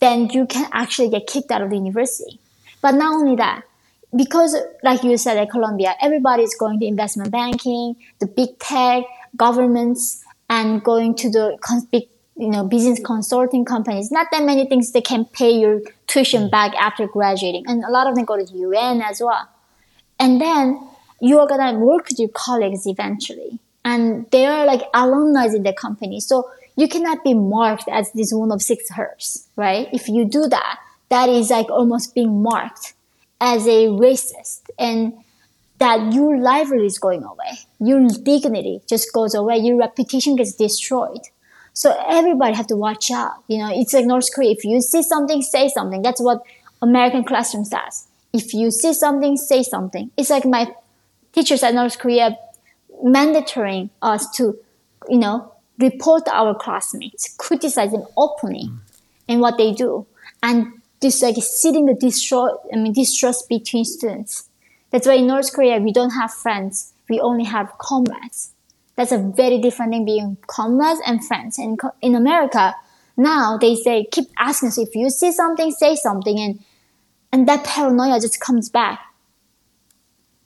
then 0.00 0.28
you 0.30 0.46
can 0.46 0.68
actually 0.72 1.08
get 1.08 1.26
kicked 1.26 1.50
out 1.50 1.62
of 1.62 1.70
the 1.70 1.76
university. 1.76 2.38
But 2.82 2.92
not 2.92 3.14
only 3.14 3.36
that, 3.36 3.62
because 4.14 4.56
like 4.82 5.02
you 5.02 5.16
said 5.16 5.38
at 5.38 5.50
Columbia, 5.50 5.94
everybody 6.00 6.42
is 6.42 6.54
going 6.54 6.78
to 6.80 6.86
investment 6.86 7.30
banking, 7.30 7.96
the 8.20 8.26
big 8.26 8.58
tech, 8.58 9.04
governments, 9.36 10.22
and 10.48 10.82
going 10.84 11.14
to 11.16 11.30
the 11.30 11.86
big 11.90 12.04
you 12.36 12.48
know 12.48 12.64
business 12.64 13.00
consulting 13.04 13.64
companies. 13.64 14.10
Not 14.10 14.28
that 14.30 14.44
many 14.44 14.66
things 14.66 14.92
they 14.92 15.00
can 15.00 15.24
pay 15.24 15.50
your 15.52 15.80
tuition 16.06 16.50
back 16.50 16.74
after 16.74 17.06
graduating, 17.06 17.64
and 17.66 17.84
a 17.84 17.90
lot 17.90 18.06
of 18.06 18.14
them 18.14 18.24
go 18.24 18.36
to 18.36 18.44
the 18.44 18.58
UN 18.58 19.00
as 19.00 19.20
well. 19.20 19.48
And 20.18 20.40
then 20.40 20.86
you 21.20 21.38
are 21.40 21.48
gonna 21.48 21.78
work 21.78 22.08
with 22.08 22.18
your 22.18 22.28
colleagues 22.28 22.86
eventually, 22.86 23.58
and 23.84 24.30
they 24.30 24.46
are 24.46 24.66
like 24.66 24.82
alumni 24.92 25.46
in 25.46 25.62
the 25.62 25.72
company. 25.72 26.20
So 26.20 26.50
you 26.76 26.88
cannot 26.88 27.22
be 27.22 27.34
marked 27.34 27.88
as 27.88 28.10
this 28.12 28.32
one 28.32 28.50
of 28.52 28.62
six 28.62 28.86
herbs, 28.98 29.48
right? 29.56 29.88
If 29.92 30.08
you 30.08 30.24
do 30.24 30.48
that, 30.48 30.80
that 31.08 31.28
is 31.28 31.50
like 31.50 31.70
almost 31.70 32.14
being 32.14 32.42
marked 32.42 32.94
as 33.40 33.66
a 33.66 33.86
racist 33.86 34.62
and 34.78 35.12
that 35.78 36.12
your 36.12 36.38
livelihood 36.38 36.86
is 36.86 36.98
going 36.98 37.22
away. 37.22 37.58
Your 37.80 38.08
dignity 38.08 38.80
just 38.88 39.12
goes 39.12 39.34
away. 39.34 39.58
Your 39.58 39.76
reputation 39.76 40.36
gets 40.36 40.54
destroyed. 40.54 41.20
So 41.72 41.94
everybody 42.08 42.54
have 42.54 42.68
to 42.68 42.76
watch 42.76 43.10
out. 43.10 43.42
You 43.48 43.58
know, 43.58 43.70
it's 43.72 43.92
like 43.92 44.06
North 44.06 44.28
Korea. 44.32 44.52
If 44.52 44.64
you 44.64 44.80
see 44.80 45.02
something, 45.02 45.42
say 45.42 45.68
something. 45.68 46.02
That's 46.02 46.20
what 46.20 46.42
American 46.80 47.24
classroom 47.24 47.64
says. 47.64 48.06
If 48.32 48.54
you 48.54 48.70
see 48.70 48.92
something, 48.92 49.36
say 49.36 49.62
something. 49.62 50.10
It's 50.16 50.30
like 50.30 50.44
my 50.44 50.72
teachers 51.32 51.62
at 51.62 51.74
North 51.74 51.98
Korea 51.98 52.36
mandatoring 53.02 53.90
us 54.00 54.30
to, 54.36 54.56
you 55.08 55.18
know, 55.18 55.52
report 55.78 56.22
our 56.28 56.54
classmates, 56.54 57.34
criticize 57.36 57.92
them 57.92 58.04
openly 58.16 58.68
mm. 58.68 58.78
in 59.28 59.40
what 59.40 59.58
they 59.58 59.72
do, 59.72 60.06
and 60.42 60.80
just 61.02 61.22
like 61.22 61.36
sitting 61.36 61.86
the 61.86 61.94
distrust, 61.94 62.56
I 62.72 62.76
mean, 62.76 62.92
distrust 62.92 63.48
between 63.48 63.84
students. 63.84 64.48
That's 64.90 65.06
why 65.06 65.14
in 65.14 65.26
North 65.26 65.52
Korea 65.52 65.78
we 65.78 65.92
don't 65.92 66.10
have 66.10 66.32
friends; 66.32 66.92
we 67.08 67.20
only 67.20 67.44
have 67.44 67.76
comrades. 67.78 68.52
That's 68.96 69.12
a 69.12 69.18
very 69.18 69.58
different 69.58 69.92
thing 69.92 70.04
being 70.04 70.36
comrades 70.46 71.00
and 71.06 71.24
friends. 71.24 71.58
And 71.58 71.80
in 72.00 72.14
America, 72.14 72.74
now 73.16 73.58
they 73.58 73.74
say 73.74 74.06
keep 74.10 74.26
asking 74.38 74.68
us 74.68 74.78
if 74.78 74.94
you 74.94 75.10
see 75.10 75.32
something, 75.32 75.72
say 75.72 75.96
something, 75.96 76.38
and 76.38 76.60
and 77.32 77.48
that 77.48 77.64
paranoia 77.64 78.20
just 78.20 78.40
comes 78.40 78.68
back 78.68 79.00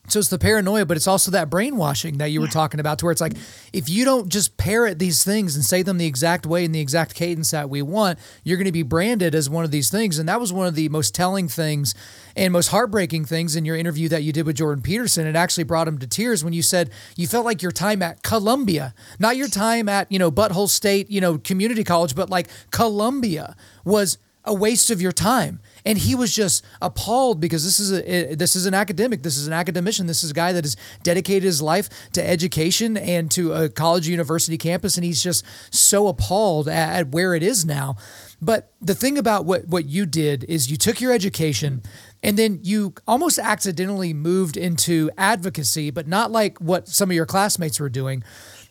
so 0.08 0.18
it's 0.18 0.28
the 0.28 0.38
paranoia, 0.38 0.86
but 0.86 0.96
it's 0.96 1.06
also 1.06 1.30
that 1.30 1.50
brainwashing 1.50 2.18
that 2.18 2.30
you 2.30 2.40
were 2.40 2.48
talking 2.48 2.80
about, 2.80 2.98
to 2.98 3.04
where 3.04 3.12
it's 3.12 3.20
like, 3.20 3.34
if 3.72 3.88
you 3.88 4.04
don't 4.04 4.28
just 4.28 4.56
parrot 4.56 4.98
these 4.98 5.22
things 5.22 5.54
and 5.54 5.64
say 5.64 5.82
them 5.82 5.98
the 5.98 6.06
exact 6.06 6.46
way 6.46 6.64
and 6.64 6.74
the 6.74 6.80
exact 6.80 7.14
cadence 7.14 7.50
that 7.50 7.70
we 7.70 7.82
want, 7.82 8.18
you're 8.42 8.56
going 8.56 8.66
to 8.66 8.72
be 8.72 8.82
branded 8.82 9.34
as 9.34 9.48
one 9.50 9.64
of 9.64 9.70
these 9.70 9.90
things. 9.90 10.18
And 10.18 10.28
that 10.28 10.40
was 10.40 10.52
one 10.52 10.66
of 10.66 10.74
the 10.74 10.88
most 10.88 11.14
telling 11.14 11.48
things 11.48 11.94
and 12.36 12.52
most 12.52 12.68
heartbreaking 12.68 13.24
things 13.24 13.56
in 13.56 13.64
your 13.64 13.76
interview 13.76 14.08
that 14.08 14.22
you 14.22 14.32
did 14.32 14.46
with 14.46 14.56
Jordan 14.56 14.82
Peterson. 14.82 15.26
It 15.26 15.36
actually 15.36 15.64
brought 15.64 15.88
him 15.88 15.98
to 15.98 16.06
tears 16.06 16.44
when 16.44 16.52
you 16.52 16.62
said 16.62 16.90
you 17.16 17.26
felt 17.26 17.44
like 17.44 17.62
your 17.62 17.72
time 17.72 18.02
at 18.02 18.22
Columbia, 18.22 18.94
not 19.18 19.36
your 19.36 19.48
time 19.48 19.88
at, 19.88 20.10
you 20.10 20.18
know, 20.18 20.30
Butthole 20.30 20.68
State, 20.68 21.10
you 21.10 21.20
know, 21.20 21.38
community 21.38 21.84
college, 21.84 22.14
but 22.14 22.30
like 22.30 22.48
Columbia 22.70 23.56
was 23.84 24.18
a 24.48 24.54
waste 24.54 24.90
of 24.90 25.00
your 25.00 25.12
time 25.12 25.60
and 25.84 25.98
he 25.98 26.14
was 26.14 26.34
just 26.34 26.64
appalled 26.82 27.40
because 27.40 27.64
this 27.64 27.78
is 27.78 27.92
a 27.92 28.34
this 28.34 28.56
is 28.56 28.66
an 28.66 28.74
academic, 28.74 29.22
this 29.22 29.36
is 29.36 29.46
an 29.46 29.52
academician, 29.52 30.06
this 30.06 30.22
is 30.22 30.30
a 30.30 30.34
guy 30.34 30.52
that 30.52 30.64
has 30.64 30.76
dedicated 31.02 31.44
his 31.44 31.62
life 31.62 31.88
to 32.12 32.26
education 32.26 32.96
and 32.96 33.30
to 33.30 33.52
a 33.52 33.68
college 33.68 34.08
university 34.08 34.58
campus, 34.58 34.96
and 34.96 35.04
he's 35.04 35.22
just 35.22 35.44
so 35.70 36.08
appalled 36.08 36.68
at, 36.68 36.96
at 36.96 37.08
where 37.08 37.34
it 37.34 37.42
is 37.42 37.64
now. 37.64 37.96
But 38.40 38.72
the 38.80 38.94
thing 38.94 39.18
about 39.18 39.46
what 39.46 39.66
what 39.68 39.86
you 39.86 40.06
did 40.06 40.44
is 40.44 40.70
you 40.70 40.76
took 40.76 41.00
your 41.00 41.12
education 41.12 41.82
and 42.22 42.36
then 42.36 42.60
you 42.62 42.94
almost 43.06 43.38
accidentally 43.38 44.12
moved 44.12 44.56
into 44.56 45.10
advocacy, 45.16 45.90
but 45.90 46.06
not 46.08 46.30
like 46.30 46.58
what 46.58 46.88
some 46.88 47.10
of 47.10 47.14
your 47.14 47.26
classmates 47.26 47.78
were 47.78 47.88
doing. 47.88 48.22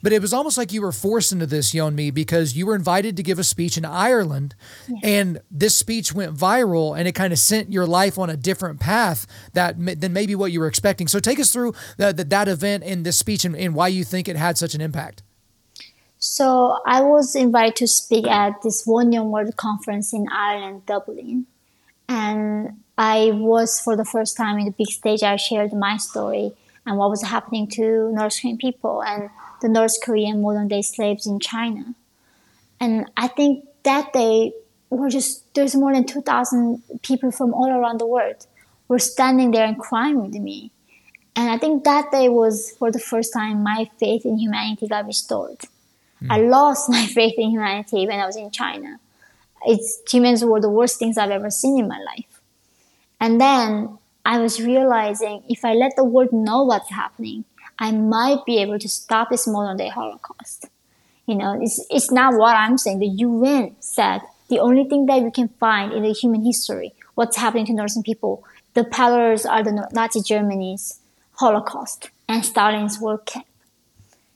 But 0.08 0.14
it 0.14 0.22
was 0.22 0.32
almost 0.32 0.58
like 0.58 0.72
you 0.72 0.84
were 0.84 0.94
forced 0.94 1.34
into 1.34 1.46
this, 1.46 1.74
Yeonmi, 1.74 2.14
because 2.14 2.56
you 2.56 2.66
were 2.66 2.76
invited 2.76 3.18
to 3.18 3.24
give 3.24 3.40
a 3.40 3.44
speech 3.44 3.78
in 3.78 3.84
Ireland, 3.84 4.56
yeah. 4.88 5.00
and 5.04 5.42
this 5.52 5.76
speech 5.76 6.14
went 6.14 6.34
viral, 6.34 6.98
and 6.98 7.10
it 7.10 7.12
kind 7.12 7.34
of 7.34 7.40
sent 7.40 7.74
your 7.74 7.86
life 7.86 8.18
on 8.18 8.30
a 8.30 8.38
different 8.38 8.80
path 8.80 9.28
that 9.52 9.76
than 10.00 10.14
maybe 10.14 10.34
what 10.34 10.54
you 10.54 10.62
were 10.62 10.68
expecting. 10.68 11.10
So 11.10 11.20
take 11.20 11.42
us 11.42 11.52
through 11.52 11.74
the, 11.98 12.14
the, 12.14 12.24
that 12.24 12.48
event 12.48 12.86
and 12.86 13.06
this 13.06 13.18
speech, 13.18 13.44
and, 13.44 13.54
and 13.54 13.76
why 13.76 13.90
you 13.90 14.06
think 14.06 14.30
it 14.30 14.38
had 14.38 14.58
such 14.58 14.74
an 14.74 14.80
impact. 14.80 15.24
So 16.20 16.80
I 16.86 17.02
was 17.02 17.36
invited 17.36 17.76
to 17.76 17.88
speak 17.88 18.28
at 18.28 18.62
this 18.62 18.88
One 18.88 19.12
Young 19.12 19.30
World 19.30 19.58
Conference 19.58 20.14
in 20.14 20.26
Ireland, 20.32 20.86
Dublin, 20.86 21.48
and 22.08 22.82
I 22.98 23.32
was 23.34 23.82
for 23.82 23.98
the 23.98 24.06
first 24.06 24.38
time 24.38 24.58
in 24.58 24.64
the 24.68 24.72
big 24.72 24.88
stage. 24.88 25.22
I 25.22 25.36
shared 25.36 25.74
my 25.74 25.98
story 25.98 26.54
and 26.86 26.98
what 26.98 27.10
was 27.10 27.24
happening 27.24 27.68
to 27.72 28.10
North 28.14 28.40
Korean 28.40 28.58
people 28.58 29.04
and 29.04 29.30
the 29.62 29.70
North 29.70 29.96
Korean 30.04 30.42
modern 30.42 30.68
day 30.68 30.82
slaves 30.82 31.26
in 31.26 31.40
China. 31.40 31.96
And 32.80 33.10
I 33.18 33.28
think 33.28 33.66
that 33.84 34.14
day 34.14 34.54
were 34.90 35.10
just 35.10 35.54
there's 35.54 35.76
more 35.76 35.94
than 35.94 36.06
2,000 36.06 36.82
people 37.02 37.32
from 37.32 37.54
all 37.54 37.70
around 37.70 38.00
the 38.00 38.06
world 38.06 38.46
were 38.88 39.00
standing 39.00 39.52
there 39.52 39.66
and 39.66 39.78
crying 39.78 40.22
with 40.22 40.34
me. 40.34 40.72
And 41.36 41.50
I 41.50 41.58
think 41.58 41.84
that 41.84 42.12
day 42.12 42.30
was 42.30 42.72
for 42.80 42.92
the 42.92 43.00
first 43.00 43.34
time 43.34 43.64
my 43.64 43.90
faith 44.00 44.26
in 44.26 44.38
humanity 44.38 44.88
got 44.88 45.06
restored. 45.06 45.60
Mm. 46.24 46.32
I 46.32 46.38
lost 46.38 46.90
my 46.98 47.06
faith 47.06 47.36
in 47.38 47.52
humanity 47.52 48.08
when 48.08 48.20
I 48.20 48.26
was 48.26 48.36
in 48.36 48.52
China. 48.52 49.00
It's 49.66 50.02
humans 50.12 50.44
were 50.44 50.62
the 50.62 50.70
worst 50.70 51.00
things 51.00 51.18
I've 51.18 51.32
ever 51.32 51.50
seen 51.50 51.80
in 51.80 51.88
my 51.88 52.00
life. 52.00 52.42
And 53.20 53.42
then 53.42 53.98
I 54.26 54.40
was 54.40 54.62
realizing 54.62 55.44
if 55.50 55.66
I 55.66 55.74
let 55.74 55.96
the 55.96 56.04
world 56.04 56.32
know 56.32 56.64
what's 56.64 56.90
happening, 56.90 57.46
I 57.80 57.92
might 57.92 58.46
be 58.46 58.58
able 58.60 58.80
to 58.80 58.90
stop 58.90 59.30
this 59.30 59.48
modern 59.48 59.78
day 59.78 59.90
Holocaust. 59.90 60.68
You 61.26 61.36
know, 61.36 61.60
it's, 61.62 61.86
it's 61.90 62.12
not 62.12 62.36
what 62.36 62.56
I'm 62.56 62.78
saying. 62.78 63.00
The 63.00 63.08
UN 63.08 63.76
said 63.80 64.22
the 64.50 64.60
only 64.60 64.86
thing 64.86 65.06
that 65.08 65.22
we 65.22 65.32
can 65.32 65.50
find 65.60 65.92
in 65.92 66.04
the 66.04 66.14
human 66.14 66.44
history, 66.44 66.94
what's 67.16 67.38
happening 67.38 67.66
to 67.68 67.74
Northern 67.74 68.04
people, 68.04 68.44
the 68.74 68.84
parallels 68.84 69.46
are 69.46 69.64
the 69.64 69.88
Nazi 69.92 70.22
Germany's 70.22 71.00
Holocaust 71.34 72.10
and 72.28 72.46
Stalin's 72.46 73.00
work 73.00 73.26
camp. 73.26 73.46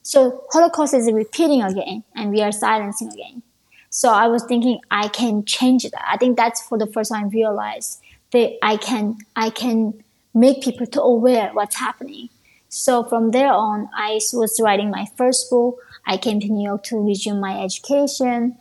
So 0.04 0.44
Holocaust 0.52 0.94
is 0.94 1.12
repeating 1.12 1.62
again, 1.62 2.04
and 2.16 2.32
we 2.32 2.42
are 2.42 2.52
silencing 2.52 3.12
again. 3.14 3.44
So 3.90 4.10
I 4.10 4.28
was 4.28 4.44
thinking 4.44 4.80
I 4.90 5.10
can 5.10 5.46
change 5.46 5.84
that. 5.84 6.06
I 6.08 6.18
think 6.18 6.38
that's 6.38 6.62
for 6.66 6.78
the 6.78 6.88
first 6.88 7.12
time 7.12 7.26
I 7.26 7.28
realized 7.28 8.02
that 8.32 8.58
I 8.62 8.78
can 8.78 9.18
I 9.36 9.50
can 9.50 10.04
make 10.34 10.64
people 10.64 10.88
to 10.88 11.02
aware 11.02 11.52
what's 11.54 11.76
happening. 11.76 12.30
So 12.74 13.04
from 13.04 13.32
there 13.32 13.52
on, 13.52 13.90
I 13.94 14.22
was 14.32 14.58
writing 14.64 14.90
my 14.90 15.06
first 15.18 15.50
book. 15.50 15.78
I 16.08 16.16
came 16.16 16.40
to 16.40 16.48
New 16.48 16.64
York 16.64 16.84
to 16.86 17.06
resume 17.06 17.42
my 17.42 17.62
education, 17.62 18.58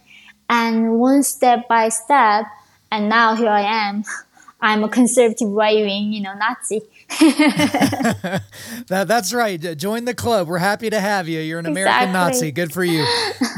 and 0.49 0.99
one 0.99 1.23
step 1.23 1.69
by 1.69 1.91
step, 1.91 2.47
and 2.91 3.09
now 3.09 3.37
here 3.37 3.49
I 3.49 3.61
am. 3.63 4.03
I'm 4.61 4.83
a 4.83 4.89
conservative 4.89 5.49
right 5.51 5.77
wing, 5.77 6.13
you 6.13 6.23
know, 6.23 6.35
Nazi. 6.35 6.83
that, 8.87 9.05
that's 9.09 9.35
right. 9.35 9.61
Join 9.77 10.05
the 10.05 10.15
club. 10.15 10.47
We're 10.47 10.59
happy 10.59 10.91
to 10.91 11.01
have 11.01 11.29
you. 11.29 11.41
You're 11.41 11.59
an 11.59 11.67
American 11.67 12.13
Nazi. 12.13 12.53
Good 12.53 12.73
for 12.73 12.85
you. 12.85 13.05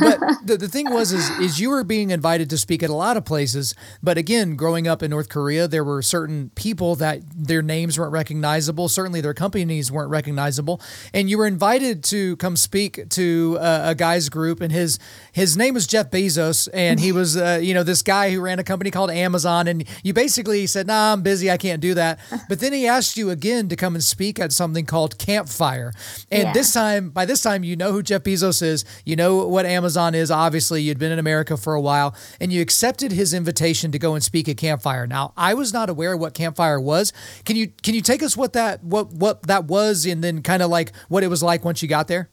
But 0.01 0.19
the, 0.45 0.57
the 0.57 0.69
thing 0.69 0.91
was, 0.91 1.13
is, 1.13 1.29
is 1.39 1.61
you 1.61 1.69
were 1.71 1.85
being 1.85 2.11
invited 2.11 2.49
to 2.51 2.59
speak 2.59 2.83
at 2.83 2.89
a 2.89 2.95
lot 2.95 3.17
of 3.17 3.25
places. 3.25 3.75
But 4.03 4.17
again, 4.17 4.57
growing 4.57 4.89
up 4.89 5.03
in 5.03 5.11
North 5.11 5.29
Korea, 5.29 5.69
there 5.69 5.85
were 5.85 6.01
certain 6.01 6.51
people 6.55 6.97
that 6.97 7.21
their 7.37 7.61
names 7.61 7.99
weren't 7.99 8.13
recognizable. 8.13 8.89
Certainly 8.89 9.21
their 9.21 9.35
companies 9.35 9.93
weren't 9.93 10.11
recognizable. 10.11 10.81
And 11.13 11.29
you 11.29 11.37
were 11.37 11.47
invited 11.47 12.03
to 12.05 12.37
come 12.37 12.57
speak 12.57 13.09
to 13.11 13.59
a, 13.61 13.91
a 13.91 13.95
guy's 13.95 14.31
group 14.31 14.63
and 14.63 14.73
his, 14.73 14.99
his 15.33 15.57
name 15.59 15.75
was 15.75 15.87
Jeff 15.87 16.11
Bezos. 16.11 16.69
And 16.73 16.99
he 16.99 17.13
was, 17.13 17.37
uh, 17.37 17.61
you 17.63 17.75
know, 17.75 17.83
this 17.83 18.03
guy 18.03 18.33
who 18.33 18.41
ran 18.41 18.59
a 18.59 18.65
company 18.65 18.91
called 18.91 19.11
Amazon. 19.11 19.69
And 19.69 19.85
you 20.03 20.15
basically 20.15 20.67
said, 20.67 20.87
nah, 20.87 21.13
I'm 21.13 21.23
busy. 21.23 21.51
I 21.51 21.59
can't 21.59 21.83
do 21.83 21.95
that. 21.95 22.19
But 22.49 22.61
then 22.61 22.73
he 22.73 22.87
asked 22.87 23.17
you 23.19 23.29
again 23.29 23.42
to 23.43 23.77
come 23.77 23.95
and 23.95 24.03
speak 24.03 24.39
at 24.39 24.53
something 24.53 24.87
called 24.87 25.19
Campfire. 25.19 25.93
And 26.31 26.45
yeah. 26.45 26.53
this 26.53 26.73
time, 26.73 27.11
by 27.11 27.25
this 27.25 27.43
time, 27.43 27.65
you 27.65 27.77
know 27.77 27.93
who 27.93 28.03
Jeff 28.03 28.23
Bezos 28.23 28.63
is. 28.63 28.85
You 29.05 29.17
know 29.17 29.47
what 29.47 29.67
Amazon 29.67 30.15
is. 30.15 30.31
Obviously, 30.31 30.83
you'd 30.83 30.99
been 30.99 31.13
in 31.13 31.19
America 31.19 31.57
for 31.57 31.75
a 31.75 31.81
while, 31.81 32.15
and 32.41 32.53
you 32.53 32.63
accepted 32.63 33.13
his 33.13 33.35
invitation 33.35 33.93
to 33.93 33.99
go 33.99 34.15
and 34.15 34.23
speak 34.23 34.49
at 34.49 34.57
Campfire. 34.57 35.07
Now, 35.07 35.33
I 35.37 35.55
was 35.55 35.73
not 35.73 35.91
aware 35.91 36.17
what 36.17 36.35
Campfire 36.35 36.81
was. 36.81 37.13
Can 37.45 37.57
you 37.57 37.69
can 37.83 37.95
you 37.95 38.01
take 38.01 38.23
us 38.23 38.37
what 38.37 38.53
that 38.55 38.83
what 38.85 39.13
what 39.13 39.43
that 39.45 39.65
was, 39.65 40.07
and 40.07 40.23
then 40.23 40.43
kind 40.43 40.63
of 40.63 40.71
like 40.71 40.95
what 41.09 41.23
it 41.23 41.29
was 41.29 41.43
like 41.43 41.65
once 41.65 41.83
you 41.83 41.89
got 41.89 42.09
there? 42.09 42.31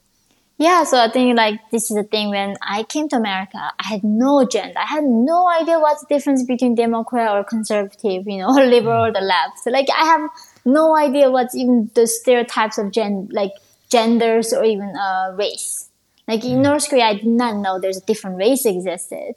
Yeah, 0.59 0.83
so 0.83 0.97
I 0.97 1.09
think 1.09 1.37
like 1.37 1.57
this 1.71 1.89
is 1.89 1.95
the 1.95 2.03
thing 2.03 2.31
when 2.31 2.57
I 2.61 2.83
came 2.83 3.07
to 3.09 3.15
America, 3.15 3.57
I 3.57 3.87
had 3.87 4.03
no 4.03 4.39
agenda. 4.39 4.77
I 4.77 4.85
had 4.85 5.05
no 5.05 5.47
idea 5.49 5.79
what's 5.79 6.01
the 6.01 6.13
difference 6.13 6.43
between 6.43 6.75
Democrat 6.75 7.31
or 7.31 7.45
conservative, 7.45 8.27
you 8.27 8.39
know, 8.39 8.49
or 8.57 8.65
liberal 8.65 9.05
or 9.05 9.13
the 9.13 9.21
left. 9.21 9.59
So 9.63 9.71
like 9.71 9.87
I 9.97 10.03
have 10.03 10.29
no 10.65 10.95
idea 10.95 11.31
what's 11.31 11.55
even 11.55 11.89
the 11.93 12.07
stereotypes 12.07 12.77
of 12.77 12.91
gen 12.91 13.29
like 13.31 13.51
genders 13.89 14.53
or 14.53 14.63
even 14.63 14.95
uh, 14.95 15.33
race. 15.35 15.89
Like 16.27 16.45
in 16.45 16.61
North 16.61 16.89
Korea, 16.89 17.05
I 17.05 17.13
did 17.15 17.25
not 17.25 17.57
know 17.57 17.79
there's 17.79 17.97
a 17.97 18.05
different 18.05 18.37
race 18.37 18.65
existed. 18.65 19.33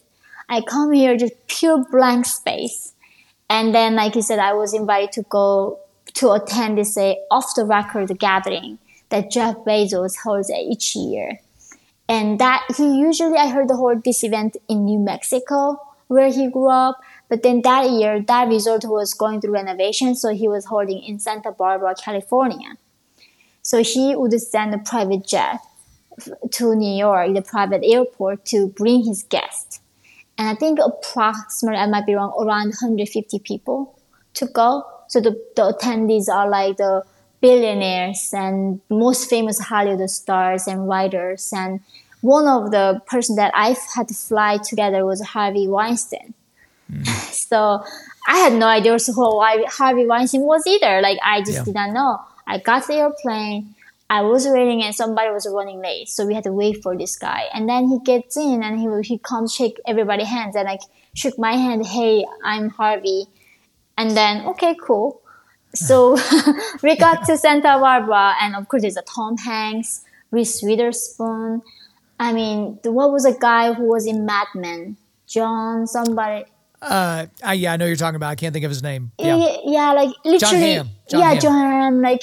I 0.49 0.61
come 0.61 0.93
here 0.93 1.17
just 1.17 1.35
pure 1.47 1.85
blank 1.91 2.27
space, 2.27 2.93
and 3.49 3.75
then 3.75 3.97
like 3.97 4.15
you 4.15 4.23
said, 4.23 4.39
I 4.39 4.53
was 4.53 4.75
invited 4.75 5.13
to 5.13 5.23
go 5.23 5.79
to 6.15 6.33
attend 6.33 6.79
this 6.79 6.97
uh, 6.97 7.15
off 7.31 7.55
the 7.55 7.65
record 7.65 8.19
gathering 8.19 8.79
that 9.09 9.31
Jeff 9.31 9.57
Bezos 9.57 10.17
holds 10.23 10.51
each 10.51 10.97
year. 10.97 11.41
And 12.09 12.39
that 12.39 12.65
he 12.77 12.99
usually 12.99 13.39
I 13.39 13.49
heard 13.49 13.69
the 13.69 13.77
whole 13.77 13.99
this 13.99 14.25
event 14.25 14.57
in 14.69 14.85
New 14.85 14.99
Mexico 14.99 15.81
where 16.09 16.31
he 16.31 16.49
grew 16.49 16.69
up 16.69 17.01
but 17.33 17.43
then 17.43 17.63
that 17.63 17.89
year, 17.89 18.21
that 18.29 18.49
resort 18.49 18.85
was 18.85 19.15
going 19.15 19.41
through 19.41 19.55
renovation, 19.55 20.15
so 20.15 20.35
he 20.35 20.49
was 20.49 20.67
holding 20.67 21.03
in 21.03 21.19
Santa 21.19 21.51
Barbara, 21.51 21.95
California. 21.95 22.77
So 23.63 23.83
he 23.83 24.15
would 24.15 24.39
send 24.39 24.75
a 24.75 24.79
private 24.79 25.27
jet 25.27 25.61
to 26.51 26.75
New 26.75 26.95
York, 26.95 27.33
the 27.33 27.41
private 27.41 27.83
airport, 27.85 28.45
to 28.53 28.69
bring 28.69 29.07
his 29.07 29.23
guests. 29.23 29.81
And 30.37 30.47
I 30.47 30.55
think 30.55 30.79
approximately, 30.79 31.79
I 31.79 31.87
might 31.87 32.05
be 32.05 32.13
wrong, 32.13 32.35
around 32.39 32.75
150 32.83 33.39
people 33.39 33.99
to 34.35 34.45
go. 34.45 34.85
So 35.09 35.23
the, 35.23 35.31
the 35.57 35.73
attendees 35.73 36.29
are 36.29 36.51
like 36.51 36.77
the 36.77 37.03
billionaires 37.41 38.29
and 38.35 38.83
most 38.91 39.31
famous 39.31 39.59
Hollywood 39.59 40.11
stars 40.11 40.67
and 40.67 40.87
writers. 40.87 41.51
And 41.51 41.81
one 42.21 42.47
of 42.47 42.73
the 42.73 43.01
person 43.07 43.37
that 43.37 43.53
I 43.55 43.75
had 43.97 44.09
to 44.09 44.15
fly 44.15 44.59
together 44.59 45.07
was 45.07 45.23
Harvey 45.23 45.67
Weinstein. 45.67 46.35
So 47.53 47.85
I 48.27 48.39
had 48.39 48.55
no 48.55 48.67
idea 48.67 48.97
who 48.97 49.43
Harvey 49.69 50.07
Weinstein 50.07 50.41
was 50.41 50.67
either. 50.67 51.03
Like 51.03 51.19
I 51.23 51.41
just 51.41 51.59
yeah. 51.59 51.65
did 51.65 51.75
not 51.75 51.91
know. 51.91 52.19
I 52.47 52.59
got 52.59 52.87
the 52.87 52.95
airplane. 52.95 53.75
I 54.09 54.23
was 54.23 54.47
waiting 54.47 54.83
and 54.83 54.95
somebody 54.95 55.31
was 55.31 55.47
running 55.51 55.81
late. 55.81 56.09
So 56.09 56.27
we 56.27 56.35
had 56.35 56.45
to 56.45 56.53
wait 56.53 56.83
for 56.83 56.97
this 56.97 57.17
guy. 57.17 57.45
And 57.55 57.69
then 57.69 57.89
he 57.89 57.99
gets 58.01 58.37
in 58.37 58.63
and 58.63 58.79
he, 58.79 58.87
he 59.09 59.19
comes 59.19 59.55
shake 59.55 59.81
everybody's 59.87 60.29
hands 60.29 60.57
and 60.57 60.67
like 60.67 60.81
shook 61.15 61.39
my 61.39 61.53
hand. 61.53 61.87
Hey, 61.87 62.27
I'm 62.45 62.69
Harvey. 62.71 63.27
And 63.97 64.11
then, 64.11 64.47
okay, 64.47 64.75
cool. 64.83 65.23
So 65.75 66.19
we 66.83 66.97
got 66.97 67.25
to 67.27 67.37
Santa 67.39 67.79
Barbara 67.79 68.35
and 68.41 68.55
of 68.55 68.69
course 68.69 68.83
there's 68.83 68.97
a 68.97 69.03
Tom 69.03 69.39
Hanks, 69.39 70.05
Reese 70.31 70.63
Witherspoon. 70.63 71.63
I 72.21 72.33
mean, 72.33 72.79
what 72.85 73.13
was 73.13 73.25
a 73.25 73.33
guy 73.33 73.73
who 73.73 73.85
was 73.85 74.07
in 74.07 74.27
Mad 74.27 74.49
Men? 74.55 74.97
John 75.27 75.87
somebody. 75.87 76.45
Uh, 76.83 77.27
I, 77.45 77.55
yeah, 77.55 77.73
I 77.73 77.77
know 77.77 77.87
you're 77.87 77.97
talking 77.97 78.17
about. 78.17 78.31
I 78.31 78.35
can't 78.35 78.53
think 78.53 78.65
of 78.65 78.71
his 78.71 78.83
name. 78.83 79.13
Yeah, 79.19 79.57
yeah, 79.65 79.93
like 79.93 80.11
literally. 80.25 80.39
Jon 80.39 80.55
Hamm. 80.55 80.89
John 81.09 81.21
yeah, 81.21 81.29
Hamm. 81.29 81.41
Jon 81.41 81.71
Hamm. 81.71 82.03
Like 82.03 82.23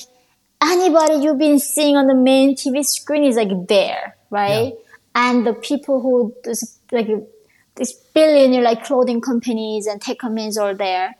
anybody 0.62 1.16
you've 1.24 1.40
been 1.40 1.60
seeing 1.60 1.96
on 1.96 2.08
the 2.08 2.14
main 2.14 2.56
TV 2.56 2.84
screen 2.84 3.24
is 3.24 3.38
like 3.38 3.68
there, 3.68 4.18
right? 4.30 4.74
Yeah. 4.74 4.80
And 5.16 5.48
the 5.48 5.54
people 5.54 6.02
who 6.02 6.36
like 6.92 7.08
this 7.76 7.94
billionaire 8.14 8.62
like 8.62 8.84
clothing 8.84 9.22
companies 9.22 9.88
and 9.88 10.02
tech 10.02 10.20
companies 10.20 10.58
are 10.58 10.74
there. 10.74 11.16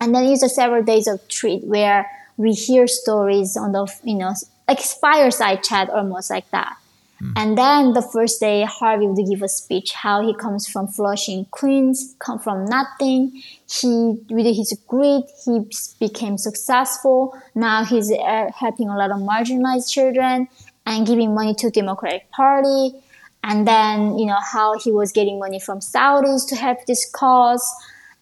And 0.00 0.14
then 0.14 0.24
it's 0.24 0.42
a 0.42 0.48
several 0.48 0.82
days 0.82 1.06
of 1.06 1.28
treat 1.28 1.62
where 1.64 2.06
we 2.40 2.52
hear 2.52 2.86
stories 2.86 3.54
on 3.56 3.72
the 3.72 3.86
you 4.02 4.14
know 4.14 4.34
like 4.66 4.80
fireside 4.80 5.62
chat 5.62 5.90
almost 5.90 6.30
like 6.30 6.50
that 6.52 6.76
Mm. 7.22 7.32
And 7.36 7.58
then 7.58 7.92
the 7.92 8.02
first 8.02 8.40
day, 8.40 8.64
Harvey 8.64 9.06
would 9.06 9.26
give 9.28 9.42
a 9.42 9.48
speech 9.48 9.92
how 9.92 10.26
he 10.26 10.34
comes 10.34 10.66
from 10.66 10.88
Flushing, 10.88 11.44
Queens, 11.50 12.16
come 12.18 12.38
from 12.38 12.64
nothing. 12.64 13.42
He, 13.70 14.16
with 14.30 14.46
his 14.46 14.78
grit, 14.88 15.24
he 15.44 15.60
became 15.98 16.38
successful. 16.38 17.38
Now 17.54 17.84
he's 17.84 18.10
uh, 18.10 18.50
helping 18.56 18.88
a 18.88 18.96
lot 18.96 19.10
of 19.10 19.18
marginalized 19.18 19.90
children 19.90 20.48
and 20.86 21.06
giving 21.06 21.34
money 21.34 21.54
to 21.56 21.70
Democratic 21.70 22.30
Party. 22.30 22.92
And 23.42 23.66
then, 23.66 24.18
you 24.18 24.26
know, 24.26 24.38
how 24.52 24.78
he 24.78 24.92
was 24.92 25.12
getting 25.12 25.38
money 25.38 25.60
from 25.60 25.80
Saudis 25.80 26.46
to 26.48 26.56
help 26.56 26.84
this 26.86 27.08
cause. 27.10 27.66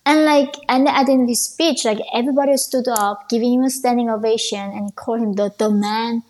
And 0.07 0.25
like, 0.25 0.55
and 0.69 0.89
at 0.89 1.07
the 1.07 1.13
end 1.13 1.23
of 1.23 1.29
his 1.29 1.45
speech, 1.45 1.85
like 1.85 1.99
everybody 2.15 2.57
stood 2.57 2.89
up, 2.89 3.29
giving 3.29 3.55
him 3.55 3.63
a 3.63 3.71
standing 3.71 4.09
ovation 4.09 4.61
and 4.61 4.95
called 4.95 5.21
him 5.21 5.33
the, 5.35 5.53
the 5.59 5.71
man 5.71 6.23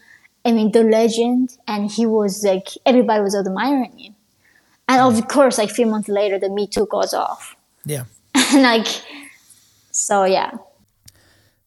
I 0.49 0.53
mean, 0.53 0.73
the 0.73 0.83
legend, 0.83 1.59
and 1.67 1.91
he 1.91 2.07
was 2.07 2.43
like, 2.43 2.69
everybody 2.87 3.23
was 3.23 3.37
admiring 3.37 3.99
him. 3.99 4.15
And 4.89 5.03
of 5.03 5.29
course, 5.29 5.59
like 5.59 5.69
a 5.69 5.75
few 5.75 5.85
months 5.85 6.09
later, 6.09 6.39
the 6.39 6.49
Me 6.49 6.67
Too 6.67 6.87
goes 6.91 7.13
off. 7.13 7.55
Yeah. 7.85 8.05
and 8.35 8.63
like, 8.73 8.87
so 9.91 10.25
yeah. 10.25 10.53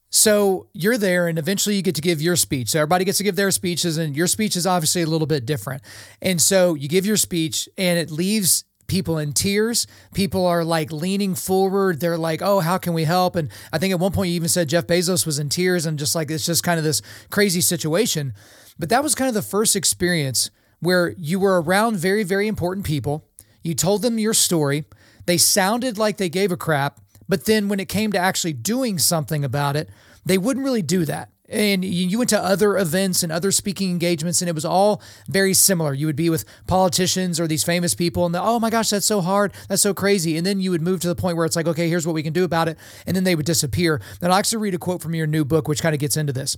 So 0.09 0.67
you're 0.73 0.97
there, 0.97 1.27
and 1.27 1.37
eventually 1.37 1.75
you 1.75 1.83
get 1.83 1.93
to 1.93 2.01
give 2.01 2.23
your 2.23 2.35
speech. 2.35 2.69
So 2.69 2.79
everybody 2.79 3.05
gets 3.05 3.19
to 3.19 3.23
give 3.23 3.35
their 3.35 3.51
speeches, 3.51 3.99
and 3.99 4.17
your 4.17 4.25
speech 4.25 4.55
is 4.55 4.65
obviously 4.65 5.03
a 5.03 5.05
little 5.05 5.27
bit 5.27 5.45
different. 5.45 5.83
And 6.19 6.41
so 6.41 6.73
you 6.73 6.89
give 6.89 7.05
your 7.05 7.17
speech, 7.17 7.69
and 7.77 7.99
it 7.99 8.09
leaves 8.09 8.65
people 8.91 9.17
in 9.17 9.31
tears. 9.31 9.87
People 10.13 10.45
are 10.45 10.65
like 10.65 10.91
leaning 10.91 11.33
forward. 11.33 12.01
They're 12.01 12.17
like, 12.17 12.41
oh, 12.41 12.59
how 12.59 12.77
can 12.77 12.93
we 12.93 13.05
help? 13.05 13.37
And 13.37 13.49
I 13.71 13.77
think 13.77 13.93
at 13.93 13.99
one 13.99 14.11
point 14.11 14.29
you 14.29 14.35
even 14.35 14.49
said 14.49 14.67
Jeff 14.67 14.85
Bezos 14.85 15.25
was 15.25 15.39
in 15.39 15.47
tears, 15.47 15.85
and 15.85 15.97
just 15.97 16.13
like 16.13 16.29
it's 16.29 16.45
just 16.45 16.63
kind 16.63 16.77
of 16.77 16.83
this 16.83 17.01
crazy 17.29 17.61
situation. 17.61 18.33
But 18.77 18.89
that 18.89 19.01
was 19.01 19.15
kind 19.15 19.29
of 19.29 19.33
the 19.33 19.41
first 19.41 19.77
experience 19.77 20.51
where 20.81 21.15
you 21.17 21.39
were 21.39 21.61
around 21.61 21.97
very, 21.97 22.23
very 22.23 22.49
important 22.49 22.85
people. 22.85 23.25
You 23.63 23.75
told 23.75 24.01
them 24.01 24.19
your 24.19 24.33
story. 24.33 24.83
They 25.25 25.37
sounded 25.37 25.97
like 25.97 26.17
they 26.17 26.29
gave 26.29 26.51
a 26.51 26.57
crap, 26.57 26.99
but 27.29 27.45
then 27.45 27.69
when 27.69 27.79
it 27.79 27.87
came 27.87 28.11
to 28.11 28.19
actually 28.19 28.53
doing 28.53 28.99
something 28.99 29.45
about 29.45 29.77
it, 29.77 29.89
they 30.25 30.37
wouldn't 30.37 30.65
really 30.65 30.81
do 30.81 31.05
that 31.05 31.30
and 31.51 31.83
you 31.83 32.17
went 32.17 32.29
to 32.29 32.41
other 32.41 32.77
events 32.77 33.23
and 33.23 33.31
other 33.31 33.51
speaking 33.51 33.91
engagements 33.91 34.41
and 34.41 34.47
it 34.47 34.55
was 34.55 34.65
all 34.65 35.01
very 35.27 35.53
similar. 35.53 35.93
You 35.93 36.05
would 36.05 36.15
be 36.15 36.29
with 36.29 36.45
politicians 36.65 37.39
or 37.39 37.47
these 37.47 37.63
famous 37.63 37.93
people 37.93 38.25
and 38.25 38.33
the, 38.33 38.41
oh 38.41 38.59
my 38.59 38.69
gosh 38.69 38.89
that's 38.89 39.05
so 39.05 39.21
hard. 39.21 39.53
That's 39.67 39.81
so 39.81 39.93
crazy. 39.93 40.37
And 40.37 40.45
then 40.45 40.59
you 40.61 40.71
would 40.71 40.81
move 40.81 41.01
to 41.01 41.07
the 41.07 41.15
point 41.15 41.37
where 41.37 41.45
it's 41.45 41.55
like 41.55 41.67
okay 41.67 41.89
here's 41.89 42.07
what 42.07 42.13
we 42.13 42.23
can 42.23 42.33
do 42.33 42.43
about 42.43 42.67
it 42.67 42.77
and 43.05 43.15
then 43.15 43.25
they 43.25 43.35
would 43.35 43.45
disappear. 43.45 44.01
And 44.21 44.31
i'll 44.31 44.39
actually 44.39 44.61
read 44.61 44.73
a 44.73 44.79
quote 44.79 45.01
from 45.01 45.13
your 45.13 45.27
new 45.27 45.43
book 45.43 45.67
which 45.67 45.81
kind 45.81 45.93
of 45.93 45.99
gets 45.99 46.15
into 46.17 46.33
this. 46.33 46.57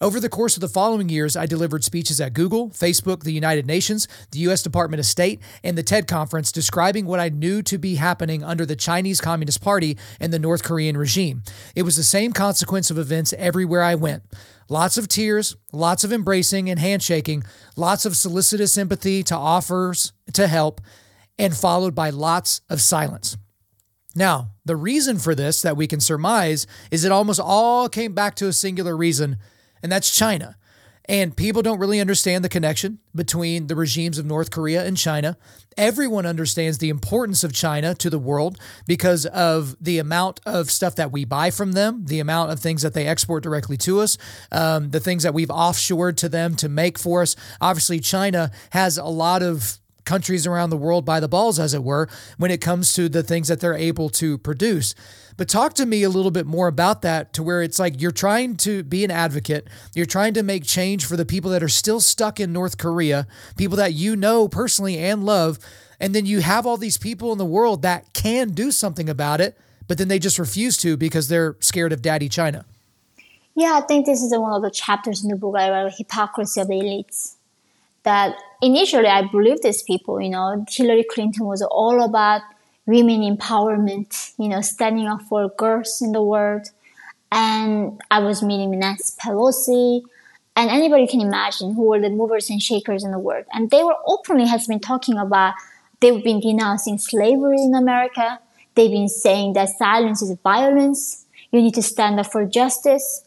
Over 0.00 0.18
the 0.18 0.28
course 0.28 0.56
of 0.56 0.62
the 0.62 0.68
following 0.68 1.08
years 1.08 1.36
i 1.36 1.44
delivered 1.44 1.84
speeches 1.84 2.20
at 2.20 2.32
google 2.32 2.70
facebook 2.70 3.22
the 3.24 3.32
united 3.32 3.66
nations 3.66 4.08
the 4.30 4.38
u.s 4.40 4.62
department 4.62 5.00
of 5.00 5.06
state 5.06 5.40
and 5.62 5.76
the 5.76 5.82
ted 5.82 6.06
conference 6.06 6.50
describing 6.50 7.04
what 7.04 7.20
i 7.20 7.28
knew 7.28 7.62
to 7.62 7.76
be 7.78 7.96
happening 7.96 8.42
under 8.42 8.64
the 8.64 8.76
chinese 8.76 9.20
communist 9.20 9.60
party 9.60 9.96
and 10.18 10.32
the 10.32 10.38
north 10.38 10.62
korean 10.62 10.96
regime. 10.96 11.42
It 11.74 11.82
was 11.82 11.96
the 11.96 12.02
same 12.02 12.32
consequence 12.32 12.90
of 12.90 12.98
events 12.98 13.32
everywhere 13.34 13.82
i 13.82 13.94
went 13.94 14.22
Lots 14.68 14.96
of 14.96 15.08
tears, 15.08 15.56
lots 15.72 16.04
of 16.04 16.12
embracing 16.12 16.70
and 16.70 16.78
handshaking, 16.78 17.42
lots 17.76 18.06
of 18.06 18.16
solicitous 18.16 18.72
sympathy 18.72 19.22
to 19.24 19.36
offers 19.36 20.12
to 20.32 20.46
help, 20.46 20.80
and 21.38 21.56
followed 21.56 21.94
by 21.94 22.10
lots 22.10 22.60
of 22.70 22.80
silence. 22.80 23.36
Now, 24.14 24.50
the 24.64 24.76
reason 24.76 25.18
for 25.18 25.34
this 25.34 25.62
that 25.62 25.76
we 25.76 25.86
can 25.86 26.00
surmise 26.00 26.66
is 26.90 27.04
it 27.04 27.12
almost 27.12 27.40
all 27.40 27.88
came 27.88 28.12
back 28.12 28.34
to 28.36 28.48
a 28.48 28.52
singular 28.52 28.96
reason, 28.96 29.38
and 29.82 29.90
that's 29.90 30.14
China. 30.14 30.56
And 31.10 31.36
people 31.36 31.60
don't 31.62 31.80
really 31.80 31.98
understand 31.98 32.44
the 32.44 32.48
connection 32.48 33.00
between 33.16 33.66
the 33.66 33.74
regimes 33.74 34.16
of 34.16 34.26
North 34.26 34.52
Korea 34.52 34.86
and 34.86 34.96
China. 34.96 35.36
Everyone 35.76 36.24
understands 36.24 36.78
the 36.78 36.88
importance 36.88 37.42
of 37.42 37.52
China 37.52 37.96
to 37.96 38.10
the 38.10 38.18
world 38.18 38.60
because 38.86 39.26
of 39.26 39.74
the 39.80 39.98
amount 39.98 40.38
of 40.46 40.70
stuff 40.70 40.94
that 40.94 41.10
we 41.10 41.24
buy 41.24 41.50
from 41.50 41.72
them, 41.72 42.04
the 42.06 42.20
amount 42.20 42.52
of 42.52 42.60
things 42.60 42.82
that 42.82 42.94
they 42.94 43.08
export 43.08 43.42
directly 43.42 43.76
to 43.78 43.98
us, 43.98 44.18
um, 44.52 44.90
the 44.90 45.00
things 45.00 45.24
that 45.24 45.34
we've 45.34 45.48
offshored 45.48 46.16
to 46.18 46.28
them 46.28 46.54
to 46.54 46.68
make 46.68 46.96
for 46.96 47.22
us. 47.22 47.34
Obviously, 47.60 47.98
China 47.98 48.52
has 48.70 48.96
a 48.96 49.02
lot 49.06 49.42
of 49.42 49.80
countries 50.04 50.46
around 50.46 50.70
the 50.70 50.76
world 50.76 51.04
by 51.04 51.18
the 51.18 51.28
balls, 51.28 51.58
as 51.58 51.74
it 51.74 51.82
were, 51.82 52.08
when 52.38 52.52
it 52.52 52.60
comes 52.60 52.92
to 52.92 53.08
the 53.08 53.24
things 53.24 53.48
that 53.48 53.58
they're 53.58 53.74
able 53.74 54.10
to 54.10 54.38
produce. 54.38 54.94
But 55.36 55.48
talk 55.48 55.74
to 55.74 55.86
me 55.86 56.02
a 56.02 56.08
little 56.08 56.30
bit 56.30 56.46
more 56.46 56.68
about 56.68 57.02
that 57.02 57.32
to 57.34 57.42
where 57.42 57.62
it's 57.62 57.78
like 57.78 58.00
you're 58.00 58.10
trying 58.10 58.56
to 58.58 58.82
be 58.82 59.04
an 59.04 59.10
advocate, 59.10 59.68
you're 59.94 60.06
trying 60.06 60.34
to 60.34 60.42
make 60.42 60.64
change 60.64 61.06
for 61.06 61.16
the 61.16 61.24
people 61.24 61.50
that 61.50 61.62
are 61.62 61.68
still 61.68 62.00
stuck 62.00 62.40
in 62.40 62.52
North 62.52 62.78
Korea, 62.78 63.26
people 63.56 63.76
that 63.76 63.94
you 63.94 64.16
know 64.16 64.48
personally 64.48 64.98
and 64.98 65.24
love. 65.24 65.58
And 65.98 66.14
then 66.14 66.26
you 66.26 66.40
have 66.40 66.66
all 66.66 66.76
these 66.76 66.98
people 66.98 67.32
in 67.32 67.38
the 67.38 67.44
world 67.44 67.82
that 67.82 68.12
can 68.12 68.50
do 68.50 68.70
something 68.70 69.08
about 69.08 69.40
it, 69.40 69.58
but 69.86 69.98
then 69.98 70.08
they 70.08 70.18
just 70.18 70.38
refuse 70.38 70.76
to 70.78 70.96
because 70.96 71.28
they're 71.28 71.56
scared 71.60 71.92
of 71.92 72.02
daddy 72.02 72.28
China. 72.28 72.64
Yeah, 73.54 73.78
I 73.82 73.86
think 73.86 74.06
this 74.06 74.22
is 74.22 74.36
one 74.36 74.52
of 74.52 74.62
the 74.62 74.70
chapters 74.70 75.22
in 75.22 75.30
the 75.30 75.36
book 75.36 75.50
about 75.50 75.92
Hypocrisy 75.94 76.60
of 76.60 76.68
the 76.68 76.74
Elites. 76.74 77.34
That 78.04 78.34
initially 78.62 79.08
I 79.08 79.22
believed 79.22 79.62
these 79.62 79.82
people, 79.82 80.20
you 80.20 80.30
know, 80.30 80.64
Hillary 80.70 81.04
Clinton 81.04 81.44
was 81.44 81.60
all 81.60 82.02
about 82.02 82.40
women 82.90 83.20
empowerment, 83.20 84.32
you 84.38 84.48
know, 84.48 84.60
standing 84.60 85.06
up 85.06 85.22
for 85.22 85.48
girls 85.56 86.02
in 86.02 86.12
the 86.12 86.22
world. 86.22 86.68
And 87.32 88.00
I 88.10 88.18
was 88.18 88.42
meeting 88.42 88.76
Nancy 88.78 89.14
Pelosi 89.22 90.02
and 90.56 90.68
anybody 90.68 91.06
can 91.06 91.20
imagine 91.20 91.74
who 91.74 91.84
were 91.84 92.00
the 92.00 92.10
movers 92.10 92.50
and 92.50 92.60
shakers 92.60 93.04
in 93.04 93.12
the 93.12 93.18
world. 93.18 93.46
And 93.52 93.70
they 93.70 93.82
were 93.82 93.96
openly 94.06 94.46
has 94.46 94.66
been 94.66 94.80
talking 94.80 95.16
about 95.16 95.54
they've 96.00 96.22
been 96.22 96.40
denouncing 96.40 96.98
slavery 96.98 97.62
in 97.62 97.74
America. 97.74 98.40
They've 98.74 98.90
been 98.90 99.08
saying 99.08 99.54
that 99.54 99.68
silence 99.70 100.22
is 100.22 100.36
violence. 100.42 101.24
You 101.52 101.62
need 101.62 101.74
to 101.74 101.82
stand 101.82 102.18
up 102.20 102.26
for 102.26 102.44
justice. 102.44 103.22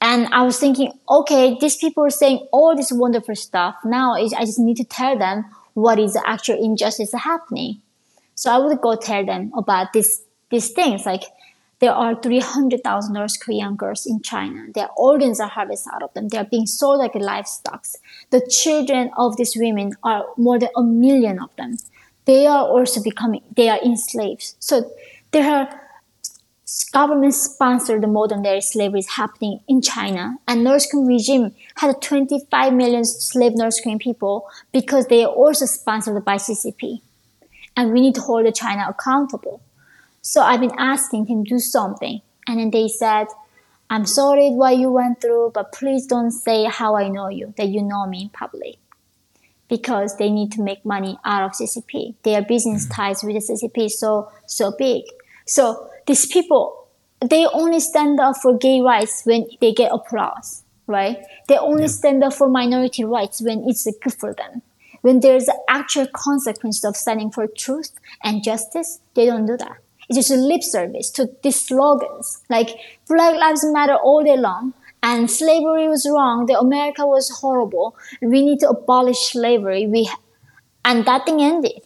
And 0.00 0.26
I 0.28 0.42
was 0.42 0.58
thinking, 0.58 0.92
okay, 1.08 1.56
these 1.58 1.76
people 1.76 2.04
are 2.04 2.10
saying 2.10 2.46
all 2.52 2.76
this 2.76 2.92
wonderful 2.92 3.34
stuff. 3.34 3.76
Now 3.84 4.14
I 4.14 4.28
just 4.44 4.58
need 4.58 4.76
to 4.76 4.84
tell 4.84 5.18
them 5.18 5.46
what 5.74 5.98
is 5.98 6.12
the 6.12 6.22
actual 6.26 6.62
injustice 6.62 7.12
happening. 7.12 7.80
So 8.36 8.52
I 8.52 8.58
would 8.58 8.80
go 8.82 8.94
tell 8.96 9.24
them 9.24 9.50
about 9.56 9.94
this, 9.94 10.22
these 10.50 10.70
things 10.70 11.06
like 11.06 11.24
there 11.78 11.92
are 11.92 12.14
300,000 12.20 13.12
North 13.12 13.40
Korean 13.40 13.76
girls 13.76 14.04
in 14.06 14.20
China. 14.20 14.66
Their 14.74 14.88
organs 14.96 15.40
are 15.40 15.48
harvested 15.48 15.92
out 15.94 16.02
of 16.02 16.12
them. 16.12 16.28
They 16.28 16.36
are 16.36 16.44
being 16.44 16.66
sold 16.66 16.98
like 16.98 17.14
livestock. 17.14 17.86
The 18.30 18.46
children 18.46 19.10
of 19.16 19.38
these 19.38 19.56
women 19.56 19.92
are 20.02 20.26
more 20.36 20.58
than 20.58 20.68
a 20.76 20.82
million 20.82 21.40
of 21.40 21.48
them. 21.56 21.78
They 22.26 22.46
are 22.46 22.62
also 22.62 23.02
becoming, 23.02 23.42
they 23.56 23.70
are 23.70 23.80
enslaved. 23.82 24.54
So 24.58 24.90
there 25.32 25.50
are 25.50 25.80
government 26.92 27.34
sponsored 27.34 28.06
modern 28.06 28.42
day 28.42 28.60
slavery 28.60 29.00
is 29.00 29.08
happening 29.08 29.60
in 29.66 29.80
China. 29.80 30.36
And 30.46 30.62
North 30.62 30.90
Korean 30.90 31.06
regime 31.06 31.54
had 31.76 32.02
25 32.02 32.72
million 32.74 33.06
slave 33.06 33.52
North 33.54 33.82
Korean 33.82 33.98
people 33.98 34.46
because 34.72 35.06
they 35.06 35.24
are 35.24 35.32
also 35.32 35.64
sponsored 35.64 36.22
by 36.22 36.36
CCP 36.36 37.00
and 37.76 37.92
we 37.92 38.00
need 38.00 38.14
to 38.14 38.20
hold 38.20 38.52
China 38.54 38.86
accountable. 38.88 39.60
So 40.22 40.40
I've 40.40 40.60
been 40.60 40.74
asking 40.78 41.26
him 41.26 41.44
to 41.44 41.50
do 41.50 41.58
something. 41.58 42.20
And 42.48 42.58
then 42.58 42.70
they 42.70 42.88
said, 42.88 43.26
I'm 43.90 44.06
sorry 44.06 44.50
what 44.50 44.76
you 44.76 44.90
went 44.90 45.20
through, 45.20 45.52
but 45.54 45.72
please 45.72 46.06
don't 46.06 46.32
say 46.32 46.64
how 46.64 46.96
I 46.96 47.08
know 47.08 47.28
you, 47.28 47.54
that 47.56 47.68
you 47.68 47.82
know 47.82 48.06
me 48.06 48.22
in 48.22 48.28
public. 48.30 48.76
Because 49.68 50.16
they 50.16 50.30
need 50.30 50.52
to 50.52 50.62
make 50.62 50.84
money 50.84 51.18
out 51.24 51.42
of 51.42 51.52
CCP. 51.52 52.14
Their 52.22 52.42
business 52.42 52.86
mm. 52.86 52.94
ties 52.94 53.22
with 53.22 53.34
the 53.34 53.52
CCP 53.52 53.86
is 53.86 53.98
so 53.98 54.30
so 54.46 54.72
big. 54.78 55.04
So 55.44 55.90
these 56.06 56.26
people, 56.26 56.88
they 57.20 57.46
only 57.46 57.80
stand 57.80 58.20
up 58.20 58.36
for 58.36 58.56
gay 58.56 58.80
rights 58.80 59.22
when 59.24 59.46
they 59.60 59.72
get 59.72 59.90
applause, 59.92 60.62
right? 60.86 61.18
They 61.48 61.58
only 61.58 61.82
yeah. 61.82 61.88
stand 61.88 62.22
up 62.22 62.34
for 62.34 62.48
minority 62.48 63.04
rights 63.04 63.42
when 63.42 63.68
it's 63.68 63.84
good 63.84 64.14
for 64.14 64.34
them 64.34 64.62
when 65.06 65.20
there's 65.20 65.48
actual 65.68 66.08
consequence 66.08 66.82
of 66.82 66.96
standing 66.96 67.30
for 67.30 67.46
truth 67.46 67.92
and 68.24 68.42
justice, 68.42 68.98
they 69.14 69.26
don't 69.26 69.46
do 69.46 69.56
that. 69.56 69.76
It's 70.08 70.18
just 70.18 70.32
lip 70.32 70.64
service 70.64 71.10
to 71.10 71.30
these 71.44 71.60
slogans 71.60 72.42
like 72.50 72.70
Black 73.08 73.36
Lives 73.36 73.64
Matter 73.64 73.94
all 73.94 74.24
day 74.24 74.36
long 74.36 74.74
and 75.04 75.30
slavery 75.30 75.86
was 75.86 76.08
wrong, 76.10 76.46
the 76.46 76.58
America 76.58 77.06
was 77.06 77.30
horrible, 77.40 77.94
we 78.20 78.44
need 78.44 78.58
to 78.60 78.70
abolish 78.70 79.30
slavery. 79.30 79.86
We 79.86 80.10
and 80.84 81.04
that 81.04 81.24
thing 81.24 81.40
ended. 81.40 81.82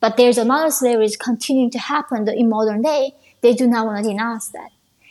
But 0.00 0.16
there's 0.16 0.38
another 0.38 0.72
slavery 0.72 1.04
is 1.04 1.16
continuing 1.16 1.70
to 1.70 1.78
happen 1.78 2.28
in 2.28 2.48
modern 2.48 2.82
day. 2.82 3.14
They 3.40 3.54
do 3.54 3.68
not 3.68 3.86
want 3.86 4.02
to 4.02 4.10
denounce 4.10 4.48
that. 4.48 4.70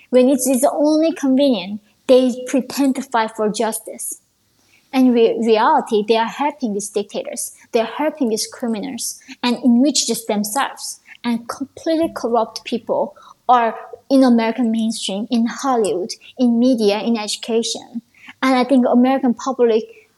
When 0.10 0.28
it 0.28 0.42
is 0.46 0.66
only 0.70 1.14
convenient, 1.14 1.80
they 2.08 2.44
pretend 2.46 2.98
to 2.98 3.02
fight 3.02 3.32
for 3.38 3.50
justice. 3.50 4.20
And 4.94 5.14
re- 5.14 5.38
reality, 5.44 6.06
they 6.08 6.18
are 6.18 6.28
helping 6.28 6.74
these 6.74 6.90
dictators. 6.90 7.58
They 7.72 7.82
are 7.82 7.86
helping 7.86 8.30
these 8.30 8.48
criminals 8.48 9.20
and 9.42 9.58
enrich 9.64 10.08
just 10.08 10.28
themselves. 10.28 11.00
And 11.24 11.50
completely 11.50 12.12
corrupt 12.16 12.64
people 12.64 13.16
are 13.50 13.78
in 14.10 14.24
American 14.24 14.72
mainstream, 14.72 15.28
in 15.32 15.48
Hollywood, 15.48 16.12
in 16.38 16.60
media, 16.60 17.00
in 17.00 17.18
education. 17.18 18.02
And 18.42 18.56
I 18.56 18.64
think 18.64 18.86
American 18.88 19.34
public, 19.34 20.10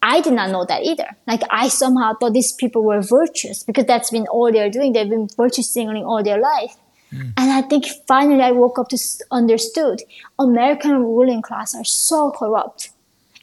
I 0.00 0.20
did 0.20 0.32
not 0.32 0.50
know 0.50 0.64
that 0.64 0.82
either. 0.82 1.16
Like 1.26 1.42
I 1.50 1.68
somehow 1.68 2.14
thought 2.14 2.32
these 2.32 2.52
people 2.52 2.82
were 2.82 3.02
virtuous 3.02 3.62
because 3.62 3.84
that's 3.84 4.10
been 4.10 4.26
all 4.28 4.50
they're 4.50 4.70
doing. 4.70 4.92
They've 4.92 5.08
been 5.08 5.28
virtue 5.36 5.62
signaling 5.62 6.04
all 6.04 6.22
their 6.22 6.40
life. 6.40 6.76
Mm. 7.12 7.32
And 7.36 7.50
I 7.50 7.62
think 7.62 7.84
finally 8.08 8.42
I 8.42 8.52
woke 8.52 8.78
up 8.78 8.88
to 8.88 8.98
understood 9.30 10.02
American 10.38 10.92
ruling 10.92 11.42
class 11.42 11.74
are 11.74 11.84
so 11.84 12.30
corrupt 12.30 12.90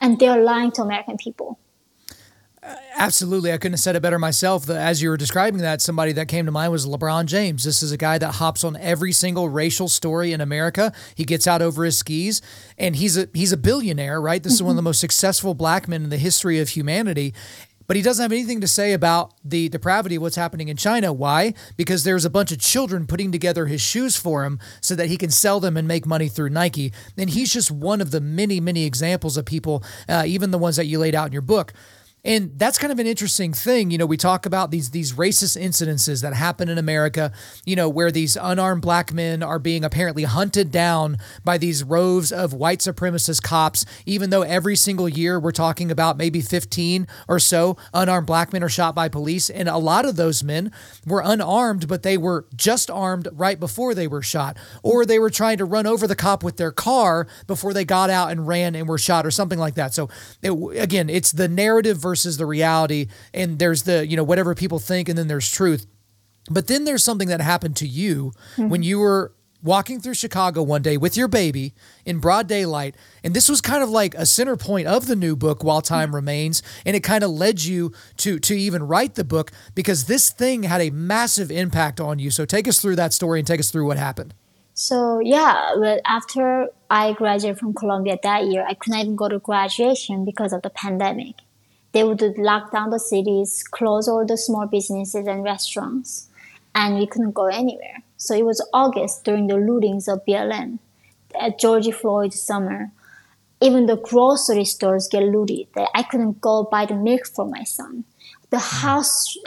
and 0.01 0.19
they're 0.19 0.41
lying 0.41 0.71
to 0.73 0.81
American 0.81 1.17
people. 1.17 1.59
Absolutely. 2.97 3.53
I 3.53 3.57
couldn't 3.57 3.73
have 3.73 3.79
said 3.79 3.95
it 3.95 4.01
better 4.01 4.19
myself. 4.19 4.69
As 4.69 5.01
you 5.01 5.09
were 5.09 5.17
describing 5.17 5.61
that, 5.61 5.81
somebody 5.81 6.11
that 6.11 6.27
came 6.27 6.45
to 6.45 6.51
mind 6.51 6.71
was 6.73 6.85
LeBron 6.85 7.25
James. 7.25 7.63
This 7.63 7.81
is 7.81 7.93
a 7.93 7.97
guy 7.97 8.17
that 8.17 8.33
hops 8.33 8.65
on 8.65 8.75
every 8.75 9.13
single 9.13 9.47
racial 9.47 9.87
story 9.87 10.33
in 10.33 10.41
America. 10.41 10.91
He 11.15 11.23
gets 11.23 11.47
out 11.47 11.61
over 11.61 11.85
his 11.85 11.97
skis 11.97 12.41
and 12.77 12.97
he's 12.97 13.17
a 13.17 13.29
he's 13.33 13.53
a 13.53 13.57
billionaire, 13.57 14.19
right? 14.19 14.43
This 14.43 14.53
mm-hmm. 14.53 14.57
is 14.57 14.63
one 14.63 14.71
of 14.71 14.75
the 14.75 14.81
most 14.81 14.99
successful 14.99 15.53
black 15.53 15.87
men 15.87 16.03
in 16.03 16.09
the 16.09 16.17
history 16.17 16.59
of 16.59 16.69
humanity 16.69 17.33
but 17.89 17.95
he 17.95 18.03
doesn't 18.03 18.21
have 18.21 18.31
anything 18.31 18.61
to 18.61 18.67
say 18.67 18.93
about 18.93 19.33
the 19.43 19.67
depravity 19.67 20.17
of 20.17 20.21
what's 20.21 20.35
happening 20.35 20.69
in 20.69 20.77
China. 20.77 21.11
Why? 21.11 21.55
Because 21.75 22.03
there's 22.03 22.23
a 22.23 22.29
bunch 22.29 22.51
of 22.51 22.59
children 22.59 23.07
putting 23.07 23.31
together 23.31 23.65
his 23.65 23.81
shoes 23.81 24.15
for 24.15 24.45
him 24.45 24.59
so 24.79 24.93
that 24.93 25.07
he 25.07 25.17
can 25.17 25.31
sell 25.31 25.59
them 25.59 25.75
and 25.75 25.87
make 25.87 26.05
money 26.05 26.27
through 26.27 26.51
Nike. 26.51 26.93
And 27.17 27.31
he's 27.31 27.51
just 27.51 27.71
one 27.71 27.99
of 27.99 28.11
the 28.11 28.21
many, 28.21 28.59
many 28.59 28.85
examples 28.85 29.37
of 29.37 29.45
people, 29.45 29.83
uh, 30.07 30.23
even 30.27 30.51
the 30.51 30.59
ones 30.59 30.75
that 30.75 30.85
you 30.85 30.99
laid 30.99 31.15
out 31.15 31.25
in 31.25 31.33
your 31.33 31.41
book. 31.41 31.73
And 32.23 32.51
that's 32.59 32.77
kind 32.77 32.91
of 32.91 32.99
an 32.99 33.07
interesting 33.07 33.53
thing. 33.53 33.91
You 33.91 33.97
know, 33.97 34.05
we 34.05 34.17
talk 34.17 34.45
about 34.45 34.71
these 34.71 34.89
these 34.91 35.13
racist 35.13 35.59
incidences 35.59 36.21
that 36.21 36.33
happen 36.33 36.67
in 36.67 36.77
America, 36.77 37.31
you 37.65 37.75
know, 37.75 37.87
where 37.87 38.11
these 38.11 38.35
unarmed 38.35 38.81
black 38.81 39.13
men 39.13 39.41
are 39.41 39.59
being 39.59 39.85
apparently 39.85 40.23
hunted 40.23 40.69
down 40.69 41.17
by 41.45 41.57
these 41.57 41.83
rows 41.83 42.31
of 42.31 42.53
white 42.53 42.79
supremacist 42.79 43.41
cops, 43.41 43.85
even 44.05 44.31
though 44.31 44.41
every 44.41 44.75
single 44.75 45.07
year 45.07 45.39
we're 45.39 45.51
talking 45.51 45.91
about 45.91 46.17
maybe 46.17 46.41
15 46.41 47.07
or 47.29 47.39
so 47.39 47.77
unarmed 47.93 48.27
black 48.27 48.51
men 48.51 48.63
are 48.63 48.69
shot 48.69 48.93
by 48.93 49.07
police. 49.07 49.49
And 49.49 49.69
a 49.69 49.77
lot 49.77 50.03
of 50.03 50.17
those 50.17 50.43
men 50.43 50.71
were 51.05 51.21
unarmed, 51.23 51.87
but 51.87 52.03
they 52.03 52.17
were 52.17 52.45
just 52.53 52.91
armed 52.91 53.29
right 53.31 53.59
before 53.59 53.93
they 53.95 54.07
were 54.07 54.21
shot, 54.21 54.57
or 54.83 55.05
they 55.05 55.19
were 55.19 55.29
trying 55.29 55.57
to 55.57 55.65
run 55.65 55.87
over 55.87 56.05
the 56.05 56.15
cop 56.15 56.43
with 56.43 56.57
their 56.57 56.71
car 56.71 57.27
before 57.47 57.73
they 57.73 57.85
got 57.85 58.09
out 58.09 58.29
and 58.29 58.45
ran 58.45 58.75
and 58.75 58.89
were 58.89 58.97
shot, 58.97 59.25
or 59.25 59.31
something 59.31 59.59
like 59.59 59.75
that. 59.75 59.93
So, 59.93 60.09
it, 60.41 60.51
again, 60.77 61.09
it's 61.09 61.31
the 61.31 61.47
narrative 61.47 61.97
versus 62.09 62.37
the 62.37 62.45
reality. 62.47 63.05
And 63.35 63.59
there's 63.59 63.83
the, 63.83 64.07
you 64.07 64.17
know, 64.17 64.23
whatever 64.23 64.55
people 64.55 64.79
think, 64.79 65.07
and 65.09 65.17
then 65.17 65.27
there's 65.27 65.51
truth. 65.51 65.85
But 66.49 66.65
then 66.65 66.83
there's 66.83 67.03
something 67.03 67.27
that 67.27 67.39
happened 67.39 67.75
to 67.77 67.87
you 67.87 68.33
mm-hmm. 68.55 68.69
when 68.69 68.81
you 68.81 68.97
were 68.97 69.31
walking 69.61 69.99
through 69.99 70.15
Chicago 70.15 70.63
one 70.63 70.81
day 70.81 70.97
with 70.97 71.15
your 71.15 71.27
baby 71.27 71.75
in 72.05 72.17
broad 72.17 72.47
daylight. 72.47 72.95
And 73.23 73.35
this 73.35 73.47
was 73.47 73.61
kind 73.61 73.83
of 73.83 73.89
like 73.89 74.15
a 74.15 74.25
center 74.25 74.57
point 74.57 74.87
of 74.87 75.05
the 75.05 75.15
new 75.15 75.35
book, 75.35 75.63
While 75.63 75.83
Time 75.83 76.07
mm-hmm. 76.07 76.15
Remains. 76.15 76.63
And 76.83 76.95
it 76.95 77.03
kind 77.03 77.23
of 77.23 77.29
led 77.29 77.61
you 77.61 77.93
to, 78.17 78.39
to 78.39 78.55
even 78.55 78.81
write 78.87 79.13
the 79.13 79.23
book 79.23 79.51
because 79.75 80.05
this 80.05 80.31
thing 80.31 80.63
had 80.63 80.81
a 80.81 80.89
massive 80.89 81.51
impact 81.51 81.99
on 81.99 82.17
you. 82.17 82.31
So 82.31 82.43
take 82.43 82.67
us 82.67 82.81
through 82.81 82.95
that 82.95 83.13
story 83.13 83.39
and 83.39 83.47
take 83.47 83.59
us 83.59 83.69
through 83.69 83.85
what 83.85 83.97
happened. 83.97 84.33
So 84.73 85.19
yeah, 85.19 85.73
but 85.77 86.01
after 86.05 86.69
I 86.89 87.13
graduated 87.13 87.59
from 87.59 87.73
Columbia 87.73 88.17
that 88.23 88.45
year, 88.45 88.65
I 88.67 88.73
couldn't 88.73 88.99
even 88.99 89.15
go 89.15 89.27
to 89.27 89.37
graduation 89.37 90.25
because 90.25 90.53
of 90.53 90.63
the 90.63 90.71
pandemic 90.71 91.35
they 91.91 92.03
would 92.03 92.21
lock 92.37 92.71
down 92.71 92.89
the 92.91 92.99
cities, 92.99 93.63
close 93.63 94.07
all 94.07 94.25
the 94.25 94.37
small 94.37 94.67
businesses 94.67 95.25
and 95.27 95.43
restaurants, 95.43 96.29
and 96.75 96.97
we 96.97 97.07
couldn't 97.07 97.33
go 97.33 97.45
anywhere. 97.45 98.03
So 98.17 98.35
it 98.35 98.45
was 98.45 98.67
August 98.73 99.23
during 99.23 99.47
the 99.47 99.55
lootings 99.55 100.07
of 100.07 100.25
BLM 100.25 100.79
at 101.39 101.59
George 101.59 101.91
Floyd 101.93 102.33
summer. 102.33 102.91
Even 103.61 103.87
the 103.87 103.97
grocery 103.97 104.65
stores 104.65 105.07
get 105.11 105.23
looted. 105.23 105.67
I 105.95 106.03
couldn't 106.03 106.41
go 106.41 106.67
buy 106.71 106.85
the 106.85 106.95
milk 106.95 107.27
for 107.27 107.45
my 107.45 107.63
son. 107.63 108.05
The 108.51 108.59
house, 108.59 109.37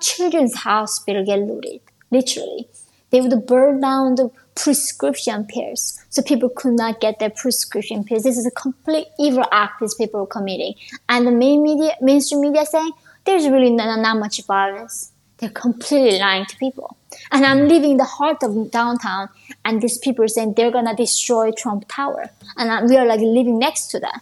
children's 0.00 0.54
hospital 0.56 1.24
get 1.24 1.40
looted, 1.40 1.80
literally. 2.10 2.68
They 3.10 3.20
would 3.20 3.46
burn 3.46 3.80
down 3.80 4.14
the 4.14 4.30
prescription 4.58 5.46
pills. 5.46 5.98
So 6.10 6.20
people 6.22 6.48
could 6.48 6.74
not 6.74 7.00
get 7.00 7.18
their 7.18 7.30
prescription 7.30 8.04
pills. 8.04 8.24
This 8.24 8.36
is 8.36 8.46
a 8.46 8.50
complete 8.50 9.06
evil 9.18 9.44
act 9.52 9.80
these 9.80 9.94
people 9.94 10.22
are 10.22 10.26
committing. 10.26 10.74
And 11.08 11.26
the 11.26 11.30
main 11.30 11.62
media, 11.62 11.96
mainstream 12.00 12.40
media 12.42 12.66
saying 12.66 12.92
there's 13.24 13.48
really 13.48 13.70
not, 13.70 14.00
not 14.00 14.18
much 14.18 14.44
violence. 14.44 15.12
They're 15.38 15.50
completely 15.50 16.18
lying 16.18 16.46
to 16.46 16.56
people. 16.56 16.96
And 17.30 17.46
I'm 17.46 17.60
mm. 17.60 17.68
living 17.68 17.92
in 17.92 17.96
the 17.96 18.04
heart 18.04 18.42
of 18.42 18.70
downtown, 18.70 19.28
and 19.64 19.80
these 19.80 19.96
people 19.98 20.24
are 20.24 20.28
saying 20.28 20.54
they're 20.56 20.72
gonna 20.72 20.96
destroy 20.96 21.52
Trump 21.52 21.84
Tower, 21.88 22.30
and 22.56 22.90
we 22.90 22.96
are 22.96 23.06
like 23.06 23.20
living 23.20 23.58
next 23.58 23.86
to 23.88 24.00
that. 24.00 24.20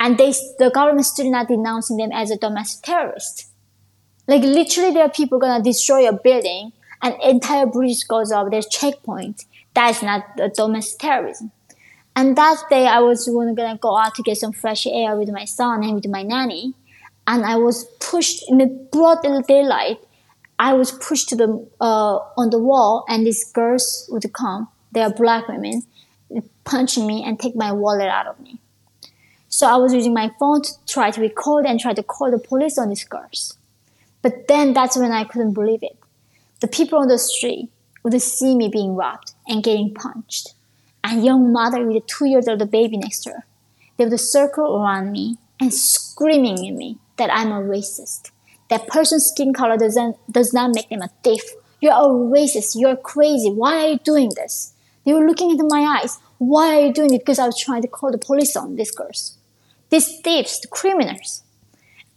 And 0.00 0.16
they, 0.16 0.32
the 0.58 0.70
government 0.74 1.06
still 1.06 1.30
not 1.30 1.48
denouncing 1.48 1.98
them 1.98 2.10
as 2.12 2.30
a 2.30 2.36
domestic 2.36 2.84
terrorist. 2.84 3.48
Like 4.26 4.42
literally, 4.42 4.92
there 4.92 5.04
are 5.04 5.10
people 5.10 5.38
gonna 5.38 5.62
destroy 5.62 6.08
a 6.08 6.12
building, 6.12 6.72
and 7.02 7.14
entire 7.22 7.66
bridge 7.66 8.08
goes 8.08 8.32
up. 8.32 8.50
There's 8.50 8.66
checkpoint, 8.66 9.44
that's 9.76 10.02
not 10.02 10.22
domestic 10.54 10.98
terrorism. 10.98 11.52
And 12.16 12.34
that 12.36 12.56
day, 12.70 12.86
I 12.86 13.00
was 13.00 13.28
gonna 13.28 13.76
go 13.76 13.96
out 13.98 14.14
to 14.14 14.22
get 14.22 14.38
some 14.38 14.52
fresh 14.52 14.86
air 14.86 15.14
with 15.16 15.28
my 15.28 15.44
son 15.44 15.84
and 15.84 15.94
with 15.94 16.08
my 16.08 16.22
nanny, 16.22 16.72
and 17.26 17.44
I 17.44 17.56
was 17.56 17.84
pushed 18.00 18.48
in 18.48 18.56
the 18.56 18.66
broad 18.66 19.18
daylight. 19.46 19.98
I 20.58 20.72
was 20.72 20.92
pushed 20.92 21.28
to 21.28 21.36
the 21.36 21.48
uh, 21.78 22.16
on 22.40 22.48
the 22.48 22.58
wall, 22.58 23.04
and 23.06 23.26
these 23.26 23.44
girls 23.52 24.08
would 24.10 24.24
come. 24.32 24.68
They 24.92 25.02
are 25.02 25.12
black 25.12 25.46
women, 25.46 25.82
punching 26.64 27.06
me 27.06 27.22
and 27.22 27.38
take 27.38 27.54
my 27.54 27.70
wallet 27.70 28.08
out 28.08 28.26
of 28.26 28.40
me. 28.40 28.58
So 29.48 29.66
I 29.66 29.76
was 29.76 29.92
using 29.92 30.14
my 30.14 30.30
phone 30.38 30.62
to 30.62 30.72
try 30.86 31.10
to 31.10 31.20
record 31.20 31.66
and 31.66 31.78
try 31.78 31.92
to 31.92 32.02
call 32.02 32.30
the 32.30 32.38
police 32.38 32.78
on 32.78 32.88
these 32.88 33.04
girls. 33.04 33.58
But 34.22 34.48
then 34.48 34.72
that's 34.72 34.96
when 34.96 35.12
I 35.12 35.24
couldn't 35.24 35.52
believe 35.52 35.82
it. 35.82 35.98
The 36.60 36.68
people 36.68 36.98
on 36.98 37.08
the 37.08 37.18
street 37.18 37.68
would 38.02 38.20
see 38.22 38.56
me 38.56 38.68
being 38.68 38.96
robbed 38.96 39.34
and 39.48 39.62
getting 39.62 39.94
punched. 39.94 40.54
And 41.04 41.24
young 41.24 41.52
mother 41.52 41.86
with 41.86 42.02
a 42.02 42.06
two 42.06 42.26
years 42.26 42.48
old 42.48 42.70
baby 42.70 42.96
next 42.96 43.20
to 43.20 43.30
her. 43.30 43.46
They 43.96 44.06
would 44.06 44.20
circle 44.20 44.76
around 44.76 45.12
me 45.12 45.38
and 45.60 45.72
screaming 45.72 46.68
at 46.68 46.74
me 46.74 46.98
that 47.16 47.32
I'm 47.32 47.52
a 47.52 47.60
racist. 47.60 48.30
That 48.68 48.88
person's 48.88 49.26
skin 49.26 49.54
color 49.54 49.76
doesn't 49.76 50.16
does 50.30 50.52
not 50.52 50.72
make 50.74 50.88
them 50.88 51.02
a 51.02 51.10
thief. 51.22 51.42
You're 51.80 51.92
a 51.92 52.08
racist. 52.08 52.74
You're 52.74 52.96
crazy. 52.96 53.50
Why 53.50 53.84
are 53.84 53.88
you 53.90 53.98
doing 53.98 54.30
this? 54.34 54.74
They 55.04 55.12
were 55.12 55.26
looking 55.26 55.50
into 55.50 55.64
my 55.68 56.00
eyes. 56.00 56.18
Why 56.38 56.76
are 56.76 56.86
you 56.86 56.92
doing 56.92 57.14
it? 57.14 57.20
Because 57.20 57.38
I 57.38 57.46
was 57.46 57.58
trying 57.58 57.82
to 57.82 57.88
call 57.88 58.10
the 58.10 58.18
police 58.18 58.56
on 58.56 58.74
these 58.74 58.90
girls. 58.90 59.38
These 59.90 60.20
thieves, 60.20 60.60
the 60.60 60.68
criminals. 60.68 61.44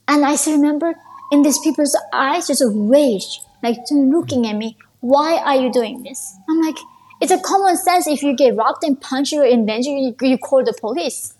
And 0.07 0.25
I 0.25 0.35
still 0.35 0.55
remember 0.55 0.95
in 1.31 1.43
these 1.43 1.59
people's 1.59 1.95
eyes 2.11 2.47
just 2.47 2.63
a 2.63 2.67
rage, 2.67 3.41
like 3.61 3.77
looking 3.91 4.47
at 4.47 4.55
me 4.55 4.75
why 5.01 5.37
are 5.37 5.55
you 5.55 5.71
doing 5.71 6.03
this? 6.03 6.35
I'm 6.49 6.61
like, 6.61 6.77
it's 7.21 7.31
a 7.31 7.39
common 7.39 7.75
sense 7.77 8.07
if 8.07 8.23
you 8.23 8.35
get 8.35 8.55
robbed 8.55 8.83
and 8.83 8.99
punched 8.99 9.33
or 9.33 9.43
in 9.43 9.65
danger, 9.65 9.89
you, 9.89 10.15
you 10.21 10.37
call 10.37 10.63
the 10.63 10.73
police. 10.79 11.33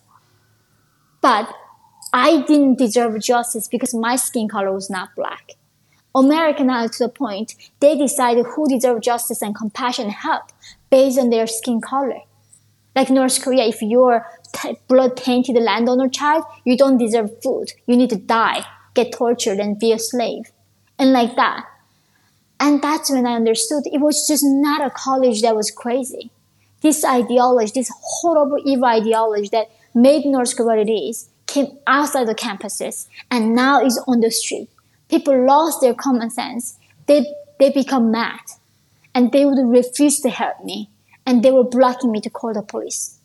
But 1.21 1.53
I 2.13 2.41
didn't 2.41 2.77
deserve 2.77 3.19
justice 3.21 3.67
because 3.67 3.93
my 3.93 4.15
skin 4.15 4.47
color 4.47 4.73
was 4.73 4.89
not 4.89 5.15
black. 5.15 5.51
American 6.15 6.69
are 6.69 6.89
to 6.89 7.03
the 7.03 7.09
point, 7.09 7.55
they 7.79 7.95
decided 7.95 8.45
who 8.45 8.67
deserve 8.67 9.01
justice 9.01 9.41
and 9.41 9.55
compassion 9.55 10.05
and 10.05 10.13
help 10.13 10.51
based 10.89 11.19
on 11.19 11.29
their 11.29 11.45
skin 11.45 11.81
color. 11.81 12.21
Like 12.95 13.09
North 13.09 13.41
Korea, 13.41 13.65
if 13.65 13.81
you're 13.81 14.25
blood 14.87 15.15
tainted 15.15 15.55
landowner 15.55 16.09
child, 16.09 16.43
you 16.65 16.75
don't 16.75 16.97
deserve 16.97 17.41
food. 17.43 17.71
You 17.85 17.95
need 17.95 18.09
to 18.09 18.15
die, 18.15 18.65
get 18.95 19.13
tortured, 19.13 19.59
and 19.59 19.79
be 19.79 19.91
a 19.91 19.99
slave. 19.99 20.51
And 20.97 21.13
like 21.13 21.35
that. 21.35 21.65
And 22.59 22.81
that's 22.81 23.09
when 23.09 23.25
I 23.25 23.35
understood 23.35 23.83
it 23.85 24.01
was 24.01 24.27
just 24.27 24.43
not 24.43 24.85
a 24.85 24.89
college 24.89 25.41
that 25.41 25.55
was 25.55 25.71
crazy. 25.71 26.29
This 26.81 27.05
ideology, 27.05 27.71
this 27.75 27.91
horrible 28.01 28.59
evil 28.65 28.85
ideology 28.85 29.49
that 29.49 29.69
made 29.95 30.25
North 30.25 30.55
Korea 30.55 30.67
what 30.67 30.79
it 30.79 30.91
is, 30.91 31.29
came 31.47 31.77
outside 31.87 32.27
the 32.27 32.35
campuses 32.35 33.07
and 33.31 33.55
now 33.55 33.83
is 33.83 34.01
on 34.07 34.19
the 34.19 34.29
street. 34.29 34.69
People 35.09 35.45
lost 35.45 35.81
their 35.81 35.93
common 35.93 36.29
sense. 36.29 36.77
They, 37.07 37.25
they 37.59 37.71
become 37.71 38.11
mad 38.11 38.41
and 39.15 39.31
they 39.31 39.45
would 39.45 39.57
refuse 39.65 40.19
to 40.21 40.29
help 40.29 40.63
me 40.63 40.89
and 41.25 41.43
they 41.43 41.51
were 41.51 41.63
blocking 41.63 42.11
me 42.11 42.21
to 42.21 42.29
call 42.29 42.53
the 42.53 42.61
police. 42.61 43.17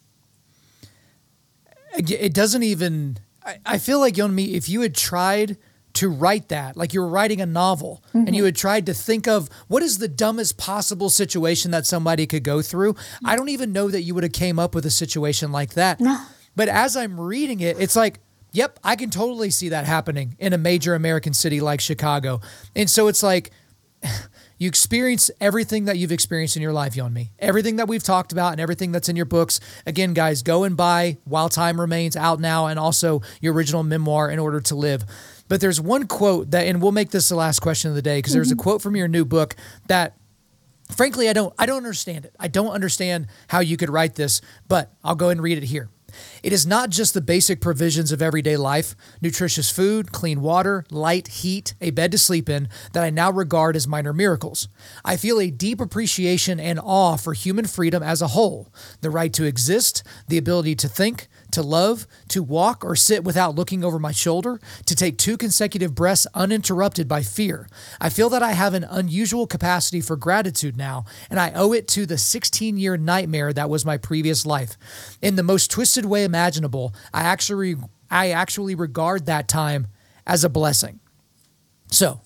It 1.97 2.35
doesn't 2.35 2.62
even, 2.62 3.19
I 3.66 3.78
feel 3.78 4.01
like, 4.01 4.15
Yeonmi, 4.15 4.55
if 4.55 4.69
you 4.69 4.81
had 4.81 4.94
tried– 4.94 5.56
to 5.94 6.08
write 6.08 6.48
that, 6.48 6.76
like 6.76 6.92
you 6.92 7.00
were 7.00 7.08
writing 7.08 7.40
a 7.40 7.46
novel 7.46 8.02
mm-hmm. 8.08 8.26
and 8.26 8.36
you 8.36 8.44
had 8.44 8.56
tried 8.56 8.86
to 8.86 8.94
think 8.94 9.26
of 9.28 9.48
what 9.68 9.82
is 9.82 9.98
the 9.98 10.08
dumbest 10.08 10.58
possible 10.58 11.08
situation 11.08 11.70
that 11.70 11.86
somebody 11.86 12.26
could 12.26 12.42
go 12.42 12.62
through. 12.62 12.94
Mm-hmm. 12.94 13.28
I 13.28 13.36
don't 13.36 13.48
even 13.48 13.72
know 13.72 13.88
that 13.88 14.02
you 14.02 14.14
would 14.14 14.24
have 14.24 14.32
came 14.32 14.58
up 14.58 14.74
with 14.74 14.84
a 14.84 14.90
situation 14.90 15.52
like 15.52 15.74
that. 15.74 16.00
No. 16.00 16.20
But 16.56 16.68
as 16.68 16.96
I'm 16.96 17.18
reading 17.20 17.60
it, 17.60 17.78
it's 17.80 17.96
like, 17.96 18.18
yep, 18.52 18.78
I 18.82 18.96
can 18.96 19.10
totally 19.10 19.50
see 19.50 19.70
that 19.70 19.86
happening 19.86 20.36
in 20.38 20.52
a 20.52 20.58
major 20.58 20.94
American 20.94 21.32
city 21.32 21.60
like 21.60 21.80
Chicago. 21.80 22.40
And 22.74 22.90
so 22.90 23.06
it's 23.06 23.22
like 23.22 23.52
you 24.58 24.68
experience 24.68 25.30
everything 25.40 25.84
that 25.84 25.96
you've 25.96 26.12
experienced 26.12 26.56
in 26.56 26.62
your 26.62 26.72
life, 26.72 26.94
Yeonmi. 26.94 27.30
Everything 27.38 27.76
that 27.76 27.86
we've 27.86 28.02
talked 28.02 28.32
about 28.32 28.52
and 28.52 28.60
everything 28.60 28.90
that's 28.90 29.08
in 29.08 29.14
your 29.14 29.26
books. 29.26 29.60
Again, 29.86 30.12
guys, 30.12 30.42
go 30.42 30.64
and 30.64 30.76
buy 30.76 31.18
While 31.24 31.48
Time 31.48 31.80
Remains 31.80 32.16
out 32.16 32.40
now 32.40 32.66
and 32.66 32.80
also 32.80 33.22
your 33.40 33.54
original 33.54 33.84
memoir, 33.84 34.28
In 34.28 34.40
Order 34.40 34.60
to 34.62 34.74
Live. 34.74 35.04
But 35.48 35.60
there's 35.60 35.80
one 35.80 36.06
quote 36.06 36.50
that, 36.52 36.66
and 36.66 36.80
we'll 36.80 36.92
make 36.92 37.10
this 37.10 37.28
the 37.28 37.36
last 37.36 37.60
question 37.60 37.90
of 37.90 37.94
the 37.94 38.02
day 38.02 38.18
because 38.18 38.32
mm-hmm. 38.32 38.38
there's 38.38 38.50
a 38.50 38.54
mm-hmm. 38.54 38.62
quote 38.62 38.82
from 38.82 38.96
your 38.96 39.08
new 39.08 39.24
book 39.24 39.56
that 39.88 40.16
frankly 40.96 41.28
I 41.28 41.32
don't 41.32 41.54
I 41.58 41.66
don't 41.66 41.78
understand 41.78 42.24
it. 42.24 42.34
I 42.38 42.48
don't 42.48 42.72
understand 42.72 43.26
how 43.48 43.60
you 43.60 43.76
could 43.76 43.90
write 43.90 44.14
this, 44.14 44.40
but 44.68 44.92
I'll 45.02 45.14
go 45.14 45.28
and 45.28 45.42
read 45.42 45.58
it 45.58 45.64
here. 45.64 45.90
It 46.42 46.52
is 46.52 46.66
not 46.66 46.90
just 46.90 47.14
the 47.14 47.20
basic 47.20 47.60
provisions 47.60 48.12
of 48.12 48.22
everyday 48.22 48.56
life 48.56 48.94
nutritious 49.20 49.70
food, 49.70 50.12
clean 50.12 50.40
water, 50.40 50.84
light, 50.90 51.28
heat, 51.28 51.74
a 51.80 51.90
bed 51.90 52.12
to 52.12 52.18
sleep 52.18 52.48
in 52.48 52.68
that 52.92 53.02
I 53.02 53.10
now 53.10 53.30
regard 53.30 53.76
as 53.76 53.88
minor 53.88 54.12
miracles. 54.12 54.68
I 55.04 55.16
feel 55.16 55.40
a 55.40 55.50
deep 55.50 55.80
appreciation 55.80 56.60
and 56.60 56.78
awe 56.82 57.16
for 57.16 57.32
human 57.32 57.66
freedom 57.66 58.02
as 58.02 58.22
a 58.22 58.28
whole 58.28 58.72
the 59.00 59.10
right 59.10 59.32
to 59.32 59.44
exist, 59.44 60.02
the 60.28 60.38
ability 60.38 60.74
to 60.76 60.88
think, 60.88 61.28
to 61.55 61.62
love, 61.62 62.06
to 62.28 62.43
walk 62.43 62.85
or 62.85 62.94
sit 62.94 63.24
without 63.24 63.55
looking 63.55 63.85
over 63.85 63.98
my 63.98 64.12
shoulder, 64.12 64.60
to 64.86 64.94
take 64.94 65.16
two 65.16 65.36
consecutive 65.36 65.94
breaths 65.94 66.26
uninterrupted 66.35 67.09
by 67.09 67.22
fear. 67.22 67.68
I 68.01 68.10
feel 68.10 68.28
that 68.31 68.43
I 68.43 68.52
have 68.52 68.74
an 68.74 68.85
unusual 68.85 69.47
capacity 69.47 70.01
for 70.01 70.16
gratitude 70.16 70.76
now, 70.76 71.05
and 71.31 71.40
I 71.40 71.52
owe 71.52 71.72
it 71.72 71.89
to 71.89 72.06
the 72.06 72.18
16 72.18 72.76
year 72.76 72.97
nightmare 72.97 73.52
that 73.52 73.70
was 73.70 73.85
my 73.85 73.97
previous 73.97 74.44
life. 74.44 74.76
In 75.22 75.36
the 75.36 75.43
most 75.43 75.70
twisted 75.70 76.05
way 76.05 76.24
imaginable, 76.24 76.94
I 77.12 77.22
actually, 77.22 77.76
I 78.10 78.31
actually 78.31 78.74
regard 78.74 79.26
that 79.26 79.48
time 79.48 79.86
as 80.26 80.44
a 80.44 80.48
blessing. 80.48 81.01
So, 81.90 82.20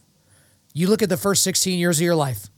you 0.73 0.89
look 0.89 1.03
at 1.03 1.09
the 1.09 1.17
first 1.17 1.43
16 1.43 1.79
years 1.79 1.99
of 1.99 2.05
your 2.05 2.15
life, 2.15 2.49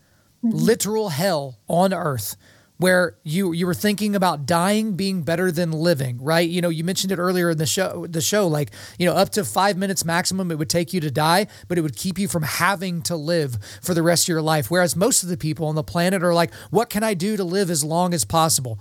mm-hmm. 0.45 0.57
literal 0.57 1.09
hell 1.09 1.59
on 1.69 1.93
earth 1.93 2.37
where 2.81 3.15
you 3.25 3.53
you 3.53 3.67
were 3.67 3.75
thinking 3.75 4.17
about 4.17 4.47
dying 4.47 4.95
being 4.95 5.23
better 5.23 5.53
than 5.53 5.71
living, 5.71 6.19
right? 6.23 6.49
You 6.49 6.63
know, 6.63 6.71
you 6.71 6.83
mentioned 6.83 7.13
it 7.13 7.19
earlier 7.19 7.51
in 7.51 7.59
the 7.59 7.67
show 7.67 8.07
the 8.07 8.23
show 8.23 8.49
like, 8.49 8.71
you 8.99 9.05
know, 9.05 9.13
up 9.13 9.29
to 9.31 9.45
5 9.45 9.77
minutes 9.77 10.03
maximum 10.03 10.51
it 10.51 10.57
would 10.57 10.71
take 10.71 10.95
you 10.95 11.01
to 11.03 11.11
die, 11.11 11.47
but 11.69 11.77
it 11.77 11.83
would 11.83 11.95
keep 11.95 12.19
you 12.19 12.27
from 12.27 12.43
having 12.43 13.03
to 13.03 13.17
live 13.17 13.59
for 13.83 13.93
the 13.93 14.03
rest 14.03 14.25
of 14.25 14.29
your 14.29 14.41
life. 14.41 14.71
Whereas 14.71 14.97
most 14.97 15.23
of 15.23 15.29
the 15.29 15.37
people 15.37 15.67
on 15.67 15.75
the 15.75 15.83
planet 15.83 16.23
are 16.23 16.33
like, 16.33 16.55
what 16.71 16.89
can 16.89 17.05
I 17.05 17.13
do 17.13 17.37
to 17.37 17.45
live 17.45 17.69
as 17.69 17.85
long 17.85 18.15
as 18.15 18.25
possible? 18.25 18.81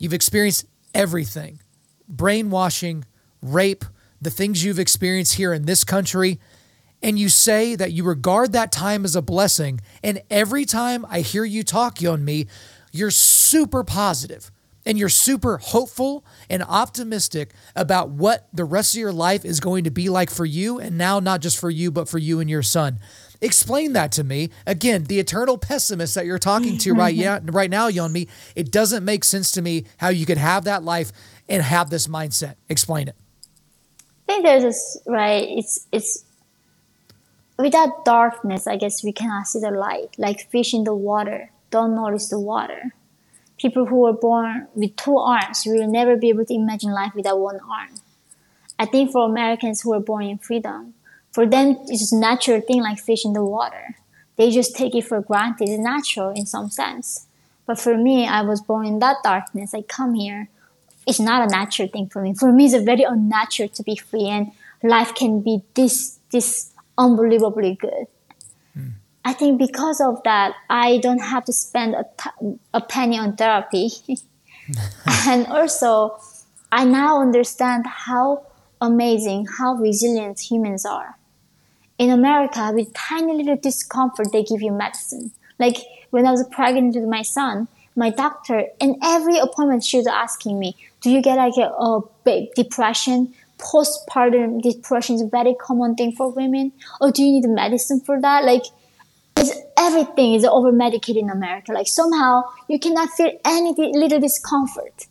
You've 0.00 0.12
experienced 0.12 0.66
everything. 0.92 1.60
Brainwashing, 2.08 3.04
rape, 3.40 3.84
the 4.20 4.30
things 4.30 4.64
you've 4.64 4.80
experienced 4.80 5.36
here 5.36 5.52
in 5.52 5.64
this 5.64 5.84
country, 5.84 6.40
and 7.00 7.16
you 7.16 7.28
say 7.28 7.76
that 7.76 7.92
you 7.92 8.02
regard 8.02 8.50
that 8.52 8.72
time 8.72 9.04
as 9.04 9.14
a 9.14 9.22
blessing. 9.22 9.80
And 10.02 10.22
every 10.28 10.64
time 10.64 11.06
I 11.08 11.20
hear 11.20 11.44
you 11.44 11.62
talk, 11.62 11.98
Yeonmi, 11.98 12.48
you're 12.92 13.10
super 13.10 13.84
positive 13.84 14.50
and 14.88 14.98
you're 14.98 15.10
super 15.10 15.58
hopeful 15.58 16.24
and 16.48 16.62
optimistic 16.62 17.52
about 17.76 18.08
what 18.08 18.48
the 18.54 18.64
rest 18.64 18.94
of 18.94 19.00
your 19.00 19.12
life 19.12 19.44
is 19.44 19.60
going 19.60 19.84
to 19.84 19.90
be 19.90 20.08
like 20.08 20.30
for 20.30 20.46
you. 20.46 20.80
And 20.80 20.96
now 20.96 21.20
not 21.20 21.40
just 21.42 21.60
for 21.60 21.70
you 21.70 21.90
but 21.90 22.08
for 22.08 22.18
you 22.18 22.40
and 22.40 22.48
your 22.48 22.62
son. 22.62 22.98
Explain 23.40 23.92
that 23.92 24.10
to 24.12 24.24
me. 24.24 24.50
Again 24.66 25.04
the 25.04 25.18
eternal 25.18 25.58
pessimist 25.58 26.14
that 26.14 26.24
you're 26.24 26.38
talking 26.38 26.78
to 26.78 26.94
right 26.94 27.14
yeah 27.14 27.40
right 27.44 27.70
now 27.70 27.90
Yeonmi 27.90 28.28
it 28.56 28.72
doesn't 28.72 29.04
make 29.04 29.24
sense 29.24 29.52
to 29.52 29.62
me 29.62 29.84
how 29.98 30.08
you 30.08 30.24
could 30.24 30.38
have 30.38 30.64
that 30.64 30.82
life 30.82 31.12
and 31.48 31.62
have 31.62 31.90
this 31.90 32.06
mindset. 32.06 32.54
Explain 32.68 33.08
it. 33.08 33.16
I 34.26 34.32
think 34.32 34.44
there's 34.44 34.62
this 34.62 34.98
right 35.06 35.46
it's 35.48 35.86
it's 35.92 36.24
without 37.58 38.04
darkness 38.04 38.66
i 38.66 38.76
guess 38.76 39.02
we 39.02 39.10
cannot 39.10 39.46
see 39.46 39.58
the 39.58 39.70
light 39.70 40.14
like 40.18 40.48
fish 40.50 40.72
in 40.74 40.84
the 40.84 40.94
water 40.94 41.50
don't 41.70 41.94
notice 41.94 42.28
the 42.28 42.38
water. 42.38 42.94
People 43.58 43.86
who 43.86 44.00
were 44.00 44.12
born 44.12 44.68
with 44.74 44.96
two 44.96 45.18
arms 45.18 45.64
will 45.66 45.88
never 45.88 46.16
be 46.16 46.28
able 46.28 46.44
to 46.44 46.54
imagine 46.54 46.92
life 46.92 47.12
without 47.14 47.40
one 47.40 47.60
arm. 47.60 47.94
I 48.78 48.86
think 48.86 49.10
for 49.10 49.28
Americans 49.28 49.80
who 49.80 49.90
were 49.90 50.00
born 50.00 50.24
in 50.24 50.38
freedom, 50.38 50.94
for 51.32 51.46
them 51.46 51.76
it's 51.88 52.00
just 52.00 52.12
a 52.12 52.16
natural 52.16 52.60
thing 52.60 52.82
like 52.82 52.98
fish 52.98 53.24
in 53.24 53.32
the 53.32 53.44
water. 53.44 53.96
They 54.36 54.50
just 54.52 54.76
take 54.76 54.94
it 54.94 55.04
for 55.04 55.20
granted. 55.20 55.68
It's 55.68 55.82
natural 55.82 56.30
in 56.30 56.46
some 56.46 56.70
sense. 56.70 57.26
But 57.66 57.78
for 57.78 57.98
me, 57.98 58.26
I 58.26 58.42
was 58.42 58.62
born 58.62 58.86
in 58.86 59.00
that 59.00 59.16
darkness. 59.22 59.74
I 59.74 59.82
come 59.82 60.14
here. 60.14 60.48
It's 61.06 61.20
not 61.20 61.46
a 61.46 61.50
natural 61.50 61.88
thing 61.88 62.08
for 62.08 62.22
me. 62.22 62.34
For 62.34 62.52
me, 62.52 62.66
it's 62.66 62.74
a 62.74 62.80
very 62.80 63.02
unnatural 63.02 63.68
to 63.70 63.82
be 63.82 63.96
free, 63.96 64.26
and 64.26 64.52
life 64.82 65.14
can 65.14 65.40
be 65.40 65.62
this 65.74 66.18
this 66.30 66.72
unbelievably 66.96 67.74
good. 67.80 68.06
I 69.28 69.34
think 69.34 69.58
because 69.58 70.00
of 70.00 70.22
that, 70.22 70.54
I 70.70 70.96
don't 71.02 71.18
have 71.18 71.44
to 71.44 71.52
spend 71.52 71.94
a, 71.94 72.06
t- 72.16 72.56
a 72.72 72.80
penny 72.80 73.18
on 73.18 73.36
therapy. 73.36 73.90
and 75.06 75.46
also, 75.48 76.18
I 76.72 76.86
now 76.86 77.20
understand 77.20 77.84
how 77.86 78.46
amazing, 78.80 79.44
how 79.58 79.74
resilient 79.74 80.40
humans 80.40 80.86
are. 80.86 81.18
In 81.98 82.08
America, 82.08 82.70
with 82.72 82.94
tiny 82.94 83.34
little 83.34 83.58
discomfort, 83.58 84.28
they 84.32 84.42
give 84.44 84.62
you 84.62 84.72
medicine. 84.72 85.30
Like 85.58 85.76
when 86.08 86.26
I 86.26 86.30
was 86.30 86.48
pregnant 86.50 86.94
with 86.94 87.04
my 87.04 87.20
son, 87.20 87.68
my 87.94 88.08
doctor, 88.08 88.64
in 88.80 88.98
every 89.04 89.36
appointment, 89.36 89.84
she 89.84 89.98
was 89.98 90.06
asking 90.06 90.58
me, 90.58 90.74
Do 91.02 91.10
you 91.10 91.20
get 91.20 91.36
like 91.36 91.58
a, 91.58 91.68
a 91.68 92.48
depression? 92.56 93.34
Postpartum 93.58 94.62
depression 94.62 95.16
is 95.16 95.20
a 95.20 95.26
very 95.26 95.54
common 95.54 95.96
thing 95.96 96.12
for 96.12 96.30
women. 96.30 96.72
Or 96.98 97.10
do 97.12 97.22
you 97.22 97.42
need 97.42 97.48
medicine 97.50 98.00
for 98.00 98.18
that? 98.22 98.44
Like, 98.46 98.62
is 99.38 99.52
everything 99.76 100.34
is 100.34 100.44
over 100.44 100.72
medicated 100.72 101.22
in 101.22 101.30
America. 101.30 101.72
Like 101.72 101.86
somehow 101.86 102.42
you 102.68 102.78
cannot 102.78 103.10
feel 103.10 103.32
any 103.44 103.74
little 103.76 104.20
discomfort. 104.20 105.06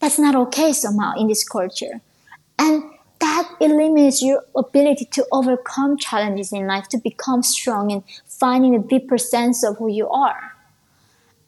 That's 0.00 0.18
not 0.18 0.34
okay 0.34 0.72
somehow 0.72 1.14
in 1.16 1.28
this 1.28 1.46
culture. 1.46 2.00
And 2.58 2.82
that 3.20 3.50
eliminates 3.60 4.22
your 4.22 4.44
ability 4.54 5.06
to 5.06 5.26
overcome 5.32 5.96
challenges 5.96 6.52
in 6.52 6.66
life, 6.66 6.88
to 6.88 6.98
become 6.98 7.42
strong 7.42 7.90
and 7.90 8.02
finding 8.26 8.74
a 8.74 8.78
deeper 8.78 9.18
sense 9.18 9.64
of 9.64 9.78
who 9.78 9.88
you 9.88 10.08
are. 10.08 10.52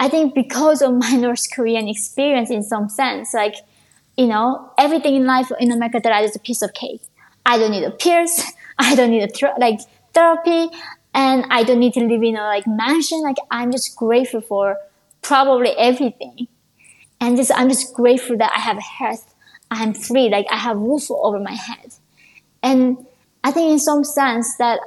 I 0.01 0.09
think 0.09 0.35
because 0.35 0.83
of 0.83 0.95
my 1.05 1.13
North 1.13 1.47
Korean 1.53 1.89
experience 1.89 2.51
in 2.51 2.63
some 2.63 2.89
sense, 2.89 3.35
like, 3.35 3.55
you 4.17 4.27
know, 4.27 4.73
everything 4.79 5.15
in 5.15 5.27
life 5.27 5.51
in 5.61 5.71
America 5.71 6.01
that 6.03 6.13
I 6.13 6.23
is 6.23 6.35
a 6.35 6.41
piece 6.41 6.63
of 6.63 6.73
cake. 6.75 7.03
I 7.47 7.59
don't 7.59 7.71
need 7.71 7.85
a 7.85 7.91
pierce. 7.91 8.43
I 8.79 8.95
don't 8.95 9.11
need 9.11 9.23
a 9.23 9.29
th- 9.29 9.53
like 9.59 9.81
therapy 10.15 10.71
and 11.15 11.45
I 11.51 11.63
don't 11.63 11.81
need 11.81 11.95
to 11.95 12.01
live 12.01 12.23
in 12.23 12.37
a 12.37 12.43
like 12.43 12.67
mansion. 12.67 13.23
Like 13.23 13.37
I'm 13.51 13.73
just 13.73 13.97
grateful 13.97 14.41
for 14.41 14.77
probably 15.23 15.71
everything, 15.71 16.49
and 17.21 17.37
just 17.37 17.51
I'm 17.55 17.69
just 17.69 17.95
grateful 17.95 18.37
that 18.39 18.53
I 18.55 18.61
have 18.61 18.79
health. 18.79 19.35
I'm 19.71 19.95
free. 19.95 20.29
Like 20.29 20.47
I 20.51 20.57
have 20.57 20.77
roof 20.77 21.11
over 21.11 21.39
my 21.39 21.55
head, 21.55 21.95
and 22.63 23.07
I 23.43 23.51
think 23.53 23.73
in 23.73 23.79
some 23.79 24.05
sense 24.05 24.57
that 24.59 24.81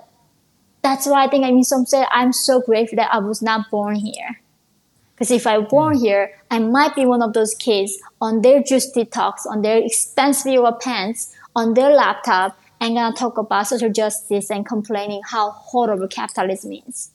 that's 0.82 1.06
why 1.06 1.26
I 1.26 1.30
think 1.30 1.46
I 1.46 1.52
mean 1.52 1.64
some 1.64 1.86
sense 1.86 2.08
I'm 2.12 2.34
so 2.34 2.62
grateful 2.62 2.98
that 2.98 3.14
I 3.14 3.20
was 3.20 3.42
not 3.42 3.70
born 3.72 3.96
here. 3.96 4.40
Because 5.16 5.32
if 5.32 5.46
I 5.46 5.60
born 5.60 5.96
mm. 5.96 6.02
here, 6.02 6.32
I 6.50 6.60
might 6.60 6.96
be 6.96 7.06
one 7.06 7.22
of 7.22 7.34
those 7.34 7.54
kids 7.54 7.98
on 8.20 8.42
their 8.42 8.64
juice 8.64 8.92
detox, 8.92 9.46
on 9.48 9.62
their 9.62 9.78
expensive 9.78 10.52
yoga 10.52 10.76
pants, 10.76 11.34
on 11.56 11.76
their 11.76 11.92
laptop, 11.92 12.60
and 12.84 12.96
gonna 12.96 13.16
talk 13.16 13.38
about 13.38 13.66
social 13.66 13.90
justice 13.90 14.52
and 14.52 14.66
complaining 14.66 15.22
how 15.26 15.52
horrible 15.52 16.08
capitalism 16.08 16.74
is. 16.86 17.12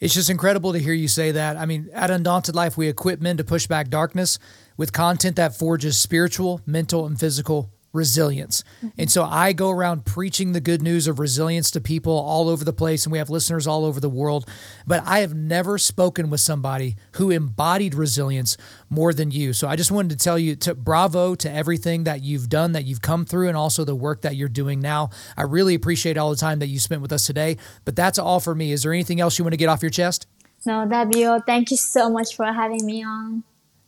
It's 0.00 0.12
just 0.12 0.28
incredible 0.28 0.72
to 0.72 0.78
hear 0.78 0.92
you 0.92 1.06
say 1.06 1.30
that. 1.30 1.56
I 1.56 1.66
mean, 1.66 1.88
at 1.92 2.10
Undaunted 2.10 2.56
Life, 2.56 2.76
we 2.76 2.88
equip 2.88 3.20
men 3.20 3.36
to 3.36 3.44
push 3.44 3.68
back 3.68 3.88
darkness 3.88 4.38
with 4.76 4.92
content 4.92 5.36
that 5.36 5.54
forges 5.54 5.96
spiritual, 5.96 6.62
mental, 6.66 7.06
and 7.06 7.20
physical 7.20 7.70
resilience. 7.92 8.62
And 8.96 9.10
so 9.10 9.24
I 9.24 9.52
go 9.52 9.70
around 9.70 10.04
preaching 10.04 10.52
the 10.52 10.60
good 10.60 10.82
news 10.82 11.06
of 11.06 11.18
resilience 11.18 11.70
to 11.72 11.80
people 11.80 12.12
all 12.12 12.48
over 12.48 12.64
the 12.64 12.72
place, 12.72 13.04
and 13.04 13.12
we 13.12 13.18
have 13.18 13.30
listeners 13.30 13.66
all 13.66 13.84
over 13.84 14.00
the 14.00 14.08
world. 14.08 14.48
But 14.86 15.02
I 15.06 15.20
have 15.20 15.34
never 15.34 15.78
spoken 15.78 16.30
with 16.30 16.40
somebody 16.40 16.96
who 17.12 17.30
embodied 17.30 17.94
resilience 17.94 18.56
more 18.88 19.12
than 19.12 19.30
you. 19.30 19.52
So 19.52 19.68
I 19.68 19.76
just 19.76 19.90
wanted 19.90 20.18
to 20.18 20.24
tell 20.24 20.38
you 20.38 20.56
to 20.56 20.74
bravo 20.74 21.34
to 21.36 21.50
everything 21.50 22.04
that 22.04 22.22
you've 22.22 22.48
done, 22.48 22.72
that 22.72 22.84
you've 22.84 23.02
come 23.02 23.24
through, 23.24 23.48
and 23.48 23.56
also 23.56 23.84
the 23.84 23.94
work 23.94 24.22
that 24.22 24.36
you're 24.36 24.48
doing 24.48 24.80
now. 24.80 25.10
I 25.36 25.42
really 25.42 25.74
appreciate 25.74 26.16
all 26.16 26.30
the 26.30 26.36
time 26.36 26.60
that 26.60 26.68
you 26.68 26.78
spent 26.78 27.02
with 27.02 27.12
us 27.12 27.26
today. 27.26 27.56
But 27.84 27.96
that's 27.96 28.18
all 28.18 28.40
for 28.40 28.54
me. 28.54 28.72
Is 28.72 28.82
there 28.82 28.92
anything 28.92 29.20
else 29.20 29.38
you 29.38 29.44
want 29.44 29.52
to 29.52 29.58
get 29.58 29.68
off 29.68 29.82
your 29.82 29.90
chest? 29.90 30.26
No, 30.66 30.86
W, 30.86 31.40
thank 31.46 31.70
you 31.70 31.76
so 31.76 32.10
much 32.10 32.36
for 32.36 32.44
having 32.44 32.84
me 32.84 33.02
on. 33.02 33.44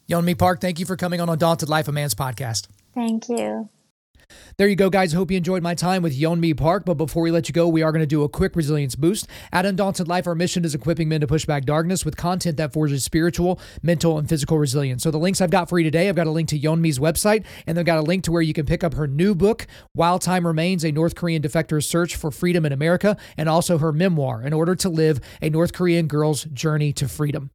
Yeonmi 0.09 0.37
Park, 0.39 0.61
thank 0.61 0.79
you 0.79 0.87
for 0.87 0.97
coming 0.97 1.21
on 1.21 1.29
Undaunted 1.29 1.69
Life, 1.69 1.87
a 1.87 1.93
Man's 1.93 2.15
podcast. 2.15 2.67
Thank 2.95 3.29
you. 3.29 3.69
There 4.59 4.69
you 4.69 4.77
go, 4.77 4.91
guys. 4.91 5.13
Hope 5.13 5.31
you 5.31 5.37
enjoyed 5.37 5.63
my 5.63 5.75
time 5.75 6.03
with 6.03 6.19
Yeonmi 6.19 6.57
Park. 6.57 6.85
But 6.85 6.95
before 6.95 7.23
we 7.23 7.31
let 7.31 7.49
you 7.49 7.53
go, 7.53 7.67
we 7.69 7.83
are 7.83 7.93
going 7.93 8.03
to 8.03 8.07
do 8.07 8.23
a 8.23 8.29
quick 8.29 8.55
resilience 8.55 8.95
boost. 8.95 9.27
At 9.53 9.67
Undaunted 9.67 10.09
Life, 10.09 10.27
our 10.27 10.35
mission 10.35 10.65
is 10.65 10.75
equipping 10.75 11.09
men 11.09 11.21
to 11.21 11.27
push 11.27 11.47
back 11.47 11.65
darkness 11.65 12.05
with 12.05 12.17
content 12.17 12.57
that 12.59 12.73
forges 12.73 13.03
spiritual, 13.03 13.59
mental, 13.83 14.19
and 14.19 14.29
physical 14.29 14.59
resilience. 14.59 15.03
So 15.03 15.11
the 15.11 15.19
links 15.19 15.41
I've 15.41 15.51
got 15.51 15.69
for 15.69 15.79
you 15.79 15.85
today, 15.85 16.09
I've 16.09 16.17
got 16.17 16.27
a 16.27 16.31
link 16.31 16.49
to 16.51 16.59
Yeonmi's 16.59 16.99
website, 16.99 17.45
and 17.67 17.77
they've 17.77 17.85
got 17.85 17.99
a 17.99 18.03
link 18.03 18.25
to 18.25 18.33
where 18.33 18.43
you 18.43 18.53
can 18.53 18.67
pick 18.67 18.85
up 18.85 18.95
her 18.95 19.07
new 19.07 19.35
book, 19.35 19.67
While 19.95 20.19
Time 20.19 20.47
Remains, 20.47 20.85
a 20.85 20.93
North 20.93 21.15
Korean 21.15 21.43
defector's 21.43 21.89
search 21.89 22.17
for 22.17 22.31
freedom 22.31 22.67
in 22.67 22.73
America, 22.73 23.17
and 23.37 23.49
also 23.49 23.79
her 23.79 23.93
memoir, 23.93 24.43
In 24.43 24.53
Order 24.53 24.75
to 24.77 24.89
Live, 24.89 25.21
a 25.41 25.51
North 25.51 25.73
Korean 25.73 26.07
girl's 26.07 26.45
journey 26.45 26.93
to 26.93 27.09
freedom. 27.09 27.51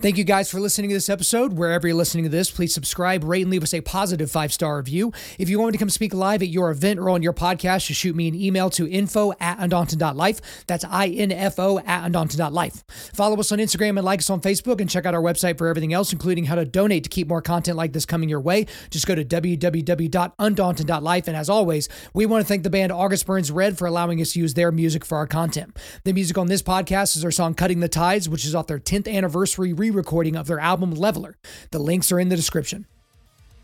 Thank 0.00 0.18
you 0.18 0.24
guys 0.24 0.50
for 0.50 0.60
listening 0.60 0.90
to 0.90 0.96
this 0.96 1.08
episode. 1.08 1.54
Wherever 1.54 1.86
you're 1.86 1.96
listening 1.96 2.24
to 2.24 2.30
this, 2.30 2.50
please 2.50 2.74
subscribe, 2.74 3.24
rate, 3.24 3.42
and 3.42 3.50
leave 3.50 3.62
us 3.62 3.74
a 3.74 3.80
positive 3.80 4.30
five 4.30 4.52
star 4.52 4.78
review. 4.78 5.12
If 5.38 5.48
you 5.48 5.58
want 5.58 5.68
me 5.68 5.72
to 5.72 5.78
come 5.78 5.90
speak 5.90 6.14
live 6.14 6.42
at 6.42 6.48
your 6.48 6.70
event 6.70 7.00
or 7.00 7.10
on 7.10 7.22
your 7.22 7.32
podcast, 7.32 7.86
just 7.86 8.00
shoot 8.00 8.16
me 8.16 8.28
an 8.28 8.34
email 8.34 8.70
to 8.70 8.88
info 8.88 9.32
at 9.40 9.58
undaunted.life. 9.58 10.64
That's 10.66 10.84
I-N-F-O 10.84 11.78
at 11.80 12.04
undaunted.life. 12.04 12.84
Follow 13.14 13.38
us 13.38 13.52
on 13.52 13.58
Instagram 13.58 13.90
and 13.90 14.04
like 14.04 14.20
us 14.20 14.30
on 14.30 14.40
Facebook 14.40 14.80
and 14.80 14.88
check 14.88 15.06
out 15.06 15.14
our 15.14 15.22
website 15.22 15.58
for 15.58 15.68
everything 15.68 15.92
else, 15.92 16.12
including 16.12 16.46
how 16.46 16.54
to 16.54 16.64
donate 16.64 17.04
to 17.04 17.10
keep 17.10 17.28
more 17.28 17.42
content 17.42 17.76
like 17.76 17.92
this 17.92 18.06
coming 18.06 18.28
your 18.28 18.40
way. 18.40 18.66
Just 18.90 19.06
go 19.06 19.14
to 19.14 19.24
www.undaunted.life. 19.24 21.28
And 21.28 21.36
as 21.36 21.50
always, 21.50 21.88
we 22.12 22.26
want 22.26 22.42
to 22.42 22.48
thank 22.48 22.62
the 22.62 22.70
band 22.70 22.92
August 22.92 23.26
Burns 23.26 23.50
Red 23.50 23.78
for 23.78 23.86
allowing 23.86 24.20
us 24.20 24.32
to 24.32 24.40
use 24.40 24.54
their 24.54 24.72
music 24.72 25.04
for 25.04 25.18
our 25.18 25.26
content. 25.26 25.76
The 26.04 26.12
music 26.12 26.38
on 26.38 26.46
this 26.46 26.62
podcast 26.62 27.16
is 27.16 27.24
our 27.24 27.30
song 27.30 27.54
Cutting 27.54 27.80
the 27.80 27.88
Tides, 27.88 28.28
which 28.28 28.44
is 28.44 28.54
off 28.54 28.66
their 28.66 28.78
10th 28.78 29.12
anniversary 29.12 29.72
re 29.74 29.90
recording 29.90 30.36
of 30.36 30.46
their 30.46 30.58
album 30.58 30.92
Leveler. 30.92 31.36
The 31.70 31.78
links 31.78 32.10
are 32.10 32.20
in 32.20 32.28
the 32.28 32.36
description. 32.36 32.86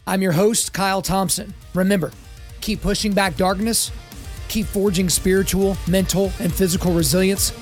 I'm 0.07 0.23
your 0.23 0.33
host, 0.33 0.73
Kyle 0.73 1.03
Thompson. 1.03 1.55
Remember, 1.75 2.13
keep 2.61 2.83
pushing 2.83 3.13
back 3.13 3.37
darkness, 3.37 3.91
keep 4.49 4.67
forging 4.67 5.09
spiritual, 5.09 5.77
mental, 5.89 6.33
and 6.41 6.53
physical 6.53 6.93
resilience, 6.93 7.53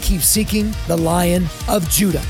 keep 0.00 0.20
seeking 0.20 0.72
the 0.88 0.96
Lion 0.96 1.46
of 1.68 1.88
Judah. 1.88 2.22